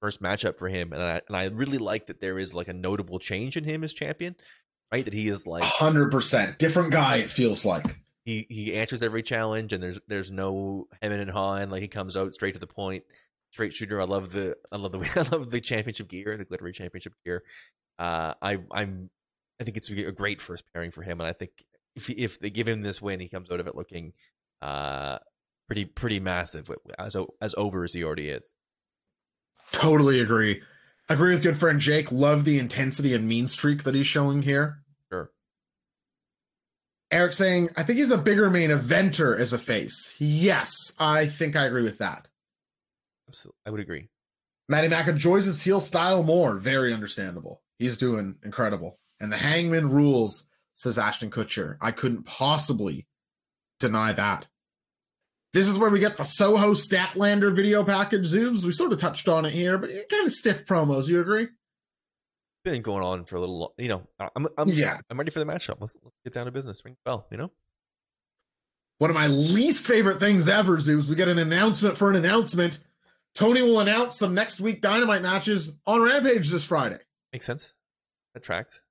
first 0.00 0.22
matchup 0.22 0.58
for 0.58 0.68
him, 0.68 0.92
and 0.92 1.02
I 1.02 1.20
and 1.28 1.36
I 1.36 1.44
really 1.46 1.78
like 1.78 2.06
that 2.06 2.20
there 2.20 2.38
is 2.38 2.54
like 2.54 2.68
a 2.68 2.72
notable 2.72 3.18
change 3.18 3.56
in 3.56 3.64
him 3.64 3.84
as 3.84 3.92
champion. 3.92 4.36
Right, 4.92 5.04
that 5.04 5.14
he 5.14 5.28
is 5.28 5.46
like 5.46 5.62
100%. 5.62 6.58
Different 6.58 6.90
guy, 6.90 7.18
it 7.18 7.30
feels 7.30 7.64
like. 7.64 7.84
he 8.24 8.44
he 8.50 8.74
answers 8.74 9.04
every 9.04 9.22
challenge 9.22 9.72
and 9.72 9.80
there's 9.80 10.00
there's 10.08 10.32
no 10.32 10.88
hemming 11.00 11.20
and 11.20 11.30
hawing 11.30 11.70
like 11.70 11.80
he 11.80 11.86
comes 11.88 12.16
out 12.16 12.34
straight 12.34 12.54
to 12.54 12.60
the 12.60 12.66
point 12.66 13.04
straight 13.50 13.74
shooter 13.74 14.00
i 14.00 14.04
love 14.04 14.32
the 14.32 14.56
i 14.72 14.76
love 14.76 14.92
the 14.92 14.98
i 15.16 15.36
love 15.36 15.50
the 15.50 15.60
championship 15.60 16.08
gear 16.08 16.36
the 16.36 16.44
glittery 16.44 16.72
championship 16.72 17.14
gear 17.24 17.42
uh 17.98 18.34
i 18.42 18.58
i'm 18.70 19.10
i 19.60 19.64
think 19.64 19.76
it's 19.76 19.90
a 19.90 20.12
great 20.12 20.40
first 20.40 20.64
pairing 20.72 20.90
for 20.90 21.02
him 21.02 21.20
and 21.20 21.28
i 21.28 21.32
think 21.32 21.50
if 21.96 22.06
he, 22.06 22.12
if 22.14 22.38
they 22.38 22.50
give 22.50 22.68
him 22.68 22.82
this 22.82 23.02
win 23.02 23.20
he 23.20 23.28
comes 23.28 23.50
out 23.50 23.60
of 23.60 23.66
it 23.66 23.74
looking 23.74 24.12
uh 24.62 25.18
pretty 25.66 25.84
pretty 25.84 26.20
massive 26.20 26.70
as 26.98 27.16
as 27.40 27.54
over 27.56 27.84
as 27.84 27.92
he 27.92 28.04
already 28.04 28.28
is 28.28 28.54
Totally 29.72 30.20
agree. 30.20 30.62
Agree 31.08 31.32
with 31.32 31.42
good 31.42 31.56
friend 31.56 31.80
Jake. 31.80 32.12
Love 32.12 32.44
the 32.44 32.58
intensity 32.58 33.14
and 33.14 33.26
mean 33.26 33.48
streak 33.48 33.82
that 33.84 33.94
he's 33.94 34.06
showing 34.06 34.42
here. 34.42 34.82
sure 35.10 35.30
Eric 37.10 37.32
saying, 37.32 37.68
I 37.76 37.82
think 37.82 37.98
he's 37.98 38.12
a 38.12 38.18
bigger 38.18 38.50
main 38.50 38.70
eventer 38.70 39.38
as 39.38 39.52
a 39.52 39.58
face. 39.58 40.14
Yes, 40.18 40.72
I 40.98 41.26
think 41.26 41.56
I 41.56 41.66
agree 41.66 41.82
with 41.82 41.98
that. 41.98 42.28
Absolutely 43.30 43.58
i 43.66 43.70
would 43.70 43.80
agree 43.80 44.08
Matty 44.68 44.86
Mack 44.86 45.08
enjoys 45.08 45.46
his 45.46 45.60
heel 45.60 45.80
style 45.80 46.22
more. 46.22 46.56
Very 46.56 46.94
understandable. 46.94 47.60
He's 47.80 47.96
doing 47.98 48.36
incredible. 48.44 49.00
And 49.18 49.32
the 49.32 49.36
hangman 49.36 49.90
rules, 49.90 50.46
says 50.74 50.96
Ashton 50.96 51.28
Kutcher. 51.28 51.76
I 51.80 51.90
couldn't 51.90 52.22
possibly 52.24 53.08
deny 53.80 54.12
that. 54.12 54.46
This 55.52 55.66
is 55.66 55.76
where 55.76 55.90
we 55.90 55.98
get 55.98 56.16
the 56.16 56.22
Soho 56.22 56.74
Statlander 56.74 57.52
video 57.52 57.82
package 57.82 58.26
Zoobs. 58.32 58.64
We 58.64 58.70
sort 58.70 58.92
of 58.92 59.00
touched 59.00 59.28
on 59.28 59.44
it 59.44 59.50
here, 59.52 59.76
but 59.76 59.90
kind 60.08 60.24
of 60.24 60.32
stiff 60.32 60.64
promos. 60.66 61.08
You 61.08 61.20
agree? 61.20 61.48
been 62.62 62.82
going 62.82 63.02
on 63.02 63.24
for 63.24 63.36
a 63.36 63.40
little 63.40 63.74
you 63.78 63.88
know 63.88 64.06
i'm 64.36 64.46
i'm 64.58 64.68
Yeah. 64.68 64.98
i'm 65.08 65.18
ready 65.18 65.30
for 65.30 65.38
the 65.38 65.46
matchup 65.46 65.78
let's, 65.80 65.96
let's 66.04 66.14
get 66.24 66.34
down 66.34 66.44
to 66.44 66.52
business 66.52 66.82
ring 66.84 66.94
the 67.02 67.10
bell 67.10 67.26
you 67.30 67.38
know 67.38 67.50
One 68.98 69.08
of 69.10 69.14
my 69.16 69.28
least 69.28 69.86
favorite 69.86 70.20
things 70.20 70.46
ever, 70.48 70.76
Zoobs. 70.76 71.08
We 71.08 71.16
get 71.16 71.26
an 71.28 71.38
announcement 71.38 71.96
for 71.96 72.10
an 72.10 72.16
announcement. 72.16 72.78
Tony 73.34 73.62
will 73.62 73.80
announce 73.80 74.18
some 74.18 74.34
next 74.34 74.60
week 74.60 74.80
Dynamite 74.80 75.22
matches 75.22 75.78
on 75.86 76.02
Rampage 76.02 76.50
this 76.50 76.64
Friday. 76.64 76.98
makes 77.32 77.46
sense 77.46 77.72
that 78.34 78.42
tracks 78.42 78.82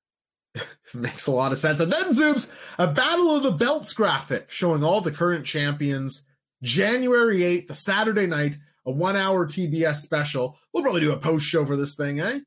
Makes 0.94 1.28
a 1.28 1.32
lot 1.32 1.52
of 1.52 1.58
sense. 1.58 1.80
And 1.80 1.92
then 1.92 2.12
Zoobs, 2.12 2.52
a 2.78 2.88
Battle 2.88 3.36
of 3.36 3.44
the 3.44 3.52
Belts 3.52 3.94
graphic 3.94 4.52
showing 4.52 4.84
all 4.84 5.02
the 5.02 5.12
current 5.12 5.46
champions. 5.46 6.26
January 6.62 7.40
8th, 7.40 7.70
a 7.70 7.76
Saturday 7.76 8.26
night, 8.26 8.58
a 8.86 8.92
one 8.92 9.16
hour 9.16 9.46
TBS 9.46 9.96
special. 9.96 10.58
We'll 10.74 10.84
probably 10.84 11.02
do 11.02 11.14
a 11.14 11.18
post 11.18 11.46
show 11.46 11.66
for 11.66 11.78
this 11.78 11.96
thing, 11.96 12.20
eh? 12.20 12.40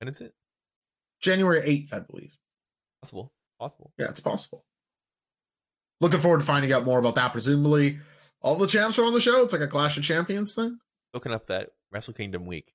and 0.00 0.08
is 0.08 0.20
it 0.20 0.34
January 1.20 1.60
8th, 1.60 1.92
I 1.92 1.98
believe. 2.00 2.36
possible 3.02 3.32
possible 3.58 3.92
Yeah, 3.98 4.10
it's 4.10 4.20
possible. 4.20 4.64
Looking 6.00 6.20
forward 6.20 6.40
to 6.40 6.46
finding 6.46 6.72
out 6.72 6.84
more 6.84 6.98
about 6.98 7.14
that. 7.16 7.32
Presumably, 7.32 7.98
all 8.40 8.56
the 8.56 8.66
champs 8.66 8.98
are 8.98 9.04
on 9.04 9.14
the 9.14 9.20
show. 9.20 9.42
It's 9.42 9.52
like 9.52 9.62
a 9.62 9.66
Clash 9.66 9.96
of 9.96 10.04
Champions 10.04 10.54
thing. 10.54 10.78
Looking 11.14 11.32
up 11.32 11.46
that 11.46 11.70
Wrestle 11.92 12.12
Kingdom 12.14 12.44
week. 12.46 12.74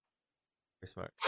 Very 0.82 0.88
smart. 0.90 1.12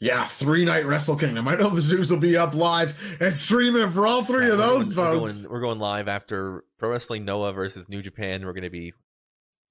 Yeah, 0.00 0.26
three 0.26 0.64
night 0.64 0.86
Wrestle 0.86 1.16
Kingdom. 1.16 1.48
I 1.48 1.56
know 1.56 1.70
the 1.70 1.80
Zoobs 1.80 2.08
will 2.12 2.20
be 2.20 2.36
up 2.36 2.54
live 2.54 2.94
and 3.20 3.34
streaming 3.34 3.90
for 3.90 4.06
all 4.06 4.22
three 4.24 4.46
Yeah, 4.46 4.52
of 4.52 4.58
we're 4.60 4.66
those 4.66 4.92
going, 4.92 5.08
we're 5.08 5.18
folks. 5.26 5.36
going, 5.42 5.52
we're 5.52 5.60
going 5.60 5.78
live 5.80 6.06
after 6.06 6.62
Pro 6.78 6.90
Wrestling 6.90 7.24
Noah 7.24 7.52
versus 7.52 7.88
New 7.88 8.00
Japan. 8.00 8.46
We're 8.46 8.52
going 8.52 8.62
to 8.62 8.70
be. 8.70 8.92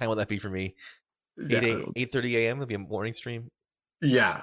How 0.02 0.10
will 0.10 0.18
that 0.18 0.28
be 0.28 0.38
for 0.38 0.50
me? 0.50 0.76
Yeah, 1.38 1.60
8 1.62 1.86
eight 1.96 2.12
thirty 2.12 2.36
a.m. 2.46 2.58
It'll 2.58 2.68
be 2.68 2.76
a 2.76 2.78
morning 2.80 3.14
stream. 3.14 3.48
Yeah. 4.02 4.42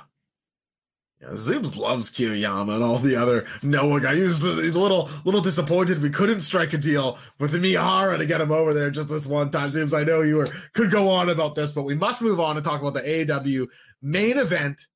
Zoobs 1.30 1.76
loves 1.76 2.10
Kiyomiya 2.10 2.74
and 2.74 2.82
all 2.82 2.98
the 2.98 3.16
other 3.16 3.46
Noah 3.62 4.00
guys. 4.00 4.18
He's 4.18 4.74
a 4.76 4.80
little 4.80 5.08
little 5.24 5.40
disappointed 5.40 6.02
we 6.02 6.10
couldn't 6.10 6.40
strike 6.40 6.72
a 6.72 6.78
deal 6.78 7.18
with 7.38 7.52
Miyahara 7.52 8.18
to 8.18 8.26
get 8.26 8.40
him 8.40 8.52
over 8.52 8.74
there 8.74 8.90
just 8.90 9.08
this 9.08 9.26
one 9.26 9.50
time. 9.50 9.70
Zoobs, 9.70 9.98
I 9.98 10.04
know 10.04 10.22
you 10.22 10.36
were 10.36 10.50
could 10.72 10.90
go 10.90 11.08
on 11.08 11.28
about 11.28 11.54
this, 11.54 11.72
but 11.72 11.84
we 11.84 11.94
must 11.94 12.22
move 12.22 12.40
on 12.40 12.56
and 12.56 12.64
talk 12.64 12.80
about 12.80 12.94
the 12.94 13.00
AEW 13.00 13.66
main 14.02 14.38
event. 14.38 14.88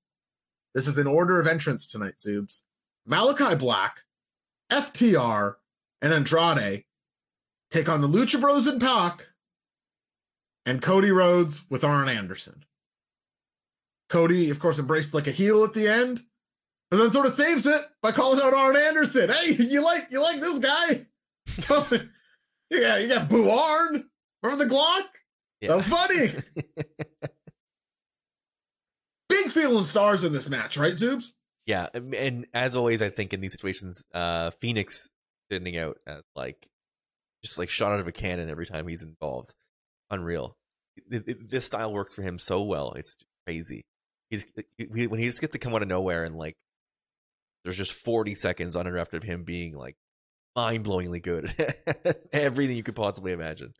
This 0.75 0.87
is 0.87 0.99
in 0.99 1.07
order 1.07 1.41
of 1.41 1.47
entrance 1.47 1.87
tonight, 1.87 2.19
Zoobs. 2.19 2.63
Malachi 3.07 3.55
Black, 3.57 4.05
FTR, 4.71 5.55
and 6.03 6.13
Andrade 6.13 6.85
take 7.71 7.89
on 7.89 8.01
the 8.01 8.09
Lucha 8.09 8.41
Bros 8.41 8.67
and 8.67 8.81
Pac 8.81 9.29
and 10.67 10.83
Cody 10.83 11.11
Rhodes 11.11 11.65
with 11.71 11.85
Arn 11.85 12.09
Anderson. 12.09 12.65
Cody, 14.09 14.51
of 14.51 14.59
course, 14.61 14.79
embraced 14.79 15.15
like 15.15 15.27
a 15.27 15.31
heel 15.33 15.65
at 15.65 15.75
the 15.75 15.87
end, 15.89 16.21
and 16.91 17.01
then 17.01 17.11
sort 17.11 17.27
of 17.27 17.35
saves 17.35 17.67
it 17.67 17.81
by 18.03 18.13
calling 18.13 18.41
out 18.43 18.55
Arn 18.55 18.77
Anderson. 18.77 19.29
Hey, 19.31 19.55
you 19.59 19.83
like 19.85 20.05
you 20.11 20.23
like 20.23 20.41
this 20.41 20.59
guy? 20.59 21.07
yeah, 22.71 22.99
you 22.99 23.09
got 23.09 23.29
Boo 23.29 23.51
Arn. 23.51 24.05
Remember 24.43 24.65
the 24.65 24.71
Glock? 24.71 25.03
Yeah. 25.61 25.69
That 25.69 25.77
was 25.77 25.89
funny. 25.89 26.31
Big 29.29 29.51
feeling 29.51 29.85
stars 29.85 30.25
in 30.25 30.33
this 30.33 30.49
match, 30.49 30.77
right, 30.79 30.95
Zoobs? 30.95 31.33
yeah, 31.67 31.89
and- 31.95 32.47
as 32.55 32.75
always, 32.75 33.03
I 33.03 33.11
think 33.11 33.35
in 33.35 33.41
these 33.43 33.53
situations, 33.53 34.03
uh, 34.15 34.51
Fenix 34.61 35.09
standing 35.51 35.77
out 35.77 35.99
as 36.07 36.23
like 36.35 36.67
just 37.45 37.59
like 37.59 37.69
shot 37.69 37.93
out 37.93 38.01
of 38.01 38.07
a 38.07 38.13
cannon 38.13 38.49
every 38.49 38.65
time 38.67 38.89
he's 38.89 39.03
involved. 39.03 39.55
Unreal. 40.11 40.57
This 41.11 41.67
style 41.67 41.93
works 41.93 42.15
for 42.15 42.23
him 42.23 42.39
so 42.39 42.63
well. 42.63 42.93
It's 42.93 43.17
crazy. 43.47 43.85
Uh, 44.33 44.37
he 44.37 44.37
just 44.37 44.49
he- 44.95 45.07
when 45.07 45.21
he 45.21 45.27
just 45.27 45.41
gets 45.41 45.53
to 45.53 45.59
come 45.59 45.75
out 45.75 45.83
of 45.83 45.89
nowhere 45.89 46.25
and 46.25 46.37
like 46.37 46.57
there's 47.65 47.77
just 47.77 47.93
40 47.93 48.35
seconds 48.35 48.77
uninterrupted 48.77 49.23
of 49.23 49.29
him 49.29 49.45
being 49.45 49.75
like 49.75 49.97
mind-blowingly 50.57 51.23
good 51.23 51.55
everything 52.33 52.77
you 52.77 52.83
could 52.83 52.97
possibly 52.97 53.33
imagine 53.33 53.73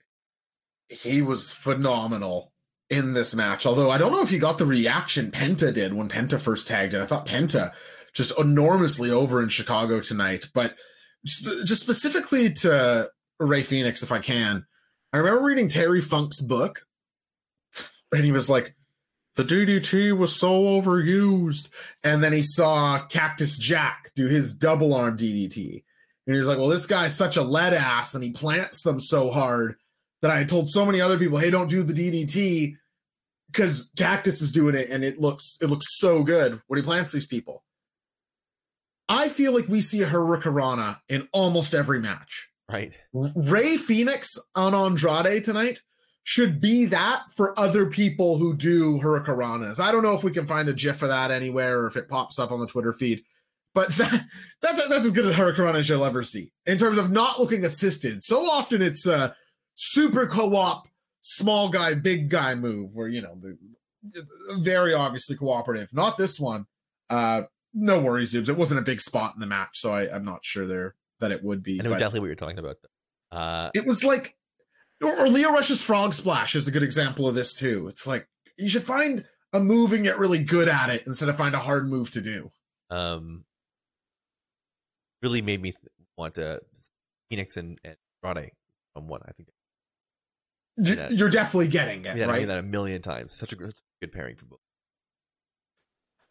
He 0.89 1.23
was 1.23 1.53
phenomenal 1.53 2.53
in 2.91 3.13
this 3.13 3.35
match. 3.35 3.67
Although 3.67 3.91
I 3.91 3.99
don't 3.99 4.13
know 4.13 4.23
if 4.23 4.31
he 4.31 4.39
got 4.39 4.59
the 4.59 4.65
reaction 4.67 5.31
Penta 5.31 5.73
did 5.75 5.93
when 5.93 6.09
Penta 6.09 6.41
first 6.41 6.67
tagged 6.67 6.95
in 6.95 7.01
I 7.03 7.07
thought 7.07 7.27
Penta 7.27 7.73
just 8.15 8.33
enormously 8.39 9.11
over 9.11 9.43
in 9.43 9.49
Chicago 9.51 10.01
tonight. 10.01 10.49
But 10.55 10.77
just 11.25 11.81
specifically 11.81 12.53
to 12.55 13.11
Rey 13.39 13.63
Fenix, 13.63 14.03
if 14.03 14.11
I 14.13 14.21
can, 14.21 14.65
I 15.13 15.19
remember 15.19 15.43
reading 15.45 15.69
Terry 15.69 16.01
Funk's 16.01 16.41
book, 16.41 16.81
and 18.13 18.25
he 18.25 18.33
was 18.33 18.49
like, 18.49 18.75
the 19.35 19.45
DDT 19.45 20.17
was 20.17 20.35
so 20.35 20.65
overused. 20.65 21.69
And 22.03 22.23
then 22.23 22.33
he 22.33 22.43
saw 22.43 23.07
Cactus 23.07 23.59
Jack 23.59 24.11
do 24.15 24.27
his 24.27 24.53
double 24.53 24.95
arm 24.95 25.17
DDT. 25.17 25.85
And 26.27 26.35
he 26.35 26.39
was 26.39 26.49
like, 26.49 26.59
well, 26.59 26.69
this 26.69 26.87
guy's 26.87 27.17
such 27.17 27.37
a 27.37 27.43
lead 27.43 27.73
ass 27.73 28.15
and 28.15 28.23
he 28.23 28.31
plants 28.31 28.83
them 28.83 29.01
so 29.01 29.31
hard 29.31 29.77
that 30.21 30.31
I 30.31 30.45
told 30.45 30.69
so 30.69 30.85
many 30.85 31.01
other 31.01 31.19
people, 31.19 31.39
hey, 31.39 31.51
don't 31.51 31.71
do 31.71 31.83
the 31.83 31.95
DDT 31.95 32.77
because 33.51 33.91
Cactus 33.97 34.43
is 34.43 34.53
doing 34.53 34.75
it 34.75 34.91
and 34.91 35.05
it 35.05 35.21
looks 35.21 35.57
it 35.61 35.69
looks 35.69 35.99
so 35.99 36.23
good 36.23 36.61
when 36.67 36.79
he 36.79 36.83
plants 36.83 37.13
these 37.13 37.27
people. 37.27 37.65
I 39.09 39.29
feel 39.29 39.55
like 39.55 39.69
we 39.69 39.81
see 39.81 40.03
a 40.03 40.07
Hurricanrana 40.07 41.01
in 41.09 41.29
almost 41.33 41.75
every 41.75 41.99
match. 41.99 42.51
right 42.69 42.95
Rey 43.15 43.79
Fenix 43.79 44.39
on 44.55 44.75
Andrade 44.75 45.45
tonight 45.45 45.81
should 46.29 46.61
be 46.61 46.85
that 46.85 47.23
for 47.35 47.59
other 47.59 47.87
people 47.87 48.37
who 48.37 48.55
do 48.55 49.01
hurricanranas. 49.01 49.81
I 49.81 49.91
don't 49.91 50.03
know 50.03 50.13
if 50.13 50.23
we 50.23 50.31
can 50.31 50.47
find 50.47 50.69
a 50.69 50.75
GIF 50.75 51.01
of 51.01 51.09
that 51.09 51.31
anywhere 51.31 51.81
or 51.81 51.87
if 51.87 51.97
it 51.97 52.07
pops 52.07 52.39
up 52.39 52.53
on 52.53 52.61
the 52.61 52.67
Twitter 52.67 52.93
feed, 52.93 53.23
but 53.73 53.89
that, 53.97 54.27
that's 54.61 54.89
that's 54.89 55.07
as 55.07 55.13
good 55.13 55.25
as 55.25 55.33
hurricanrana 55.33 55.77
as 55.77 55.89
you'll 55.89 56.05
ever 56.05 56.23
see 56.23 56.53
in 56.67 56.77
terms 56.77 56.99
of 56.99 57.11
not 57.11 57.41
looking 57.41 57.65
assisted. 57.65 58.23
So 58.23 58.41
often 58.41 58.83
it's 58.83 59.07
a 59.07 59.35
super 59.75 60.27
co-op, 60.27 60.87
small 61.23 61.71
guy, 61.71 61.95
big 61.95 62.29
guy 62.29 62.55
move 62.55 62.91
where 62.93 63.09
you 63.09 63.23
know 63.23 63.41
very 64.59 64.93
obviously 64.93 65.35
cooperative. 65.35 65.89
Not 65.95 66.19
this 66.19 66.39
one. 66.39 66.67
Uh, 67.09 67.45
no 67.73 68.01
worries, 68.01 68.35
Zoobs. 68.35 68.51
It 68.51 68.57
wasn't 68.59 68.81
a 68.81 68.85
big 68.85 69.01
spot 69.01 69.33
in 69.35 69.41
the 69.41 69.47
match, 69.47 69.81
so 69.81 69.95
I, 69.95 70.15
I'm 70.15 70.27
not 70.27 70.45
sure 70.45 70.67
there 70.67 70.95
that 71.21 71.33
it 71.33 71.43
would 71.43 71.63
be. 71.63 71.81
I 71.81 71.85
know 71.85 71.93
exactly 71.93 72.21
what 72.21 72.27
you're 72.27 72.35
talking 72.35 72.59
about. 72.59 72.77
Uh, 73.33 73.71
it 73.75 73.87
was 73.87 74.05
like, 74.05 74.37
or, 75.03 75.21
or 75.21 75.29
Lio 75.29 75.51
Rush's 75.51 75.83
frog 75.83 76.13
splash 76.13 76.55
is 76.55 76.69
a 76.69 76.71
good 76.71 76.83
example 76.83 77.29
of 77.29 77.35
this 77.35 77.55
too. 77.55 77.89
It's 77.89 78.07
like 78.07 78.27
you 78.57 78.69
should 78.69 78.85
find 78.85 79.25
a 79.53 79.61
move 79.61 79.93
and 79.93 80.05
get 80.05 80.19
really 80.19 80.43
good 80.43 80.69
at 80.69 80.91
it 80.91 81.07
instead 81.07 81.29
of 81.29 81.37
find 81.37 81.55
a 81.55 81.61
hard 81.61 81.89
move 81.89 82.11
to 82.13 82.21
do. 82.21 82.51
Um, 82.91 83.45
really 85.23 85.43
made 85.43 85.63
me 85.63 85.73
th- 85.73 85.83
want 86.17 86.35
to 86.35 86.61
Fenix 87.31 87.57
and, 87.57 87.79
and 87.85 87.97
Rade 88.23 88.53
on 88.97 89.07
one. 89.07 89.21
I 89.27 89.33
think 89.33 89.49
you're 91.11 91.29
definitely 91.29 91.69
getting 91.69 92.05
it, 92.05 92.17
yeah, 92.17 92.27
right? 92.27 92.37
I 92.37 92.39
mean 92.39 92.49
that 92.49 92.59
a 92.59 92.63
million 92.63 93.03
times. 93.03 93.35
Such 93.35 93.53
a 93.53 93.57
good, 93.57 93.75
good 94.01 94.13
pairing 94.13 94.37
for 94.37 94.47
both. 94.47 94.61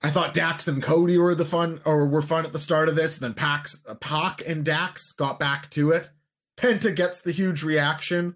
I 0.01 0.09
thought 0.09 0.33
Dax 0.33 0.67
and 0.67 0.81
Cody 0.81 1.17
were 1.17 1.35
the 1.35 1.43
fun, 1.43 1.81
or 1.83 2.07
were 2.07 2.21
fun 2.21 2.45
at 2.45 2.53
the 2.53 2.59
start 2.59 2.87
of 2.87 2.95
this. 2.95 3.17
Then 3.17 3.33
Pax, 3.33 3.83
uh, 3.87 3.95
Pac 3.95 4.47
and 4.47 4.63
Dax 4.63 5.11
got 5.11 5.39
back 5.39 5.69
to 5.71 5.91
it. 5.91 6.09
Penta 6.55 6.95
gets 6.95 7.21
the 7.21 7.31
huge 7.31 7.63
reaction. 7.63 8.35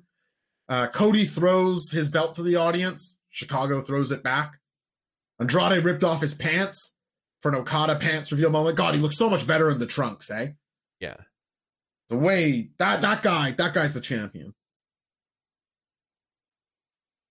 Uh, 0.71 0.87
Cody 0.87 1.25
throws 1.25 1.91
his 1.91 2.07
belt 2.07 2.37
to 2.37 2.43
the 2.43 2.55
audience. 2.55 3.17
Chicago 3.29 3.81
throws 3.81 4.09
it 4.09 4.23
back. 4.23 4.53
Andrade 5.37 5.83
ripped 5.83 6.05
off 6.05 6.21
his 6.21 6.33
pants 6.33 6.95
for 7.41 7.49
an 7.49 7.55
Okada 7.55 7.97
pants 7.97 8.31
reveal 8.31 8.51
moment. 8.51 8.77
God, 8.77 8.95
he 8.95 9.01
looks 9.01 9.17
so 9.17 9.29
much 9.29 9.45
better 9.45 9.69
in 9.69 9.79
the 9.79 9.85
trunks, 9.85 10.31
eh? 10.31 10.51
Yeah. 11.01 11.17
The 12.09 12.15
way 12.15 12.69
that 12.77 13.01
that 13.01 13.21
guy, 13.21 13.51
that 13.51 13.73
guy's 13.73 13.95
the 13.95 13.99
champion. 13.99 14.53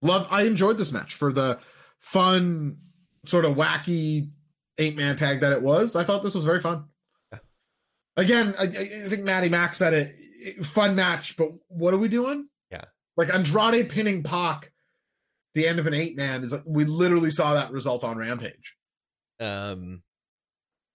Love. 0.02 0.28
I 0.30 0.42
enjoyed 0.42 0.76
this 0.76 0.92
match 0.92 1.14
for 1.14 1.32
the 1.32 1.60
fun, 1.98 2.76
sort 3.24 3.46
of 3.46 3.56
wacky 3.56 4.28
eight 4.76 4.98
man 4.98 5.16
tag 5.16 5.40
that 5.40 5.52
it 5.52 5.62
was. 5.62 5.96
I 5.96 6.04
thought 6.04 6.22
this 6.22 6.34
was 6.34 6.44
very 6.44 6.60
fun. 6.60 6.84
Yeah. 7.32 7.38
Again, 8.18 8.54
I, 8.58 8.64
I 8.64 9.08
think 9.08 9.22
Maddie 9.24 9.48
Max 9.48 9.78
said 9.78 9.94
it. 9.94 10.64
Fun 10.66 10.94
match, 10.94 11.38
but 11.38 11.52
what 11.68 11.94
are 11.94 11.98
we 11.98 12.08
doing? 12.08 12.49
Like 13.20 13.34
Andrade 13.34 13.90
pinning 13.90 14.22
Pac, 14.22 14.72
the 15.52 15.68
end 15.68 15.78
of 15.78 15.86
an 15.86 15.92
eight 15.92 16.16
man 16.16 16.42
is 16.42 16.52
like 16.52 16.62
we 16.64 16.84
literally 16.84 17.30
saw 17.30 17.52
that 17.52 17.70
result 17.70 18.02
on 18.02 18.16
Rampage. 18.16 18.76
Um, 19.38 20.02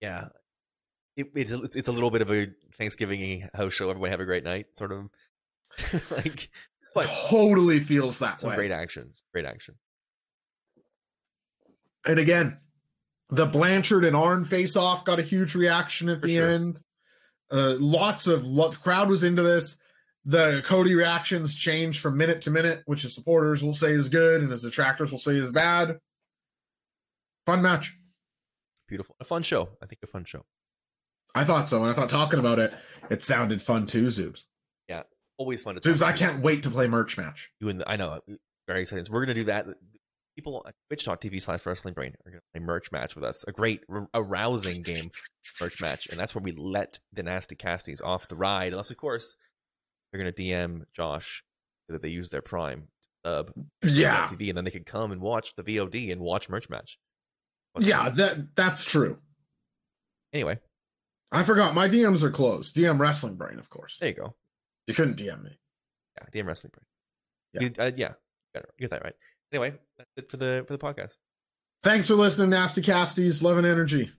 yeah, 0.02 0.30
it, 1.16 1.28
it's 1.36 1.52
a, 1.52 1.62
it's 1.62 1.88
a 1.88 1.92
little 1.92 2.10
bit 2.10 2.24
of 2.24 2.32
a 2.32 2.48
Thanksgiving 2.80 3.48
house 3.54 3.74
show. 3.74 3.92
Everybody 3.92 4.10
have 4.10 4.22
a 4.22 4.26
great 4.26 4.44
night, 4.44 4.76
sort 4.76 4.92
of 4.92 5.10
like 6.12 6.50
but 6.96 7.06
totally 7.30 7.78
feels 7.80 8.18
that 8.18 8.42
way. 8.42 8.56
Great 8.56 8.72
action, 8.72 9.12
great 9.32 9.46
action. 9.46 9.76
And 12.08 12.18
again, 12.18 12.60
the 13.30 13.46
Blanchard 13.46 14.04
and 14.04 14.16
Arn 14.16 14.46
face 14.46 14.76
off 14.76 15.06
got 15.06 15.20
a 15.20 15.24
huge 15.24 15.54
reaction 15.54 16.10
at 16.10 16.22
For 16.22 16.28
the 16.28 16.38
sure. 16.38 16.50
end. 16.50 16.80
Uh, 17.52 17.76
lots 17.80 18.26
of 18.26 18.48
lo- 18.48 18.72
crowd 18.72 19.10
was 19.10 19.24
into 19.24 19.44
this. 19.44 19.78
The 20.26 20.64
Cody 20.66 20.96
reactions 20.96 21.56
change 21.56 22.00
from 22.00 22.18
minute 22.18 22.42
to 22.44 22.52
minute, 22.52 22.82
which 22.86 23.04
his 23.04 23.14
supporters 23.14 23.64
will 23.64 23.74
say 23.74 23.92
is 23.92 24.10
good 24.10 24.42
and 24.42 24.52
his 24.52 24.64
detractors 24.64 25.12
will 25.12 25.20
say 25.20 25.36
is 25.36 25.52
bad. 25.52 26.00
Fun 27.46 27.62
match. 27.62 27.96
Beautiful. 28.88 29.16
A 29.20 29.24
fun 29.24 29.44
show. 29.44 29.70
I 29.82 29.86
think 29.86 30.00
a 30.04 30.08
fun 30.08 30.26
show. 30.26 30.46
I 31.36 31.44
thought 31.44 31.70
so. 31.70 31.82
And 31.82 31.92
I 31.92 31.94
thought 31.94 32.10
talking 32.10 32.40
about 32.40 32.60
it, 32.60 32.74
it 33.10 33.22
sounded 33.22 33.62
fun 33.62 33.86
too, 33.86 34.08
Zoobs. 34.08 34.46
Yeah 34.88 35.04
always 35.38 35.62
fun 35.62 35.76
to 35.76 35.82
Dudes, 35.82 36.04
I 36.04 36.14
can't 36.14 36.42
wait 36.42 36.64
to 36.64 36.70
play 36.70 36.88
merch 36.88 37.18
match. 37.18 37.52
You 37.60 37.70
and 37.70 37.84
I 37.88 37.98
know, 37.98 38.20
very 38.68 38.82
excited. 38.82 39.08
So 39.08 39.14
we're 39.14 39.22
gonna 39.22 39.34
do 39.34 39.46
that. 39.46 39.68
People 40.36 40.64
at 40.68 40.76
twitch.tv 40.90 41.42
slash 41.42 41.66
wrestling 41.66 41.94
brain 41.94 42.14
are 42.26 42.32
gonna 42.32 42.42
play 42.54 42.62
merch 42.62 42.92
match 42.92 43.16
with 43.16 43.24
us. 43.24 43.46
A 43.48 43.52
great, 43.52 43.82
arousing 44.14 44.82
game 44.82 45.10
merch 45.62 45.82
match, 45.82 46.08
and 46.08 46.20
that's 46.20 46.36
where 46.36 46.44
we 46.44 46.52
let 46.52 47.00
the 47.14 47.24
nasty 47.24 47.56
casties 47.56 48.04
off 48.04 48.28
the 48.28 48.36
ride. 48.36 48.74
Unless, 48.74 48.92
of 48.92 48.98
course, 48.98 49.36
they're 50.12 50.20
gonna 50.20 50.32
DM 50.32 50.84
Josh 50.94 51.44
that 51.90 52.02
they 52.02 52.10
use 52.10 52.30
their 52.30 52.42
Prime 52.42 52.88
sub, 53.26 53.52
yeah, 53.84 54.28
TV, 54.28 54.50
and 54.50 54.58
then 54.58 54.66
they 54.66 54.72
could 54.72 54.86
come 54.86 55.12
and 55.12 55.22
watch 55.22 55.56
the 55.56 55.64
VOD 55.64 56.12
and 56.12 56.22
watch 56.22 56.50
merch 56.50 56.70
match. 56.70 57.00
What's 57.74 57.88
yeah, 57.88 58.10
that 58.10 58.56
that's 58.56 58.86
true. 58.86 59.20
Anyway, 60.34 60.60
I 61.32 61.44
forgot 61.44 61.74
my 61.76 61.88
DMs 61.88 62.24
are 62.24 62.32
closed. 62.32 62.76
DM 62.76 63.00
Wrestling 63.00 63.36
Brain, 63.36 63.60
of 63.60 63.70
course. 63.70 63.98
There 64.00 64.10
you 64.10 64.16
go. 64.16 64.36
You 64.88 64.94
couldn't 64.94 65.18
DM 65.18 65.44
me. 65.44 65.58
Yeah, 66.18 66.42
DM 66.42 66.48
Wrestling 66.48 66.72
Brain. 66.74 66.86
Yeah, 67.54 67.62
you, 67.62 67.84
uh, 67.84 67.92
yeah, 67.96 68.14
you 68.56 68.62
get 68.80 68.92
that 68.92 69.04
right. 69.04 69.16
Anyway, 69.52 69.74
that's 69.98 70.10
it 70.18 70.30
for 70.30 70.38
the 70.38 70.64
for 70.68 70.74
the 70.74 70.80
podcast. 70.80 71.18
Thanks 71.84 72.08
for 72.08 72.16
listening, 72.16 72.50
Nasty 72.50 72.82
Casties. 72.82 73.44
Love 73.44 73.58
and 73.58 73.68
energy. 73.68 74.12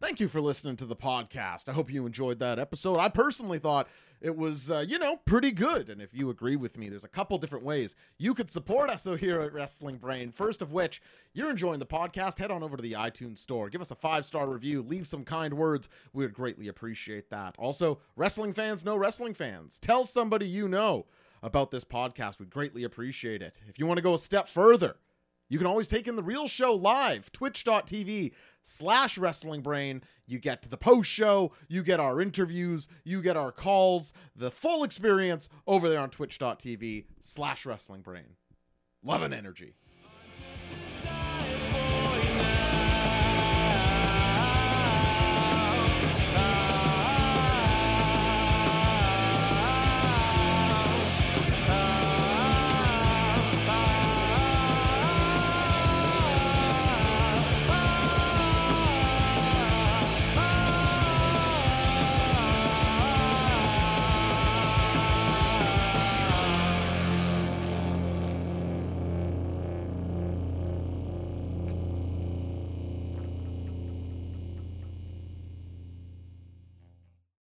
Thank 0.00 0.20
you 0.20 0.28
for 0.28 0.40
listening 0.40 0.76
to 0.76 0.86
the 0.86 0.96
podcast. 0.96 1.68
I 1.68 1.72
hope 1.72 1.92
you 1.92 2.06
enjoyed 2.06 2.38
that 2.38 2.58
episode. 2.58 2.98
I 2.98 3.10
personally 3.10 3.58
thought 3.58 3.88
it 4.20 4.36
was, 4.36 4.70
uh, 4.70 4.84
you 4.86 4.98
know, 4.98 5.16
pretty 5.24 5.50
good. 5.50 5.88
And 5.88 6.00
if 6.02 6.12
you 6.12 6.30
agree 6.30 6.56
with 6.56 6.76
me, 6.76 6.88
there's 6.88 7.04
a 7.04 7.08
couple 7.08 7.38
different 7.38 7.64
ways 7.64 7.94
you 8.18 8.34
could 8.34 8.50
support 8.50 8.90
us 8.90 9.04
here 9.20 9.40
at 9.40 9.52
Wrestling 9.52 9.96
Brain. 9.96 10.30
First 10.30 10.62
of 10.62 10.72
which, 10.72 11.00
you're 11.32 11.50
enjoying 11.50 11.78
the 11.78 11.86
podcast, 11.86 12.38
head 12.38 12.50
on 12.50 12.62
over 12.62 12.76
to 12.76 12.82
the 12.82 12.92
iTunes 12.92 13.38
store, 13.38 13.68
give 13.68 13.80
us 13.80 13.90
a 13.90 13.96
five 13.96 14.26
star 14.26 14.48
review, 14.48 14.82
leave 14.82 15.06
some 15.06 15.24
kind 15.24 15.54
words. 15.54 15.88
We 16.12 16.24
would 16.24 16.34
greatly 16.34 16.68
appreciate 16.68 17.30
that. 17.30 17.54
Also, 17.58 18.00
wrestling 18.16 18.52
fans 18.52 18.84
know 18.84 18.96
wrestling 18.96 19.34
fans. 19.34 19.78
Tell 19.78 20.06
somebody 20.06 20.46
you 20.46 20.68
know 20.68 21.06
about 21.42 21.70
this 21.70 21.84
podcast. 21.84 22.38
We'd 22.38 22.50
greatly 22.50 22.84
appreciate 22.84 23.42
it. 23.42 23.60
If 23.68 23.78
you 23.78 23.86
want 23.86 23.98
to 23.98 24.02
go 24.02 24.14
a 24.14 24.18
step 24.18 24.48
further, 24.48 24.96
you 25.50 25.58
can 25.58 25.66
always 25.66 25.88
take 25.88 26.08
in 26.08 26.16
the 26.16 26.22
real 26.22 26.48
show 26.48 26.72
live, 26.72 27.30
twitch.tv 27.32 28.32
slash 28.62 29.18
wrestling 29.18 29.60
brain. 29.60 30.02
You 30.26 30.38
get 30.38 30.62
to 30.62 30.68
the 30.68 30.76
post 30.76 31.10
show, 31.10 31.52
you 31.68 31.82
get 31.82 31.98
our 32.00 32.20
interviews, 32.20 32.86
you 33.04 33.20
get 33.20 33.36
our 33.36 33.50
calls, 33.50 34.14
the 34.34 34.50
full 34.50 34.84
experience 34.84 35.48
over 35.66 35.90
there 35.90 36.00
on 36.00 36.08
twitch.tv 36.10 37.04
slash 37.20 37.66
wrestling 37.66 38.00
brain. 38.00 38.36
Love 39.02 39.22
and 39.22 39.34
energy. 39.34 39.74